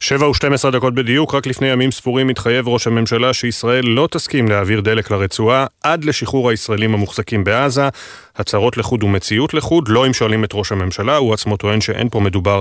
שבע 0.00 0.28
ושתים 0.28 0.52
עשרה 0.52 0.70
דקות 0.70 0.94
בדיוק, 0.94 1.34
רק 1.34 1.46
לפני 1.46 1.66
ימים 1.66 1.90
ספורים 1.90 2.28
התחייב 2.28 2.68
ראש 2.68 2.86
הממשלה 2.86 3.32
שישראל 3.32 3.86
לא 3.86 4.08
תסכים 4.10 4.48
להעביר 4.48 4.80
דלק 4.80 5.10
לרצועה 5.10 5.66
עד 5.82 6.04
לשחרור 6.04 6.50
הישראלים 6.50 6.94
המוחזקים 6.94 7.44
בעזה. 7.44 7.88
הצהרות 8.36 8.76
לחוד 8.76 9.02
ומציאות 9.02 9.54
לחוד, 9.54 9.88
לא 9.88 10.06
אם 10.06 10.12
שואלים 10.12 10.44
את 10.44 10.50
ראש 10.52 10.72
הממשלה, 10.72 11.16
הוא 11.16 11.34
עצמו 11.34 11.56
טוען 11.56 11.80
שאין 11.80 12.08
פה 12.08 12.20
מדובר, 12.20 12.60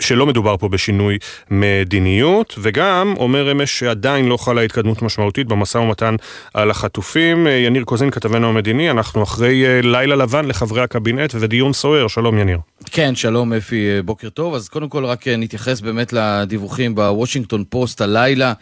שלא 0.00 0.26
מדובר 0.26 0.56
פה 0.56 0.68
בשינוי 0.68 1.18
מדיניות, 1.50 2.54
וגם 2.62 3.14
אומר 3.16 3.52
אמש 3.52 3.78
שעדיין 3.78 4.28
לא 4.28 4.36
חלה 4.36 4.60
התקדמות 4.60 5.02
משמעותית 5.02 5.46
במשא 5.46 5.78
ומתן 5.78 6.16
על 6.54 6.70
החטופים. 6.70 7.46
יניר 7.66 7.84
קוזין, 7.84 8.10
כתבנו 8.10 8.48
המדיני, 8.48 8.90
אנחנו 8.90 9.22
אחרי 9.22 9.66
אה, 9.66 9.80
לילה 9.82 10.16
לבן 10.16 10.44
לחברי 10.44 10.82
הקבינט 10.82 11.34
ודיון 11.40 11.72
סוער, 11.72 12.08
שלום 12.08 12.38
יניר. 12.38 12.58
כן, 12.90 13.14
שלום 13.14 13.52
אפי, 13.52 14.02
בוקר 14.04 14.28
טוב. 14.28 14.54
אז 14.54 14.68
קודם 14.68 14.88
כל 14.88 15.04
רק 15.04 15.28
אה, 15.28 15.36
נתייחס 15.36 15.80
באמת 15.80 16.12
הדיווחים 16.44 16.94
בוושינגטון 16.94 17.64
פוסט 17.68 18.00
הלילה 18.00 18.52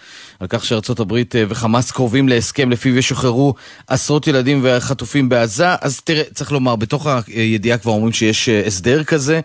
על 0.41 0.47
כך 0.51 0.65
שארצות 0.65 1.01
הברית 1.01 1.37
אה, 1.37 1.45
וחמאס 1.49 1.91
קרובים 1.91 2.29
להסכם 2.29 2.71
לפיו 2.71 2.99
ישוחררו 2.99 3.55
עשרות 3.87 4.27
ילדים 4.27 4.61
וחטופים 4.63 5.29
בעזה. 5.29 5.67
אז 5.81 6.01
תראה, 6.01 6.23
צריך 6.35 6.53
לומר, 6.53 6.77
בתוך 6.77 7.07
הידיעה 7.27 7.79
כבר 7.79 7.93
אומרים 7.93 8.13
שיש 8.13 8.49
אה, 8.49 8.63
הסדר 8.67 9.05
כזה. 9.05 9.41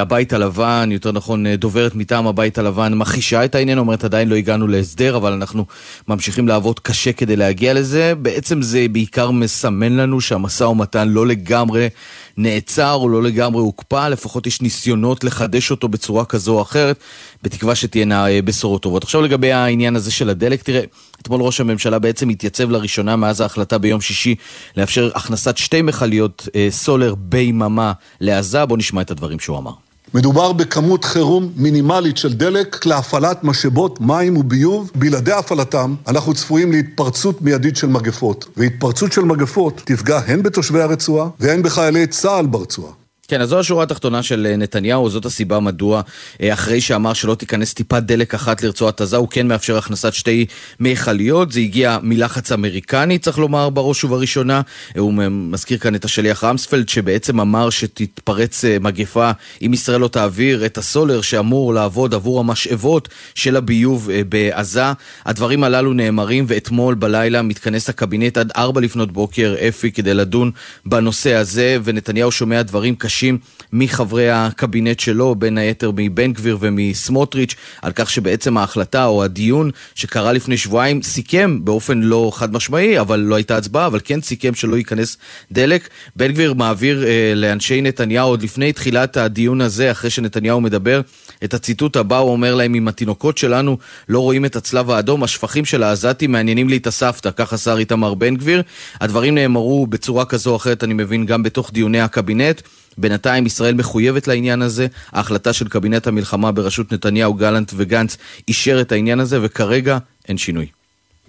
הבית 0.00 0.32
הלבן, 0.32 0.88
יותר 0.92 1.12
נכון, 1.12 1.54
דוברת 1.54 1.94
מטעם 1.94 2.26
הבית 2.26 2.58
הלבן, 2.58 2.94
מכחישה 2.94 3.44
את 3.44 3.54
העניין, 3.54 3.78
אומרת 3.78 4.04
עדיין 4.04 4.28
לא 4.28 4.34
הגענו 4.34 4.66
להסדר, 4.66 5.16
אבל 5.16 5.32
אנחנו 5.32 5.64
ממשיכים 6.08 6.48
לעבוד 6.48 6.80
קשה 6.80 7.12
כדי 7.12 7.36
להגיע 7.36 7.74
לזה. 7.74 8.14
בעצם 8.14 8.62
זה 8.62 8.86
בעיקר 8.92 9.30
מסמן 9.30 9.92
לנו 9.92 10.20
שהמשא 10.20 10.64
ומתן 10.64 11.08
לא 11.08 11.26
לגמרי 11.26 11.88
נעצר 12.36 12.94
או 12.94 13.08
לא 13.08 13.22
לגמרי 13.22 13.60
הוקפא, 13.62 14.08
לפחות 14.08 14.46
יש 14.46 14.60
ניסיונות 14.60 15.24
לחדש 15.24 15.70
אותו 15.70 15.88
בצורה 15.88 16.24
כזו 16.24 16.56
או 16.56 16.62
אחרת, 16.62 16.98
בתקווה 17.42 17.74
שתהיינה 17.74 18.28
אה, 18.28 18.42
בשורות 18.42 18.82
טובות. 18.82 19.04
עכשיו 19.04 19.22
לגבי 19.22 19.52
העניין 19.52 19.96
הזה 19.96 20.10
של 20.10 20.30
הדלק, 20.30 20.62
תראה, 20.62 20.82
אתמול 21.22 21.40
ראש 21.40 21.60
הממשלה 21.60 21.98
בעצם 21.98 22.28
התייצב 22.28 22.70
לראשונה 22.70 23.16
מאז 23.16 23.40
ההחלטה 23.40 23.78
ביום 23.78 24.00
שישי 24.00 24.34
לאפשר 24.76 25.10
הכנסת 25.14 25.56
שתי 25.56 25.82
מכליות 25.82 26.48
אה, 26.54 26.68
סולר 26.70 27.14
ביממה 27.18 27.92
לעזה, 28.20 28.66
בואו 28.66 28.78
נשמע 28.78 29.00
את 29.00 29.10
הדברים 29.10 29.38
שהוא 29.38 29.58
אמר. 29.58 29.89
מדובר 30.14 30.52
בכמות 30.52 31.04
חירום 31.04 31.52
מינימלית 31.56 32.16
של 32.16 32.32
דלק 32.34 32.86
להפעלת 32.86 33.44
משאבות 33.44 34.00
מים 34.00 34.36
וביוב. 34.36 34.90
בלעדי 34.94 35.32
הפעלתם, 35.32 35.94
אנחנו 36.08 36.34
צפויים 36.34 36.72
להתפרצות 36.72 37.42
מיידית 37.42 37.76
של 37.76 37.86
מגפות. 37.86 38.48
והתפרצות 38.56 39.12
של 39.12 39.24
מגפות 39.24 39.82
תפגע 39.84 40.20
הן 40.26 40.42
בתושבי 40.42 40.80
הרצועה 40.82 41.28
והן 41.40 41.62
בחיילי 41.62 42.06
צה"ל 42.06 42.46
ברצועה. 42.46 42.99
כן, 43.30 43.40
אז 43.40 43.48
זו 43.48 43.58
השורה 43.58 43.82
התחתונה 43.82 44.22
של 44.22 44.46
אה, 44.50 44.56
נתניהו, 44.56 45.10
זאת 45.10 45.24
הסיבה 45.24 45.60
מדוע 45.60 46.02
אה, 46.42 46.52
אחרי 46.52 46.80
שאמר 46.80 47.12
שלא 47.12 47.34
תיכנס 47.34 47.74
טיפת 47.74 48.02
דלק 48.02 48.34
אחת 48.34 48.62
לרצועת 48.62 49.00
עזה, 49.00 49.16
הוא 49.16 49.28
כן 49.28 49.48
מאפשר 49.48 49.78
הכנסת 49.78 50.12
שתי 50.12 50.46
מיכליות. 50.80 51.52
זה 51.52 51.60
הגיע 51.60 51.98
מלחץ 52.02 52.52
אמריקני, 52.52 53.18
צריך 53.18 53.38
לומר, 53.38 53.70
בראש 53.70 54.04
ובראשונה. 54.04 54.60
הוא 54.98 55.12
מזכיר 55.30 55.78
כאן 55.78 55.94
את 55.94 56.04
השליח 56.04 56.44
רמספלד, 56.44 56.88
שבעצם 56.88 57.40
אמר 57.40 57.70
שתתפרץ 57.70 58.64
אה, 58.64 58.76
מגפה 58.80 59.30
אם 59.62 59.72
ישראל 59.72 60.00
לא 60.00 60.08
תעביר 60.08 60.66
את 60.66 60.78
הסולר 60.78 61.20
שאמור 61.20 61.74
לעבוד 61.74 62.14
עבור 62.14 62.40
המשאבות 62.40 63.08
של 63.34 63.56
הביוב 63.56 64.10
בעזה. 64.28 64.84
הדברים 65.26 65.64
הללו 65.64 65.92
נאמרים, 65.92 66.44
ואתמול 66.48 66.94
בלילה 66.94 67.42
מתכנס 67.42 67.88
הקבינט 67.88 68.38
עד 68.38 68.52
ארבע 68.56 68.80
לפנות 68.80 69.12
בוקר, 69.12 69.54
אפי, 69.68 69.92
כדי 69.92 70.14
לדון 70.14 70.50
בנושא 70.86 71.34
הזה, 71.34 71.78
ונתניהו 71.84 72.32
שומע 72.32 72.62
דברים 72.62 72.94
קשים. 72.94 73.19
חדשים 73.20 73.38
מחברי 73.72 74.30
הקבינט 74.30 75.00
שלו, 75.00 75.34
בין 75.34 75.58
היתר 75.58 75.90
מבן 75.96 76.32
גביר 76.32 76.58
ומסמוטריץ', 76.60 77.54
על 77.82 77.92
כך 77.94 78.10
שבעצם 78.10 78.56
ההחלטה 78.56 79.06
או 79.06 79.24
הדיון 79.24 79.70
שקרה 79.94 80.32
לפני 80.32 80.56
שבועיים 80.56 81.02
סיכם 81.02 81.64
באופן 81.64 81.98
לא 82.00 82.30
חד 82.34 82.52
משמעי, 82.52 83.00
אבל 83.00 83.20
לא 83.20 83.34
הייתה 83.34 83.56
הצבעה, 83.56 83.86
אבל 83.86 84.00
כן 84.04 84.20
סיכם 84.20 84.54
שלא 84.54 84.76
ייכנס 84.76 85.16
דלק. 85.52 85.88
בן 86.16 86.32
גביר 86.32 86.54
מעביר 86.54 87.04
אה, 87.06 87.32
לאנשי 87.36 87.82
נתניהו 87.82 88.28
עוד 88.28 88.42
לפני 88.42 88.72
תחילת 88.72 89.16
הדיון 89.16 89.60
הזה, 89.60 89.90
אחרי 89.90 90.10
שנתניהו 90.10 90.60
מדבר, 90.60 91.00
את 91.44 91.54
הציטוט 91.54 91.96
הבא, 91.96 92.18
הוא 92.18 92.32
אומר 92.32 92.54
להם, 92.54 92.74
אם 92.74 92.88
התינוקות 92.88 93.38
שלנו 93.38 93.78
לא 94.08 94.20
רואים 94.20 94.44
את 94.44 94.56
הצלב 94.56 94.90
האדום, 94.90 95.22
השפכים 95.22 95.64
של 95.64 95.82
העזתים 95.82 96.32
מעניינים 96.32 96.68
לי 96.68 96.76
את 96.76 96.86
הסבתא, 96.86 97.30
כך 97.36 97.52
השר 97.52 97.78
איתמר 97.78 98.14
בן 98.14 98.36
גביר. 98.36 98.62
הדברים 99.00 99.34
נאמרו 99.34 99.86
בצורה 99.86 100.24
כזו 100.24 100.50
או 100.50 100.56
אחרת, 100.56 100.84
אני 100.84 100.94
מבין, 100.94 101.26
גם 101.26 101.42
בתוך 101.42 101.70
דיוני 101.72 102.00
הקבינט. 102.00 102.62
בינתיים 103.00 103.46
ישראל 103.46 103.74
מחויבת 103.74 104.28
לעניין 104.28 104.62
הזה, 104.62 104.86
ההחלטה 105.12 105.52
של 105.52 105.68
קבינט 105.68 106.06
המלחמה 106.06 106.52
בראשות 106.52 106.92
נתניהו, 106.92 107.34
גלנט 107.34 107.72
וגנץ 107.76 108.16
אישר 108.48 108.80
את 108.80 108.92
העניין 108.92 109.20
הזה, 109.20 109.38
וכרגע 109.42 109.98
אין 110.28 110.38
שינוי. 110.38 110.66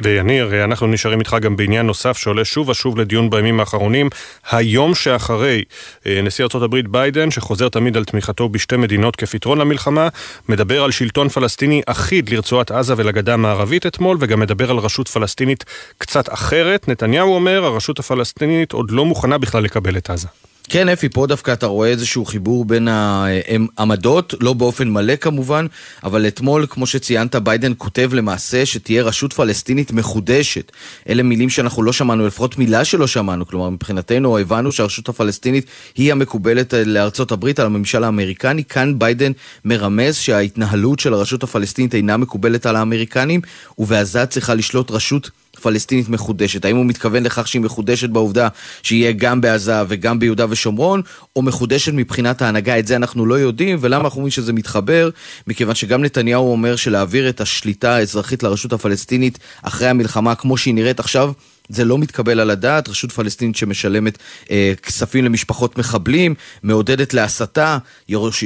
ויניר, 0.03 0.63
אנחנו 0.63 0.87
נשארים 0.87 1.19
איתך 1.19 1.35
גם 1.41 1.55
בעניין 1.55 1.85
נוסף 1.85 2.17
שעולה 2.17 2.45
שוב 2.45 2.69
ושוב 2.69 2.97
לדיון 2.97 3.29
בימים 3.29 3.59
האחרונים. 3.59 4.09
היום 4.51 4.95
שאחרי 4.95 5.63
אה, 6.05 6.21
נשיא 6.23 6.45
ארה"ב 6.55 6.75
ביידן, 6.89 7.31
שחוזר 7.31 7.69
תמיד 7.69 7.97
על 7.97 8.05
תמיכתו 8.05 8.49
בשתי 8.49 8.77
מדינות 8.77 9.15
כפתרון 9.15 9.57
למלחמה, 9.57 10.07
מדבר 10.49 10.83
על 10.83 10.91
שלטון 10.91 11.29
פלסטיני 11.29 11.81
אחיד 11.85 12.29
לרצועת 12.29 12.71
עזה 12.71 12.93
ולגדה 12.97 13.33
המערבית 13.33 13.85
אתמול, 13.85 14.17
וגם 14.19 14.39
מדבר 14.39 14.71
על 14.71 14.77
רשות 14.77 15.07
פלסטינית 15.07 15.65
קצת 15.97 16.33
אחרת. 16.33 16.87
נתניהו 16.87 17.35
אומר, 17.35 17.65
הרשות 17.65 17.99
הפלסטינית 17.99 18.71
עוד 18.71 18.91
לא 18.91 19.05
מוכנה 19.05 19.37
בכלל 19.37 19.63
לקבל 19.63 19.97
את 19.97 20.09
עזה. 20.09 20.27
כן, 20.73 20.89
אפי, 20.89 21.09
פה 21.09 21.27
דווקא 21.27 21.53
אתה 21.53 21.65
רואה 21.65 21.89
איזשהו 21.89 22.25
חיבור 22.25 22.65
בין 22.65 22.87
העמדות, 22.87 24.33
לא 24.41 24.53
באופן 24.53 24.89
מלא 24.89 25.15
כמובן, 25.15 25.65
אבל 26.03 26.27
אתמול, 26.27 26.65
כמו 26.69 26.85
שציינת, 26.85 27.35
ביידן 27.35 27.73
כותב 27.77 28.09
למעשה 28.13 28.65
שתהיה 28.65 29.03
רשות 29.03 29.33
פלסטינית 29.33 29.91
מחודשת. 29.91 30.71
אלה 31.09 31.23
מילים 31.23 31.49
שאנחנו 31.49 31.83
לא 31.83 31.93
שמענו, 31.93 32.27
לפחות 32.27 32.57
מילה 32.57 32.85
שלא 32.85 33.07
שמענו. 33.07 33.47
כלומר, 33.47 33.69
מבחינתנו 33.69 34.37
הבנו 34.37 34.71
שהרשות 34.71 35.09
הפלסטינית 35.09 35.65
היא 35.95 36.11
המקובלת 36.11 36.73
לארצות 36.73 37.31
הברית, 37.31 37.59
על 37.59 37.65
הממשל 37.65 38.03
האמריקני. 38.03 38.63
כאן 38.63 38.99
ביידן 38.99 39.31
מרמז 39.65 40.15
שההתנהלות 40.15 40.99
של 40.99 41.13
הרשות 41.13 41.43
הפלסטינית 41.43 41.95
אינה 41.95 42.17
מקובלת 42.17 42.65
על 42.65 42.75
האמריקנים, 42.75 43.41
ובעזה 43.77 44.25
צריכה 44.25 44.53
לשלוט 44.55 44.91
רשות 44.91 45.29
פלסטינית 45.61 46.09
מחודשת. 46.09 46.65
האם 46.65 46.77
הוא 46.77 46.85
מתכוון 46.85 47.23
לכך 47.23 47.47
שהיא 47.47 47.61
מחודשת 47.61 48.09
בעובדה 48.09 48.47
שיהיה 48.83 49.11
גם 49.11 49.41
בעזה 49.41 49.73
וגם 49.87 50.19
ביהודה 50.19 50.45
ושומרון, 50.49 51.01
או 51.35 51.41
מחודשת 51.41 51.91
מבחינת 51.93 52.41
ההנהגה? 52.41 52.79
את 52.79 52.87
זה 52.87 52.95
אנחנו 52.95 53.25
לא 53.25 53.39
יודעים, 53.39 53.77
ולמה 53.81 54.03
אנחנו 54.03 54.17
אומרים 54.17 54.31
שזה 54.31 54.53
מתחבר? 54.53 55.09
מכיוון 55.47 55.75
שגם 55.75 56.03
נתניהו 56.03 56.51
אומר 56.51 56.75
שלהעביר 56.75 57.29
את 57.29 57.41
השליטה 57.41 57.95
האזרחית 57.95 58.43
לרשות 58.43 58.73
הפלסטינית 58.73 59.39
אחרי 59.61 59.87
המלחמה 59.87 60.35
כמו 60.35 60.57
שהיא 60.57 60.73
נראית 60.73 60.99
עכשיו, 60.99 61.31
זה 61.69 61.85
לא 61.85 61.97
מתקבל 61.97 62.39
על 62.39 62.49
הדעת, 62.49 62.89
רשות 62.89 63.11
פלסטינית 63.11 63.55
שמשלמת 63.55 64.17
אה, 64.51 64.73
כספים 64.83 65.25
למשפחות 65.25 65.77
מחבלים, 65.77 66.35
מעודדת 66.63 67.13
להסתה, 67.13 67.77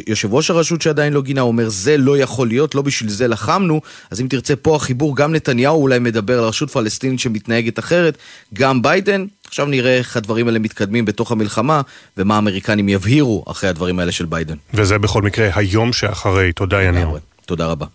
יושב 0.07 0.33
ראש 0.33 0.49
הרשות 0.49 0.81
שעדיין 0.81 1.13
לא 1.13 1.21
גינה 1.21 1.41
אומר 1.41 1.69
זה 1.69 1.97
לא 1.97 2.17
יכול 2.17 2.47
להיות, 2.47 2.75
לא 2.75 2.81
בשביל 2.81 3.09
זה 3.09 3.27
לחמנו, 3.27 3.81
אז 4.11 4.21
אם 4.21 4.27
תרצה 4.27 4.55
פה 4.55 4.75
החיבור, 4.75 5.15
גם 5.15 5.35
נתניהו 5.35 5.81
אולי 5.81 5.99
מדבר 5.99 6.39
על 6.39 6.45
רשות 6.45 6.71
פלסטינית 6.71 7.19
שמתנהגת 7.19 7.79
אחרת, 7.79 8.17
גם 8.53 8.81
ביידן, 8.81 9.25
עכשיו 9.47 9.65
נראה 9.65 9.97
איך 9.97 10.17
הדברים 10.17 10.47
האלה 10.47 10.59
מתקדמים 10.59 11.05
בתוך 11.05 11.31
המלחמה, 11.31 11.81
ומה 12.17 12.35
האמריקנים 12.35 12.89
יבהירו 12.89 13.43
אחרי 13.47 13.69
הדברים 13.69 13.99
האלה 13.99 14.11
של 14.11 14.25
ביידן. 14.25 14.55
וזה 14.73 14.97
בכל 14.97 15.21
מקרה 15.21 15.49
היום 15.55 15.93
שאחרי, 15.93 16.51
תודה 16.53 16.83
יניר. 16.83 17.07
תודה 17.45 17.65
רבה. 17.65 17.85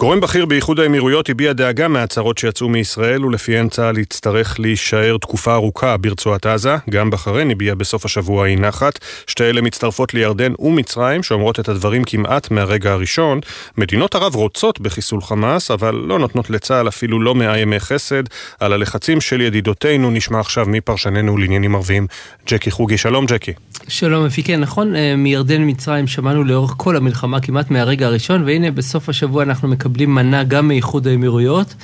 גורם 0.00 0.20
בכיר 0.20 0.46
באיחוד 0.46 0.80
האמירויות 0.80 1.28
הביע 1.28 1.52
דאגה 1.52 1.88
מההצהרות 1.88 2.38
שיצאו 2.38 2.68
מישראל 2.68 3.24
ולפיהן 3.24 3.68
צה"ל 3.68 3.98
יצטרך 3.98 4.60
להישאר 4.60 5.16
תקופה 5.20 5.54
ארוכה 5.54 5.96
ברצועת 5.96 6.46
עזה. 6.46 6.76
גם 6.90 7.10
בחריין 7.10 7.50
הביע 7.50 7.74
בסוף 7.74 8.04
השבוע 8.04 8.46
אי 8.46 8.56
נחת. 8.56 8.98
שתי 9.26 9.44
אלה 9.44 9.60
מצטרפות 9.60 10.14
לירדן 10.14 10.52
ומצרים 10.58 11.22
שאומרות 11.22 11.60
את 11.60 11.68
הדברים 11.68 12.04
כמעט 12.04 12.50
מהרגע 12.50 12.92
הראשון. 12.92 13.40
מדינות 13.78 14.14
ערב 14.14 14.34
רוצות 14.34 14.80
בחיסול 14.80 15.20
חמאס 15.20 15.70
אבל 15.70 15.94
לא 15.94 16.18
נותנות 16.18 16.50
לצה"ל 16.50 16.88
אפילו 16.88 17.20
לא 17.20 17.34
מאה 17.34 17.58
ימי 17.58 17.80
חסד. 17.80 18.22
על 18.60 18.72
הלחצים 18.72 19.20
של 19.20 19.40
ידידותינו 19.40 20.10
נשמע 20.10 20.40
עכשיו 20.40 20.66
מפרשננו 20.68 21.36
לעניינים 21.36 21.74
ערביים 21.74 22.06
ג'קי 22.46 22.70
חוגי. 22.70 22.98
שלום 22.98 23.26
ג'קי. 23.26 23.52
שלום 23.88 24.26
כן 24.44 24.60
נכון, 24.60 24.96
אה, 24.96 25.16
מירדן 25.16 25.62
ומצרים 25.62 26.06
שמענו 26.06 26.44
לאורך 26.44 26.74
כל 26.76 26.96
המלחמה 26.96 27.40
כמעט 27.40 27.70
מהרגע 27.70 28.06
הראשון 28.06 28.42
והנה 28.44 28.70
בסוף 28.70 29.08
השבוע 29.08 29.42
אנחנו 29.42 29.68
מקבלים 29.68 29.87
מקבלים 29.88 30.14
מנה 30.14 30.44
גם 30.44 30.68
מאיחוד 30.68 31.06
האמירויות. 31.06 31.74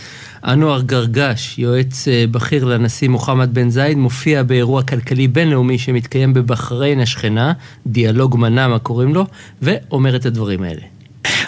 אנואר 0.45 0.81
גרגש, 0.81 1.59
יועץ 1.59 2.09
אה, 2.09 2.25
בכיר 2.31 2.65
לנשיא 2.65 3.09
מוחמד 3.09 3.55
בן 3.55 3.71
זייד, 3.71 3.97
מופיע 3.97 4.43
באירוע 4.43 4.83
כלכלי 4.83 5.29
בינלאומי 5.29 5.79
שמתקיים 5.79 6.35
בבחריין 6.35 7.01
השכנה, 7.01 7.53
דיאלוג 7.87 8.37
מנאמה 8.39 8.79
קוראים 8.79 9.15
לו, 9.15 9.27
ואומר 9.63 10.17
את 10.17 10.27
הדברים 10.27 10.63
האלה. 10.63 10.81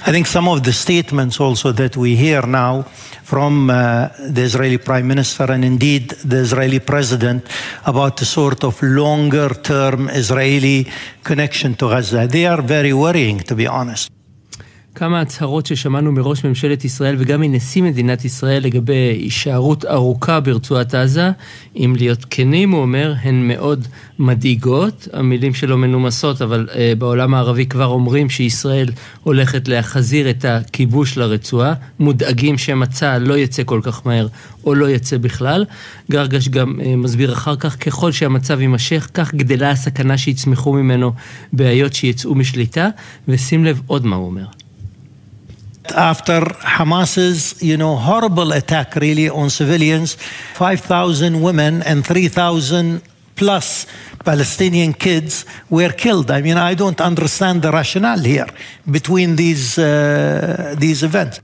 I 0.07 0.13
think 0.13 0.27
some 0.27 0.49
of 0.49 0.63
the 0.63 0.73
statements 0.73 1.41
also 1.41 1.73
that 1.73 1.97
we 1.97 2.17
hear 2.17 2.43
now 2.47 2.85
from 3.33 3.69
uh, 3.69 3.75
the 4.37 4.43
Israeli 4.51 4.79
Prime 4.79 5.07
Minister 5.09 5.47
and 5.55 5.63
indeed 5.65 6.05
the 6.31 6.39
Israeli 6.47 6.79
President 6.79 7.41
about 7.85 8.17
the 8.17 8.25
sort 8.25 8.65
of 8.65 8.75
longer 8.83 9.51
term 9.73 10.09
Israeli 10.09 10.87
connection 11.25 11.75
to 11.75 11.85
Gaza, 11.93 12.27
they 12.27 12.47
are 12.47 12.63
very 12.63 12.95
worrying 13.05 13.39
to 13.41 13.55
be 13.55 13.67
honest. 13.67 14.16
כמה 14.99 15.21
הצהרות 15.21 15.67
ששמענו 15.67 16.13
מראש 16.13 16.45
ממשלת 16.45 16.85
ישראל 16.85 17.17
וגם 17.19 17.41
מנשיא 17.41 17.83
מדינת 17.83 18.25
ישראל 18.25 18.63
לגבי 18.63 18.95
הישארות 18.95 19.85
ארוכה 19.85 20.41
ברצועת 20.41 20.95
עזה, 20.95 21.31
אם 21.77 21.95
להיות 21.97 22.27
כנים, 22.31 22.71
הוא 22.71 22.81
אומר, 22.81 23.15
הן 23.23 23.49
מאוד 23.49 23.87
מדאיגות. 24.19 25.09
המילים 25.13 25.55
שלו 25.55 25.79
מנומסות, 25.79 26.43
אבל 26.43 26.69
uh, 26.71 26.75
בעולם 26.99 27.35
הערבי 27.35 27.67
כבר 27.67 27.87
אומרים 27.87 28.31
שישראל 28.31 28.89
הולכת 29.23 29.69
להחזיר 29.69 30.31
את 30.31 30.45
הכיבוש 30.45 31.19
לרצועה, 31.19 31.75
מודאגים 31.99 32.59
שמא 32.59 32.87
צה"ל 32.87 33.23
לא 33.23 33.39
יצא 33.39 33.63
כל 33.67 33.81
כך 33.83 34.07
מהר 34.07 34.29
או 34.65 34.75
לא 34.75 34.91
יצא 34.91 35.19
בכלל. 35.19 35.65
גרגש 36.11 36.49
גם 36.49 36.81
uh, 36.81 36.85
מסביר 36.97 37.33
אחר 37.33 37.57
כך, 37.57 37.77
ככל 37.85 38.13
שהמצב 38.13 38.61
יימשך, 38.61 39.09
כך 39.15 39.35
גדלה 39.35 39.71
הסכנה 39.71 40.19
שיצמחו 40.19 40.73
ממנו 40.73 41.13
בעיות 41.53 41.95
שיצאו 41.95 42.35
משליטה, 42.35 42.89
ושים 43.29 43.65
לב 43.65 43.81
עוד 43.87 44.07
מה 44.07 44.17
הוא 44.17 44.27
אומר. 44.27 44.45
After 45.93 46.41
Hamas's, 46.77 47.63
you 47.63 47.77
know, 47.77 47.97
horrible 47.97 48.53
attack 48.53 48.97
really 48.97 49.29
on 49.29 49.51
civilians, 49.51 50.17
5,000 50.55 51.41
women 51.43 51.83
and 51.83 52.07
3,000 52.07 53.03
plus 53.37 53.87
Palestinian 54.25 54.93
kids 54.93 55.45
were 55.71 55.91
killed. 55.91 56.31
I 56.31 56.41
mean, 56.43 56.57
I 56.57 56.75
don't 56.75 57.01
understand 57.01 57.63
the 57.63 57.71
rationale 57.71 58.21
here 58.21 58.47
between 58.91 59.37
these, 59.37 59.79
uh, 59.79 60.75
these 60.79 61.03
events. 61.03 61.41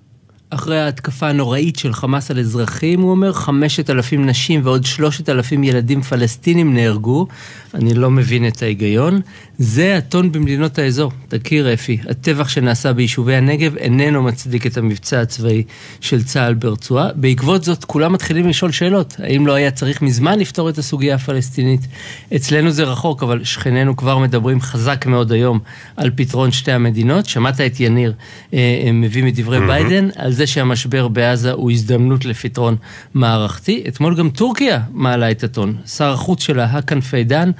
אחרי 0.54 0.80
ההתקפה 0.80 1.28
הנוראית 1.28 1.78
של 1.78 1.92
חמאס 1.92 2.30
על 2.30 2.38
אזרחים, 2.38 3.00
הוא 3.00 3.10
אומר, 3.10 3.32
חמשת 3.32 3.90
אלפים 3.90 4.26
נשים 4.26 4.60
ועוד 4.64 4.84
שלושת 4.84 5.28
אלפים 5.28 5.64
ילדים 5.64 6.02
פלסטינים 6.02 6.74
נהרגו. 6.74 7.26
אני 7.74 7.94
לא 7.94 8.10
מבין 8.10 8.48
את 8.48 8.62
ההיגיון. 8.62 9.20
זה 9.58 9.96
הטון 9.96 10.32
במדינות 10.32 10.78
האזור. 10.78 11.12
תכיר 11.28 11.74
אפי, 11.74 11.98
הטבח 12.08 12.48
שנעשה 12.48 12.92
ביישובי 12.92 13.34
הנגב 13.34 13.76
איננו 13.76 14.22
מצדיק 14.22 14.66
את 14.66 14.76
המבצע 14.76 15.20
הצבאי 15.20 15.62
של 16.00 16.22
צה"ל 16.22 16.54
ברצועה. 16.54 17.08
בעקבות 17.14 17.64
זאת, 17.64 17.84
כולם 17.84 18.12
מתחילים 18.12 18.48
לשאול 18.48 18.72
שאלות. 18.72 19.16
האם 19.18 19.46
לא 19.46 19.52
היה 19.52 19.70
צריך 19.70 20.02
מזמן 20.02 20.38
לפתור 20.38 20.68
את 20.68 20.78
הסוגיה 20.78 21.14
הפלסטינית? 21.14 21.80
אצלנו 22.36 22.70
זה 22.70 22.84
רחוק, 22.84 23.22
אבל 23.22 23.44
שכנינו 23.44 23.96
כבר 23.96 24.18
מדברים 24.18 24.60
חזק 24.60 25.06
מאוד 25.06 25.32
היום 25.32 25.58
על 25.96 26.10
פתרון 26.14 26.52
שתי 26.52 26.72
המדינות. 26.72 27.26
שמעת 27.26 27.60
את 27.60 27.80
יניר 27.80 28.12
אה, 28.54 28.90
מביא 28.92 29.24
מדברי 29.24 29.58
mm-hmm. 29.58 29.66
ביידן 29.66 30.08
על 30.16 30.32
זה 30.32 30.46
שהמשבר 30.46 31.08
בעזה 31.08 31.52
הוא 31.52 31.70
הזדמנות 31.70 32.24
לפתרון 32.24 32.76
מערכתי. 33.14 33.84
אתמול 33.88 34.16
גם 34.16 34.30
טורקיה 34.30 34.80
מעלה 34.90 35.30
את 35.30 35.44
הטון. 35.44 35.76
שר 35.86 36.12
החוץ 36.12 36.42
שלה, 36.42 36.64
האקן 36.64 37.00
פיידן, 37.00 37.50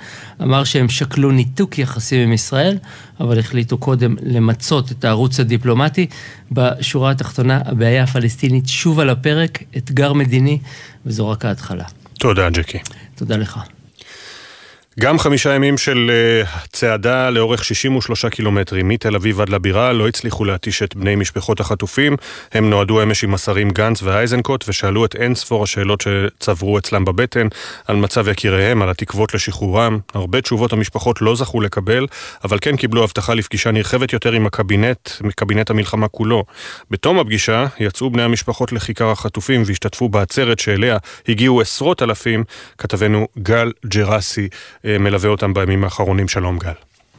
אמר 0.43 0.65
שהם 0.65 0.89
שקלו 0.89 1.31
ניתוק 1.31 1.79
יחסים 1.79 2.21
עם 2.21 2.33
ישראל, 2.33 2.79
אבל 3.21 3.39
החליטו 3.39 3.79
קודם 3.79 4.17
למצות 4.23 4.93
את 4.93 5.05
הערוץ 5.05 5.41
הדיפלומטי. 5.41 6.07
בשורה 6.53 7.11
התחתונה, 7.11 7.61
הבעיה 7.65 8.03
הפלסטינית 8.03 8.69
שוב 8.69 9.01
על 9.01 9.11
הפרק, 9.11 9.63
אתגר 9.77 10.13
מדיני, 10.13 10.59
וזו 11.07 11.29
רק 11.29 11.45
ההתחלה. 11.45 11.85
תודה, 12.19 12.51
ג'קי. 12.51 12.79
תודה 13.15 13.37
לך. 13.37 13.61
גם 15.01 15.19
חמישה 15.19 15.55
ימים 15.55 15.79
של 15.79 16.11
uh, 16.45 16.69
צעדה 16.73 17.31
לאורך 17.31 17.65
63 17.65 18.25
קילומטרים 18.25 18.89
מתל 18.89 19.17
אביב 19.17 19.41
עד 19.41 19.49
לבירה 19.49 19.93
לא 19.93 20.09
הצליחו 20.09 20.45
להתיש 20.45 20.83
את 20.83 20.97
בני 20.97 21.17
משפחות 21.17 21.61
החטופים. 21.61 22.17
הם 22.53 22.71
נועדו 22.71 23.03
אמש 23.03 23.25
עם 23.25 23.35
השרים 23.35 23.71
גנץ 23.71 24.03
ואייזנקוט 24.03 24.65
ושאלו 24.69 25.05
את 25.05 25.17
אין 25.17 25.35
ספור 25.35 25.63
השאלות 25.63 26.01
שצברו 26.01 26.79
אצלם 26.79 27.05
בבטן 27.05 27.47
על 27.87 27.97
מצב 27.97 28.29
יקיריהם, 28.29 28.83
על 28.83 28.91
התקוות 28.91 29.35
לשחרורם. 29.35 29.99
הרבה 30.15 30.41
תשובות 30.41 30.73
המשפחות 30.73 31.23
לא 31.23 31.37
זכו 31.37 31.61
לקבל, 31.61 32.07
אבל 32.45 32.59
כן 32.61 32.77
קיבלו 32.77 33.05
הבטחה 33.05 33.35
לפגישה 33.35 33.71
נרחבת 33.71 34.13
יותר 34.13 34.33
עם 34.33 34.47
הקבינט, 34.47 35.11
קבינט 35.37 35.71
המלחמה 35.71 36.09
כולו. 36.09 36.45
בתום 36.91 37.19
הפגישה 37.19 37.67
יצאו 37.81 38.11
בני 38.11 38.23
המשפחות 38.23 38.73
לכיכר 38.73 39.11
החטופים 39.11 39.63
והשתתפו 39.67 40.09
בעצרת 40.09 40.59
שאליה 40.59 40.97
הגיעו 41.29 41.61
עשרות 41.61 42.03
אלפים. 42.03 42.45
כתבנו 42.79 43.29
גל 43.39 43.73
ג'רסי 43.87 44.49
מלווה 44.85 45.31
אותם 45.31 45.55
בימים 45.55 45.85
האחרונים. 45.85 46.29
שלום 46.29 46.59
גל. 46.59 46.73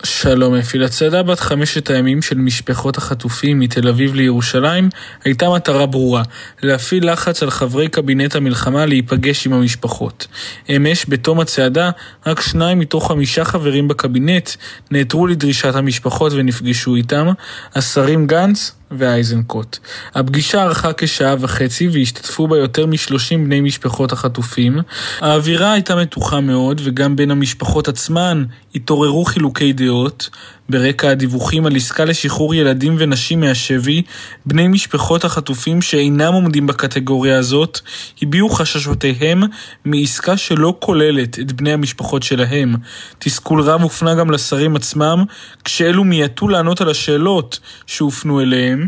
שלום 0.04 0.56
אפי. 0.56 0.78
לצעדה 0.78 1.24
בת 1.24 1.40
חמשת 1.40 1.90
הימים 1.90 2.22
של 2.22 2.38
משפחות 2.38 2.98
החטופים 2.98 3.60
מתל 3.60 3.88
אביב 3.88 4.14
לירושלים 4.14 4.90
הייתה 5.24 5.50
מטרה 5.50 5.86
ברורה, 5.86 6.24
להפעיל 6.64 7.12
לחץ 7.12 7.44
על 7.44 7.50
חברי 7.50 7.90
קבינט 7.90 8.36
המלחמה 8.36 8.86
להיפגש 8.86 9.48
עם 9.48 9.54
המשפחות. 9.54 10.28
אמש, 10.70 11.06
בתום 11.10 11.40
הצעדה, 11.40 11.92
רק 12.26 12.42
שניים 12.42 12.80
מתוך 12.80 13.08
חמישה 13.08 13.46
חברים 13.46 13.88
בקבינט 13.88 14.50
נעתרו 14.92 15.28
לדרישת 15.28 15.76
המשפחות 15.76 16.34
ונפגשו 16.34 16.96
איתם, 16.96 17.28
השרים 17.76 18.28
גנץ, 18.28 18.76
ואייזנקוט. 18.98 19.78
הפגישה 20.16 20.64
ארכה 20.64 20.92
כשעה 20.98 21.36
וחצי 21.40 21.88
והשתתפו 21.88 22.48
בה 22.48 22.58
יותר 22.58 22.86
מ-30 22.86 23.38
בני 23.46 23.62
משפחות 23.62 24.12
החטופים. 24.12 24.80
האווירה 25.20 25.72
הייתה 25.72 25.96
מתוחה 25.96 26.40
מאוד 26.40 26.82
וגם 26.84 27.16
בין 27.16 27.32
המשפחות 27.32 27.88
עצמן 27.88 28.44
התעוררו 28.76 29.26
חילוקי 29.26 29.74
דעות. 29.74 30.30
ברקע 30.70 31.10
הדיווחים 31.10 31.66
על 31.66 31.76
עסקה 31.76 32.06
לשחרור 32.06 32.56
ילדים 32.56 32.96
ונשים 33.00 33.40
מהשבי, 33.40 34.02
בני 34.46 34.68
משפחות 34.68 35.26
החטופים 35.26 35.82
שאינם 35.82 36.34
עומדים 36.34 36.68
בקטגוריה 36.68 37.38
הזאת, 37.38 37.80
הביעו 38.22 38.50
חששותיהם 38.50 39.44
מעסקה 39.86 40.38
שלא 40.38 40.76
כוללת 40.80 41.40
את 41.40 41.52
בני 41.52 41.74
המשפחות 41.74 42.24
שלהם. 42.24 42.76
תסכול 43.20 43.62
רב 43.62 43.82
הופנה 43.82 44.16
גם 44.16 44.32
לשרים 44.32 44.76
עצמם, 44.76 45.24
כשאלו 45.64 46.04
מיעטו 46.04 46.48
לענות 46.48 46.82
על 46.82 46.90
השאלות 46.90 47.60
שהופנו 47.88 48.42
אליהם. 48.42 48.88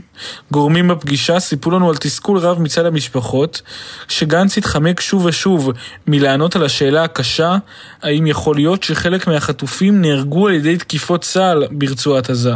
גורמים 0.52 0.88
בפגישה 0.88 1.40
סיפרו 1.40 1.72
לנו 1.72 1.90
על 1.90 1.98
תסכול 1.98 2.38
רב 2.38 2.62
מצד 2.62 2.86
המשפחות, 2.86 3.62
שגנץ 4.08 4.58
התחמק 4.58 5.02
שוב 5.02 5.26
ושוב 5.26 5.72
מלענות 6.08 6.56
על 6.56 6.64
השאלה 6.64 7.04
הקשה, 7.04 7.58
האם 8.02 8.28
יכול 8.28 8.56
להיות 8.56 8.84
שחלק 8.84 9.28
מהחטופים 9.28 10.02
נהרגו 10.02 10.48
על 10.48 10.54
ידי 10.54 10.78
תקיפות 10.78 11.22
צה"ל 11.22 11.65
ברצועת 11.72 12.30
עזה. 12.30 12.54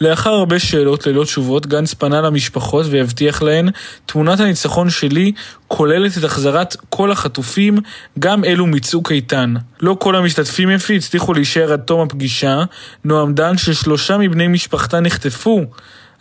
לאחר 0.00 0.30
הרבה 0.30 0.58
שאלות 0.58 1.06
ללא 1.06 1.24
תשובות, 1.24 1.66
גנץ 1.66 1.94
פנה 1.94 2.20
למשפחות 2.20 2.86
והבטיח 2.90 3.42
להן 3.42 3.68
תמונת 4.06 4.40
הניצחון 4.40 4.90
שלי 4.90 5.32
כוללת 5.68 6.18
את 6.18 6.24
החזרת 6.24 6.76
כל 6.88 7.12
החטופים, 7.12 7.78
גם 8.18 8.44
אלו 8.44 8.66
מצוק 8.66 9.12
איתן. 9.12 9.54
לא 9.80 9.96
כל 10.00 10.16
המשתתפים 10.16 10.70
יפי 10.70 10.96
הצליחו 10.96 11.34
להישאר 11.34 11.72
עד 11.72 11.80
תום 11.80 12.00
הפגישה, 12.00 12.64
נועם 13.04 13.34
דן 13.34 13.58
ששלושה 13.58 14.18
מבני 14.18 14.48
משפחתה 14.48 15.00
נחטפו. 15.00 15.64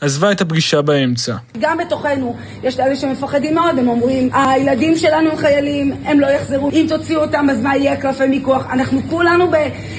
עזבה 0.02 0.32
את 0.32 0.42
הפגישה 0.42 0.82
באמצע. 0.82 1.36
גם 1.60 1.78
בתוכנו 1.78 2.36
יש 2.64 2.76
כאלה 2.76 2.96
שמפחדים 2.96 3.56
מאוד, 3.56 3.80
הם 3.80 3.88
אומרים, 3.88 4.30
הילדים 4.34 4.96
שלנו 4.96 5.32
הם 5.32 5.38
חיילים, 5.38 5.94
הם 6.06 6.20
לא 6.20 6.28
יחזרו, 6.28 6.70
אם 6.72 6.86
תוציאו 6.90 7.22
אותם 7.22 7.48
אז 7.52 7.62
מה 7.62 7.78
יהיה 7.78 7.96
קלפי 7.96 8.28
מיקוח? 8.28 8.66
אנחנו 8.72 9.02
כולנו 9.10 9.52
ב... 9.52 9.56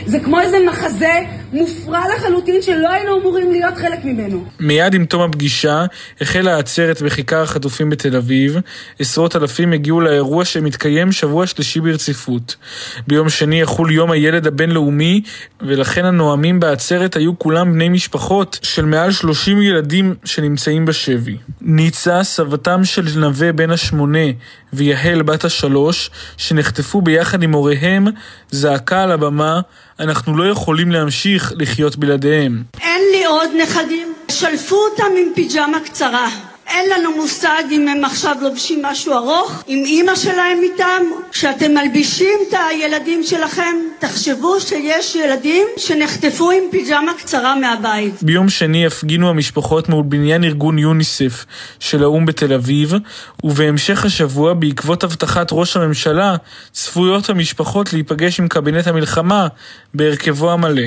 זה 0.06 0.20
כמו 0.20 0.40
איזה 0.40 0.58
מחזה 0.68 1.20
מופרע 1.52 2.00
לחלוטין 2.16 2.62
שלא 2.62 2.90
היינו 2.90 3.20
אמורים 3.20 3.50
להיות 3.50 3.74
חלק 3.76 4.04
ממנו. 4.04 4.44
מיד 4.60 4.94
עם 4.94 5.04
תום 5.04 5.22
הפגישה 5.22 5.86
החלה 6.20 6.54
העצרת 6.54 7.02
בכיכר 7.02 7.42
החטופים 7.42 7.90
בתל 7.90 8.16
אביב. 8.16 8.56
עשרות 8.98 9.36
אלפים 9.36 9.72
הגיעו 9.72 10.00
לאירוע 10.00 10.44
שמתקיים 10.44 11.12
שבוע 11.12 11.46
שלישי 11.46 11.80
ברציפות. 11.80 12.56
ביום 13.06 13.28
שני 13.28 13.60
יחול 13.60 13.92
יום 13.92 14.10
הילד 14.10 14.46
הבינלאומי, 14.46 15.22
ולכן 15.60 16.04
הנואמים 16.04 16.60
בעצרת 16.60 17.16
היו 17.16 17.38
כולם 17.38 17.72
בני 17.72 17.88
משפחות 17.88 18.58
של 18.62 18.84
מעל 18.84 19.12
30 19.12 19.62
ילדים 19.62 19.91
שנמצאים 20.24 20.84
בשבי. 20.84 21.36
ניצה, 21.60 22.24
סבתם 22.24 22.84
של 22.84 23.02
נווה 23.16 23.52
בן 23.52 23.70
השמונה 23.70 24.28
ויהל 24.72 25.22
בת 25.22 25.44
השלוש, 25.44 26.10
שנחטפו 26.36 27.02
ביחד 27.02 27.42
עם 27.42 27.52
הוריהם, 27.52 28.06
זעקה 28.50 29.02
על 29.02 29.12
הבמה 29.12 29.60
אנחנו 30.00 30.36
לא 30.36 30.50
יכולים 30.50 30.92
להמשיך 30.92 31.52
לחיות 31.56 31.96
בלעדיהם. 31.96 32.62
אין 32.80 33.02
לי 33.12 33.24
עוד 33.24 33.50
נכדים, 33.62 34.14
שלפו 34.30 34.76
אותם 34.76 35.12
עם 35.18 35.28
פיג'מה 35.34 35.78
קצרה. 35.84 36.51
אין 36.66 36.90
לנו 36.90 37.16
מושג 37.16 37.62
אם 37.70 37.88
הם 37.88 38.04
עכשיו 38.04 38.36
לובשים 38.42 38.82
משהו 38.82 39.12
ארוך, 39.12 39.64
אם 39.68 39.82
אימא 39.86 40.14
שלהם 40.14 40.58
איתם. 40.62 41.02
כשאתם 41.30 41.74
מלבישים 41.74 42.38
את 42.48 42.54
הילדים 42.70 43.22
שלכם, 43.22 43.76
תחשבו 43.98 44.60
שיש 44.60 45.14
ילדים 45.16 45.66
שנחטפו 45.76 46.50
עם 46.50 46.62
פיג'מה 46.70 47.12
קצרה 47.18 47.54
מהבית. 47.54 48.22
ביום 48.22 48.48
שני 48.48 48.86
הפגינו 48.86 49.30
המשפחות 49.30 49.88
מול 49.88 50.04
בניין 50.08 50.44
ארגון 50.44 50.78
יוניסף 50.78 51.44
של 51.80 52.02
האו"ם 52.02 52.26
בתל 52.26 52.52
אביב, 52.52 52.92
ובהמשך 53.44 54.04
השבוע, 54.04 54.54
בעקבות 54.54 55.04
הבטחת 55.04 55.48
ראש 55.52 55.76
הממשלה, 55.76 56.36
צפויות 56.72 57.30
המשפחות 57.30 57.92
להיפגש 57.92 58.40
עם 58.40 58.48
קבינט 58.48 58.86
המלחמה 58.86 59.46
בהרכבו 59.94 60.52
המלא. 60.52 60.82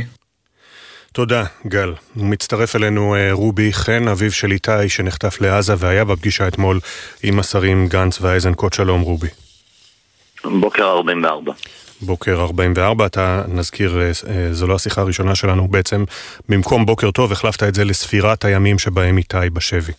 תודה, 1.15 1.43
גל. 1.67 1.93
מצטרף 2.15 2.75
אלינו 2.75 3.15
אה, 3.15 3.29
רובי 3.31 3.73
חן, 3.73 4.07
אביו 4.07 4.31
של 4.31 4.51
איתי, 4.51 4.89
שנחטף 4.89 5.41
לעזה 5.41 5.73
והיה 5.77 6.05
בפגישה 6.05 6.47
אתמול 6.47 6.79
עם 7.23 7.39
השרים 7.39 7.87
גנץ 7.87 8.21
ואיזנקוט. 8.21 8.73
שלום, 8.73 9.01
רובי. 9.01 9.27
בוקר 10.43 10.83
44. 10.83 11.53
בוקר 12.01 12.41
44, 12.41 13.05
אתה 13.05 13.41
נזכיר, 13.47 14.01
אה, 14.01 14.05
אה, 14.05 14.53
זו 14.53 14.67
לא 14.67 14.75
השיחה 14.75 15.01
הראשונה 15.01 15.35
שלנו, 15.35 15.67
בעצם 15.67 16.03
במקום 16.49 16.85
בוקר 16.85 17.11
טוב 17.11 17.31
החלפת 17.31 17.63
את 17.63 17.75
זה 17.75 17.85
לספירת 17.85 18.45
הימים 18.45 18.79
שבהם 18.79 19.17
איתי 19.17 19.49
בשבי. 19.53 19.93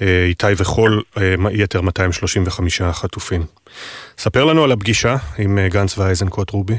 איתי 0.00 0.46
וכל 0.56 1.00
יתר 1.50 1.80
235 1.80 2.82
חטופים. 2.82 3.42
ספר 4.18 4.44
לנו 4.44 4.64
על 4.64 4.72
הפגישה 4.72 5.16
עם 5.38 5.58
גנץ 5.68 5.98
ואיזנקוט, 5.98 6.50
רובי. 6.50 6.76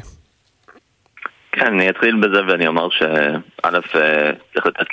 כן, 1.52 1.66
אני 1.66 1.90
אתחיל 1.90 2.16
בזה 2.16 2.46
ואני 2.48 2.68
אומר 2.68 2.90
שא', 2.90 3.72
צריך 4.54 4.66
לתת 4.66 4.88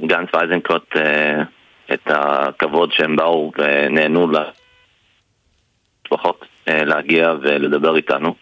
לגנץ 0.00 0.28
ואיזנקוט 0.34 0.96
את 1.92 2.06
הכבוד 2.06 2.92
שהם 2.92 3.16
באו 3.16 3.52
ונהנו 3.58 4.28
לפחות 6.06 6.44
להגיע 6.66 7.32
ולדבר 7.40 7.96
איתנו. 7.96 8.34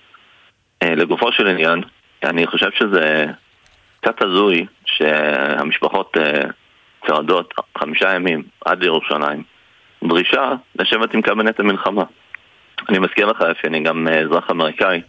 לגופו 0.85 1.33
של 1.33 1.47
עניין, 1.49 1.83
אני 2.25 2.47
חושב 2.47 2.71
שזה 2.79 3.27
קצת 4.01 4.23
הזוי 4.23 4.67
שהמשפחות 4.87 6.17
צועדות 7.07 7.55
חמישה 7.79 8.15
ימים 8.15 8.43
עד 8.65 8.83
לירושלים, 8.83 9.43
דרישה 10.05 10.53
לשבת 10.79 11.15
עם 11.15 11.23
קבינט 11.23 11.61
המלחמה. 11.61 12.05
אני 12.89 12.99
מזכיר 12.99 13.27
לך 13.27 13.45
שאני 13.61 13.81
גם 13.81 14.09
אה, 14.09 14.21
אזרח 14.21 14.51
אמריקאי, 14.51 15.03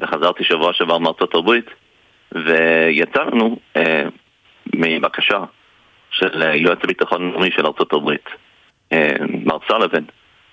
וחזרתי 0.00 0.44
שבוע 0.44 0.72
שעבר 0.72 0.98
מארצות 0.98 1.34
הברית, 1.34 1.66
ויצא 2.32 3.22
לנו 3.22 3.56
אה, 3.76 4.04
מבקשה 4.74 5.38
של 6.10 6.42
יועץ 6.54 6.78
הביטחון 6.84 7.28
הלאומי 7.28 7.50
של 7.50 7.66
ארצות 7.66 7.92
הברית, 7.92 8.28
אה, 8.92 9.16
מר 9.44 9.58
סלוון, 9.68 10.04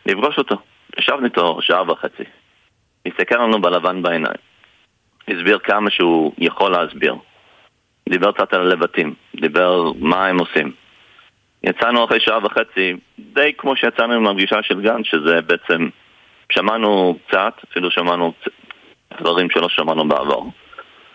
לפגוש 0.05 0.37
אותו. 0.37 0.55
ישבנו 0.99 1.25
איתו 1.25 1.57
שעה 1.61 1.91
וחצי. 1.91 2.23
הסתכל 3.05 3.35
לנו 3.35 3.61
בלבן 3.61 4.01
בעיניים. 4.01 4.37
הסביר 5.27 5.59
כמה 5.59 5.89
שהוא 5.89 6.33
יכול 6.37 6.71
להסביר. 6.71 7.15
דיבר 8.09 8.31
קצת 8.31 8.53
על 8.53 8.61
הלבטים, 8.61 9.13
דיבר 9.35 9.91
מה 9.99 10.25
הם 10.27 10.39
עושים. 10.39 10.71
יצאנו 11.63 12.05
אחרי 12.05 12.19
שעה 12.19 12.45
וחצי, 12.45 12.93
די 13.19 13.53
כמו 13.57 13.75
שיצאנו 13.75 14.13
עם 14.13 14.27
הפגישה 14.27 14.63
של 14.63 14.81
גנץ, 14.81 15.05
שזה 15.05 15.41
בעצם, 15.41 15.89
שמענו 16.51 17.17
קצת, 17.27 17.53
אפילו 17.71 17.91
שמענו 17.91 18.33
דברים 19.21 19.49
שלא 19.49 19.69
שמענו 19.69 20.07
בעבר. 20.07 20.41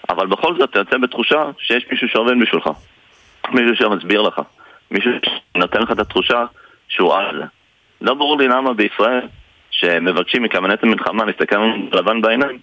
אבל 0.08 0.26
בכל 0.26 0.58
זאת 0.58 0.74
יוצא 0.74 0.98
בתחושה 0.98 1.50
שיש 1.58 1.86
מישהו 1.90 2.08
שעובד 2.08 2.32
בשבילך. 2.42 2.70
מישהו 3.50 3.76
שמסביר 3.76 4.22
לך. 4.22 4.40
מישהו 4.90 5.10
שנותן 5.54 5.82
לך 5.82 5.90
את 5.90 5.98
התחושה 5.98 6.44
שהוא 6.88 7.14
על 7.14 7.38
זה. 7.38 7.44
לא 8.00 8.14
ברור 8.14 8.38
לי 8.38 8.48
למה 8.48 8.72
בישראל, 8.74 9.28
שמבקשים 9.70 10.42
מקבינט 10.42 10.82
המלחמה 10.84 11.24
להסתכל 11.24 11.56
לבן 11.92 12.20
בעיניים, 12.20 12.58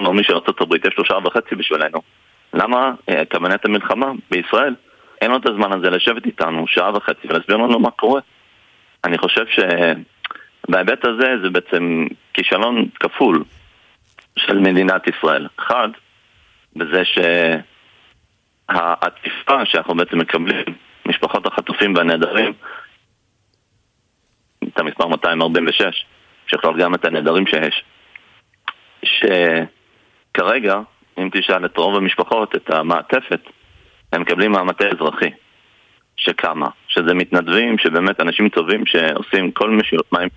או 0.00 0.12
מי 0.12 0.24
של 0.24 0.34
ארה"ב 0.34 0.74
יש 0.74 0.98
לו 0.98 1.04
שעה 1.04 1.18
וחצי 1.26 1.54
בשבילנו. 1.54 1.98
למה 2.54 2.92
אה, 3.08 3.24
קבינט 3.24 3.64
המלחמה 3.64 4.06
בישראל 4.30 4.74
אין 5.20 5.30
לו 5.30 5.36
את 5.36 5.46
הזמן 5.46 5.72
הזה 5.72 5.90
לשבת 5.90 6.26
איתנו 6.26 6.66
שעה 6.66 6.96
וחצי 6.96 7.28
ולהסביר 7.28 7.56
לנו 7.56 7.78
מה 7.78 7.90
קורה? 7.90 8.20
אני 9.04 9.18
חושב 9.18 9.44
שבהיבט 10.68 11.04
הזה 11.04 11.26
זה 11.42 11.50
בעצם 11.50 12.06
כישלון 12.34 12.88
כפול 13.00 13.44
של 14.38 14.58
מדינת 14.58 15.02
ישראל. 15.06 15.48
אחד, 15.58 15.88
בזה 16.76 17.02
שהעטיפה 18.68 19.66
שאנחנו 19.66 19.94
בעצם 19.94 20.18
מקבלים, 20.18 20.64
משפחות 21.06 21.46
החטופים 21.46 21.94
והנעדרים, 21.94 22.52
את 24.64 24.80
המספר 24.80 25.06
246, 25.06 26.06
שיכלול 26.46 26.80
גם 26.80 26.94
את 26.94 27.04
הנעדרים 27.04 27.44
שיש, 27.46 27.84
שכרגע, 29.04 30.74
אם 31.18 31.28
תשאל 31.32 31.64
את 31.64 31.76
רוב 31.76 31.96
המשפחות, 31.96 32.56
את 32.56 32.70
המעטפת, 32.74 33.40
הם 34.12 34.20
מקבלים 34.20 34.52
מהמטה 34.52 34.84
האזרחי, 34.84 35.30
שקמה, 36.18 36.66
שזה 36.88 37.14
מתנדבים, 37.14 37.78
שבאמת 37.78 38.20
אנשים 38.20 38.48
טובים 38.48 38.86
שעושים 38.86 39.50
כל 39.50 39.70
מש... 39.70 39.94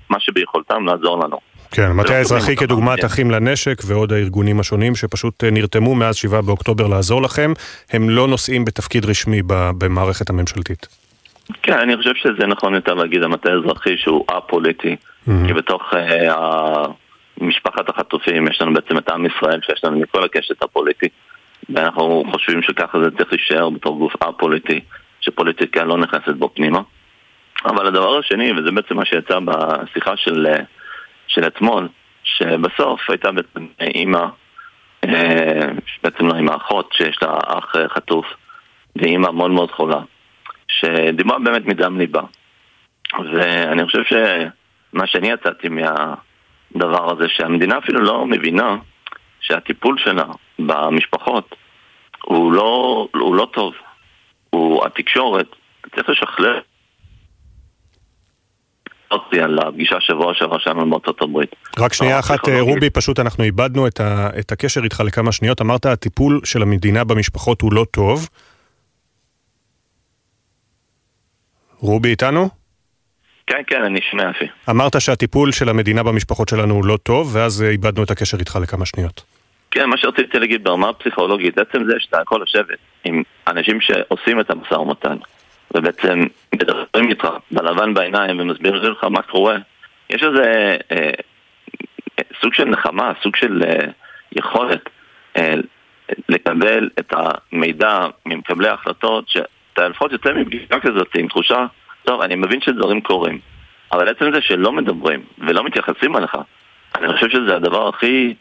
מה 0.10 0.20
שביכולתם 0.20 0.86
לעזור 0.86 1.24
לנו. 1.26 1.38
כן, 1.72 1.84
המטה 1.84 2.14
האזרחי 2.14 2.56
כדוגמת 2.56 3.06
אחים 3.06 3.32
לנשק 3.32 3.82
ועוד 3.88 4.14
הארגונים 4.14 4.60
השונים 4.60 4.96
שפשוט 4.96 5.44
אה, 5.44 5.52
נרתמו 5.52 5.96
מאז 5.96 6.16
7 6.16 6.42
באוקטובר 6.42 6.88
לעזור 6.88 7.22
לכם, 7.22 7.54
הם 7.94 8.10
לא 8.10 8.28
נושאים 8.28 8.66
בתפקיד 8.66 9.06
רשמי 9.06 9.42
במערכת 9.78 10.30
הממשלתית. 10.30 10.88
כן, 11.64 11.78
אני 11.80 11.98
חושב 11.98 12.14
שזה 12.16 12.48
נכון 12.48 12.74
יותר 12.76 12.94
להגיד 12.94 13.24
המטה 13.24 13.50
האזרחי 13.50 13.98
שהוא 13.98 14.26
א-פוליטי. 14.30 14.96
כי 15.48 15.54
בתוך 15.54 15.82
uh, 15.94 16.38
משפחת 17.42 17.90
החטופים 17.90 18.48
יש 18.48 18.62
לנו 18.62 18.74
בעצם 18.74 18.98
את 18.98 19.10
עם 19.10 19.26
ישראל 19.26 19.60
שיש 19.62 19.84
לנו 19.84 20.00
מכל 20.00 20.24
הקשת 20.24 20.64
הפוליטי, 20.64 21.08
ואנחנו 21.70 22.24
חושבים 22.32 22.62
שככה 22.62 22.98
זה 23.04 23.12
צריך 23.18 23.32
להישאר 23.32 23.70
בתור 23.70 23.98
גוף 23.98 24.14
א-פוליטי, 24.24 24.80
שפוליטיקה 25.22 25.84
לא 25.84 25.98
נכנסת 25.98 26.34
בו 26.34 26.50
פנימה. 26.54 26.82
אבל 27.66 27.88
הדבר 27.88 28.18
השני, 28.18 28.52
וזה 28.52 28.72
בעצם 28.72 28.96
מה 28.96 29.06
שיצא 29.06 29.40
בשיחה 29.40 30.18
של... 30.18 30.46
Uh, 30.46 30.64
של 31.34 31.48
אתמול, 31.48 31.88
שבסוף 32.24 33.10
הייתה 33.10 33.32
בעצם 33.32 33.68
אימא, 33.82 34.26
אה, 35.06 35.68
בעצם 36.04 36.28
לא 36.28 36.36
אימא 36.36 36.56
אחות, 36.56 36.94
שיש 36.94 37.18
לה 37.22 37.38
אח 37.46 37.76
אה, 37.76 37.90
חטוף, 37.90 38.26
ואימא 38.96 39.32
מאוד 39.32 39.52
מאוד 39.52 39.72
חולה, 39.72 40.00
שדיברה 40.68 41.40
באמת 41.40 41.66
מדם 41.66 41.98
ליבה. 41.98 42.22
ואני 43.34 43.86
חושב 43.86 44.02
שמה 44.04 45.08
שאני 45.08 45.30
יצאתי 45.32 45.68
מהדבר 45.70 47.12
הזה, 47.12 47.26
שהמדינה 47.28 47.78
אפילו 47.78 48.02
לא 48.02 48.26
מבינה 48.26 48.76
שהטיפול 49.42 49.98
שלה 49.98 50.26
במשפחות 50.60 51.56
הוא 52.24 52.54
לא, 52.54 53.08
הוא 53.14 53.36
לא 53.36 53.48
טוב. 53.54 53.74
הוא 54.56 54.86
התקשורת, 54.86 55.48
צריך 55.96 56.10
לשכלל 56.10 56.60
דיברתי 59.12 59.40
על 59.40 59.60
הפגישה 59.60 59.96
שבוע 60.00 60.34
שעבר 60.34 60.58
שלנו 60.60 60.90
בארצות 60.90 61.22
הברית. 61.22 61.56
רק 61.80 61.94
שנייה 61.94 62.20
אחת, 62.20 62.40
רובי, 62.60 62.90
פשוט 62.90 63.20
אנחנו 63.20 63.44
איבדנו 63.44 63.88
את, 63.88 64.00
ה, 64.00 64.30
את 64.40 64.52
הקשר 64.52 64.84
איתך 64.84 65.04
לכמה 65.06 65.32
שניות. 65.32 65.62
אמרת, 65.62 65.86
הטיפול 65.86 66.42
של 66.44 66.62
המדינה 66.62 67.04
במשפחות 67.04 67.62
הוא 67.62 67.74
לא 67.74 67.86
טוב. 67.92 68.30
רובי 71.78 72.10
איתנו? 72.10 72.50
כן, 73.48 73.62
כן, 73.68 73.84
אני 73.84 74.00
שומע 74.12 74.24
יפי. 74.30 74.46
אמרת 74.70 75.02
שהטיפול 75.02 75.52
של 75.52 75.70
המדינה 75.70 76.04
במשפחות 76.04 76.50
שלנו 76.50 76.74
הוא 76.74 76.86
לא 76.86 76.98
טוב, 76.98 77.36
ואז 77.36 77.64
איבדנו 77.64 78.04
את 78.04 78.12
הקשר 78.12 78.38
איתך 78.38 78.60
לכמה 78.62 78.86
שניות. 78.86 79.31
כן, 79.72 79.90
מה 79.90 79.98
שרציתי 79.98 80.40
להגיד 80.40 80.64
ברמה 80.64 80.90
הפסיכולוגית, 80.90 81.58
עצם 81.58 81.84
זה 81.86 81.94
שאתה 82.00 82.22
יכול 82.22 82.42
לשבת 82.42 82.78
עם 83.04 83.24
אנשים 83.48 83.82
שעושים 83.82 84.40
את 84.40 84.52
המשא 84.52 84.74
ומתן, 84.74 85.18
ובעצם 85.76 86.24
מדברים 86.56 87.10
איתך 87.10 87.28
בלבן 87.52 87.94
בעיניים 87.94 88.40
ומסבירים 88.40 88.92
לך 88.92 89.04
מה 89.04 89.22
קורה, 89.22 89.58
יש 90.10 90.24
איזה 90.24 90.78
אה, 90.92 91.12
סוג 92.42 92.54
של 92.54 92.66
נחמה, 92.66 93.12
סוג 93.24 93.36
של 93.36 93.64
אה, 93.68 93.86
יכולת 94.32 94.90
אה, 95.38 95.54
לקבל 96.30 96.90
את 97.00 97.14
המידע 97.14 98.00
ממקבלי 98.26 98.68
ההחלטות, 98.68 99.30
שאתה 99.30 99.88
לפחות 99.88 100.12
יוצא 100.12 100.34
מפגישה 100.34 100.80
כזאת 100.80 101.08
עם 101.16 101.28
תחושה, 101.28 101.66
טוב, 102.04 102.22
אני 102.22 102.36
מבין 102.36 102.62
שדברים 102.62 103.02
קורים, 103.02 103.40
אבל 103.92 104.10
עצם 104.10 104.34
זה 104.34 104.42
שלא 104.42 104.72
מדברים 104.72 105.24
ולא 105.38 105.64
מתייחסים 105.64 106.18
אליך, 106.18 106.38
אני 106.96 107.14
חושב 107.14 107.30
שזה 107.30 107.56
הדבר 107.56 107.88
הכי 107.88 108.34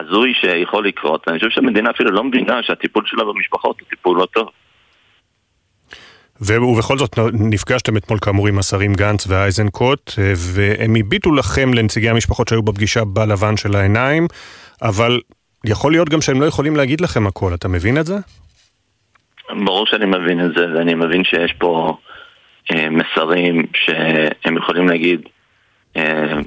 הזוי 0.00 0.34
שיכול 0.40 0.86
לקרות. 0.86 1.28
אני 1.28 1.38
חושב 1.38 1.50
שהמדינה 1.50 1.90
אפילו 1.90 2.10
לא 2.10 2.24
מבינה 2.24 2.62
שהטיפול 2.62 3.04
שלה 3.06 3.24
במשפחות 3.24 3.80
הוא 3.80 3.88
טיפול 3.88 4.18
לא 4.18 4.26
טוב. 4.26 4.50
ובכל 6.40 6.98
זאת 6.98 7.18
נפגשתם 7.32 7.96
אתמול 7.96 8.18
כאמור 8.18 8.48
עם 8.48 8.58
השרים 8.58 8.94
גנץ 8.94 9.26
ואייזנקוט, 9.26 10.12
אה, 10.18 10.32
והם 10.36 10.94
הביטו 10.96 11.32
לכם, 11.32 11.74
לנציגי 11.74 12.08
המשפחות 12.08 12.48
שהיו 12.48 12.62
בפגישה, 12.62 13.04
בלבן 13.04 13.56
של 13.56 13.76
העיניים, 13.76 14.26
אבל 14.82 15.20
יכול 15.64 15.92
להיות 15.92 16.08
גם 16.08 16.20
שהם 16.20 16.40
לא 16.40 16.46
יכולים 16.46 16.76
להגיד 16.76 17.00
לכם 17.00 17.26
הכל, 17.26 17.54
אתה 17.54 17.68
מבין 17.68 17.98
את 17.98 18.06
זה? 18.06 18.16
ברור 19.64 19.86
שאני 19.86 20.06
מבין 20.06 20.44
את 20.44 20.50
זה, 20.56 20.66
ואני 20.74 20.94
מבין 20.94 21.24
שיש 21.24 21.52
פה 21.58 21.96
אה, 22.72 22.88
מסרים 22.90 23.66
שהם 23.74 24.56
יכולים 24.56 24.88
להגיד 24.88 25.20
אה, 25.96 26.38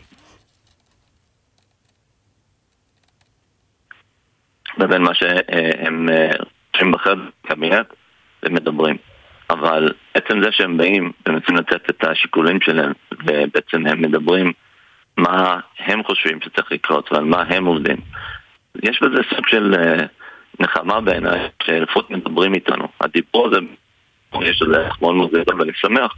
לבין 4.79 5.01
מה 5.01 5.13
שהם 5.13 6.09
חושבים 6.71 6.91
בחדר 6.91 7.29
קבינט 7.47 7.87
ומדברים. 8.43 8.97
אבל 9.49 9.93
עצם 10.13 10.43
זה 10.43 10.51
שהם 10.51 10.77
באים 10.77 11.11
ומנסים 11.27 11.55
לתת 11.55 11.89
את 11.89 12.03
השיקולים 12.03 12.61
שלהם, 12.61 12.91
ובעצם 13.11 13.87
הם 13.87 14.01
מדברים 14.01 14.53
מה 15.17 15.59
הם 15.79 16.03
חושבים 16.03 16.41
שצריך 16.41 16.71
לקרות 16.71 17.11
ועל 17.11 17.23
מה 17.23 17.43
הם 17.49 17.65
עובדים, 17.65 17.97
יש 18.83 19.01
בזה 19.01 19.21
סוג 19.35 19.47
של 19.47 19.73
uh, 19.73 20.03
נחמה 20.59 21.01
בעיניי, 21.01 21.49
שלפחות 21.63 22.11
מדברים 22.11 22.53
איתנו. 22.53 22.87
הדיבור 23.01 23.47
הזה, 23.47 23.57
יש 24.41 24.61
לזה 24.61 24.77
ערך 24.77 25.01
מאוד 25.01 25.15
מאוד 25.15 25.31
גדול, 25.31 25.59
ואני 25.59 25.71
שמח 25.75 26.15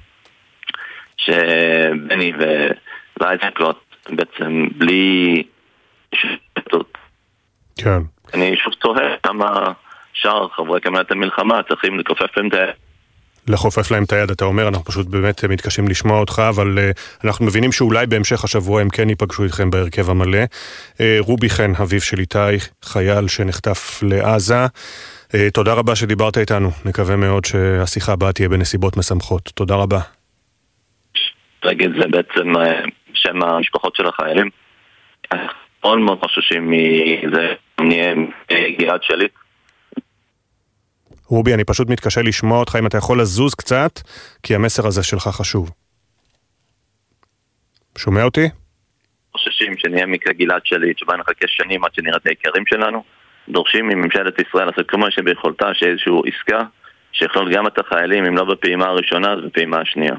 שבני 1.17 2.33
ואייזנקלוט 3.19 3.77
בעצם 4.09 4.67
בלי 4.75 5.43
שטות. 6.15 6.97
כן. 7.77 8.01
אני 8.33 8.55
שוב 8.57 8.73
תוהה 8.73 9.17
כמה 9.23 9.71
שאר 10.13 10.47
חברי 10.55 10.81
קבינט 10.81 11.11
המלחמה 11.11 11.63
צריכים 11.69 11.99
לכופף 11.99 12.37
להם 12.37 12.47
את 12.47 12.53
ה... 12.53 12.71
לחופף 13.47 13.91
להם 13.91 14.03
את 14.03 14.13
היד, 14.13 14.31
אתה 14.31 14.45
אומר, 14.45 14.67
אנחנו 14.67 14.85
פשוט 14.85 15.07
באמת 15.07 15.45
מתקשים 15.45 15.87
לשמוע 15.87 16.19
אותך, 16.19 16.41
אבל 16.49 16.77
uh, 16.77 17.25
אנחנו 17.25 17.45
מבינים 17.45 17.71
שאולי 17.71 18.05
בהמשך 18.05 18.43
השבוע 18.43 18.81
הם 18.81 18.89
כן 18.89 19.09
ייפגשו 19.09 19.43
איתכם 19.43 19.69
בהרכב 19.69 20.09
המלא. 20.09 20.43
Uh, 20.93 20.99
רובי 21.19 21.49
חן, 21.49 21.71
אביו 21.81 22.01
של 22.01 22.19
איתי, 22.19 22.37
חייל 22.83 23.27
שנחטף 23.27 24.03
לעזה. 24.03 24.65
Uh, 24.65 25.35
תודה 25.53 25.73
רבה 25.73 25.95
שדיברת 25.95 26.37
איתנו, 26.37 26.69
נקווה 26.85 27.15
מאוד 27.15 27.45
שהשיחה 27.45 28.11
הבאה 28.11 28.33
תהיה 28.33 28.49
בנסיבות 28.49 28.97
משמחות. 28.97 29.51
תודה 29.55 29.75
רבה. 29.75 29.99
להגיד 31.63 31.91
זה 31.99 32.07
בעצם 32.07 32.53
שם 33.13 33.43
המשפחות 33.43 33.95
של 33.95 34.07
החיילים. 34.07 34.49
מאוד 35.83 35.99
מאוד 35.99 36.19
חוששים 36.23 36.71
מזה, 36.71 37.53
נהיה 37.81 38.13
גלעד 38.79 39.03
שליט. 39.03 39.31
רובי, 41.27 41.53
אני 41.53 41.63
פשוט 41.63 41.89
מתקשה 41.89 42.21
לשמוע 42.21 42.59
אותך 42.59 42.75
אם 42.79 42.87
אתה 42.87 42.97
יכול 42.97 43.21
לזוז 43.21 43.55
קצת, 43.55 43.99
כי 44.43 44.55
המסר 44.55 44.87
הזה 44.87 45.03
שלך 45.03 45.23
חשוב. 45.23 45.71
שומע 47.97 48.23
אותי? 48.23 48.49
חוששים 49.33 49.73
שנהיה 49.77 50.05
מקרה 50.05 50.33
גלעד 50.33 50.61
שליט, 50.65 50.97
שבה 50.97 51.17
נחכה 51.17 51.47
שנים 51.47 51.83
עד 51.83 51.93
שנראה 51.93 52.17
את 52.17 52.27
היקרים 52.27 52.63
שלנו. 52.67 53.03
דורשים 53.49 53.87
מממשלת 53.87 54.33
ישראל 54.39 54.65
לעשות 54.65 54.89
כל 54.89 54.97
מה 54.97 55.11
שביכולתה, 55.11 55.65
שיהיה 55.73 55.91
איזושהי 55.91 56.13
עסקה 56.25 56.59
שיכלול 57.11 57.53
גם 57.53 57.67
את 57.67 57.79
החיילים, 57.79 58.25
אם 58.25 58.37
לא 58.37 58.45
בפעימה 58.45 58.85
הראשונה, 58.85 59.31
אז 59.31 59.39
בפעימה 59.45 59.77
השנייה. 59.81 60.15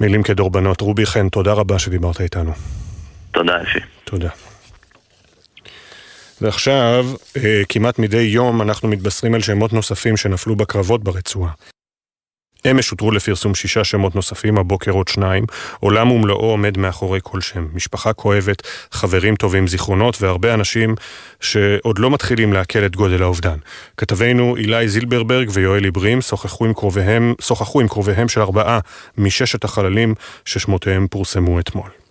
מילים 0.00 0.22
כדורבנות. 0.22 0.80
רובי 0.80 1.06
חן, 1.06 1.28
תודה 1.28 1.52
רבה 1.52 1.78
שדיברת 1.78 2.20
איתנו. 2.20 2.52
תודה, 3.32 3.62
אפי. 3.62 3.78
תודה. 4.04 4.28
ועכשיו, 6.40 7.06
אה, 7.36 7.62
כמעט 7.68 7.98
מדי 7.98 8.20
יום 8.20 8.62
אנחנו 8.62 8.88
מתבשרים 8.88 9.34
על 9.34 9.40
שמות 9.40 9.72
נוספים 9.72 10.16
שנפלו 10.16 10.56
בקרבות 10.56 11.04
ברצועה. 11.04 11.50
אמש 12.70 12.90
הותרו 12.90 13.10
לפרסום 13.10 13.54
שישה 13.54 13.84
שמות 13.84 14.14
נוספים, 14.14 14.58
הבוקר 14.58 14.90
עוד 14.90 15.08
שניים. 15.08 15.44
עולם 15.80 16.10
ומלואו 16.10 16.50
עומד 16.50 16.78
מאחורי 16.78 17.20
כל 17.22 17.40
שם. 17.40 17.66
משפחה 17.74 18.12
כואבת, 18.12 18.62
חברים 18.90 19.36
טובים, 19.36 19.68
זיכרונות 19.68 20.22
והרבה 20.22 20.54
אנשים 20.54 20.94
שעוד 21.40 21.98
לא 21.98 22.10
מתחילים 22.10 22.52
לעכל 22.52 22.86
את 22.86 22.96
גודל 22.96 23.22
האובדן. 23.22 23.56
כתבינו 23.96 24.56
אילי 24.56 24.88
זילברברג 24.88 25.48
ויואל 25.52 25.84
איברים 25.84 26.20
שוחחו 26.20 26.64
עם 26.64 26.74
קרוביהם, 26.74 27.34
שוחחו 27.40 27.80
עם 27.80 27.88
קרוביהם 27.88 28.28
של 28.28 28.40
ארבעה 28.40 28.78
מששת 29.18 29.64
החללים 29.64 30.14
ששמותיהם 30.44 31.06
פורסמו 31.10 31.60
אתמול. 31.60 32.01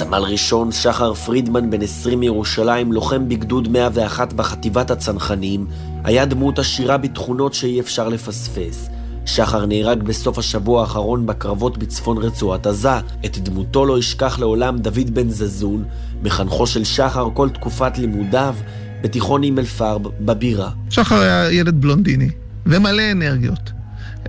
סמל 0.00 0.18
ראשון 0.18 0.72
שחר 0.72 1.14
פרידמן, 1.14 1.70
בן 1.70 1.82
20 1.82 2.20
מירושלים, 2.20 2.92
לוחם 2.92 3.28
בגדוד 3.28 3.68
101 3.68 4.32
בחטיבת 4.32 4.90
הצנחנים, 4.90 5.66
היה 6.04 6.24
דמות 6.24 6.58
עשירה 6.58 6.96
בתכונות 6.96 7.54
שאי 7.54 7.80
אפשר 7.80 8.08
לפספס. 8.08 8.88
שחר 9.26 9.66
נהרג 9.66 10.02
בסוף 10.02 10.38
השבוע 10.38 10.80
האחרון 10.80 11.26
בקרבות 11.26 11.78
בצפון 11.78 12.18
רצועת 12.18 12.66
עזה. 12.66 12.98
את 13.24 13.38
דמותו 13.38 13.86
לא 13.86 13.98
ישכח 13.98 14.38
לעולם 14.38 14.78
דוד 14.78 15.10
בן 15.14 15.30
זזון, 15.30 15.84
מחנכו 16.22 16.66
של 16.66 16.84
שחר 16.84 17.28
כל 17.34 17.48
תקופת 17.48 17.98
לימודיו 17.98 18.54
בתיכון 19.02 19.42
אימל 19.42 19.64
פרב 19.64 20.02
בבירה. 20.20 20.70
שחר 20.90 21.20
היה 21.20 21.52
ילד 21.52 21.80
בלונדיני 21.80 22.30
ומלא 22.66 23.02
אנרגיות. 23.12 23.72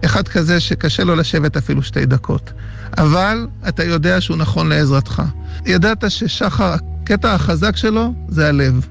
אחד 0.05 0.27
כזה 0.27 0.59
שקשה 0.59 1.03
לו 1.03 1.15
לשבת 1.15 1.57
אפילו 1.57 1.83
שתי 1.83 2.05
דקות. 2.05 2.51
אבל 2.97 3.47
אתה 3.67 3.83
יודע 3.83 4.21
שהוא 4.21 4.37
נכון 4.37 4.69
לעזרתך. 4.69 5.21
ידעת 5.65 6.03
ששחר, 6.11 6.75
הקטע 7.03 7.33
החזק 7.33 7.75
שלו 7.75 8.13
זה 8.27 8.47
הלב. 8.47 8.87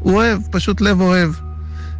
הוא 0.00 0.14
אוהב, 0.14 0.42
פשוט 0.50 0.80
לב 0.80 1.00
אוהב. 1.00 1.30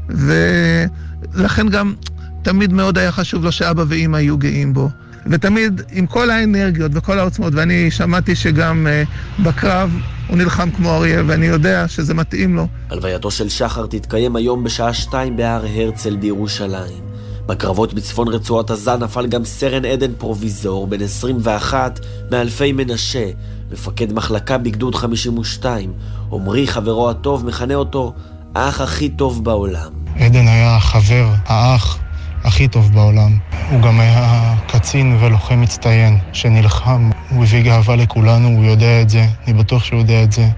ולכן 0.08 1.68
גם 1.68 1.94
תמיד 2.42 2.72
מאוד 2.72 2.98
היה 2.98 3.12
חשוב 3.12 3.44
לו 3.44 3.52
שאבא 3.52 3.84
ואימא 3.88 4.16
יהיו 4.16 4.38
גאים 4.38 4.74
בו. 4.74 4.88
ותמיד 5.30 5.82
עם 5.92 6.06
כל 6.06 6.30
האנרגיות 6.30 6.92
וכל 6.94 7.18
העוצמות, 7.18 7.54
ואני 7.54 7.90
שמעתי 7.90 8.36
שגם 8.36 8.86
uh, 8.86 9.42
בקרב 9.42 9.90
הוא 10.28 10.36
נלחם 10.36 10.70
כמו 10.70 10.94
אריה, 10.96 11.22
ואני 11.26 11.46
יודע 11.46 11.88
שזה 11.88 12.14
מתאים 12.14 12.56
לו. 12.56 12.66
הלווייתו 12.90 13.30
של 13.30 13.48
שחר 13.48 13.86
תתקיים 13.86 14.36
היום 14.36 14.64
בשעה 14.64 14.94
שתיים 14.94 15.36
בהר 15.36 15.64
הרצל 15.76 16.16
בירושלים. 16.16 17.15
בקרבות 17.46 17.94
בצפון 17.94 18.28
רצועת 18.28 18.70
עזה 18.70 18.96
נפל 18.96 19.26
גם 19.26 19.44
סרן 19.44 19.84
עדן 19.84 20.12
פרוביזור, 20.18 20.86
בן 20.86 21.02
21, 21.02 22.00
מאלפי 22.30 22.72
מנשה, 22.72 23.30
מפקד 23.72 24.12
מחלקה 24.12 24.58
בגדוד 24.58 24.94
52. 24.94 25.92
עמרי, 26.32 26.66
חברו 26.66 27.10
הטוב, 27.10 27.46
מכנה 27.46 27.74
אותו 27.74 28.14
האח 28.54 28.80
הכי 28.80 29.08
טוב 29.08 29.44
בעולם. 29.44 29.90
עדן 30.18 30.48
היה 30.48 30.76
החבר, 30.76 31.26
האח 31.46 31.98
הכי 32.44 32.68
טוב 32.68 32.92
בעולם. 32.92 33.38
הוא 33.70 33.80
גם 33.80 34.00
היה 34.00 34.54
קצין 34.68 35.18
ולוחם 35.20 35.60
מצטיין 35.60 36.18
שנלחם. 36.32 37.10
הוא 37.30 37.42
הביא 37.42 37.62
גאווה 37.62 37.96
לכולנו, 37.96 38.48
הוא 38.48 38.64
יודע 38.64 39.02
את 39.02 39.10
זה, 39.10 39.26
אני 39.46 39.54
בטוח 39.54 39.84
שהוא 39.84 39.98
יודע 39.98 40.22
את 40.22 40.32
זה. 40.32 40.48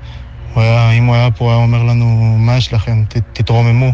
הוא 0.54 0.62
היה, 0.62 0.90
אם 0.90 1.06
הוא 1.06 1.14
היה 1.14 1.30
פה, 1.30 1.44
הוא 1.44 1.52
היה 1.52 1.62
אומר 1.62 1.82
לנו, 1.82 2.36
מה 2.38 2.56
יש 2.56 2.72
לכם? 2.72 3.04
ת, 3.08 3.16
תתרוממו, 3.32 3.92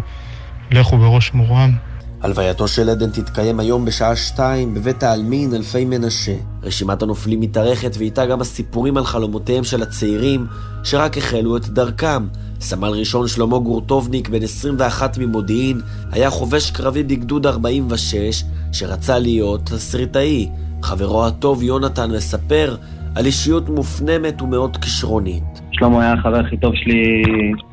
לכו 0.70 0.98
בראש 0.98 1.32
מורם. 1.34 1.76
הלווייתו 2.24 2.68
של 2.68 2.88
עדן 2.88 3.10
תתקיים 3.10 3.60
היום 3.60 3.84
בשעה 3.84 4.16
שתיים 4.16 4.74
בבית 4.74 5.02
העלמין 5.02 5.54
אלפי 5.54 5.84
מנשה. 5.84 6.32
רשימת 6.62 7.02
הנופלים 7.02 7.40
מתארכת 7.40 7.96
ואיתה 7.98 8.26
גם 8.26 8.40
הסיפורים 8.40 8.96
על 8.96 9.04
חלומותיהם 9.04 9.64
של 9.64 9.82
הצעירים 9.82 10.46
שרק 10.84 11.18
החלו 11.18 11.56
את 11.56 11.68
דרכם. 11.68 12.26
סמל 12.60 12.88
ראשון 12.88 13.28
שלמה 13.28 13.58
גורטובניק, 13.58 14.28
בן 14.28 14.42
21 14.42 15.18
ממודיעין, 15.18 15.80
היה 16.12 16.30
חובש 16.30 16.70
קרבי 16.70 17.02
בגדוד 17.02 17.46
46 17.46 18.44
שרצה 18.72 19.18
להיות 19.18 19.60
תסריטאי. 19.66 20.48
חברו 20.82 21.26
הטוב 21.26 21.62
יונתן 21.62 22.10
מספר 22.10 22.76
על 23.14 23.26
אישיות 23.26 23.68
מופנמת 23.68 24.42
ומאוד 24.42 24.76
כישרונית. 24.76 25.60
שלמה 25.72 26.02
היה 26.02 26.12
החבר 26.12 26.40
הכי 26.40 26.56
טוב 26.56 26.72
שלי 26.74 27.22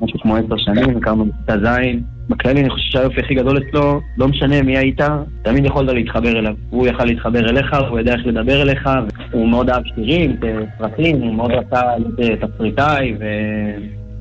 משהו 0.02 0.20
כמו 0.20 0.36
עשר 0.36 0.58
שנים, 0.58 0.98
הכרנו 0.98 1.26
בכיתה 1.26 1.54
ז'. 1.58 2.11
בכללי 2.30 2.62
אני 2.62 2.70
חושב 2.70 2.92
שהיופי 2.92 3.20
הכי 3.20 3.36
גדול 3.36 3.58
אצלו, 3.58 4.02
לא 4.18 4.28
משנה 4.28 4.62
מי 4.62 4.78
היית, 4.78 5.02
תמיד 5.42 5.66
יכולת 5.66 5.94
להתחבר 5.94 6.40
אליו. 6.40 6.54
הוא 6.70 6.88
יכל 6.88 7.06
להתחבר 7.06 7.50
אליך, 7.50 7.76
הוא 7.90 8.00
יודע 8.00 8.14
איך 8.14 8.26
לדבר 8.26 8.62
אליך, 8.62 8.90
הוא 9.32 9.50
מאוד 9.50 9.70
אהב 9.70 9.84
שירים, 9.96 10.36
סרטים, 10.78 11.22
הוא 11.22 11.34
מאוד 11.34 11.52
רצה 11.52 11.82
להיות 12.18 12.40
תסריטאי, 12.42 13.14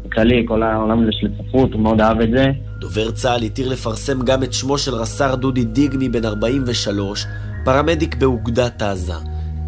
ובכללי 0.04 0.44
כל 0.48 0.62
העולם 0.62 1.02
הזה 1.02 1.12
של 1.12 1.28
ספרות, 1.38 1.72
הוא 1.72 1.82
מאוד 1.82 2.00
אהב 2.00 2.20
את 2.20 2.30
זה. 2.30 2.50
דובר 2.80 3.10
צה"ל 3.10 3.42
התיר 3.42 3.68
לפרסם 3.68 4.22
גם 4.24 4.42
את 4.42 4.52
שמו 4.52 4.78
של 4.78 4.94
רס"ר 4.94 5.34
דודי 5.34 5.64
דיגמי, 5.64 6.08
בן 6.08 6.24
43, 6.24 7.26
פרמדיק 7.64 8.14
באוגדת 8.14 8.82
עזה. 8.82 9.12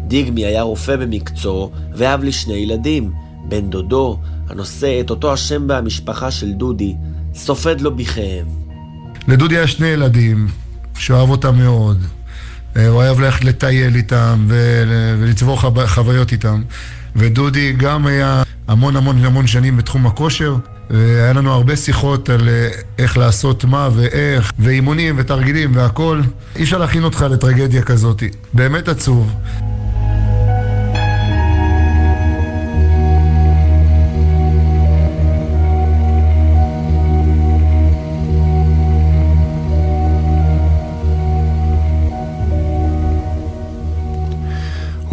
דיגמי 0.07 0.45
היה 0.45 0.61
רופא 0.61 0.95
במקצועו 0.95 1.71
ואב 1.93 2.23
לשני 2.23 2.53
ילדים. 2.53 3.11
בן 3.49 3.69
דודו, 3.69 4.17
הנושא 4.49 5.01
את 5.01 5.09
אותו 5.09 5.33
השם 5.33 5.67
במשפחה 5.67 6.31
של 6.31 6.51
דודי, 6.51 6.95
סופד 7.35 7.81
לו 7.81 7.95
בכאב. 7.95 8.45
לדודי 9.27 9.57
היה 9.57 9.67
שני 9.67 9.87
ילדים, 9.87 10.47
שאוהב 10.97 11.29
אותם 11.29 11.55
מאוד. 11.55 12.03
אה, 12.75 12.87
הוא 12.87 12.95
אוהב 12.95 13.19
ללכת 13.19 13.43
לטייל 13.43 13.95
איתם 13.95 14.45
ולצבור 14.47 15.59
חוויות 15.85 16.31
איתם. 16.31 16.61
ודודי 17.15 17.73
גם 17.77 18.07
היה 18.07 18.43
המון 18.67 18.95
המון 18.95 19.25
המון 19.25 19.47
שנים 19.47 19.77
בתחום 19.77 20.07
הכושר, 20.07 20.55
והיה 20.89 21.33
לנו 21.33 21.51
הרבה 21.51 21.75
שיחות 21.75 22.29
על 22.29 22.49
אה, 22.49 22.69
איך 22.97 23.17
לעשות 23.17 23.65
מה 23.65 23.89
ואיך, 23.93 24.51
ואימונים 24.59 25.15
ותרגילים 25.17 25.75
והכול. 25.75 26.23
אי 26.55 26.63
אפשר 26.63 26.77
להכין 26.77 27.03
אותך 27.03 27.25
לטרגדיה 27.29 27.81
כזאת. 27.81 28.23
באמת 28.53 28.87
עצוב. 28.87 29.33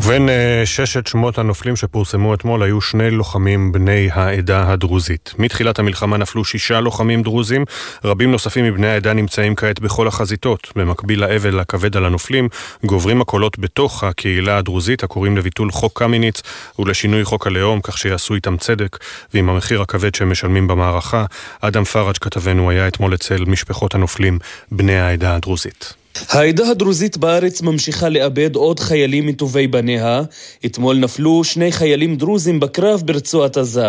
ובין 0.03 0.29
uh, 0.29 0.67
ששת 0.67 1.07
שמות 1.07 1.39
הנופלים 1.39 1.77
שפורסמו 1.77 2.35
אתמול 2.35 2.63
היו 2.63 2.81
שני 2.81 3.11
לוחמים 3.11 3.73
בני 3.73 4.09
העדה 4.13 4.73
הדרוזית. 4.73 5.35
מתחילת 5.39 5.79
המלחמה 5.79 6.17
נפלו 6.17 6.45
שישה 6.45 6.81
לוחמים 6.81 7.23
דרוזים, 7.23 7.65
רבים 8.05 8.31
נוספים 8.31 8.65
מבני 8.65 8.87
העדה 8.87 9.13
נמצאים 9.13 9.55
כעת 9.55 9.81
בכל 9.81 10.09
החזיתות. 10.09 10.73
במקביל 10.77 11.21
לאבל 11.21 11.61
הכבד 11.61 11.97
על 11.97 12.05
הנופלים, 12.05 12.49
גוברים 12.85 13.21
הקולות 13.21 13.59
בתוך 13.59 14.05
הקהילה 14.05 14.59
הדרוזית 14.59 15.03
הקוראים 15.03 15.37
לביטול 15.37 15.71
חוק 15.71 15.99
קמיניץ 15.99 16.43
ולשינוי 16.79 17.25
חוק 17.25 17.47
הלאום, 17.47 17.81
כך 17.81 17.99
שיעשו 17.99 18.35
איתם 18.35 18.57
צדק, 18.57 18.99
ועם 19.35 19.49
המחיר 19.49 19.83
הכבד 19.83 20.15
שהם 20.15 20.31
משלמים 20.31 20.69
במערכה. 20.69 21.25
אדם 21.61 21.85
פראג' 21.85 22.17
כתבנו 22.21 22.71
היה 22.71 22.89
אתמול 22.89 23.15
אצל 23.15 23.45
משפחות 23.45 23.95
הנופלים 23.95 24.39
בני 24.71 24.99
העדה 25.01 25.35
הדרוזית. 25.35 26.00
העדה 26.29 26.71
הדרוזית 26.71 27.17
בארץ 27.17 27.63
ממשיכה 27.63 28.09
לאבד 28.09 28.57
עוד 28.57 28.81
חיילים 28.81 29.27
מטובי 29.27 29.67
בניה. 29.67 30.23
אתמול 30.67 30.97
נפלו 30.97 31.45
שני 31.45 31.73
חיילים 31.73 32.17
דרוזים 32.17 32.61
בקרב 32.61 33.03
ברצועת 33.05 33.57
עזה. 33.57 33.89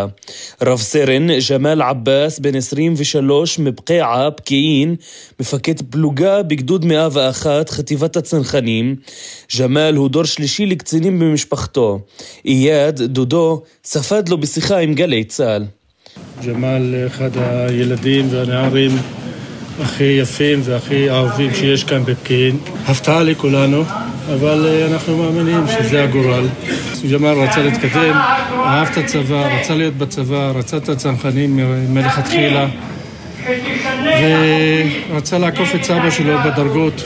רב 0.62 0.80
סרן 0.80 1.28
ג'מאל 1.50 1.82
עבאס, 1.82 2.40
בן 2.40 2.56
23, 2.56 3.60
מבקיעה, 3.60 4.32
פקיעין, 4.32 4.96
מפקד 5.40 5.82
פלוגה 5.90 6.44
בגדוד 6.44 6.86
101, 6.86 7.70
חטיבת 7.70 8.18
הצנחנים. 8.18 8.96
ג'מאל 9.60 9.96
הוא 9.96 10.10
דור 10.10 10.24
שלישי 10.24 10.66
לקצינים 10.66 11.20
במשפחתו. 11.20 12.00
אייד, 12.46 13.02
דודו, 13.02 13.62
ספד 13.84 14.30
לו 14.30 14.38
בשיחה 14.38 14.78
עם 14.78 14.94
גלי 14.94 15.24
צה"ל. 15.24 15.66
ג'מאל 16.46 17.08
אחד 17.08 17.30
הילדים 17.36 18.28
והנערים 18.32 18.92
הכי 19.82 20.04
יפים 20.04 20.60
והכי 20.64 21.10
אהובים 21.10 21.54
שיש 21.54 21.84
כאן 21.84 22.04
בפקיעין. 22.06 22.58
הפתעה 22.88 23.24
לכולנו, 23.24 23.84
אבל 24.34 24.66
אה, 24.68 24.88
אנחנו 24.94 25.18
מאמינים 25.18 25.64
שזה 25.68 26.04
הגורל. 26.04 26.48
ג'מאל 27.12 27.38
רצה 27.38 27.62
להתקדם, 27.62 28.14
אהב 28.54 28.88
את 28.92 28.98
הצבא, 28.98 29.60
רצה 29.60 29.76
להיות 29.76 29.98
בצבא, 29.98 30.52
רצה 30.56 30.78
את 30.78 30.90
הצנחנים 30.90 31.60
מלכתחילה, 31.94 32.68
ורצה 35.12 35.38
לעקוף 35.38 35.76
את 35.76 35.84
סבא 35.84 36.10
שלו 36.10 36.38
בדרגות 36.46 37.04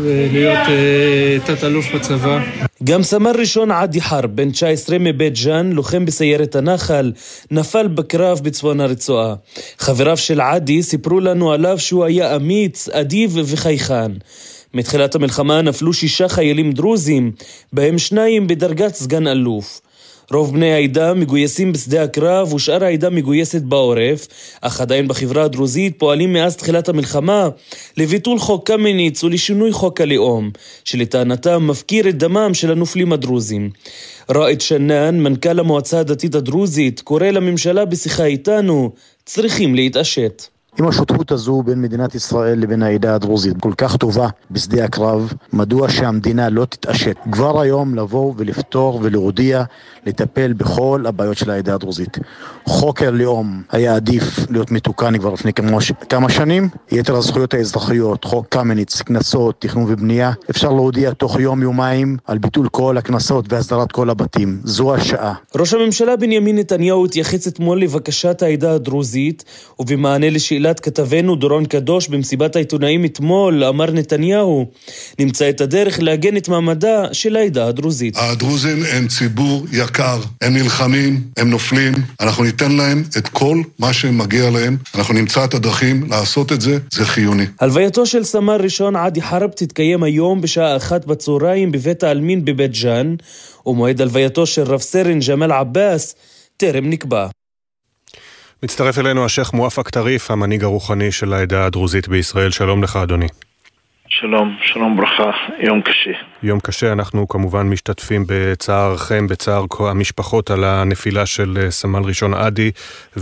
ולהיות 0.00 0.68
אה, 0.68 1.38
תת-אלוף 1.44 1.86
בצבא. 1.94 2.42
גם 2.84 3.02
סמל 3.02 3.32
ראשון 3.38 3.70
עדי 3.70 4.00
חרב, 4.00 4.30
בן 4.36 4.50
19 4.50 4.96
מבית 5.00 5.38
ג'אן, 5.44 5.72
לוחם 5.72 6.04
בסיירת 6.04 6.56
הנחל, 6.56 7.12
נפל 7.50 7.88
בקרב 7.88 8.40
בצפון 8.42 8.80
הרצועה. 8.80 9.34
חבריו 9.78 10.16
של 10.16 10.40
עדי 10.40 10.82
סיפרו 10.82 11.20
לנו 11.20 11.52
עליו 11.52 11.78
שהוא 11.78 12.04
היה 12.04 12.36
אמיץ, 12.36 12.88
אדיב 12.88 13.36
וחייכן. 13.44 14.12
מתחילת 14.74 15.14
המלחמה 15.14 15.62
נפלו 15.62 15.92
שישה 15.92 16.28
חיילים 16.28 16.72
דרוזים, 16.72 17.32
בהם 17.72 17.98
שניים 17.98 18.46
בדרגת 18.46 18.94
סגן 18.94 19.26
אלוף. 19.26 19.80
רוב 20.30 20.52
בני 20.52 20.72
העדה 20.72 21.14
מגויסים 21.14 21.72
בשדה 21.72 22.02
הקרב 22.02 22.52
ושאר 22.52 22.84
העדה 22.84 23.10
מגויסת 23.10 23.62
בעורף, 23.62 24.26
אך 24.60 24.80
עדיין 24.80 25.08
בחברה 25.08 25.44
הדרוזית 25.44 25.98
פועלים 25.98 26.32
מאז 26.32 26.56
תחילת 26.56 26.88
המלחמה 26.88 27.48
לביטול 27.96 28.38
חוק 28.38 28.66
קמיניץ 28.66 29.24
ולשינוי 29.24 29.72
חוק 29.72 30.00
הלאום, 30.00 30.50
שלטענתם 30.84 31.66
מפקיר 31.66 32.08
את 32.08 32.18
דמם 32.18 32.54
של 32.54 32.72
הנופלים 32.72 33.12
הדרוזים. 33.12 33.70
ראאד 34.30 34.60
שנאן, 34.60 35.20
מנכ"ל 35.20 35.58
המועצה 35.60 36.00
הדתית 36.00 36.34
הדרוזית, 36.34 37.00
קורא 37.00 37.26
לממשלה 37.26 37.84
בשיחה 37.84 38.24
איתנו, 38.24 38.92
צריכים 39.24 39.74
להתעשת. 39.74 40.42
אם 40.80 40.88
השותפות 40.88 41.32
הזו 41.32 41.62
בין 41.62 41.82
מדינת 41.82 42.14
ישראל 42.14 42.58
לבין 42.58 42.82
העדה 42.82 43.14
הדרוזית 43.14 43.60
כל 43.60 43.72
כך 43.76 43.96
טובה 43.96 44.28
בשדה 44.50 44.84
הקרב, 44.84 45.32
מדוע 45.52 45.90
שהמדינה 45.90 46.48
לא 46.48 46.64
תתעשת 46.64 47.16
כבר 47.32 47.60
היום 47.60 47.94
לבוא 47.94 48.34
ולפתור 48.36 49.00
ולהודיע 49.02 49.64
לטפל 50.06 50.52
בכל 50.52 51.04
הבעיות 51.08 51.38
של 51.38 51.50
העדה 51.50 51.74
הדרוזית. 51.74 52.18
חוק 52.64 53.02
הלאום 53.02 53.62
היה 53.70 53.94
עדיף 53.96 54.50
להיות 54.50 54.70
מתוקן 54.70 55.18
כבר 55.18 55.32
לפני 55.32 55.52
כמה, 55.52 55.78
כמה 56.08 56.30
שנים, 56.30 56.68
יתר 56.92 57.16
הזכויות 57.16 57.54
האזרחיות, 57.54 58.24
חוק 58.24 58.46
קמיניץ, 58.48 59.02
קנסות, 59.02 59.54
תכנון 59.58 59.84
ובנייה, 59.88 60.32
אפשר 60.50 60.72
להודיע 60.72 61.10
תוך 61.10 61.40
יום-יומיים 61.40 62.16
על 62.26 62.38
ביטול 62.38 62.68
כל 62.68 62.98
הקנסות 62.98 63.52
והסדרת 63.52 63.92
כל 63.92 64.10
הבתים. 64.10 64.60
זו 64.64 64.94
השעה. 64.94 65.34
ראש 65.56 65.74
הממשלה 65.74 66.16
בנימין 66.16 66.58
נתניהו 66.58 67.04
התייחס 67.04 67.48
אתמול 67.48 67.82
לבקשת 67.82 68.42
העדה 68.42 68.74
הדרוזית, 68.74 69.44
ובמענה 69.78 70.30
לשאלת 70.62 70.80
כתבנו 70.80 71.36
דורון 71.36 71.66
קדוש 71.66 72.08
במסיבת 72.08 72.56
העיתונאים 72.56 73.04
אתמול, 73.04 73.64
אמר 73.64 73.90
נתניהו, 73.90 74.70
נמצא 75.18 75.48
את 75.48 75.60
הדרך 75.60 75.98
לעגן 76.02 76.36
את 76.36 76.48
מעמדה 76.48 77.04
של 77.12 77.36
העדה 77.36 77.66
הדרוזית. 77.66 78.16
הדרוזים 78.16 78.78
הם 78.92 79.08
ציבור 79.08 79.66
יקר, 79.72 80.20
הם 80.40 80.54
נלחמים, 80.54 81.20
הם 81.36 81.50
נופלים, 81.50 81.94
אנחנו 82.20 82.44
ניתן 82.44 82.72
להם 82.72 83.02
את 83.18 83.28
כל 83.28 83.62
מה 83.78 83.92
שמגיע 83.92 84.50
להם, 84.50 84.76
אנחנו 84.94 85.14
נמצא 85.14 85.44
את 85.44 85.54
הדרכים 85.54 86.10
לעשות 86.10 86.52
את 86.52 86.60
זה, 86.60 86.78
זה 86.92 87.04
חיוני. 87.04 87.46
הלווייתו 87.60 88.06
של 88.06 88.24
סמל 88.24 88.60
ראשון 88.62 88.96
עדי 88.96 89.22
חרב 89.22 89.50
תתקיים 89.50 90.02
היום 90.02 90.40
בשעה 90.40 90.76
אחת 90.76 91.06
בצהריים 91.06 91.72
בבית 91.72 92.02
העלמין 92.02 92.44
בבית 92.44 92.72
ג'אן, 92.82 93.14
ומועד 93.66 94.00
הלווייתו 94.00 94.46
של 94.46 94.62
רב 94.62 94.80
סרן 94.80 95.18
ג'מאל 95.28 95.52
עבאס 95.52 96.14
טרם 96.56 96.90
נקבע. 96.90 97.41
מצטרף 98.64 98.98
אלינו 98.98 99.24
השייח' 99.24 99.52
מואפק 99.54 99.90
טריף, 99.90 100.30
המנהיג 100.30 100.64
הרוחני 100.64 101.12
של 101.12 101.32
העדה 101.32 101.66
הדרוזית 101.66 102.08
בישראל. 102.08 102.50
שלום 102.50 102.82
לך, 102.82 102.96
אדוני. 102.96 103.26
שלום, 104.08 104.56
שלום 104.64 104.96
ברכה, 104.96 105.30
יום 105.58 105.82
קשה. 105.82 106.10
יום 106.42 106.60
קשה, 106.60 106.92
אנחנו 106.92 107.28
כמובן 107.28 107.68
משתתפים 107.68 108.24
בצערכם, 108.28 109.26
בצער 109.26 109.64
המשפחות 109.80 110.50
על 110.50 110.64
הנפילה 110.64 111.26
של 111.26 111.58
אה, 111.60 111.70
סמל 111.70 112.02
ראשון 112.02 112.34
עדי 112.34 112.70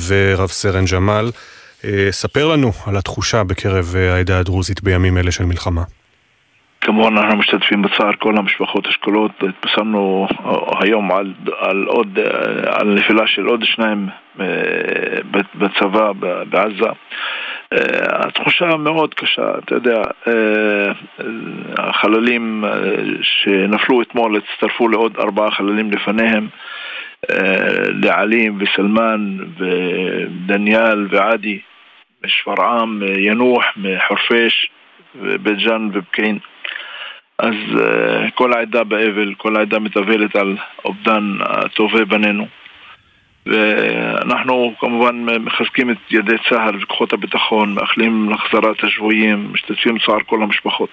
ורב 0.07 0.49
סרן 0.49 0.85
ג'מאל. 0.93 1.31
אה, 1.85 2.09
ספר 2.11 2.47
לנו 2.47 2.73
על 2.87 2.97
התחושה 2.97 3.45
בקרב 3.45 3.95
אה, 3.97 4.15
העדה 4.15 4.39
הדרוזית 4.39 4.83
בימים 4.83 5.19
אלה 5.19 5.31
של 5.31 5.45
מלחמה. 5.45 5.83
כמובן 6.81 7.19
אנחנו 7.19 7.37
משתתפים 7.37 7.83
בצער 7.83 8.13
כל 8.19 8.37
המשפחות 8.37 8.87
השכולות, 8.87 9.31
התפסמנו 9.43 10.27
היום 10.81 11.13
על, 11.13 11.35
על 11.59 11.85
עוד, 11.87 12.19
על 12.67 12.95
נפילה 12.95 13.27
של 13.27 13.47
עוד 13.47 13.65
שניים 13.65 14.09
בצבא 15.55 16.13
בעזה. 16.51 16.91
אה, 17.73 18.27
התחושה 18.27 18.77
מאוד 18.77 19.15
קשה, 19.15 19.59
אתה 19.59 19.75
יודע, 19.75 20.03
אה, 20.29 20.93
החללים 21.79 22.65
אה, 22.65 22.71
שנפלו 23.23 24.03
אתמול 24.03 24.37
הצטרפו 24.37 24.89
לעוד 24.89 25.17
ארבעה 25.19 25.51
חללים 25.51 25.91
לפניהם, 25.91 26.49
לעלים 28.03 28.59
וסלמן 28.61 29.37
ודניאל 29.59 31.07
ועדי 31.11 31.61
משפרעם, 32.25 33.03
ינוח, 33.19 33.65
מחורפיש, 33.77 34.71
בית 35.15 35.59
ג'אן 35.59 35.91
ובקיין. 35.93 36.39
אז 37.43 37.55
כל 38.35 38.53
העדה 38.53 38.85
באבל, 38.85 39.35
כל 39.37 39.57
העדה 39.57 39.79
מתאבלת 39.79 40.37
על 40.37 40.57
אובדן 40.85 41.39
טובי 41.75 42.05
בנינו. 42.05 42.47
ואנחנו 43.47 44.75
כמובן 44.81 45.27
מחזקים 45.41 45.91
את 45.91 45.97
ידי 46.11 46.37
צה"ל 46.49 46.83
וכוחות 46.83 47.13
הביטחון, 47.13 47.75
מאחלים 47.75 48.31
להחזרת 48.31 48.85
השבויים, 48.85 49.53
משתתפים 49.53 49.95
בצער 49.95 50.19
כל 50.27 50.43
המשפחות. 50.43 50.91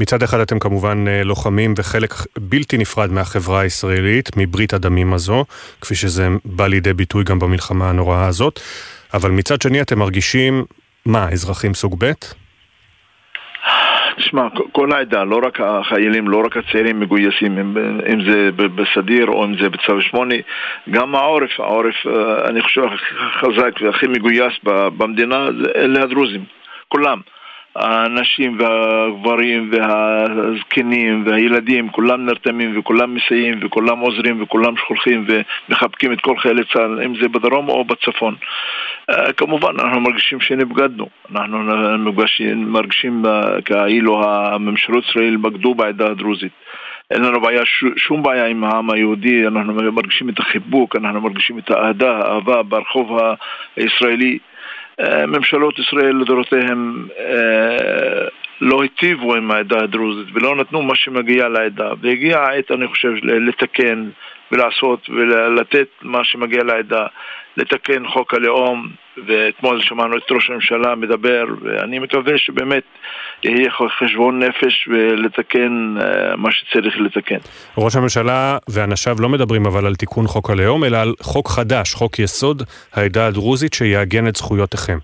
מצד 0.00 0.22
אחד 0.22 0.40
אתם 0.40 0.58
כמובן 0.58 1.04
אה, 1.08 1.24
לוחמים 1.24 1.74
וחלק 1.76 2.14
בלתי 2.38 2.78
נפרד 2.78 3.12
מהחברה 3.12 3.60
הישראלית, 3.60 4.30
מברית 4.36 4.72
הדמים 4.72 5.12
הזו, 5.12 5.44
כפי 5.80 5.94
שזה 5.94 6.28
בא 6.44 6.66
לידי 6.66 6.92
ביטוי 6.92 7.24
גם 7.24 7.38
במלחמה 7.38 7.90
הנוראה 7.90 8.26
הזאת, 8.26 8.60
אבל 9.14 9.30
מצד 9.30 9.62
שני 9.62 9.80
אתם 9.80 9.98
מרגישים, 9.98 10.64
מה, 11.06 11.28
אזרחים 11.28 11.74
סוג 11.74 12.04
ב'? 12.04 12.12
תשמע, 14.16 14.48
כל 14.72 14.92
העדה, 14.92 15.24
לא 15.24 15.40
רק 15.44 15.60
החיילים, 15.60 16.28
לא 16.28 16.42
רק 16.44 16.56
הצעירים 16.56 17.00
מגויסים, 17.00 17.58
אם, 17.58 17.76
אם 18.12 18.30
זה 18.30 18.50
בסדיר 18.52 19.26
או 19.26 19.44
אם 19.44 19.54
זה 19.62 19.70
בצו 19.70 20.02
שמונה, 20.02 20.34
גם 20.90 21.14
העורף, 21.14 21.60
העורף, 21.60 22.06
אה, 22.06 22.48
אני 22.48 22.62
חושב, 22.62 22.84
הכי 22.84 23.14
חזק 23.14 23.80
והכי 23.80 24.06
מגויס 24.06 24.52
במדינה, 24.64 25.46
אלה 25.76 26.02
הדרוזים, 26.02 26.44
כולם. 26.88 27.20
הנשים 27.76 28.58
והגברים 28.60 29.70
והזקנים 29.72 31.24
והילדים, 31.26 31.88
כולם 31.88 32.26
נרתמים 32.26 32.78
וכולם 32.78 33.14
מסייעים 33.14 33.58
וכולם 33.62 33.98
עוזרים 33.98 34.42
וכולם 34.42 34.74
שולחים 34.88 35.26
ומחבקים 35.28 36.12
את 36.12 36.20
כל 36.20 36.38
חיילי 36.38 36.62
צה"ל, 36.72 37.02
אם 37.04 37.14
זה 37.22 37.28
בדרום 37.28 37.68
או 37.68 37.84
בצפון. 37.84 38.34
אה, 39.10 39.32
כמובן, 39.32 39.80
אנחנו 39.80 40.00
מרגישים 40.00 40.40
שנבגדנו. 40.40 41.08
אנחנו 41.30 41.58
מרגישים, 41.98 42.72
מרגישים 42.72 43.22
כאילו 43.64 44.24
הממשלות 44.24 45.04
ישראל 45.04 45.36
בגדו 45.36 45.74
בעדה 45.74 46.06
הדרוזית. 46.06 46.52
אין 47.10 47.22
לנו 47.22 47.40
בעיה, 47.40 47.62
שום 47.96 48.22
בעיה 48.22 48.46
עם 48.46 48.64
העם 48.64 48.90
היהודי, 48.90 49.46
אנחנו 49.46 49.74
מרגישים 49.74 50.28
את 50.28 50.40
החיבוק, 50.40 50.96
אנחנו 50.96 51.20
מרגישים 51.20 51.58
את 51.58 51.70
האהדה, 51.70 52.16
האהבה 52.16 52.62
ברחוב 52.62 53.18
הישראלי. 53.76 54.38
ממשלות 55.26 55.78
ישראל 55.78 56.16
לדורותיהן 56.16 57.06
אה, 57.18 58.28
לא 58.60 58.82
היטיבו 58.82 59.34
עם 59.34 59.50
העדה 59.50 59.82
הדרוזית 59.82 60.28
ולא 60.34 60.56
נתנו 60.56 60.82
מה 60.82 60.94
שמגיע 60.94 61.48
לעדה. 61.48 61.90
והגיעה 62.00 62.46
העת 62.46 62.70
אני 62.70 62.86
חושב 62.86 63.12
לתקן 63.24 64.08
ולעשות 64.52 65.10
ולתת 65.10 65.88
מה 66.02 66.24
שמגיע 66.24 66.64
לעדה 66.64 67.06
לתקן 67.58 68.08
חוק 68.08 68.34
הלאום 68.34 68.88
ואתמול 69.26 69.80
שמענו 69.82 70.16
את 70.16 70.32
ראש 70.32 70.50
הממשלה 70.50 70.94
מדבר 70.94 71.44
ואני 71.62 71.98
מקווה 71.98 72.38
שבאמת 72.38 72.82
יהיה 73.44 73.70
חשבון 73.98 74.42
נפש 74.42 74.88
ולתקן 74.88 75.94
uh, 75.98 76.36
מה 76.36 76.48
שצריך 76.52 76.94
לתקן. 77.00 77.38
ראש 77.78 77.96
הממשלה 77.96 78.58
ואנשיו 78.68 79.16
לא 79.20 79.28
מדברים 79.28 79.66
אבל 79.66 79.86
על 79.86 79.94
תיקון 79.94 80.26
חוק 80.26 80.50
הלאום 80.50 80.84
אלא 80.84 80.96
על 80.96 81.12
חוק 81.22 81.48
חדש, 81.48 81.94
חוק 81.94 82.18
יסוד 82.18 82.62
העדה 82.94 83.26
הדרוזית 83.26 83.74
שיעגן 83.74 84.28
את 84.28 84.36
זכויותיכם. 84.36 84.98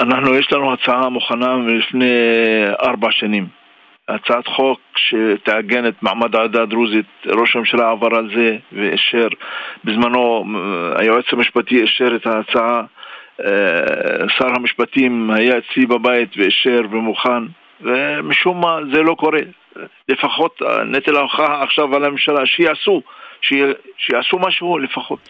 אנחנו, 0.00 0.34
יש 0.34 0.52
לנו 0.52 0.72
הצעה 0.72 1.08
מוכנה 1.08 1.56
מלפני 1.56 2.14
ארבע 2.82 3.08
שנים. 3.10 3.57
הצעת 4.08 4.46
חוק 4.46 4.80
שתעגן 4.96 5.88
את 5.88 6.02
מעמד 6.02 6.36
העדה 6.36 6.62
הדרוזית, 6.62 7.06
ראש 7.26 7.56
הממשלה 7.56 7.90
עבר 7.90 8.16
על 8.16 8.30
זה 8.36 8.56
ואישר, 8.72 9.28
בזמנו 9.84 10.44
היועץ 10.96 11.24
המשפטי 11.32 11.80
אישר 11.80 12.16
את 12.16 12.26
ההצעה, 12.26 12.82
אה, 13.44 14.28
שר 14.28 14.48
המשפטים 14.56 15.30
היה 15.30 15.58
אצלי 15.58 15.86
בבית 15.86 16.36
ואישר 16.36 16.80
ומוכן, 16.90 17.42
ומשום 17.80 18.60
מה 18.60 18.78
זה 18.92 19.02
לא 19.02 19.14
קורה. 19.14 19.40
לפחות 20.08 20.62
נטל 20.86 21.16
ההוכחה 21.16 21.62
עכשיו 21.62 21.96
על 21.96 22.04
הממשלה, 22.04 22.46
שיעשו, 22.46 23.02
שיעשו 23.98 24.38
משהו 24.38 24.78
לפחות. 24.78 25.28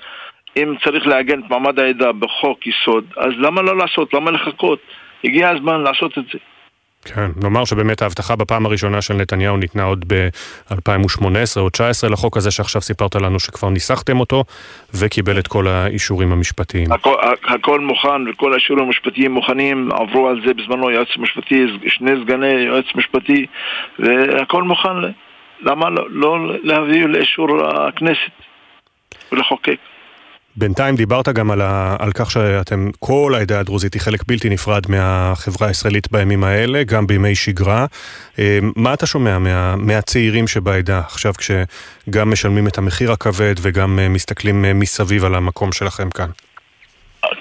אם 0.57 0.75
צריך 0.85 1.07
לעגן 1.07 1.41
את 1.41 1.51
מעמד 1.51 1.81
העדה 1.81 2.13
בחוק 2.13 2.67
יסוד, 2.67 3.05
אז 3.17 3.33
למה 3.39 3.63
לא 3.63 3.77
לעשות? 3.77 4.15
למה 4.15 4.31
לחכות? 4.31 4.79
הגיע 5.25 5.49
הזמן 5.49 5.81
לעשות 5.81 6.19
את 6.19 6.25
זה. 6.33 6.39
כן, 7.15 7.31
נאמר 7.43 7.65
שבאמת 7.65 8.03
ההבטחה 8.03 8.37
בפעם 8.37 8.67
הראשונה 8.67 9.03
של 9.03 9.15
נתניהו 9.15 9.57
ניתנה 9.57 9.83
עוד 9.83 10.05
ב-2018 10.07 11.27
או 11.57 11.67
2019 11.67 12.11
לחוק 12.11 12.37
הזה 12.37 12.51
שעכשיו 12.51 12.83
סיפרת 12.83 13.15
לנו 13.15 13.41
שכבר 13.41 13.69
ניסחתם 13.69 14.21
אותו 14.21 14.45
וקיבל 14.95 15.39
את 15.39 15.47
כל 15.47 15.67
האישורים 15.69 16.33
המשפטיים. 16.33 16.93
הכל, 16.93 17.15
הכל 17.45 17.81
מוכן 17.81 18.29
וכל 18.29 18.53
האישורים 18.53 18.85
המשפטיים 18.85 19.33
מוכנים, 19.33 19.93
עברו 19.93 20.29
על 20.29 20.41
זה 20.47 20.55
בזמנו 20.55 20.91
יועץ 20.91 21.09
משפטי, 21.19 21.67
שני 21.87 22.11
סגני 22.25 22.53
יועץ 22.53 22.87
משפטי 22.95 23.47
והכל 23.99 24.63
מוכן, 24.63 24.97
למה 25.61 25.91
לא, 25.91 26.07
לא 26.11 26.39
להביא 26.63 27.07
לאישור 27.07 27.49
הכנסת 27.67 28.33
ולחוקק? 29.33 29.79
בינתיים 30.59 30.97
דיברת 30.97 31.29
גם 31.29 31.51
על, 31.51 31.61
ה, 31.61 31.97
על 31.99 32.13
כך 32.15 32.31
שאתם, 32.31 32.91
כל 32.99 33.33
העדה 33.37 33.61
הדרוזית 33.61 33.95
היא 33.95 34.03
חלק 34.03 34.21
בלתי 34.27 34.49
נפרד 34.49 34.83
מהחברה 34.89 35.69
הישראלית 35.69 36.13
בימים 36.13 36.45
האלה, 36.45 36.83
גם 36.85 37.07
בימי 37.07 37.35
שגרה. 37.35 37.87
אה, 38.39 38.59
מה 38.77 38.95
אתה 38.95 39.07
שומע 39.07 39.39
מה, 39.39 39.77
מהצעירים 39.77 40.49
שבעדה 40.49 40.99
עכשיו 40.99 41.33
כשגם 41.35 42.31
משלמים 42.31 42.67
את 42.67 42.79
המחיר 42.79 43.13
הכבד 43.13 43.55
וגם 43.63 43.99
אה, 43.99 44.09
מסתכלים 44.09 44.65
אה, 44.65 44.75
מסביב 44.75 45.25
על 45.25 45.35
המקום 45.35 45.73
שלכם 45.73 46.11
כאן? 46.11 46.31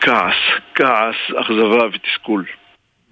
כעס, 0.01 0.35
כעס, 0.75 1.15
אכזבה 1.41 1.85
ותסכול. 1.85 2.45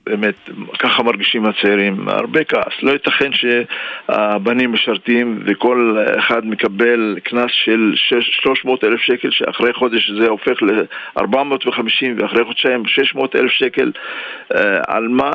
באמת, 0.09 0.49
ככה 0.79 1.03
מרגישים 1.03 1.45
הצעירים, 1.45 2.09
הרבה 2.09 2.43
כעס. 2.43 2.73
לא 2.81 2.91
ייתכן 2.91 3.31
שהבנים 3.33 4.71
משרתים 4.71 5.39
וכל 5.45 5.97
אחד 6.17 6.45
מקבל 6.45 7.17
קנס 7.23 7.51
של 7.51 7.93
300 8.21 8.83
אלף 8.83 8.99
שקל 8.99 9.31
שאחרי 9.31 9.73
חודש 9.73 10.11
זה 10.11 10.27
הופך 10.27 10.63
ל-450 10.63 12.05
ואחרי 12.17 12.43
חודשיים 12.43 12.85
600 12.87 13.35
אלף 13.35 13.51
שקל. 13.51 13.91
אה, 14.55 14.79
על 14.87 15.07
מה, 15.07 15.31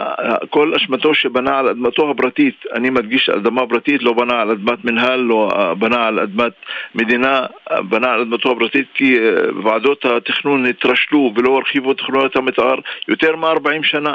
כל 0.51 0.75
אשמתו 0.75 1.15
שבנה 1.15 1.59
על 1.59 1.69
אדמתו 1.69 2.11
הפרטית, 2.11 2.65
אני 2.75 2.91
מדגיש 2.91 3.29
אדמה 3.29 3.67
פרטית, 3.67 4.03
לא 4.03 4.13
בנה 4.13 4.41
על 4.41 4.51
אדמת 4.51 4.85
מנהל, 4.85 5.21
לא 5.21 5.49
בנה 5.79 6.07
על 6.07 6.19
אדמת 6.19 6.53
מדינה, 6.95 7.41
בנה 7.89 8.13
על 8.13 8.21
אדמתו 8.21 8.53
הפרטית 8.53 8.87
כי 8.95 9.19
אה, 9.19 9.35
ועדות 9.65 10.05
התכנון 10.05 10.67
התרשלו 10.67 11.33
ולא 11.37 11.57
הרחיבו 11.57 11.95
תכנויות 11.95 12.37
המתאר 12.37 12.75
יותר 13.09 13.37
מ-40 13.37 13.83
שנה 13.83 14.15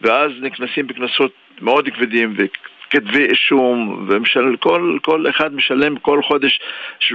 ואז 0.00 0.32
נכנסים 0.40 0.86
בקנסות 0.86 1.32
מאוד 1.60 1.88
כבדים 1.88 2.34
וכתבי 2.36 3.24
אישום, 3.24 4.06
ומשל, 4.08 4.56
כל, 4.60 4.98
כל 5.02 5.30
אחד 5.30 5.54
משלם 5.54 5.96
כל 5.96 6.22
חודש 6.22 6.60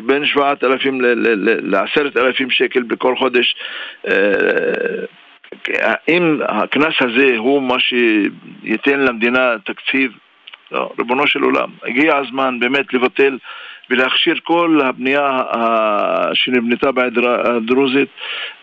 בין 0.06 0.26
7,000 0.26 1.02
ל-10,000 1.02 2.50
שקל 2.50 2.84
בכל 2.84 3.16
חודש. 3.16 3.56
האם 5.70 6.42
אה, 6.42 6.64
הקנס 6.64 6.94
הזה 7.00 7.38
הוא 7.38 7.62
מה 7.62 7.76
שייתן 7.80 9.00
למדינה 9.00 9.56
תקציב? 9.66 10.12
לא, 10.72 10.92
ריבונו 11.00 11.28
של 11.28 11.44
עולם. 11.44 11.70
הגיע 11.84 12.18
הזמן 12.18 12.60
באמת 12.60 12.94
לבטל 12.94 13.38
ולהכשיר 13.90 14.36
כל 14.44 14.80
הבנייה 14.84 15.42
שנבנתה 16.34 16.92
בעדה 16.92 17.36
הדרוזית, 17.46 18.10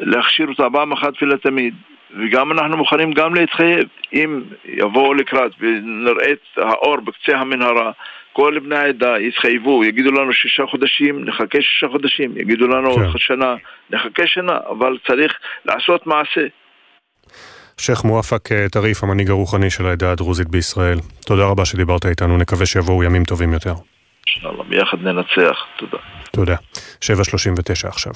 להכשיר 0.00 0.48
אותה 0.48 0.66
פעם 0.72 0.92
אחת 0.92 1.22
ולתמיד. 1.22 1.74
וגם 2.18 2.52
אנחנו 2.52 2.76
מוכנים 2.76 3.12
גם 3.12 3.34
להתחייב, 3.34 3.88
אם 4.12 4.42
יבואו 4.64 5.14
לקראת 5.14 5.52
ונראה 5.60 6.32
את 6.32 6.38
האור 6.56 6.96
בקצה 6.96 7.38
המנהרה, 7.38 7.92
כל 8.32 8.58
בני 8.58 8.76
העדה 8.76 9.18
יתחייבו, 9.18 9.84
יגידו 9.84 10.10
לנו 10.12 10.32
שישה 10.32 10.62
חודשים, 10.70 11.24
נחכה 11.24 11.58
שישה 11.60 11.88
חודשים, 11.88 12.36
יגידו 12.36 12.66
לנו 12.66 12.94
כן. 12.94 13.18
שנה, 13.18 13.54
נחכה 13.90 14.26
שנה, 14.26 14.58
אבל 14.70 14.96
צריך 15.06 15.32
לעשות 15.64 16.06
מעשה. 16.06 16.46
שייח' 17.78 18.04
מואפק 18.04 18.52
אה, 18.52 18.68
טריף, 18.68 19.04
המנהיג 19.04 19.30
הרוחני 19.30 19.70
של 19.70 19.86
העדה 19.86 20.12
הדרוזית 20.12 20.48
בישראל, 20.48 20.98
תודה 21.26 21.46
רבה 21.46 21.64
שדיברת 21.64 22.06
איתנו, 22.06 22.36
נקווה 22.36 22.66
שיבואו 22.66 23.04
ימים 23.04 23.24
טובים 23.24 23.52
יותר. 23.52 23.74
אינשאללה, 24.26 24.64
ביחד 24.68 24.98
ננצח, 25.02 25.58
תודה. 25.78 25.98
תודה. 26.32 26.56
7.39 27.04 27.88
עכשיו. 27.88 28.12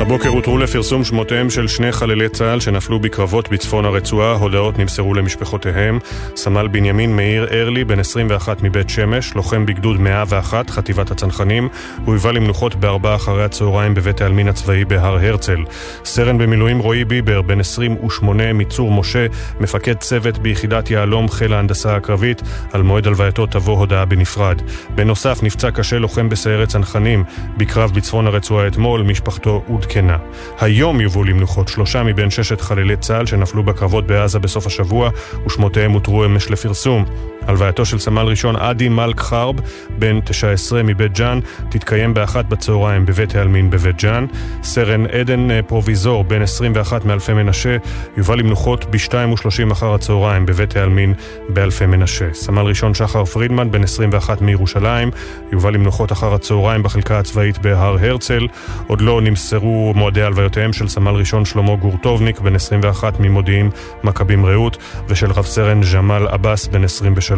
הבוקר 0.00 0.28
הותרו 0.28 0.58
לפרסום 0.58 1.04
שמותיהם 1.04 1.50
של 1.50 1.68
שני 1.68 1.92
חללי 1.92 2.28
צה"ל 2.28 2.60
שנפלו 2.60 3.00
בקרבות 3.00 3.48
בצפון 3.48 3.84
הרצועה. 3.84 4.32
הודעות 4.32 4.78
נמסרו 4.78 5.14
למשפחותיהם. 5.14 5.98
סמל 6.36 6.68
בנימין 6.68 7.16
מאיר 7.16 7.46
ארלי, 7.52 7.84
בן 7.84 8.00
21 8.00 8.62
מבית 8.62 8.90
שמש, 8.90 9.34
לוחם 9.34 9.66
בגדוד 9.66 10.00
101, 10.00 10.70
חטיבת 10.70 11.10
הצנחנים. 11.10 11.68
הוא 12.04 12.14
הובא 12.14 12.30
למנוחות 12.30 12.74
בארבעה 12.74 13.14
אחרי 13.14 13.44
הצהריים 13.44 13.94
בבית 13.94 14.20
העלמין 14.20 14.48
הצבאי 14.48 14.84
בהר 14.84 15.16
הרצל. 15.16 15.64
סרן 16.04 16.38
במילואים 16.38 16.78
רועי 16.78 17.04
ביבר, 17.04 17.42
בן 17.42 17.60
28 17.60 18.52
מצור 18.52 18.92
משה, 18.92 19.26
מפקד 19.60 19.94
צוות 19.94 20.38
ביחידת 20.38 20.90
יהלום 20.90 21.28
חיל 21.28 21.52
ההנדסה 21.52 21.96
הקרבית. 21.96 22.42
על 22.72 22.82
מועד 22.82 23.06
הלווייתו 23.06 23.46
תבוא 23.46 23.78
הודעה 23.78 24.04
בנפרד. 24.04 24.62
בנוסף, 24.94 25.42
נפצע 25.42 25.70
קשה 25.70 25.98
לוחם 25.98 26.28
בסיירת 26.28 26.68
צנחנים 26.68 27.24
בקרב 27.56 27.92
בצפון 27.94 28.26
הרצועה 28.26 28.66
אתמול, 28.66 29.02
משפחתו. 29.02 29.64
כנה. 29.88 30.16
היום 30.60 31.00
יובאו 31.00 31.24
למנוחות 31.24 31.68
שלושה 31.68 32.02
מבין 32.02 32.30
ששת 32.30 32.60
חללי 32.60 32.96
צה"ל 32.96 33.26
שנפלו 33.26 33.62
בקרבות 33.62 34.06
בעזה 34.06 34.38
בסוף 34.38 34.66
השבוע, 34.66 35.10
ושמותיהם 35.46 35.92
הותרו 35.92 36.24
אמש 36.24 36.50
לפרסום. 36.50 37.04
הלווייתו 37.48 37.84
של 37.84 37.98
סמל 37.98 38.22
ראשון 38.22 38.56
עדי 38.56 38.88
מלק 38.88 39.20
חרב, 39.20 39.54
בן 39.98 40.20
19 40.20 40.82
מבית 40.82 41.18
ג'אן, 41.18 41.40
תתקיים 41.68 42.14
באחת 42.14 42.44
בצהריים 42.44 43.06
בבית 43.06 43.34
העלמין 43.34 43.70
בבית 43.70 44.02
ג'אן. 44.02 44.26
סרן 44.62 45.06
עדן 45.06 45.50
אה, 45.50 45.62
פרוביזור, 45.62 46.24
בן 46.24 46.42
21 46.42 47.04
מאלפי 47.04 47.32
מנשה, 47.32 47.76
יובא 48.16 48.34
למנוחות 48.34 48.84
ב-2.30 48.84 49.72
אחר 49.72 49.94
הצהריים 49.94 50.46
בבית 50.46 50.76
העלמין 50.76 51.14
באלפי 51.48 51.86
מנשה. 51.86 52.28
סמל 52.32 52.62
ראשון 52.62 52.94
שחר 52.94 53.24
פרידמן, 53.24 53.70
בן 53.70 53.84
21 53.84 54.42
מירושלים, 54.42 55.10
יובא 55.52 55.70
למנוחות 55.70 56.12
אחר 56.12 56.34
הצהריים 56.34 56.82
בחלקה 56.82 57.18
הצבאית 57.18 57.58
בהר 57.58 57.96
הרצל. 58.00 58.46
עוד 58.86 59.00
לא 59.00 59.20
נמסרו 59.20 59.92
מועדי 59.96 60.22
הלוויותיהם 60.22 60.72
של 60.72 60.88
סמל 60.88 61.12
ראשון 61.12 61.44
שלמה 61.44 61.76
גורטובניק, 61.76 62.40
בן 62.40 62.54
21 62.54 63.20
ממודיעין 63.20 63.70
מכבים 64.04 64.46
רעות, 64.46 64.76
ושל 65.08 65.30
רב 65.30 65.44
סרן 65.44 65.80
ג'מאל 65.92 66.26
עבאס, 66.26 66.66
בן 66.66 66.84
23 66.84 67.37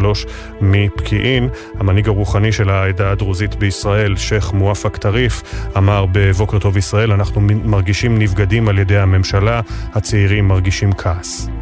מפקיעין. 0.61 1.49
המנהיג 1.79 2.07
הרוחני 2.07 2.51
של 2.51 2.69
העדה 2.69 3.11
הדרוזית 3.11 3.55
בישראל, 3.55 4.15
שייח' 4.15 4.53
מואפק 4.53 4.97
טריף, 4.97 5.43
אמר 5.77 6.05
בבוקר 6.11 6.59
טוב 6.59 6.77
ישראל, 6.77 7.11
אנחנו 7.11 7.41
מרגישים 7.41 8.19
נבגדים 8.19 8.69
על 8.69 8.79
ידי 8.79 8.97
הממשלה, 8.97 9.61
הצעירים 9.93 10.47
מרגישים 10.47 10.93
כעס. 10.93 11.60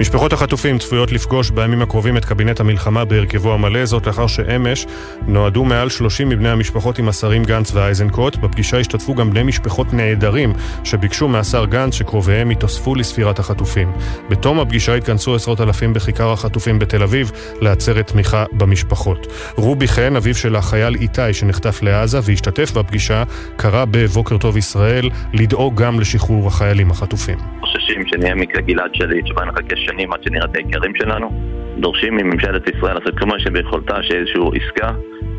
משפחות 0.00 0.32
החטופים 0.32 0.78
צפויות 0.78 1.12
לפגוש 1.12 1.50
בימים 1.50 1.82
הקרובים 1.82 2.16
את 2.16 2.24
קבינט 2.24 2.60
המלחמה 2.60 3.04
בהרכבו 3.04 3.54
המלא, 3.54 3.84
זאת 3.84 4.06
לאחר 4.06 4.26
שאמש 4.26 4.86
נועדו 5.26 5.64
מעל 5.64 5.88
30 5.88 6.28
מבני 6.28 6.48
המשפחות 6.48 6.98
עם 6.98 7.08
השרים 7.08 7.44
גנץ 7.44 7.74
ואייזנקוט. 7.74 8.36
בפגישה 8.36 8.78
השתתפו 8.78 9.14
גם 9.14 9.30
בני 9.30 9.42
משפחות 9.42 9.92
נעדרים 9.92 10.52
שביקשו 10.84 11.28
מהשר 11.28 11.64
גנץ 11.64 11.94
שקרוביהם 11.94 12.50
יתוספו 12.50 12.94
לספירת 12.94 13.38
החטופים. 13.38 13.92
בתום 14.30 14.60
הפגישה 14.60 14.94
התכנסו 14.94 15.34
עשרות 15.34 15.60
אלפים 15.60 15.92
בכיכר 15.92 16.32
החטופים 16.32 16.78
בתל 16.78 17.02
אביב 17.02 17.32
לעצרת 17.60 18.06
תמיכה 18.06 18.44
במשפחות. 18.52 19.26
רובי 19.56 19.88
חן, 19.88 20.16
אביו 20.16 20.34
של 20.34 20.56
החייל 20.56 20.94
איתי 20.94 21.32
שנחטף 21.32 21.82
לעזה 21.82 22.18
והשתתף 22.22 22.72
בפגישה, 22.72 23.22
קרא 23.56 23.84
בבוקר 23.90 24.38
טוב 24.38 24.56
ישראל 24.56 25.10
לדאוג 25.32 25.82
גם 25.82 26.00
לשחרור 26.00 26.48
החיילים 26.48 26.90
החטופים. 26.90 27.38
חוששים 27.60 28.02
שנהיה 28.06 28.34
מקרה 28.34 28.62
גלעד 28.62 28.94
שליט, 28.94 29.26
שבא 29.26 29.44
נחכה 29.44 29.76
שנים 29.86 30.12
עד 30.12 30.22
שנראה 30.22 30.44
את 30.44 30.56
היקרים 30.56 30.92
שלנו. 30.94 31.30
דורשים 31.78 32.16
מממשלת 32.16 32.68
ישראל 32.68 32.94
לעשות 32.94 33.18
כל 33.18 33.26
מה 33.26 33.38
שביכולתה, 33.38 34.02
שיהיה 34.02 34.20
איזושהי 34.20 34.40
עסקה 34.54 34.90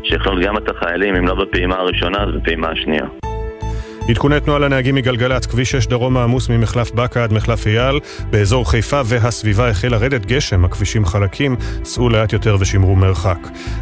שיכלול 0.02 0.44
גם 0.44 0.56
את 0.56 0.70
החיילים, 0.70 1.16
אם 1.16 1.26
לא 1.26 1.34
בפעימה 1.34 1.74
הראשונה, 1.74 2.18
אז 2.22 2.28
בפעימה 2.34 2.68
השנייה. 2.68 3.06
עדכוני 4.08 4.40
תנועה 4.40 4.58
לנהגים 4.58 4.94
מגלגלצ, 4.94 5.46
כביש 5.46 5.70
6 5.70 5.86
דרום 5.86 6.16
העמוס 6.16 6.48
ממחלף 6.48 6.90
בקה 6.90 7.24
עד 7.24 7.32
מחלף 7.32 7.66
אייל. 7.66 8.00
באזור 8.30 8.70
חיפה 8.70 9.00
והסביבה 9.04 9.70
החל 9.70 9.88
לרדת 9.88 10.26
גשם, 10.26 10.64
הכבישים 10.64 11.04
חלקים, 11.04 11.56
סעו 11.84 12.08
לאט 12.08 12.32
יותר 12.32 12.56
ושמרו 12.60 12.96
מרחק. 12.96 13.38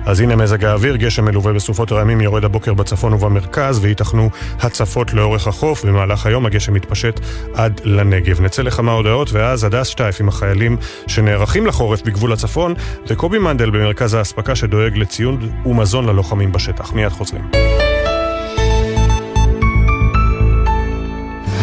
אז 0.06 0.20
הנה 0.20 0.36
מזג 0.36 0.64
האוויר, 0.64 0.96
גשם 0.96 1.24
מלווה 1.24 1.52
בסופות 1.52 1.92
רעמים 1.92 2.20
יורד 2.20 2.44
הבוקר 2.44 2.74
בצפון 2.74 3.12
ובמרכז, 3.12 3.78
וייתכנו 3.82 4.30
הצפות 4.60 5.14
לאורך 5.14 5.46
החוף. 5.46 5.84
במהלך 5.84 6.26
היום 6.26 6.46
הגשם 6.46 6.74
מתפשט 6.74 7.20
עד 7.54 7.80
לנגב. 7.84 8.40
נצא 8.40 8.62
לכמה 8.62 8.92
הודעות, 8.92 9.32
ואז 9.32 9.64
הדס 9.64 9.86
שטייף 9.86 10.20
עם 10.20 10.28
החיילים 10.28 10.76
שנערכים 11.06 11.66
לחורף 11.66 12.02
בגבול 12.02 12.32
הצפון, 12.32 12.74
וקובי 13.06 13.38
מנדל 13.38 13.70
במרכז 13.70 14.14
האספקה 14.14 14.56
שדואג 14.56 14.96
לציון 14.96 15.52
ומזון 15.66 16.06
ללוחמים 16.06 16.52
בשטח. 16.52 16.92
מיד 16.92 17.12
חוזרים. 17.12 17.81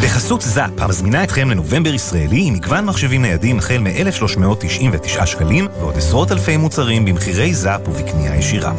בחסות 0.10 0.42
זאפ, 0.42 0.70
המזמינה 0.78 1.24
אתכם 1.24 1.50
לנובמבר 1.50 1.94
ישראלי 1.94 2.44
עם 2.46 2.54
מגוון 2.54 2.86
מחשבים 2.86 3.22
ניידים 3.22 3.58
החל 3.58 3.78
מ-1,399 3.78 5.26
שקלים 5.26 5.68
ועוד 5.80 5.98
עשרות 5.98 6.32
אלפי 6.32 6.58
מוצרים 6.58 7.06
במחירי 7.06 7.54
זאפ 7.54 7.82
ובקנייה 7.88 8.36
ישירה. 8.36 8.74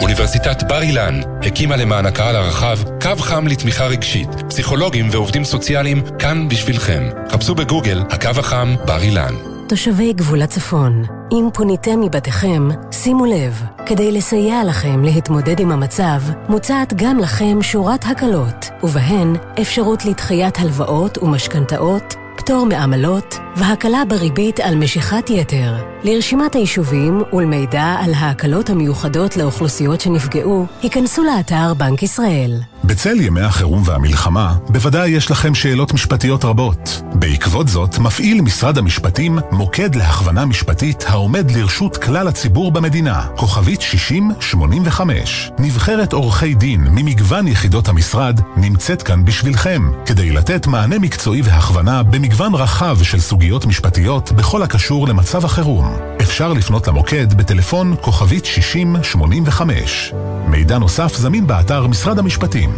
אוניברסיטת 0.00 0.62
בר 0.62 0.82
אילן 0.82 1.20
הקימה 1.42 1.76
למען 1.76 2.06
הקהל 2.06 2.36
הרחב 2.36 2.78
קו 3.02 3.16
חם 3.18 3.46
לתמיכה 3.46 3.86
רגשית. 3.86 4.28
פסיכולוגים 4.48 5.08
ועובדים 5.10 5.44
סוציאליים 5.44 6.02
כאן 6.18 6.48
בשבילכם. 6.48 7.08
חפשו 7.30 7.54
בגוגל 7.54 8.02
הקו 8.10 8.30
החם 8.40 8.74
בר 8.86 9.02
אילן. 9.02 9.51
תושבי 9.72 10.12
גבול 10.12 10.42
הצפון, 10.42 11.04
אם 11.32 11.48
פוניתם 11.54 12.00
מבתיכם, 12.00 12.68
שימו 12.90 13.26
לב, 13.26 13.62
כדי 13.86 14.12
לסייע 14.12 14.64
לכם 14.64 15.04
להתמודד 15.04 15.60
עם 15.60 15.72
המצב, 15.72 16.20
מוצעת 16.48 16.92
גם 16.96 17.18
לכם 17.18 17.62
שורת 17.62 18.04
הקלות, 18.04 18.70
ובהן 18.82 19.36
אפשרות 19.60 20.04
לדחיית 20.04 20.58
הלוואות 20.58 21.18
ומשכנתאות, 21.18 22.14
פטור 22.36 22.66
מעמלות 22.66 23.38
והקלה 23.56 24.04
בריבית 24.08 24.60
על 24.60 24.74
משיכת 24.74 25.30
יתר. 25.30 25.74
לרשימת 26.04 26.54
היישובים 26.54 27.22
ולמידע 27.32 27.96
על 28.04 28.14
ההקלות 28.14 28.70
המיוחדות 28.70 29.36
לאוכלוסיות 29.36 30.00
שנפגעו, 30.00 30.66
היכנסו 30.82 31.24
לאתר 31.24 31.74
בנק 31.74 32.02
ישראל. 32.02 32.60
בצל 32.84 33.20
ימי 33.20 33.40
החירום 33.40 33.82
והמלחמה, 33.86 34.54
בוודאי 34.68 35.10
יש 35.10 35.30
לכם 35.30 35.54
שאלות 35.54 35.92
משפטיות 35.94 36.44
רבות. 36.44 37.02
בעקבות 37.14 37.68
זאת, 37.68 37.98
מפעיל 37.98 38.40
משרד 38.40 38.78
המשפטים 38.78 39.38
מוקד 39.52 39.94
להכוונה 39.94 40.46
משפטית 40.46 41.04
העומד 41.08 41.50
לרשות 41.50 41.96
כלל 41.96 42.28
הציבור 42.28 42.72
במדינה, 42.72 43.26
כוכבית 43.36 43.80
6085. 43.80 45.50
נבחרת 45.58 46.12
עורכי 46.12 46.54
דין 46.54 46.80
ממגוון 46.80 47.48
יחידות 47.48 47.88
המשרד 47.88 48.40
נמצאת 48.56 49.02
כאן 49.02 49.24
בשבילכם, 49.24 49.90
כדי 50.06 50.30
לתת 50.30 50.66
מענה 50.66 50.98
מקצועי 50.98 51.42
והכוונה 51.42 52.02
במגוון 52.02 52.54
רחב 52.54 52.98
של 53.02 53.20
סוגיות 53.20 53.66
משפטיות 53.66 54.32
בכל 54.32 54.62
הקשור 54.62 55.08
למצב 55.08 55.44
החירום. 55.44 55.96
אפשר 56.22 56.52
לפנות 56.52 56.88
למוקד 56.88 57.34
בטלפון 57.34 57.94
כוכבית 58.00 58.44
6085. 58.44 60.12
מידע 60.46 60.78
נוסף 60.78 61.16
זמין 61.16 61.46
באתר 61.46 61.86
משרד 61.86 62.18
המשפטים. 62.18 62.71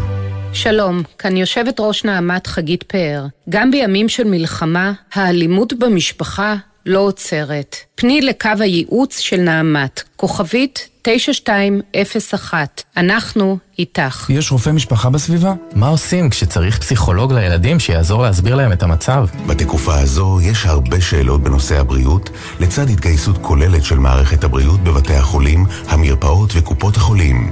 שלום, 0.55 1.03
כאן 1.19 1.37
יושבת 1.37 1.81
ראש 1.81 2.05
נעמת 2.05 2.47
חגית 2.47 2.83
פאר. 2.83 3.27
גם 3.49 3.71
בימים 3.71 4.09
של 4.09 4.25
מלחמה, 4.25 4.93
האלימות 5.15 5.73
במשפחה 5.73 6.57
לא 6.87 6.99
עוצרת. 6.99 7.77
פני 7.95 8.21
לקו 8.21 8.51
הייעוץ 8.61 9.19
של 9.19 9.37
נעמת, 9.37 10.03
כוכבית 10.17 10.89
9201. 11.03 12.83
אנחנו 12.97 13.59
איתך. 13.79 14.27
יש 14.31 14.53
רופא 14.53 14.71
משפחה 14.71 15.11
בסביבה? 15.11 15.55
מה 15.75 15.89
עושים 15.89 16.31
כשצריך 16.31 16.79
פסיכולוג 16.79 17.33
לילדים 17.33 17.81
שיעזור 17.81 18.23
להסביר 18.23 18.55
להם 18.55 18.73
את 18.73 18.83
המצב? 18.83 19.27
בתקופה 19.47 19.99
הזו 19.99 20.39
יש 20.43 20.67
הרבה 20.67 21.01
שאלות 21.01 21.43
בנושא 21.43 21.81
הבריאות, 21.81 22.31
לצד 22.61 22.91
התגייסות 22.91 23.39
כוללת 23.41 23.85
של 23.85 23.99
מערכת 23.99 24.45
הבריאות 24.45 24.81
בבתי 24.81 25.15
החולים, 25.15 25.67
המרפאות 25.89 26.51
וקופות 26.55 26.97
החולים. 26.97 27.51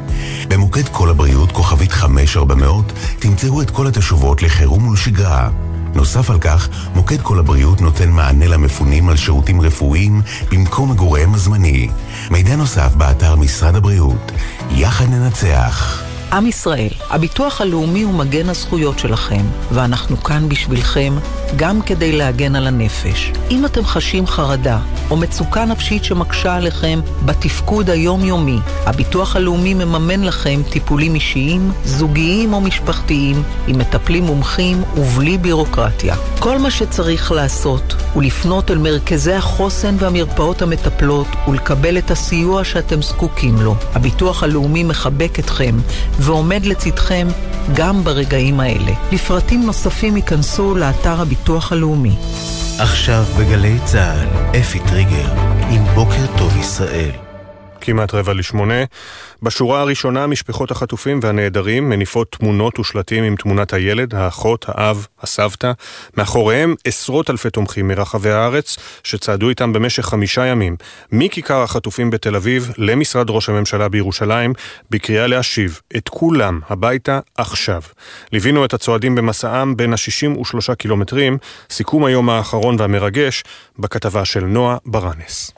במוקד 0.48 0.88
כל 0.88 1.10
הבריאות, 1.10 1.52
כוכבית 1.52 1.92
5400, 1.92 2.84
תמצאו 3.18 3.62
את 3.62 3.70
כל 3.70 3.86
התשובות 3.86 4.42
לחירום 4.42 4.88
ולשגרה. 4.88 5.71
נוסף 5.94 6.30
על 6.30 6.38
כך, 6.38 6.68
מוקד 6.94 7.20
כל 7.22 7.38
הבריאות 7.38 7.80
נותן 7.80 8.10
מענה 8.10 8.46
למפונים 8.46 9.08
על 9.08 9.16
שירותים 9.16 9.60
רפואיים 9.60 10.22
במקום 10.50 10.90
מגוריהם 10.90 11.34
הזמני. 11.34 11.88
מידע 12.30 12.56
נוסף 12.56 12.94
באתר 12.94 13.36
משרד 13.36 13.76
הבריאות. 13.76 14.32
יחד 14.70 15.08
ננצח. 15.08 16.11
עם 16.32 16.46
ישראל, 16.46 16.88
הביטוח 17.10 17.60
הלאומי 17.60 18.02
הוא 18.02 18.14
מגן 18.14 18.48
הזכויות 18.48 18.98
שלכם, 18.98 19.44
ואנחנו 19.72 20.16
כאן 20.16 20.48
בשבילכם 20.48 21.14
גם 21.56 21.82
כדי 21.82 22.12
להגן 22.12 22.56
על 22.56 22.66
הנפש. 22.66 23.32
אם 23.50 23.66
אתם 23.66 23.84
חשים 23.84 24.26
חרדה 24.26 24.78
או 25.10 25.16
מצוקה 25.16 25.64
נפשית 25.64 26.04
שמקשה 26.04 26.54
עליכם 26.54 27.00
בתפקוד 27.24 27.90
היומיומי, 27.90 28.58
הביטוח 28.86 29.36
הלאומי 29.36 29.74
מממן 29.74 30.24
לכם 30.24 30.60
טיפולים 30.70 31.14
אישיים, 31.14 31.72
זוגיים 31.84 32.52
או 32.52 32.60
משפחתיים, 32.60 33.42
עם 33.66 33.78
מטפלים 33.78 34.24
מומחים 34.24 34.82
ובלי 34.96 35.38
בירוקרטיה. 35.38 36.16
כל 36.38 36.58
מה 36.58 36.70
שצריך 36.70 37.32
לעשות 37.32 37.94
הוא 38.12 38.22
לפנות 38.22 38.70
אל 38.70 38.78
מרכזי 38.78 39.32
החוסן 39.32 39.96
והמרפאות 39.98 40.62
המטפלות 40.62 41.26
ולקבל 41.48 41.98
את 41.98 42.10
הסיוע 42.10 42.64
שאתם 42.64 43.02
זקוקים 43.02 43.56
לו. 43.60 43.74
הביטוח 43.94 44.42
הלאומי 44.42 44.84
מחבק 44.84 45.38
אתכם 45.38 45.76
ועומד 46.22 46.66
לצדכם 46.66 47.28
גם 47.74 48.04
ברגעים 48.04 48.60
האלה. 48.60 48.92
לפרטים 49.12 49.66
נוספים 49.66 50.16
ייכנסו 50.16 50.74
לאתר 50.74 51.20
הביטוח 51.20 51.72
הלאומי. 51.72 52.16
עכשיו 52.78 53.24
בגלי 53.38 53.78
צה"ל, 53.84 54.56
אפי 54.60 54.78
טריגר, 54.78 55.32
עם 55.70 55.84
בוקר 55.94 56.26
טוב 56.38 56.56
ישראל. 56.56 57.31
כמעט 57.82 58.14
רבע 58.14 58.32
לשמונה. 58.34 58.84
בשורה 59.42 59.80
הראשונה 59.80 60.26
משפחות 60.26 60.70
החטופים 60.70 61.20
והנעדרים 61.22 61.88
מניפות 61.88 62.36
תמונות 62.38 62.78
ושלטים 62.78 63.24
עם 63.24 63.36
תמונת 63.36 63.72
הילד, 63.72 64.14
האחות, 64.14 64.64
האב, 64.68 65.06
הסבתא. 65.20 65.72
מאחוריהם 66.16 66.74
עשרות 66.84 67.30
אלפי 67.30 67.50
תומכים 67.50 67.88
מרחבי 67.88 68.30
הארץ 68.30 68.76
שצעדו 69.04 69.48
איתם 69.48 69.72
במשך 69.72 70.02
חמישה 70.06 70.46
ימים, 70.46 70.76
מכיכר 71.12 71.62
החטופים 71.62 72.10
בתל 72.10 72.36
אביב 72.36 72.72
למשרד 72.78 73.30
ראש 73.30 73.48
הממשלה 73.48 73.88
בירושלים, 73.88 74.52
בקריאה 74.90 75.26
להשיב 75.26 75.80
את 75.96 76.08
כולם 76.08 76.60
הביתה 76.68 77.20
עכשיו. 77.38 77.82
ליווינו 78.32 78.64
את 78.64 78.74
הצועדים 78.74 79.14
במסעם 79.14 79.76
בין 79.76 79.92
ה-63 79.92 80.74
קילומטרים, 80.74 81.38
סיכום 81.70 82.04
היום 82.04 82.30
האחרון 82.30 82.76
והמרגש 82.78 83.44
בכתבה 83.78 84.24
של 84.24 84.44
נועה 84.44 84.76
ברנס. 84.86 85.52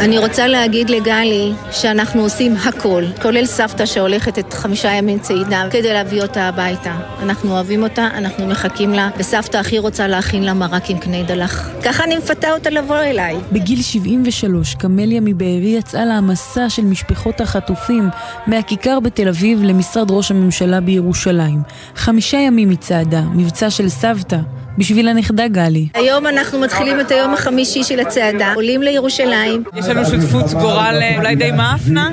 אני 0.00 0.18
רוצה 0.18 0.46
להגיד 0.46 0.90
לגלי 0.90 1.52
שאנחנו 1.70 2.22
עושים 2.22 2.54
הכל, 2.56 3.04
כולל 3.22 3.46
סבתא 3.46 3.86
שהולכת 3.86 4.38
את 4.38 4.52
חמישה 4.52 4.88
ימים 4.88 5.18
צעידה 5.18 5.64
כדי 5.70 5.92
להביא 5.92 6.22
אותה 6.22 6.48
הביתה. 6.48 6.96
אנחנו 7.22 7.50
אוהבים 7.50 7.82
אותה, 7.82 8.08
אנחנו 8.14 8.46
מחכים 8.46 8.90
לה, 8.90 9.10
וסבתא 9.16 9.56
הכי 9.56 9.78
רוצה 9.78 10.08
להכין 10.08 10.44
לה 10.44 10.54
מרק 10.54 10.90
עם 10.90 10.98
קני 10.98 11.24
דלח. 11.24 11.70
ככה 11.84 12.04
אני 12.04 12.16
מפתה 12.16 12.52
אותה 12.52 12.70
לבוא 12.70 12.96
אליי. 12.96 13.36
בגיל 13.52 13.82
73, 13.82 14.74
קמליה 14.74 15.20
מבארי 15.20 15.74
יצאה 15.78 16.04
למסע 16.04 16.68
של 16.68 16.84
משפחות 16.84 17.40
החטופים 17.40 18.08
מהכיכר 18.46 19.00
בתל 19.00 19.28
אביב 19.28 19.62
למשרד 19.62 20.10
ראש 20.10 20.30
הממשלה 20.30 20.80
בירושלים. 20.80 21.62
חמישה 21.94 22.36
ימים 22.36 22.70
היא 22.70 22.78
צעדה, 22.78 23.20
מבצע 23.20 23.70
של 23.70 23.88
סבתא. 23.88 24.38
בשביל 24.78 25.08
הנכדה 25.08 25.48
גלי. 25.48 25.88
היום 25.94 26.26
אנחנו 26.26 26.60
מתחילים 26.60 27.00
את 27.00 27.10
היום 27.10 27.34
החמישי 27.34 27.84
של 27.84 28.00
הצעדה, 28.00 28.52
עולים 28.54 28.82
לירושלים. 28.82 29.62
יש 29.76 29.86
לנו 29.86 30.04
שותפות 30.04 30.52
גורל 30.52 31.02
אולי 31.16 31.36
די 31.36 31.50
מאפנה, 31.50 32.10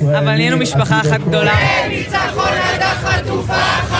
אבל 0.00 0.34
נהיינו 0.34 0.56
משפחה 0.56 1.00
אחת 1.00 1.20
גדולה. 1.20 1.54
ניצחון 1.88 2.48
עד 2.48 2.82
האחרון! 2.82 3.93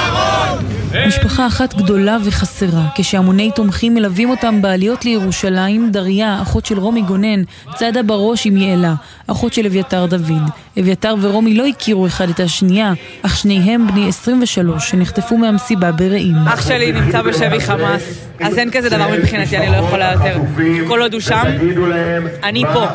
משפחה 1.07 1.47
אחת 1.47 1.75
גדולה 1.75 2.17
וחסרה, 2.25 2.87
כשהמוני 2.95 3.51
תומכים 3.55 3.95
מלווים 3.95 4.31
אותם 4.31 4.63
בעליות 4.63 5.05
לירושלים, 5.05 5.91
דריה, 5.93 6.39
אחות 6.43 6.67
של 6.67 6.79
רומי 6.79 7.03
גונן, 7.03 7.43
צעדה 7.75 8.03
בראש 8.03 8.47
עם 8.47 8.57
יעלה, 8.57 8.95
אחות 9.27 9.53
של 9.53 9.67
אביתר 9.67 10.07
דוד. 10.07 10.43
אביתר 10.81 11.15
ורומי 11.21 11.55
לא 11.55 11.67
הכירו 11.67 12.07
אחד 12.07 12.29
את 12.29 12.41
השנייה, 12.41 12.93
אך 13.23 13.37
שניהם 13.37 13.87
בני 13.87 14.09
23 14.09 14.91
שנחטפו 14.91 15.39
מהמסיבה 15.39 15.93
ברעים. 15.93 16.37
אח 16.49 16.69
שלי 16.69 16.93
נמצא 16.93 17.23
בשבי 17.23 17.61
חמאס, 17.61 18.03
אז 18.41 18.59
אין 18.59 18.71
כזה 18.71 18.89
דבר 18.89 19.09
מבחינתי, 19.19 19.59
אני 19.59 19.71
לא 19.73 19.77
יכולה 19.77 20.13
יותר. 20.13 20.39
כל 20.89 21.01
עוד 21.01 21.13
הוא 21.13 21.21
שם, 21.21 21.45
אני 22.43 22.63
פה. 22.75 22.87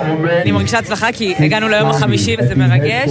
אני 0.42 0.52
מרגישה 0.52 0.80
הצלחה 0.80 1.12
כי 1.12 1.36
הגענו 1.40 1.70
ליום 1.70 1.90
החמישי 1.90 2.36
וזה 2.42 2.56
מרגש. 2.56 3.10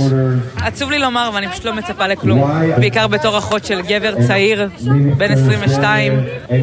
עצוב 0.56 0.90
לי 0.90 0.98
לומר, 0.98 1.30
ואני 1.34 1.48
פשוט 1.48 1.64
לא 1.64 1.74
מצפה 1.74 2.06
לכלום. 2.06 2.50
בעיקר 2.76 3.06
בתור 3.06 3.38
אחות 3.38 3.64
של 3.64 3.80
גבר 3.82 4.14
צעיר, 4.26 4.68
בן 5.16 5.32
22, 5.32 6.12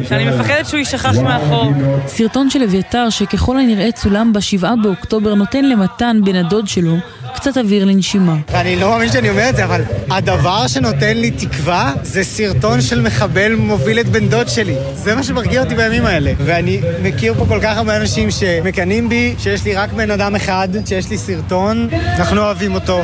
שאני 0.08 0.30
מפחדת 0.30 0.66
שהוא 0.66 0.78
יישכח 0.78 1.18
מאחור. 1.18 1.72
סרטון 2.06 2.50
של 2.50 2.62
אביתר 2.62 3.10
שככל 3.10 3.58
הנראה 3.58 3.92
צולם 3.92 4.32
בשבעה 4.32 4.74
באוקטובר 4.82 5.34
נותן 5.34 5.64
למתן 5.64 6.20
בן 6.24 6.36
הדוד 6.36 6.68
שלו 6.68 6.96
קצת 7.36 7.56
אוויר 7.56 7.84
לנשימה. 7.84 8.36
אני 8.54 8.76
לא 8.76 8.90
מאמין 8.90 9.12
שאני 9.12 9.30
אומר 9.30 9.48
את 9.48 9.56
זה, 9.56 9.64
אבל 9.64 9.82
הדבר 10.10 10.66
שנותן 10.66 11.16
לי 11.16 11.30
תקווה 11.30 11.92
זה 12.02 12.24
סרטון 12.24 12.80
של 12.80 13.00
מחבל 13.00 13.54
מוביל 13.54 14.00
את 14.00 14.06
בן 14.06 14.28
דוד 14.28 14.48
שלי. 14.48 14.74
זה 14.94 15.14
מה 15.14 15.22
שמרגיע 15.22 15.62
אותי 15.62 15.74
בימים 15.74 16.06
האלה. 16.06 16.32
ואני 16.38 16.80
מכיר 17.02 17.34
פה 17.34 17.46
כל 17.48 17.58
כך 17.62 17.76
הרבה 17.76 17.96
אנשים 17.96 18.30
שמקנאים 18.30 19.08
בי, 19.08 19.34
שיש 19.38 19.64
לי 19.64 19.74
רק 19.74 19.92
בן 19.92 20.10
אדם 20.10 20.34
אחד, 20.36 20.68
שיש 20.86 21.10
לי 21.10 21.18
סרטון, 21.18 21.88
אנחנו 21.92 22.40
אוהבים 22.40 22.74
אותו. 22.74 23.02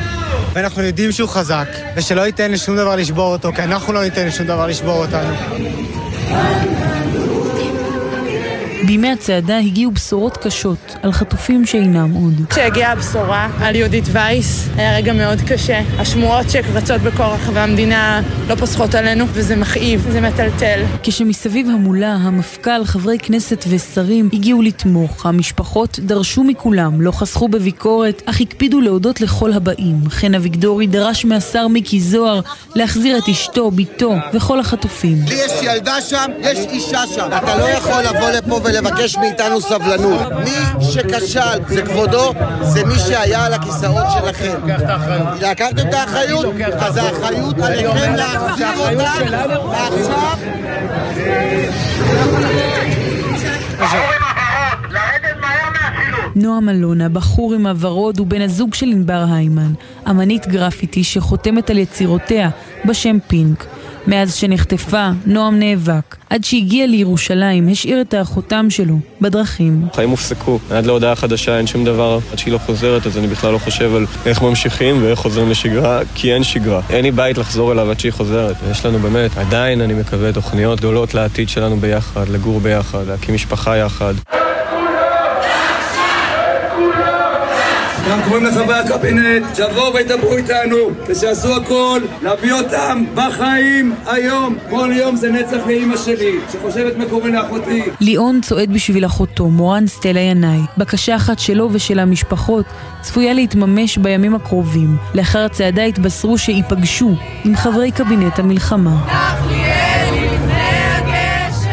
ואנחנו 0.52 0.82
יודעים 0.82 1.12
שהוא 1.12 1.28
חזק, 1.28 1.68
ושלא 1.96 2.26
ייתן 2.26 2.50
לשום 2.50 2.76
דבר 2.76 2.96
לשבור 2.96 3.32
אותו, 3.32 3.52
כי 3.52 3.62
אנחנו 3.62 3.92
לא 3.92 4.04
ניתן 4.04 4.26
לשום 4.26 4.46
דבר 4.46 4.66
לשבור 4.66 4.96
אותנו. 5.04 5.34
בימי 8.86 9.10
הצעדה 9.10 9.59
הגיעו 9.59 9.90
בשורות 9.90 10.36
קשות 10.36 10.96
על 11.02 11.12
חטופים 11.12 11.66
שאינם 11.66 12.12
עוד. 12.14 12.34
כשהגיעה 12.50 12.92
הבשורה 12.92 13.48
על 13.60 13.76
יהודית 13.76 14.04
וייס, 14.12 14.68
היה 14.76 14.96
רגע 14.96 15.12
מאוד 15.12 15.38
קשה. 15.48 15.80
השמועות 15.98 16.50
שרצות 16.50 17.00
בכל 17.00 17.22
רחבי 17.22 17.60
המדינה 17.60 18.22
לא 18.48 18.54
פוסחות 18.54 18.94
עלינו, 18.94 19.24
וזה 19.32 19.56
מכאיב, 19.56 20.06
זה 20.12 20.20
מטלטל. 20.20 20.82
כשמסביב 21.02 21.66
המולה, 21.66 22.12
המפכ"ל, 22.12 22.84
חברי 22.84 23.18
כנסת 23.18 23.64
ושרים 23.68 24.28
הגיעו 24.32 24.62
לתמוך. 24.62 25.26
המשפחות 25.26 25.98
דרשו 26.02 26.44
מכולם, 26.44 27.00
לא 27.00 27.12
חסכו 27.12 27.48
בביקורת, 27.48 28.22
אך 28.26 28.40
הקפידו 28.40 28.80
להודות 28.80 29.20
לכל 29.20 29.52
הבאים. 29.52 30.00
חן 30.09 30.34
אביגדורי 30.34 30.86
דרש 30.86 31.24
מהשר 31.24 31.68
מיקי 31.68 32.00
זוהר 32.00 32.40
להחזיר 32.74 33.18
את 33.18 33.28
אשתו, 33.28 33.70
בתו 33.70 34.14
וכל 34.34 34.60
החטופים. 34.60 35.18
לי 35.28 35.34
יש 35.34 35.52
ילדה 35.62 36.00
שם, 36.00 36.26
יש 36.40 36.59
אישה 36.59 37.02
שם. 37.14 37.28
אתה 37.36 37.59
לא 37.59 37.64
יכול 37.64 38.02
לבוא 38.02 38.30
לפה 38.30 38.60
ולבקש 38.73 39.16
מאיתנו 39.16 39.61
סבלנות. 39.61 40.32
מי 40.44 40.85
שכשל 40.85 41.65
זה 41.69 41.82
כבודו, 41.82 42.32
זה 42.62 42.85
מי 42.85 42.99
שהיה 42.99 43.47
על 43.47 43.55
הכיסאות 43.55 44.07
שלכם. 44.12 44.55
לקחתם 45.40 45.89
את 45.89 45.94
האחריות? 45.94 46.47
אז 46.78 46.97
האחריות 46.97 47.59
עליכם 47.59 48.15
להחזיר 48.15 48.69
אותה 48.78 49.12
עכשיו. 49.93 50.39
נועם 56.35 56.69
אלונה, 56.69 57.09
בחור 57.09 57.55
עם 57.55 57.66
הוורוד, 57.66 58.19
הוא 58.19 58.27
בן 58.27 58.40
הזוג 58.40 58.74
של 58.74 58.86
ענבר 58.86 59.24
היימן, 59.32 59.73
אמנית 60.11 60.49
גרפיטי 60.49 61.05
שחותמת 61.05 61.70
על 61.70 61.78
יצירותיה 61.78 62.51
בשם 62.85 63.19
פינק. 63.27 63.66
מאז 64.07 64.35
שנחטפה, 64.35 65.09
נועם 65.27 65.59
נאבק. 65.59 66.16
עד 66.31 66.45
שהגיע 66.45 66.87
לירושלים, 66.87 67.69
השאיר 67.69 68.01
את 68.01 68.15
החותם 68.15 68.66
שלו 68.70 68.99
בדרכים. 69.20 69.87
החיים 69.93 70.11
הופסקו, 70.11 70.59
עד 70.70 70.87
להודעה 70.87 71.15
חדשה 71.15 71.59
אין 71.59 71.66
שום 71.66 71.85
דבר 71.85 72.19
עד 72.33 72.39
שהיא 72.39 72.53
לא 72.53 72.59
חוזרת, 72.59 73.07
אז 73.07 73.19
אני 73.19 73.27
בכלל 73.27 73.53
לא 73.53 73.59
חושב 73.59 73.95
על 73.95 74.07
איך 74.27 74.43
ממשיכים 74.43 75.03
ואיך 75.03 75.19
חוזרים 75.19 75.51
לשגרה, 75.51 76.01
כי 76.15 76.35
אין 76.35 76.45
שגרה. 76.45 76.81
אין 76.91 77.05
לי 77.05 77.11
בית 77.11 77.39
לחזור 77.39 77.73
אליו 77.73 77.91
עד 77.91 78.01
שהיא 78.01 78.12
חוזרת. 78.12 78.57
יש 78.70 78.87
לנו 78.87 78.99
באמת, 78.99 79.37
עדיין, 79.37 79.81
אני 79.81 79.95
מקווה, 79.95 80.33
תוכניות 80.33 80.79
גדולות 80.79 81.15
לעתיד 81.15 81.49
שלנו 81.49 81.77
ביחד, 81.77 82.29
לגור 82.29 82.61
ביחד, 82.61 83.07
להקים 83.09 83.35
משפחה 83.35 83.77
יחד. 83.77 84.15
אנחנו 88.12 88.30
קוראים 88.30 88.44
לחברי 88.44 88.78
הקבינט 88.78 89.47
שיבואו 89.56 89.94
וידברו 89.94 90.36
איתנו 90.36 90.76
ושיעשו 91.09 91.56
הכל 91.56 92.01
להביא 92.22 92.52
אותם 92.52 93.05
בחיים 93.14 93.94
היום 94.06 94.56
כל 94.70 94.90
יום 94.94 95.16
זה 95.16 95.30
נצח 95.30 95.66
לאימא 95.66 95.97
שלי 95.97 96.32
שחושבת 96.52 96.97
מה 96.97 97.05
קורה 97.10 97.30
לאחותי 97.30 97.82
ליאון 98.01 98.40
צועד 98.40 98.72
בשביל 98.72 99.06
אחותו, 99.06 99.48
מורן 99.48 99.86
סטלה 99.86 100.20
ינאי. 100.20 100.59
בקשה 100.78 101.16
אחת 101.16 101.39
שלו 101.39 101.68
ושל 101.72 101.98
המשפחות 101.98 102.66
צפויה 103.01 103.32
להתממש 103.32 103.98
בימים 103.98 104.34
הקרובים. 104.34 104.97
לאחר 105.14 105.44
הצעדה 105.44 105.82
התבשרו 105.82 106.39
שייפגשו 106.39 107.14
עם 107.44 107.56
חברי 107.56 107.90
קבינט 107.90 108.39
המלחמה. 108.39 109.06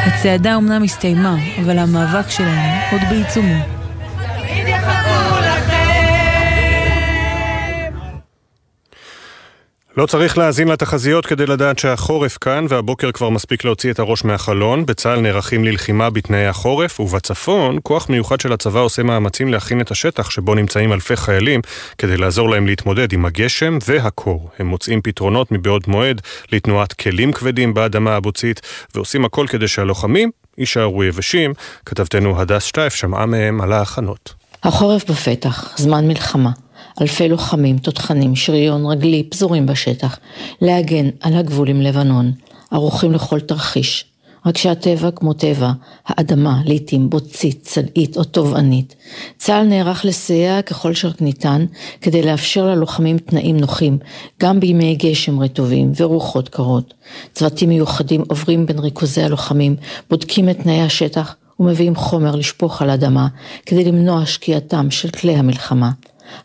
הצעדה 0.05 0.55
אומנם 0.55 0.83
הסתיימה, 0.83 1.35
אבל 1.65 1.77
המאבק 1.77 2.29
שלהם 2.29 2.79
עוד 2.91 3.01
בעיצומו. 3.09 3.78
לא 9.99 10.05
צריך 10.05 10.37
להאזין 10.37 10.67
לתחזיות 10.67 11.25
כדי 11.25 11.45
לדעת 11.45 11.79
שהחורף 11.79 12.37
כאן, 12.37 12.65
והבוקר 12.69 13.11
כבר 13.11 13.29
מספיק 13.29 13.63
להוציא 13.63 13.91
את 13.91 13.99
הראש 13.99 14.25
מהחלון. 14.25 14.85
בצה"ל 14.85 15.19
נערכים 15.19 15.63
ללחימה 15.63 16.09
בתנאי 16.09 16.45
החורף, 16.45 16.99
ובצפון, 16.99 17.79
כוח 17.83 18.09
מיוחד 18.09 18.39
של 18.39 18.53
הצבא 18.53 18.79
עושה 18.79 19.03
מאמצים 19.03 19.47
להכין 19.47 19.81
את 19.81 19.91
השטח 19.91 20.29
שבו 20.29 20.55
נמצאים 20.55 20.93
אלפי 20.93 21.15
חיילים, 21.15 21.61
כדי 21.97 22.17
לעזור 22.17 22.49
להם 22.49 22.67
להתמודד 22.67 23.13
עם 23.13 23.25
הגשם 23.25 23.77
והקור. 23.87 24.49
הם 24.59 24.67
מוצאים 24.67 25.01
פתרונות 25.01 25.51
מבעוד 25.51 25.83
מועד 25.87 26.21
לתנועת 26.51 26.93
כלים 26.93 27.31
כבדים 27.31 27.73
באדמה 27.73 28.15
הבוצית, 28.15 28.61
ועושים 28.95 29.25
הכל 29.25 29.45
כדי 29.49 29.67
שהלוחמים 29.67 30.31
יישארו 30.57 31.03
יבשים. 31.03 31.53
כתבתנו 31.85 32.41
הדס 32.41 32.63
שטייף 32.63 32.95
שמעה 32.95 33.25
מהם 33.25 33.61
על 33.61 33.73
ההכנות. 33.73 34.33
החורף 34.63 35.09
בפתח, 35.11 35.73
זמן 35.77 36.07
מלחמה. 36.07 36.49
אלפי 37.01 37.29
לוחמים, 37.29 37.77
תותחנים, 37.77 38.35
שריון 38.35 38.85
רגלי 38.85 39.23
פזורים 39.23 39.65
בשטח, 39.65 40.19
להגן 40.61 41.09
על 41.21 41.33
הגבול 41.33 41.69
עם 41.69 41.81
לבנון, 41.81 42.31
ערוכים 42.71 43.11
לכל 43.11 43.39
תרחיש. 43.39 44.05
רק 44.45 44.57
שהטבע 44.57 45.11
כמו 45.11 45.33
טבע, 45.33 45.71
האדמה 46.07 46.61
לעתים 46.65 47.09
בוצית, 47.09 47.61
צלעית 47.61 48.17
או 48.17 48.23
תובענית. 48.23 48.95
צה"ל 49.37 49.63
נערך 49.63 50.05
לסייע 50.05 50.61
ככל 50.61 50.93
שרק 50.93 51.21
ניתן, 51.21 51.65
כדי 52.01 52.21
לאפשר 52.21 52.65
ללוחמים 52.65 53.17
תנאים 53.17 53.57
נוחים, 53.57 53.97
גם 54.41 54.59
בימי 54.59 54.95
גשם 54.95 55.39
רטובים 55.39 55.91
ורוחות 55.97 56.49
קרות. 56.49 56.93
צוותים 57.33 57.69
מיוחדים 57.69 58.23
עוברים 58.27 58.65
בין 58.65 58.79
ריכוזי 58.79 59.21
הלוחמים, 59.21 59.75
בודקים 60.09 60.49
את 60.49 60.57
תנאי 60.61 60.81
השטח 60.81 61.35
ומביאים 61.59 61.95
חומר 61.95 62.35
לשפוך 62.35 62.81
על 62.81 62.89
האדמה, 62.89 63.27
כדי 63.65 63.83
למנוע 63.83 64.25
שקיעתם 64.25 64.91
של 64.91 65.09
כלי 65.09 65.35
המלחמה. 65.35 65.91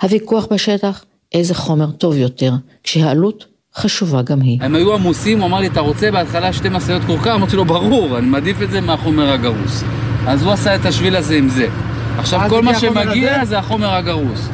הוויכוח 0.02 0.46
בשטח, 0.50 1.04
איזה 1.32 1.54
חומר 1.54 1.90
טוב 1.90 2.16
יותר, 2.16 2.52
כשהעלות 2.82 3.44
חשובה 3.76 4.22
גם 4.22 4.40
היא. 4.40 4.58
הם 4.62 4.74
היו 4.74 4.94
עמוסים, 4.94 5.38
הוא 5.38 5.46
אמר 5.46 5.60
לי, 5.60 5.66
אתה 5.66 5.80
רוצה 5.80 6.10
בהתחלה 6.10 6.52
שתי 6.52 6.68
משאיות 6.68 7.02
כורכר? 7.06 7.34
אמרתי 7.34 7.56
לו, 7.56 7.64
ברור, 7.64 8.18
אני 8.18 8.26
מעדיף 8.26 8.62
את 8.62 8.70
זה 8.70 8.80
מהחומר 8.80 9.32
הגרוס. 9.32 9.84
אז 10.26 10.42
הוא 10.42 10.52
עשה 10.52 10.74
את 10.74 10.86
השביל 10.86 11.16
הזה 11.16 11.34
עם 11.34 11.48
זה. 11.48 11.68
עכשיו 12.18 12.40
כל 12.48 12.62
מה 12.62 12.74
שמגיע 12.74 13.44
זה 13.44 13.58
החומר 13.58 13.94
הגרוס. 13.94 14.48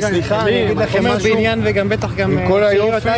סליחה, 0.00 0.42
אני 0.42 0.64
אגיד 0.64 0.76
לכם 0.76 1.06
משהו. 1.06 1.34
בעניין 1.34 1.60
וגם 1.64 1.88
בטח 1.88 2.14
גם 2.14 2.30
עם 2.38 2.48
כל 2.48 2.64
היופי, 2.64 3.08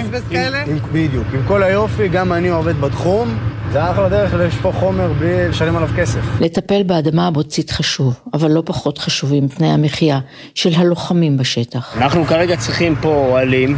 בדיוק, 0.92 1.26
עם 1.34 1.40
כל 1.48 1.62
היופי, 1.62 2.08
גם 2.08 2.32
אני 2.32 2.48
עובד 2.48 2.80
בתחום. 2.80 3.38
זה 3.72 3.90
אחלה 3.90 4.08
דרך 4.08 4.34
לשפוך 4.34 4.76
חומר 4.76 5.12
בלי 5.12 5.48
לשלם 5.48 5.76
עליו 5.76 5.88
כסף. 5.96 6.20
לטפל 6.40 6.82
באדמה 6.82 7.26
הבוצית 7.26 7.70
חשוב, 7.70 8.20
אבל 8.34 8.50
לא 8.50 8.62
פחות 8.66 8.98
חשובים 8.98 9.48
תנאי 9.48 9.68
המחיה 9.68 10.20
של 10.54 10.70
הלוחמים 10.76 11.36
בשטח. 11.36 11.96
אנחנו 11.96 12.24
כרגע 12.24 12.56
צריכים 12.56 12.94
פה 13.00 13.08
אוהלים, 13.08 13.76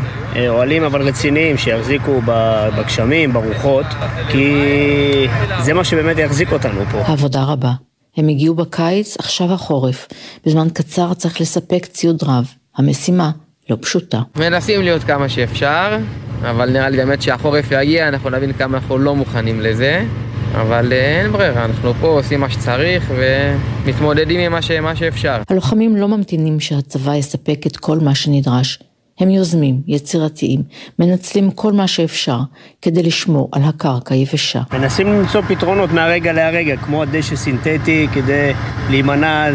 אוהלים 0.48 0.84
אבל 0.84 1.02
רציניים 1.02 1.58
שיחזיקו 1.58 2.20
בגשמים, 2.24 3.32
ברוחות, 3.32 3.86
כי 4.28 5.26
זה 5.60 5.74
מה 5.74 5.84
שבאמת 5.84 6.18
יחזיק 6.18 6.52
אותנו 6.52 6.80
פה. 6.90 6.98
העבודה 6.98 7.42
רבה. 7.42 7.72
הם 8.16 8.28
הגיעו 8.28 8.54
בקיץ, 8.54 9.16
עכשיו 9.18 9.52
החורף. 9.52 10.08
בזמן 10.46 10.68
קצר 10.72 11.14
צריך 11.14 11.40
לספק 11.40 11.86
ציוד 11.86 12.22
רב. 12.22 12.44
המשימה 12.76 13.30
לא 13.70 13.76
פשוטה. 13.80 14.20
מנסים 14.36 14.82
להיות 14.82 15.02
כמה 15.02 15.28
שאפשר, 15.28 15.96
אבל 16.42 16.70
נראה 16.70 16.88
לי 16.88 16.96
באמת 16.96 17.22
שהחורף 17.22 17.64
יגיע, 17.70 18.08
אנחנו 18.08 18.30
נבין 18.30 18.52
כמה 18.52 18.78
אנחנו 18.78 18.98
לא 18.98 19.16
מוכנים 19.16 19.60
לזה. 19.60 20.04
אבל 20.54 20.92
אין 20.92 21.32
ברירה, 21.32 21.64
אנחנו 21.64 21.94
פה 22.00 22.06
עושים 22.06 22.40
מה 22.40 22.50
שצריך 22.50 23.12
ומתמודדים 23.16 24.40
עם 24.40 24.52
מה, 24.52 24.62
ש... 24.62 24.70
מה 24.70 24.96
שאפשר. 24.96 25.42
הלוחמים 25.48 25.96
לא 25.96 26.08
ממתינים 26.08 26.60
שהצבא 26.60 27.14
יספק 27.14 27.66
את 27.66 27.76
כל 27.76 27.98
מה 27.98 28.14
שנדרש. 28.14 28.78
הם 29.20 29.30
יוזמים, 29.30 29.80
יצירתיים, 29.86 30.62
מנצלים 30.98 31.50
כל 31.50 31.72
מה 31.72 31.86
שאפשר 31.86 32.38
כדי 32.82 33.02
לשמור 33.02 33.48
על 33.52 33.62
הקרקע 33.62 34.14
יבשה. 34.14 34.62
מנסים 34.72 35.06
למצוא 35.06 35.40
פתרונות 35.40 35.90
מהרגע 35.90 36.32
להרגע, 36.32 36.76
כמו 36.76 37.02
הדשא 37.02 37.36
סינתטי, 37.36 38.06
כדי 38.12 38.52
להימנע, 38.90 39.48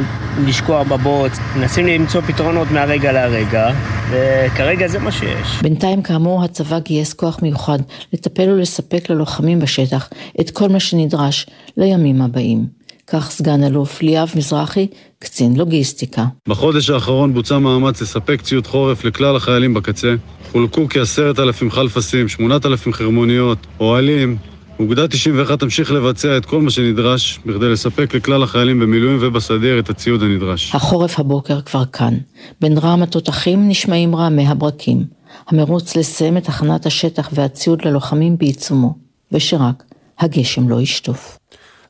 לשקוע 0.45 0.84
בבוץ. 0.84 1.31
מנסים 1.56 1.88
למצוא 1.88 2.22
פתרונות 2.22 2.72
מהרגע 2.72 3.11
להרגע, 3.11 3.72
וכרגע 4.10 4.88
זה 4.88 4.99
מה 4.99 5.11
שיש. 5.11 5.61
בינתיים, 5.61 6.02
כאמור, 6.02 6.44
הצבא 6.44 6.80
גייס 6.80 7.14
כוח 7.14 7.40
מיוחד 7.41 7.80
לטפל 8.14 8.49
ולספק 8.49 9.10
ללוחמים 9.10 9.60
בשטח 9.60 10.10
את 10.41 10.49
כל 10.49 10.69
מה 10.69 10.80
שנדרש 10.80 11.45
לימים 11.77 12.22
הבאים. 12.22 12.78
כך 13.11 13.31
סגן 13.31 13.64
אלוף 13.64 14.02
ליאב 14.02 14.31
מזרחי, 14.36 14.88
קצין 15.19 15.56
לוגיסטיקה. 15.56 16.26
בחודש 16.48 16.90
האחרון 16.90 17.34
בוצע 17.34 17.57
מאמץ 17.57 18.02
לספק 18.02 18.41
ציוד 18.41 18.68
חורף 18.68 19.03
לכלל 19.03 19.36
החיילים 19.36 19.73
בקצה. 19.73 20.15
חולקו 20.52 20.88
כעשרת 20.90 21.40
אלפים 21.40 21.72
חלפסים, 21.72 22.27
שמונת 22.27 22.65
אלפים 22.65 22.94
חרמוניות, 22.94 23.57
אוהלים. 23.80 24.38
אוגדה 24.80 25.07
91 25.07 25.60
תמשיך 25.60 25.91
לבצע 25.91 26.38
את 26.38 26.45
כל 26.45 26.61
מה 26.61 26.72
שנדרש 26.72 27.40
בכדי 27.45 27.69
לספק 27.69 28.15
לכלל 28.15 28.44
החיילים 28.44 28.80
במילואים 28.80 29.18
ובסדיר 29.22 29.80
את 29.80 29.90
הציוד 29.90 30.23
הנדרש. 30.23 30.76
החורף 30.76 31.19
הבוקר 31.19 31.61
כבר 31.61 31.86
כאן. 31.86 32.18
בין 32.61 32.77
רעם 32.77 33.03
התותחים 33.03 33.69
נשמעים 33.69 34.15
רעמי 34.15 34.48
הברקים. 34.48 35.03
המרוץ 35.48 35.95
לסיים 35.95 36.38
את 36.38 36.49
הכנת 36.49 36.86
השטח 36.86 37.30
והציוד 37.34 37.86
ללוחמים 37.86 38.38
בעיצומו, 38.38 38.95
ושרק 39.31 39.84
הגשם 40.19 40.69
לא 40.69 40.81
ישטוף. 40.81 41.38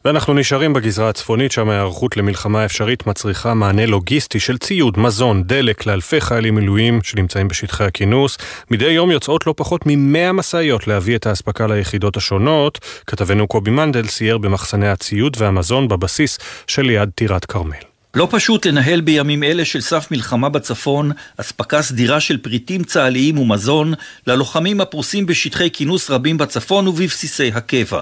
ואנחנו 0.05 0.33
נשארים 0.33 0.73
בגזרה 0.73 1.09
הצפונית, 1.09 1.51
שם 1.51 1.69
ההיערכות 1.69 2.17
למלחמה 2.17 2.65
אפשרית 2.65 3.07
מצריכה 3.07 3.53
מענה 3.53 3.85
לוגיסטי 3.85 4.39
של 4.39 4.57
ציוד, 4.57 4.99
מזון, 4.99 5.43
דלק 5.43 5.85
לאלפי 5.85 6.21
חיילים 6.21 6.55
מילואים 6.55 6.99
שנמצאים 7.03 7.47
בשטחי 7.47 7.83
הכינוס. 7.83 8.37
מדי 8.71 8.89
יום 8.89 9.11
יוצאות 9.11 9.47
לא 9.47 9.53
פחות 9.57 9.85
מ-100 9.85 10.33
משאיות 10.33 10.87
להביא 10.87 11.15
את 11.15 11.27
האספקה 11.27 11.67
ליחידות 11.67 12.17
השונות. 12.17 12.79
כתבנו 13.07 13.47
קובי 13.47 13.71
מנדל 13.71 14.07
סייר 14.07 14.37
במחסני 14.37 14.87
הציוד 14.89 15.37
והמזון 15.39 15.87
בבסיס 15.87 16.37
שליד 16.67 17.09
טירת 17.15 17.45
כרמל. 17.45 17.75
לא 18.15 18.27
פשוט 18.31 18.65
לנהל 18.65 19.01
בימים 19.01 19.43
אלה 19.43 19.65
של 19.65 19.81
סף 19.81 20.07
מלחמה 20.11 20.49
בצפון 20.49 21.11
אספקה 21.37 21.81
סדירה 21.81 22.19
של 22.19 22.37
פריטים 22.37 22.83
צה"ליים 22.83 23.37
ומזון 23.37 23.93
ללוחמים 24.27 24.81
הפרוסים 24.81 25.25
בשטחי 25.25 25.69
כינוס 25.71 26.09
רבים 26.09 26.37
בצפון 26.37 26.87
ובבסיסי 26.87 27.51
הקבע. 27.53 28.01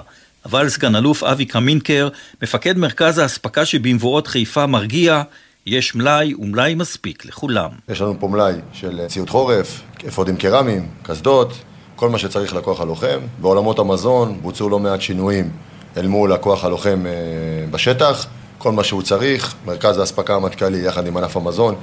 אבל 0.50 0.70
סגן 0.70 0.96
אלוף 0.96 1.24
אבי 1.24 1.46
קמינקר, 1.46 2.10
מפקד 2.42 2.78
מרכז 2.78 3.18
האספקה 3.18 3.66
שבמבואות 3.66 4.28
חיפה, 4.28 4.66
מרגיע, 4.66 5.22
יש 5.66 5.96
מלאי 5.96 6.34
ומלאי 6.34 6.76
מספיק 6.76 7.26
לכולם. 7.26 7.70
יש 7.90 8.02
לנו 8.02 8.16
פה 8.20 8.28
מלאי 8.28 8.54
של 8.74 9.02
ציוד 9.08 9.30
חורף, 9.30 9.82
אפודים 10.08 10.38
קרמיים, 10.38 10.88
קסדות, 11.04 11.54
כל 11.96 12.10
מה 12.10 12.18
שצריך 12.18 12.56
לכוח 12.56 12.82
הלוחם. 12.82 13.20
בעולמות 13.42 13.80
המזון 13.80 14.40
בוצעו 14.42 14.70
לא 14.70 14.80
מעט 14.80 15.02
שינויים 15.02 15.50
אל 15.98 16.08
מול 16.08 16.34
הכוח 16.34 16.66
הלוחם 16.66 17.06
אה, 17.06 17.12
בשטח. 17.72 18.28
כל 18.58 18.72
מה 18.72 18.84
שהוא 18.84 19.02
צריך, 19.02 19.56
מרכז 19.66 19.98
האספקה 19.98 20.36
המטכ"לי 20.36 20.78
יחד 20.78 21.08
עם 21.08 21.18
ענף 21.18 21.38
המזון 21.38 21.76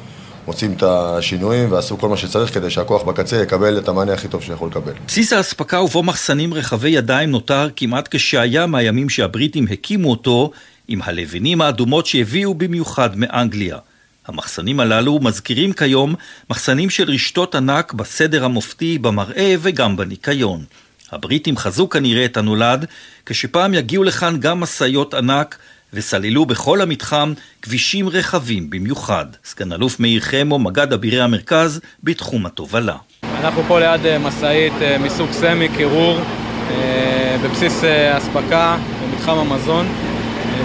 מוצאים 0.46 0.72
את 0.72 0.82
השינויים 0.82 1.72
ועשו 1.72 1.98
כל 1.98 2.08
מה 2.08 2.16
שצריך 2.16 2.54
כדי 2.54 2.70
שהכוח 2.70 3.02
בקצה 3.02 3.42
יקבל 3.42 3.78
את 3.78 3.88
המענה 3.88 4.12
הכי 4.12 4.28
טוב 4.28 4.42
שיכול 4.42 4.68
לקבל. 4.68 4.92
בסיס 5.06 5.32
האספקה 5.32 5.80
ובו 5.80 6.02
מחסנים 6.02 6.54
רחבי 6.54 6.88
ידיים 6.88 7.30
נותר 7.30 7.68
כמעט 7.76 8.08
כשהיה 8.10 8.66
מהימים 8.66 9.08
שהבריטים 9.08 9.66
הקימו 9.70 10.10
אותו 10.10 10.50
עם 10.88 11.00
הלבנים 11.02 11.60
האדומות 11.60 12.06
שהביאו 12.06 12.54
במיוחד 12.54 13.16
מאנגליה. 13.16 13.78
המחסנים 14.26 14.80
הללו 14.80 15.18
מזכירים 15.22 15.72
כיום 15.72 16.14
מחסנים 16.50 16.90
של 16.90 17.10
רשתות 17.10 17.54
ענק 17.54 17.92
בסדר 17.92 18.44
המופתי, 18.44 18.98
במראה 18.98 19.54
וגם 19.60 19.96
בניקיון. 19.96 20.64
הבריטים 21.12 21.56
חזו 21.56 21.88
כנראה 21.88 22.24
את 22.24 22.36
הנולד, 22.36 22.86
כשפעם 23.26 23.74
יגיעו 23.74 24.04
לכאן 24.04 24.40
גם 24.40 24.60
משאיות 24.60 25.14
ענק 25.14 25.58
וסללו 25.94 26.46
בכל 26.46 26.80
המתחם 26.80 27.32
כבישים 27.62 28.08
רחבים 28.08 28.70
במיוחד. 28.70 29.26
סגן 29.44 29.72
אלוף 29.72 30.00
מאיר 30.00 30.20
חמו, 30.20 30.58
מג"ד 30.58 30.92
אבירי 30.92 31.20
המרכז, 31.20 31.80
בתחום 32.02 32.46
התובלה. 32.46 32.96
אנחנו 33.22 33.62
פה 33.68 33.80
ליד 33.80 34.06
אה, 34.06 34.18
משאית 34.18 34.72
אה, 34.82 34.98
מסוג 34.98 35.32
סמי, 35.32 35.68
קירור, 35.76 36.18
אה, 36.70 37.36
בבסיס 37.44 37.84
אספקה, 38.18 38.76
במתחם 39.02 39.38
המזון. 39.38 39.86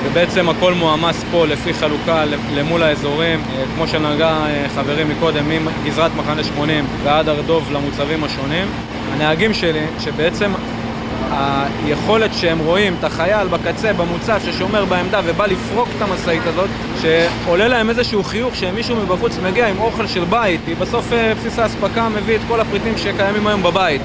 ובעצם 0.06 0.50
הכל 0.50 0.74
מועמס 0.74 1.24
פה 1.32 1.48
לפי 1.48 1.74
חלוקה 1.74 2.24
למול 2.56 2.84
האזורים, 2.84 3.44
כמו 3.76 3.88
שנגע 3.88 4.46
חברי 4.76 5.04
מקודם, 5.04 5.46
מגזרת 5.66 6.12
מחנה 6.18 6.44
80 6.44 6.86
ועד 7.04 7.30
הרדוב 7.30 7.72
למוצבים 7.72 8.24
השונים. 8.24 8.68
הנהגים 9.12 9.54
שלי, 9.54 9.86
שבעצם 10.00 10.52
היכולת 11.32 12.32
שהם 12.34 12.60
רואים 12.60 12.96
את 13.00 13.04
החייל 13.04 13.48
בקצה, 13.48 13.94
במוצב, 13.94 14.40
ששומר 14.46 14.86
בעמדה 14.86 15.22
ובא 15.26 15.46
לפרוק 15.46 15.88
את 15.98 16.02
המשאית 16.02 16.42
הזאת, 16.46 16.70
שעולה 17.02 17.68
להם 17.68 17.90
איזשהו 17.90 18.24
חיוך 18.24 18.56
שמישהו 18.56 18.96
מבחוץ 18.96 19.38
מגיע 19.44 19.68
עם 19.68 19.80
אוכל 19.80 20.08
של 20.08 20.24
בית, 20.24 20.62
כי 20.66 20.76
בסוף 20.76 21.14
אה, 21.14 21.34
בסיס 21.36 21.60
האספקה 21.60 22.10
מביא 22.10 22.36
את 22.36 22.42
כל 22.48 22.60
הפריטים 22.60 22.98
שקיימים 22.98 23.48
היום 23.48 23.64
בבית. 23.64 24.02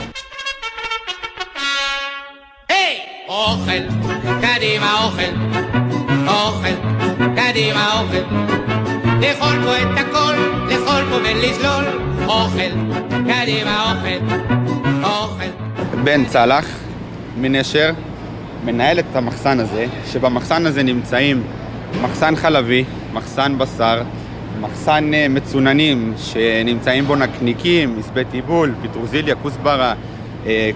אוכל, 3.29 3.83
קדימה 4.43 5.05
אוכל, 5.05 5.35
אוכל, 6.29 6.75
קדימה 7.37 8.01
אוכל. 8.01 8.25
לאכול 9.21 9.57
פה 9.65 9.79
את 9.83 9.99
הכל, 9.99 10.35
לאכול 10.69 11.03
פה 11.11 11.17
ולזלול, 11.17 11.85
אוכל, 12.27 12.71
קדימה 13.11 13.93
אוכל, 13.93 14.37
אוכל. 15.03 15.49
בן 16.05 16.25
צלח 16.25 16.84
מנשר 17.37 17.93
מנהל 18.65 18.99
את 18.99 19.17
המחסן 19.17 19.61
הזה, 19.61 19.87
שבמחסן 20.13 20.67
הזה 20.67 20.83
נמצאים 20.83 21.43
מחסן 22.03 22.37
חלבי, 22.37 22.85
מחסן 23.13 23.59
בשר, 23.59 24.03
מחסן 24.61 25.15
אה, 25.15 25.27
מצוננים 25.29 26.15
שנמצאים 26.19 27.05
בו 27.05 27.17
נקניקים, 27.17 27.99
מסבי 27.99 28.25
טיבול, 28.25 28.75
פטרוזיליה, 28.83 29.35
כוסברה, 29.35 29.95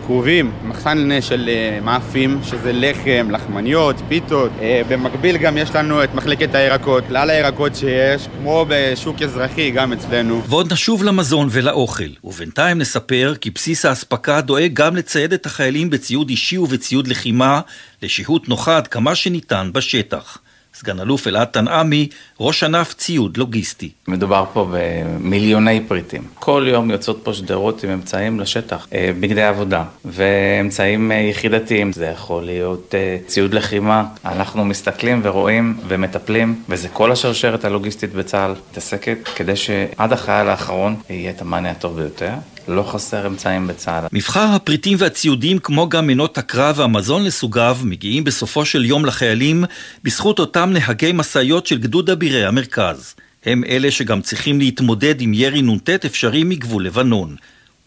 כרובים, 0.06 0.52
מחסן 0.64 1.12
אה, 1.12 1.22
של 1.22 1.48
אה, 1.48 1.80
מאפים, 1.82 2.38
שזה 2.42 2.72
לחם, 2.72 3.28
לחמניות, 3.30 3.96
פיתות. 4.08 4.50
במקביל 4.88 5.36
גם 5.36 5.58
יש 5.58 5.74
לנו 5.74 6.04
את 6.04 6.14
מחלקת 6.14 6.54
הירקות, 6.54 7.04
כלל 7.08 7.30
הירקות 7.30 7.76
שיש, 7.76 8.28
כמו 8.38 8.66
בשוק 8.68 9.22
אזרחי, 9.22 9.70
גם 9.70 9.92
אצלנו. 9.92 10.42
ועוד 10.48 10.72
נשוב 10.72 11.04
למזון 11.04 11.48
ולאוכל, 11.50 12.08
ובינתיים 12.24 12.78
נספר 12.78 13.34
כי 13.40 13.50
בסיס 13.50 13.84
האספקה 13.84 14.40
דואג 14.40 14.70
גם 14.72 14.96
לצייד 14.96 15.32
את 15.32 15.46
החיילים 15.46 15.90
בציוד 15.90 16.28
אישי 16.28 16.58
ובציוד 16.58 17.08
לחימה, 17.08 17.60
לשהות 18.02 18.48
נוחה 18.48 18.76
עד 18.76 18.86
כמה 18.86 19.14
שניתן 19.14 19.70
בשטח. 19.74 20.38
סגן 20.78 21.00
אלוף 21.00 21.26
אלעד 21.26 21.46
תנעמי, 21.46 22.08
ראש 22.40 22.64
ענף 22.64 22.94
ציוד 22.94 23.36
לוגיסטי. 23.36 23.90
מדובר 24.08 24.44
פה 24.52 24.70
במיליוני 24.72 25.80
פריטים. 25.88 26.22
כל 26.34 26.66
יום 26.68 26.90
יוצאות 26.90 27.20
פה 27.22 27.34
שדרות 27.34 27.84
עם 27.84 27.90
אמצעים 27.90 28.40
לשטח, 28.40 28.86
אה, 28.92 29.10
בגדי 29.20 29.42
עבודה 29.42 29.84
ואמצעים 30.04 31.12
אה, 31.12 31.16
יחידתיים. 31.16 31.92
זה 31.92 32.06
יכול 32.06 32.44
להיות 32.44 32.94
אה, 32.94 33.18
ציוד 33.26 33.54
לחימה. 33.54 34.04
אנחנו 34.24 34.64
מסתכלים 34.64 35.20
ורואים 35.24 35.80
ומטפלים, 35.88 36.62
וזה 36.68 36.88
כל 36.88 37.12
השרשרת 37.12 37.64
הלוגיסטית 37.64 38.12
בצה"ל 38.12 38.54
מתעסקת 38.70 39.18
כדי 39.36 39.56
שעד 39.56 40.12
החייל 40.12 40.48
האחרון 40.48 40.96
יהיה 41.10 41.30
את 41.30 41.42
המענה 41.42 41.70
הטוב 41.70 41.96
ביותר. 41.96 42.32
לא 42.68 42.82
חסר 42.82 43.26
אמצעים 43.26 43.66
בצה"ל. 43.66 44.04
מבחר 44.12 44.46
הפריטים 44.54 44.96
והציודים, 45.00 45.58
כמו 45.58 45.88
גם 45.88 46.06
מנות 46.06 46.38
הקרב 46.38 46.78
והמזון 46.78 47.24
לסוגיו, 47.24 47.78
מגיעים 47.84 48.24
בסופו 48.24 48.64
של 48.64 48.84
יום 48.84 49.04
לחיילים 49.04 49.64
בזכות 50.04 50.38
אותם 50.38 50.70
נהגי 50.72 51.12
משאיות 51.14 51.66
של 51.66 51.78
גדוד 51.78 52.10
אבירי 52.10 52.44
המרכז. 52.44 53.14
הם 53.44 53.64
אלה 53.64 53.90
שגם 53.90 54.20
צריכים 54.20 54.58
להתמודד 54.58 55.20
עם 55.20 55.34
ירי 55.34 55.62
נ"ט 55.62 55.90
אפשרי 55.90 56.44
מגבול 56.44 56.86
לבנון. 56.86 57.36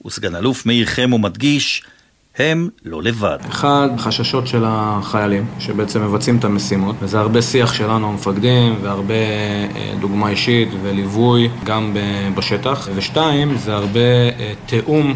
וסגן 0.05 0.35
אלוף 0.35 0.65
מאיר 0.65 0.85
חמו 0.85 1.17
מדגיש, 1.17 1.83
הם 2.37 2.69
לא 2.85 3.03
לבד. 3.03 3.37
אחד, 3.49 3.89
חששות 3.97 4.47
של 4.47 4.63
החיילים, 4.67 5.45
שבעצם 5.59 6.03
מבצעים 6.03 6.37
את 6.37 6.43
המשימות, 6.43 6.95
וזה 7.01 7.19
הרבה 7.19 7.41
שיח 7.41 7.73
שלנו 7.73 8.09
המפקדים, 8.09 8.75
והרבה 8.81 9.13
אה, 9.13 9.93
דוגמה 9.99 10.29
אישית 10.29 10.69
וליווי 10.81 11.49
גם 11.63 11.95
בשטח. 12.35 12.89
ושתיים, 12.95 13.57
זה 13.57 13.75
הרבה 13.75 13.99
אה, 13.99 14.53
תיאום 14.65 15.13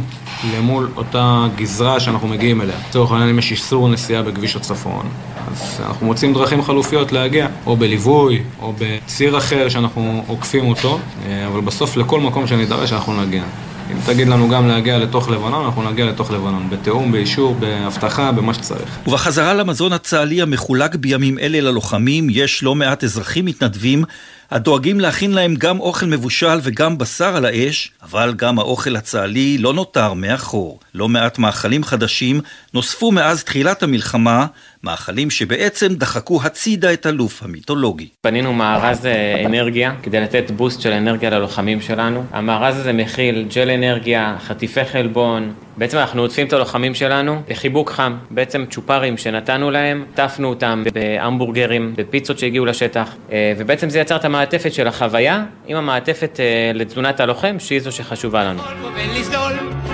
למול 0.55 0.89
אותה 0.95 1.47
גזרה 1.55 1.99
שאנחנו 1.99 2.27
מגיעים 2.27 2.61
אליה. 2.61 2.75
לצורך 2.89 3.11
העניין, 3.11 3.29
אם 3.29 3.39
יש 3.39 3.51
איסור 3.51 3.89
נסיעה 3.89 4.23
בכביש 4.23 4.55
הצפון, 4.55 5.09
אז 5.51 5.81
אנחנו 5.87 6.05
מוצאים 6.05 6.33
דרכים 6.33 6.61
חלופיות 6.61 7.11
להגיע, 7.11 7.47
או 7.65 7.77
בליווי, 7.77 8.43
או 8.61 8.73
בציר 8.79 9.37
אחר 9.37 9.69
שאנחנו 9.69 10.23
עוקפים 10.27 10.67
אותו, 10.67 10.99
אה, 11.25 11.47
אבל 11.47 11.61
בסוף 11.61 11.97
לכל 11.97 12.19
מקום 12.19 12.47
שנידרש 12.47 12.93
אנחנו 12.93 13.21
נגיע. 13.21 13.43
אם 13.91 13.97
תגיד 14.05 14.27
לנו 14.27 14.49
גם 14.49 14.67
להגיע 14.67 14.97
לתוך 14.97 15.29
לבנון, 15.29 15.65
אנחנו 15.65 15.91
נגיע 15.91 16.05
לתוך 16.05 16.31
לבנון, 16.31 16.69
בתיאום, 16.69 17.11
באישור, 17.11 17.55
בהבטחה, 17.55 18.31
במה 18.31 18.53
שצריך. 18.53 18.99
ובחזרה 19.07 19.53
למזון 19.53 19.93
הצה"לי 19.93 20.41
המחולק 20.41 20.95
בימים 20.95 21.39
אלה 21.39 21.61
ללוחמים, 21.61 22.27
יש 22.29 22.63
לא 22.63 22.75
מעט 22.75 23.03
אזרחים 23.03 23.45
מתנדבים 23.45 24.03
הדואגים 24.51 24.99
להכין 24.99 25.31
להם 25.31 25.55
גם 25.55 25.79
אוכל 25.79 26.05
מבושל 26.05 26.59
וגם 26.63 26.97
בשר 26.97 27.35
על 27.35 27.45
האש, 27.45 27.91
אבל 28.03 28.33
גם 28.35 28.59
האוכל 28.59 28.95
הצה"לי 28.95 29.57
לא 29.57 29.73
נותר 29.73 30.13
מאחור. 30.13 30.79
לא 30.93 31.09
מעט 31.09 31.37
מאכלים 31.37 31.83
חדשים 31.83 32.41
נוספו 32.73 33.11
מאז 33.11 33.43
תחילת 33.43 33.83
המלחמה, 33.83 34.45
מאכלים 34.83 35.29
שבעצם 35.29 35.95
דחקו 35.95 36.39
הצידה 36.43 36.93
את 36.93 37.07
אלוף 37.07 37.43
המיתולוגי. 37.43 38.07
בנינו 38.23 38.53
מארז 38.53 39.05
אה, 39.05 39.45
אנרגיה 39.45 39.93
כדי 40.03 40.21
לתת 40.21 40.51
בוסט 40.51 40.81
של 40.81 40.91
אנרגיה 40.91 41.29
ללוחמים 41.29 41.81
שלנו. 41.81 42.23
המארז 42.31 42.77
הזה 42.77 42.93
מכיל 42.93 43.47
ג'ל 43.55 43.69
אנרגיה, 43.69 44.35
חטיפי 44.47 44.85
חלבון, 44.85 45.53
בעצם 45.77 45.97
אנחנו 45.97 46.21
עוטפים 46.21 46.47
את 46.47 46.53
הלוחמים 46.53 46.95
שלנו 46.95 47.41
לחיבוק 47.49 47.91
חם, 47.91 48.17
בעצם 48.29 48.65
צ'ופרים 48.69 49.17
שנתנו 49.17 49.71
להם, 49.71 50.05
עטפנו 50.13 50.49
אותם 50.49 50.83
בהמבורגרים, 50.93 51.93
בפיצות 51.97 52.39
שהגיעו 52.39 52.65
לשטח, 52.65 53.15
אה, 53.31 53.53
ובעצם 53.57 53.89
זה 53.89 53.99
יצר 53.99 54.15
את 54.15 54.25
המעטפת 54.25 54.73
של 54.73 54.87
החוויה 54.87 55.43
עם 55.67 55.77
המעטפת 55.77 56.39
אה, 56.39 56.71
לתזונת 56.73 57.19
הלוחם, 57.19 57.55
שהיא 57.59 57.79
זו 57.79 57.91
שחשובה 57.91 58.43
לנו. 58.43 58.61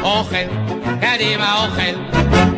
אוכל, 0.03 0.36
קדימה 1.02 1.66
אוכל. 1.66 2.51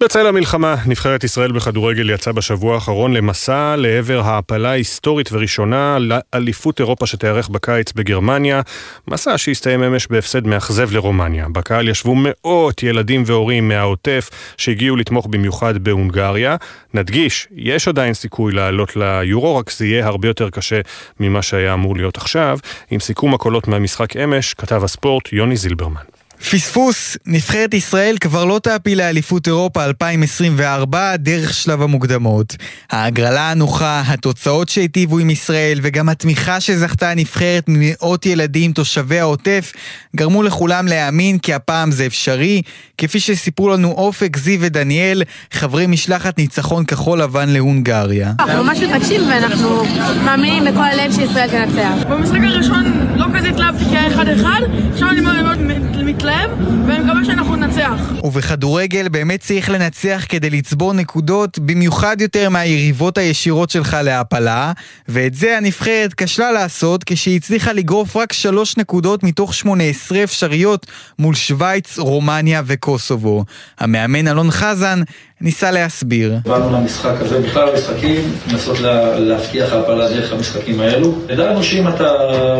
בצל 0.00 0.26
המלחמה, 0.26 0.76
נבחרת 0.86 1.24
ישראל 1.24 1.52
בכדורגל 1.52 2.10
יצאה 2.10 2.32
בשבוע 2.32 2.74
האחרון 2.74 3.12
למסע 3.12 3.76
לעבר 3.76 4.20
העפלה 4.20 4.70
היסטורית 4.70 5.32
וראשונה 5.32 5.98
לאליפות 5.98 6.80
אירופה 6.80 7.06
שתיארך 7.06 7.48
בקיץ 7.48 7.92
בגרמניה, 7.92 8.60
מסע 9.08 9.38
שהסתיים 9.38 9.82
אמש 9.82 10.06
בהפסד 10.06 10.46
מאכזב 10.46 10.92
לרומניה. 10.92 11.46
בקהל 11.52 11.88
ישבו 11.88 12.14
מאות 12.16 12.82
ילדים 12.82 13.22
והורים 13.26 13.68
מהעוטף 13.68 14.30
שהגיעו 14.56 14.96
לתמוך 14.96 15.26
במיוחד 15.26 15.78
בהונגריה. 15.78 16.56
נדגיש, 16.94 17.48
יש 17.56 17.88
עדיין 17.88 18.14
סיכוי 18.14 18.52
לעלות 18.52 18.96
ליורו, 18.96 19.56
רק 19.56 19.70
זה 19.70 19.86
יהיה 19.86 20.06
הרבה 20.06 20.28
יותר 20.28 20.50
קשה 20.50 20.80
ממה 21.20 21.42
שהיה 21.42 21.74
אמור 21.74 21.96
להיות 21.96 22.16
עכשיו. 22.16 22.58
עם 22.90 23.00
סיכום 23.00 23.34
הקולות 23.34 23.68
מהמשחק 23.68 24.16
אמש, 24.16 24.54
כתב 24.54 24.84
הספורט 24.84 25.32
יוני 25.32 25.56
זילברמן. 25.56 26.17
פספוס, 26.40 27.16
נבחרת 27.26 27.74
ישראל 27.74 28.16
כבר 28.20 28.44
לא 28.44 28.60
תעפיל 28.62 28.98
לאליפות 28.98 29.46
אירופה 29.46 29.84
2024 29.84 31.16
דרך 31.16 31.54
שלב 31.54 31.82
המוקדמות. 31.82 32.56
ההגרלה 32.90 33.50
הנוחה, 33.50 34.02
התוצאות 34.06 34.68
שהיטיבו 34.68 35.18
עם 35.18 35.30
ישראל 35.30 35.78
וגם 35.82 36.08
התמיכה 36.08 36.60
שזכתה 36.60 37.10
הנבחרת 37.10 37.64
ממאות 37.68 38.26
ילדים 38.26 38.72
תושבי 38.72 39.20
העוטף 39.20 39.72
גרמו 40.16 40.42
לכולם 40.42 40.86
להאמין 40.86 41.38
כי 41.38 41.54
הפעם 41.54 41.90
זה 41.90 42.06
אפשרי, 42.06 42.62
כפי 42.98 43.20
שסיפרו 43.20 43.68
לנו 43.68 43.90
אופק, 43.92 44.36
זיו 44.36 44.60
ודניאל, 44.60 45.22
חברי 45.52 45.86
משלחת 45.86 46.38
ניצחון 46.38 46.84
כחול 46.84 47.22
לבן 47.22 47.48
להונגריה. 47.48 48.32
אנחנו 48.40 48.64
ממש 48.64 48.78
מתרגשים 48.78 49.20
ואנחנו 49.30 49.84
מאמינים 50.24 50.64
בכל 50.64 50.84
הלב 50.84 51.12
שישראל 51.12 51.48
תנצח. 51.50 52.08
במשחק 52.08 52.40
הראשון 52.42 53.08
לא 53.16 53.26
כזה 53.36 53.48
התלהבתי 53.48 53.84
כי 53.84 53.96
היה 53.96 54.08
1-1, 54.08 54.46
עכשיו 54.92 55.10
אני 55.10 55.20
מאוד 55.20 55.58
מתלהב. 56.04 56.27
מתלהב, 56.28 56.50
ואני 56.88 57.04
מקווה 57.04 57.24
שאנחנו 57.24 57.56
ננצח. 57.56 58.12
ובכדורגל 58.24 59.08
באמת 59.08 59.40
צריך 59.40 59.70
לנצח 59.70 60.24
כדי 60.28 60.50
לצבור 60.50 60.92
נקודות, 60.92 61.58
במיוחד 61.58 62.20
יותר 62.20 62.48
מהיריבות 62.48 63.18
הישירות 63.18 63.70
שלך 63.70 63.96
להעפלה, 64.04 64.72
ואת 65.08 65.34
זה 65.34 65.56
הנבחרת 65.56 66.14
כשלה 66.14 66.52
לעשות 66.52 67.04
כשהיא 67.04 67.36
הצליחה 67.36 67.72
לגרוף 67.72 68.16
רק 68.16 68.32
שלוש 68.32 68.76
נקודות 68.76 69.22
מתוך 69.22 69.54
18 69.54 70.24
אפשריות 70.24 70.86
מול 71.18 71.34
שווייץ, 71.34 71.98
רומניה 71.98 72.62
וקוסובו. 72.66 73.44
המאמן 73.78 74.28
אלון 74.28 74.50
חזן 74.50 75.02
ניסה 75.40 75.70
להסביר. 75.70 76.34
באנו 76.44 76.72
למשחק 76.72 77.14
הזה, 77.20 77.40
בכלל 77.40 77.68
המשחקים, 77.68 78.32
לנסות 78.52 78.80
לה, 78.80 79.18
להבטיח 79.18 79.72
העפלה 79.72 80.08
דרך 80.08 80.32
המשחקים 80.32 80.80
האלו. 80.80 81.14
ידענו 81.28 81.62
שאם 81.62 81.88
אתה 81.88 82.12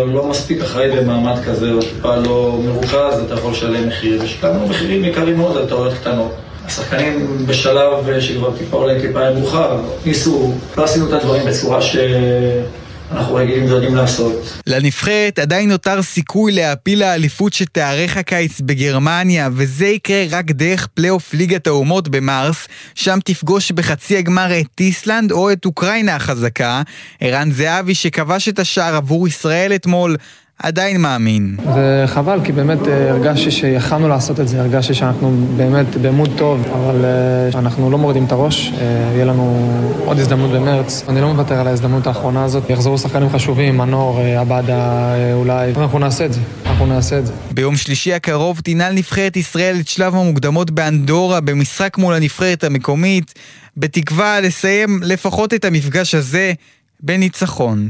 לא 0.07 0.27
מספיק 0.27 0.63
אחראי 0.63 0.97
במעמד 0.97 1.45
כזה, 1.45 1.73
או 1.73 1.83
טיפה 1.83 2.17
לא 2.17 2.61
מרוכז, 2.65 3.23
אתה 3.27 3.35
יכול 3.35 3.53
לשלם 3.53 3.89
מחיר, 3.89 4.21
ושילמנו 4.23 4.69
מחירים 4.69 5.05
יקרים 5.05 5.37
מאוד 5.37 5.57
על 5.57 5.67
טעויות 5.67 5.95
קטנות. 5.95 6.35
השחקנים 6.67 7.47
בשלב 7.47 8.21
שכבר 8.21 8.57
טיפה 8.57 8.77
אולי 8.77 9.01
טיפה 9.01 9.31
מאוחר, 9.35 9.81
ניסו, 10.07 10.53
לא 10.77 10.85
עשינו 10.85 11.09
את 11.09 11.13
הדברים 11.13 11.47
בצורה 11.47 11.83
ש... 11.83 11.97
אנחנו 13.11 13.35
רגילים 13.35 13.65
ויודעים 13.65 13.95
לעשות. 13.95 14.61
לנבחרת 14.67 15.39
עדיין 15.39 15.69
נותר 15.69 16.03
סיכוי 16.03 16.53
להעפיל 16.53 17.01
לאליפות 17.01 17.53
שתארך 17.53 18.17
הקיץ 18.17 18.61
בגרמניה, 18.61 19.49
וזה 19.53 19.87
יקרה 19.87 20.25
רק 20.31 20.51
דרך 20.51 20.87
פלייאוף 20.87 21.35
ליגת 21.35 21.67
האומות 21.67 22.09
במרס, 22.09 22.69
שם 22.95 23.19
תפגוש 23.25 23.73
בחצי 23.73 24.17
הגמר 24.17 24.61
את 24.61 24.81
איסלנד 24.81 25.33
או 25.33 25.53
את 25.53 25.65
אוקראינה 25.65 26.17
החזקה. 26.17 26.83
ערן 27.21 27.51
זהבי 27.53 27.95
שכבש 27.95 28.49
את 28.49 28.59
השער 28.59 28.95
עבור 28.95 29.29
ישראל 29.29 29.73
אתמול, 29.75 30.17
עדיין 30.63 31.01
מאמין. 31.01 31.57
זה 31.75 32.05
חבל, 32.07 32.41
כי 32.45 32.53
באמת 32.53 32.89
אה, 32.89 33.11
הרגשתי 33.11 33.51
שיכלנו 33.51 34.09
לעשות 34.09 34.41
את 34.41 34.49
זה, 34.49 34.61
הרגשתי 34.61 34.95
שאנחנו 34.95 35.47
באמת 35.57 35.97
במוד 36.03 36.31
טוב, 36.37 36.69
אבל 36.73 37.05
אה, 37.05 37.59
אנחנו 37.59 37.91
לא 37.91 37.99
מורידים 37.99 38.25
את 38.25 38.33
הראש, 38.33 38.73
אה, 38.73 39.11
יהיה 39.15 39.25
לנו 39.25 39.71
עוד 40.05 40.19
הזדמנות 40.19 40.51
במרץ. 40.51 41.05
אני 41.09 41.21
לא 41.21 41.33
מוותר 41.33 41.55
על 41.55 41.67
ההזדמנות 41.67 42.07
האחרונה 42.07 42.45
הזאת. 42.45 42.71
יחזרו 42.71 42.99
שחקנים 42.99 43.31
חשובים, 43.31 43.77
מנור, 43.77 44.21
עבדה 44.21 45.15
אולי, 45.33 45.73
אנחנו 45.77 45.99
נעשה 45.99 46.27
את 46.27 46.33
זה, 46.33 46.41
אנחנו 46.67 46.87
נעשה 46.87 47.19
את 47.19 47.27
זה. 47.27 47.33
ביום 47.51 47.77
שלישי 47.77 48.13
הקרוב 48.13 48.61
תנעל 48.65 48.93
נבחרת 48.93 49.37
ישראל 49.37 49.77
את 49.81 49.89
שלב 49.89 50.15
המוקדמות 50.15 50.71
באנדורה 50.71 51.41
במשחק 51.41 51.99
מול 51.99 52.15
הנבחרת 52.15 52.65
המקומית, 52.65 53.35
בתקווה 53.77 54.41
לסיים 54.41 55.01
לפחות 55.03 55.55
את 55.55 55.65
המפגש 55.65 56.15
הזה 56.15 56.53
בניצחון. 57.01 57.89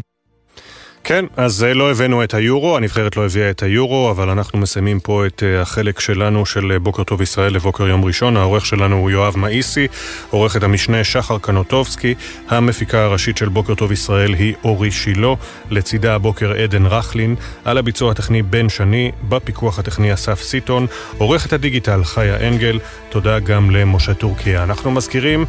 כן, 1.04 1.24
אז 1.36 1.64
אה, 1.64 1.74
לא 1.74 1.90
הבאנו 1.90 2.24
את 2.24 2.34
היורו, 2.34 2.76
הנבחרת 2.76 3.16
לא 3.16 3.24
הביאה 3.24 3.50
את 3.50 3.62
היורו, 3.62 4.10
אבל 4.10 4.30
אנחנו 4.30 4.58
מסיימים 4.58 5.00
פה 5.00 5.26
את 5.26 5.42
אה, 5.42 5.60
החלק 5.60 6.00
שלנו 6.00 6.46
של 6.46 6.72
אה, 6.72 6.78
בוקר 6.78 7.02
טוב 7.04 7.22
ישראל 7.22 7.54
לבוקר 7.54 7.88
יום 7.88 8.04
ראשון. 8.04 8.36
העורך 8.36 8.66
שלנו 8.66 8.96
הוא 8.96 9.10
יואב 9.10 9.36
מאיסי, 9.36 9.86
עורכת 10.30 10.62
המשנה 10.62 11.04
שחר 11.04 11.38
קנוטובסקי, 11.38 12.14
המפיקה 12.48 13.04
הראשית 13.04 13.36
של 13.36 13.48
בוקר 13.48 13.74
טוב 13.74 13.92
ישראל 13.92 14.34
היא 14.34 14.54
אורי 14.64 14.90
שילה, 14.90 15.34
לצידה 15.70 16.14
הבוקר 16.14 16.52
עדן 16.52 16.86
רכלין, 16.86 17.34
על 17.64 17.78
הביצוע 17.78 18.10
הטכני 18.10 18.42
בן 18.42 18.68
שני, 18.68 19.12
בפיקוח 19.28 19.78
הטכני 19.78 20.14
אסף 20.14 20.42
סיטון, 20.42 20.86
עורכת 21.18 21.52
הדיגיטל 21.52 22.04
חיה 22.04 22.48
אנגל, 22.48 22.78
תודה 23.08 23.38
גם 23.38 23.70
למשה 23.70 24.14
טורקיה. 24.14 24.62
אנחנו 24.62 24.90
מזכירים 24.90 25.44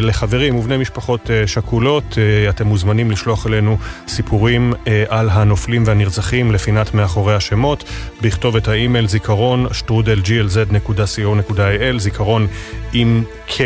לחברים 0.00 0.56
ובני 0.56 0.76
משפחות 0.76 1.30
שכולות, 1.46 2.18
אתם 2.48 2.66
מוזמנים 2.66 3.10
לשלוח 3.10 3.46
אלינו 3.46 3.78
סיפורים 4.08 4.73
על 5.08 5.30
הנופלים 5.30 5.82
והנרצחים 5.86 6.52
לפינת 6.52 6.94
מאחורי 6.94 7.34
השמות, 7.34 7.84
בכתובת 8.20 8.68
האימייל 8.68 9.08
זיכרון 9.08 9.66
שטרודל 9.72 10.22
glz.co.il, 10.24 11.98
זיכרון 11.98 12.46
עם 12.92 13.24
K. 13.48 13.60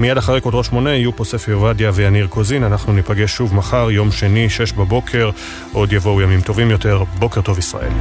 מיד 0.00 0.16
אחרי 0.16 0.40
כותרות 0.40 0.64
שמונה 0.64 0.90
יהיו 0.90 1.16
פה 1.16 1.24
ספי 1.24 1.52
עובדיה 1.52 1.90
ויניר 1.94 2.26
קוזין, 2.26 2.64
אנחנו 2.64 2.92
ניפגש 2.92 3.30
שוב 3.36 3.54
מחר, 3.54 3.90
יום 3.90 4.12
שני, 4.12 4.50
שש 4.50 4.72
בבוקר, 4.72 5.30
עוד 5.72 5.92
יבואו 5.92 6.20
ימים 6.20 6.40
טובים 6.40 6.70
יותר, 6.70 7.04
בוקר 7.18 7.40
טוב 7.40 7.58
ישראל. 7.58 7.92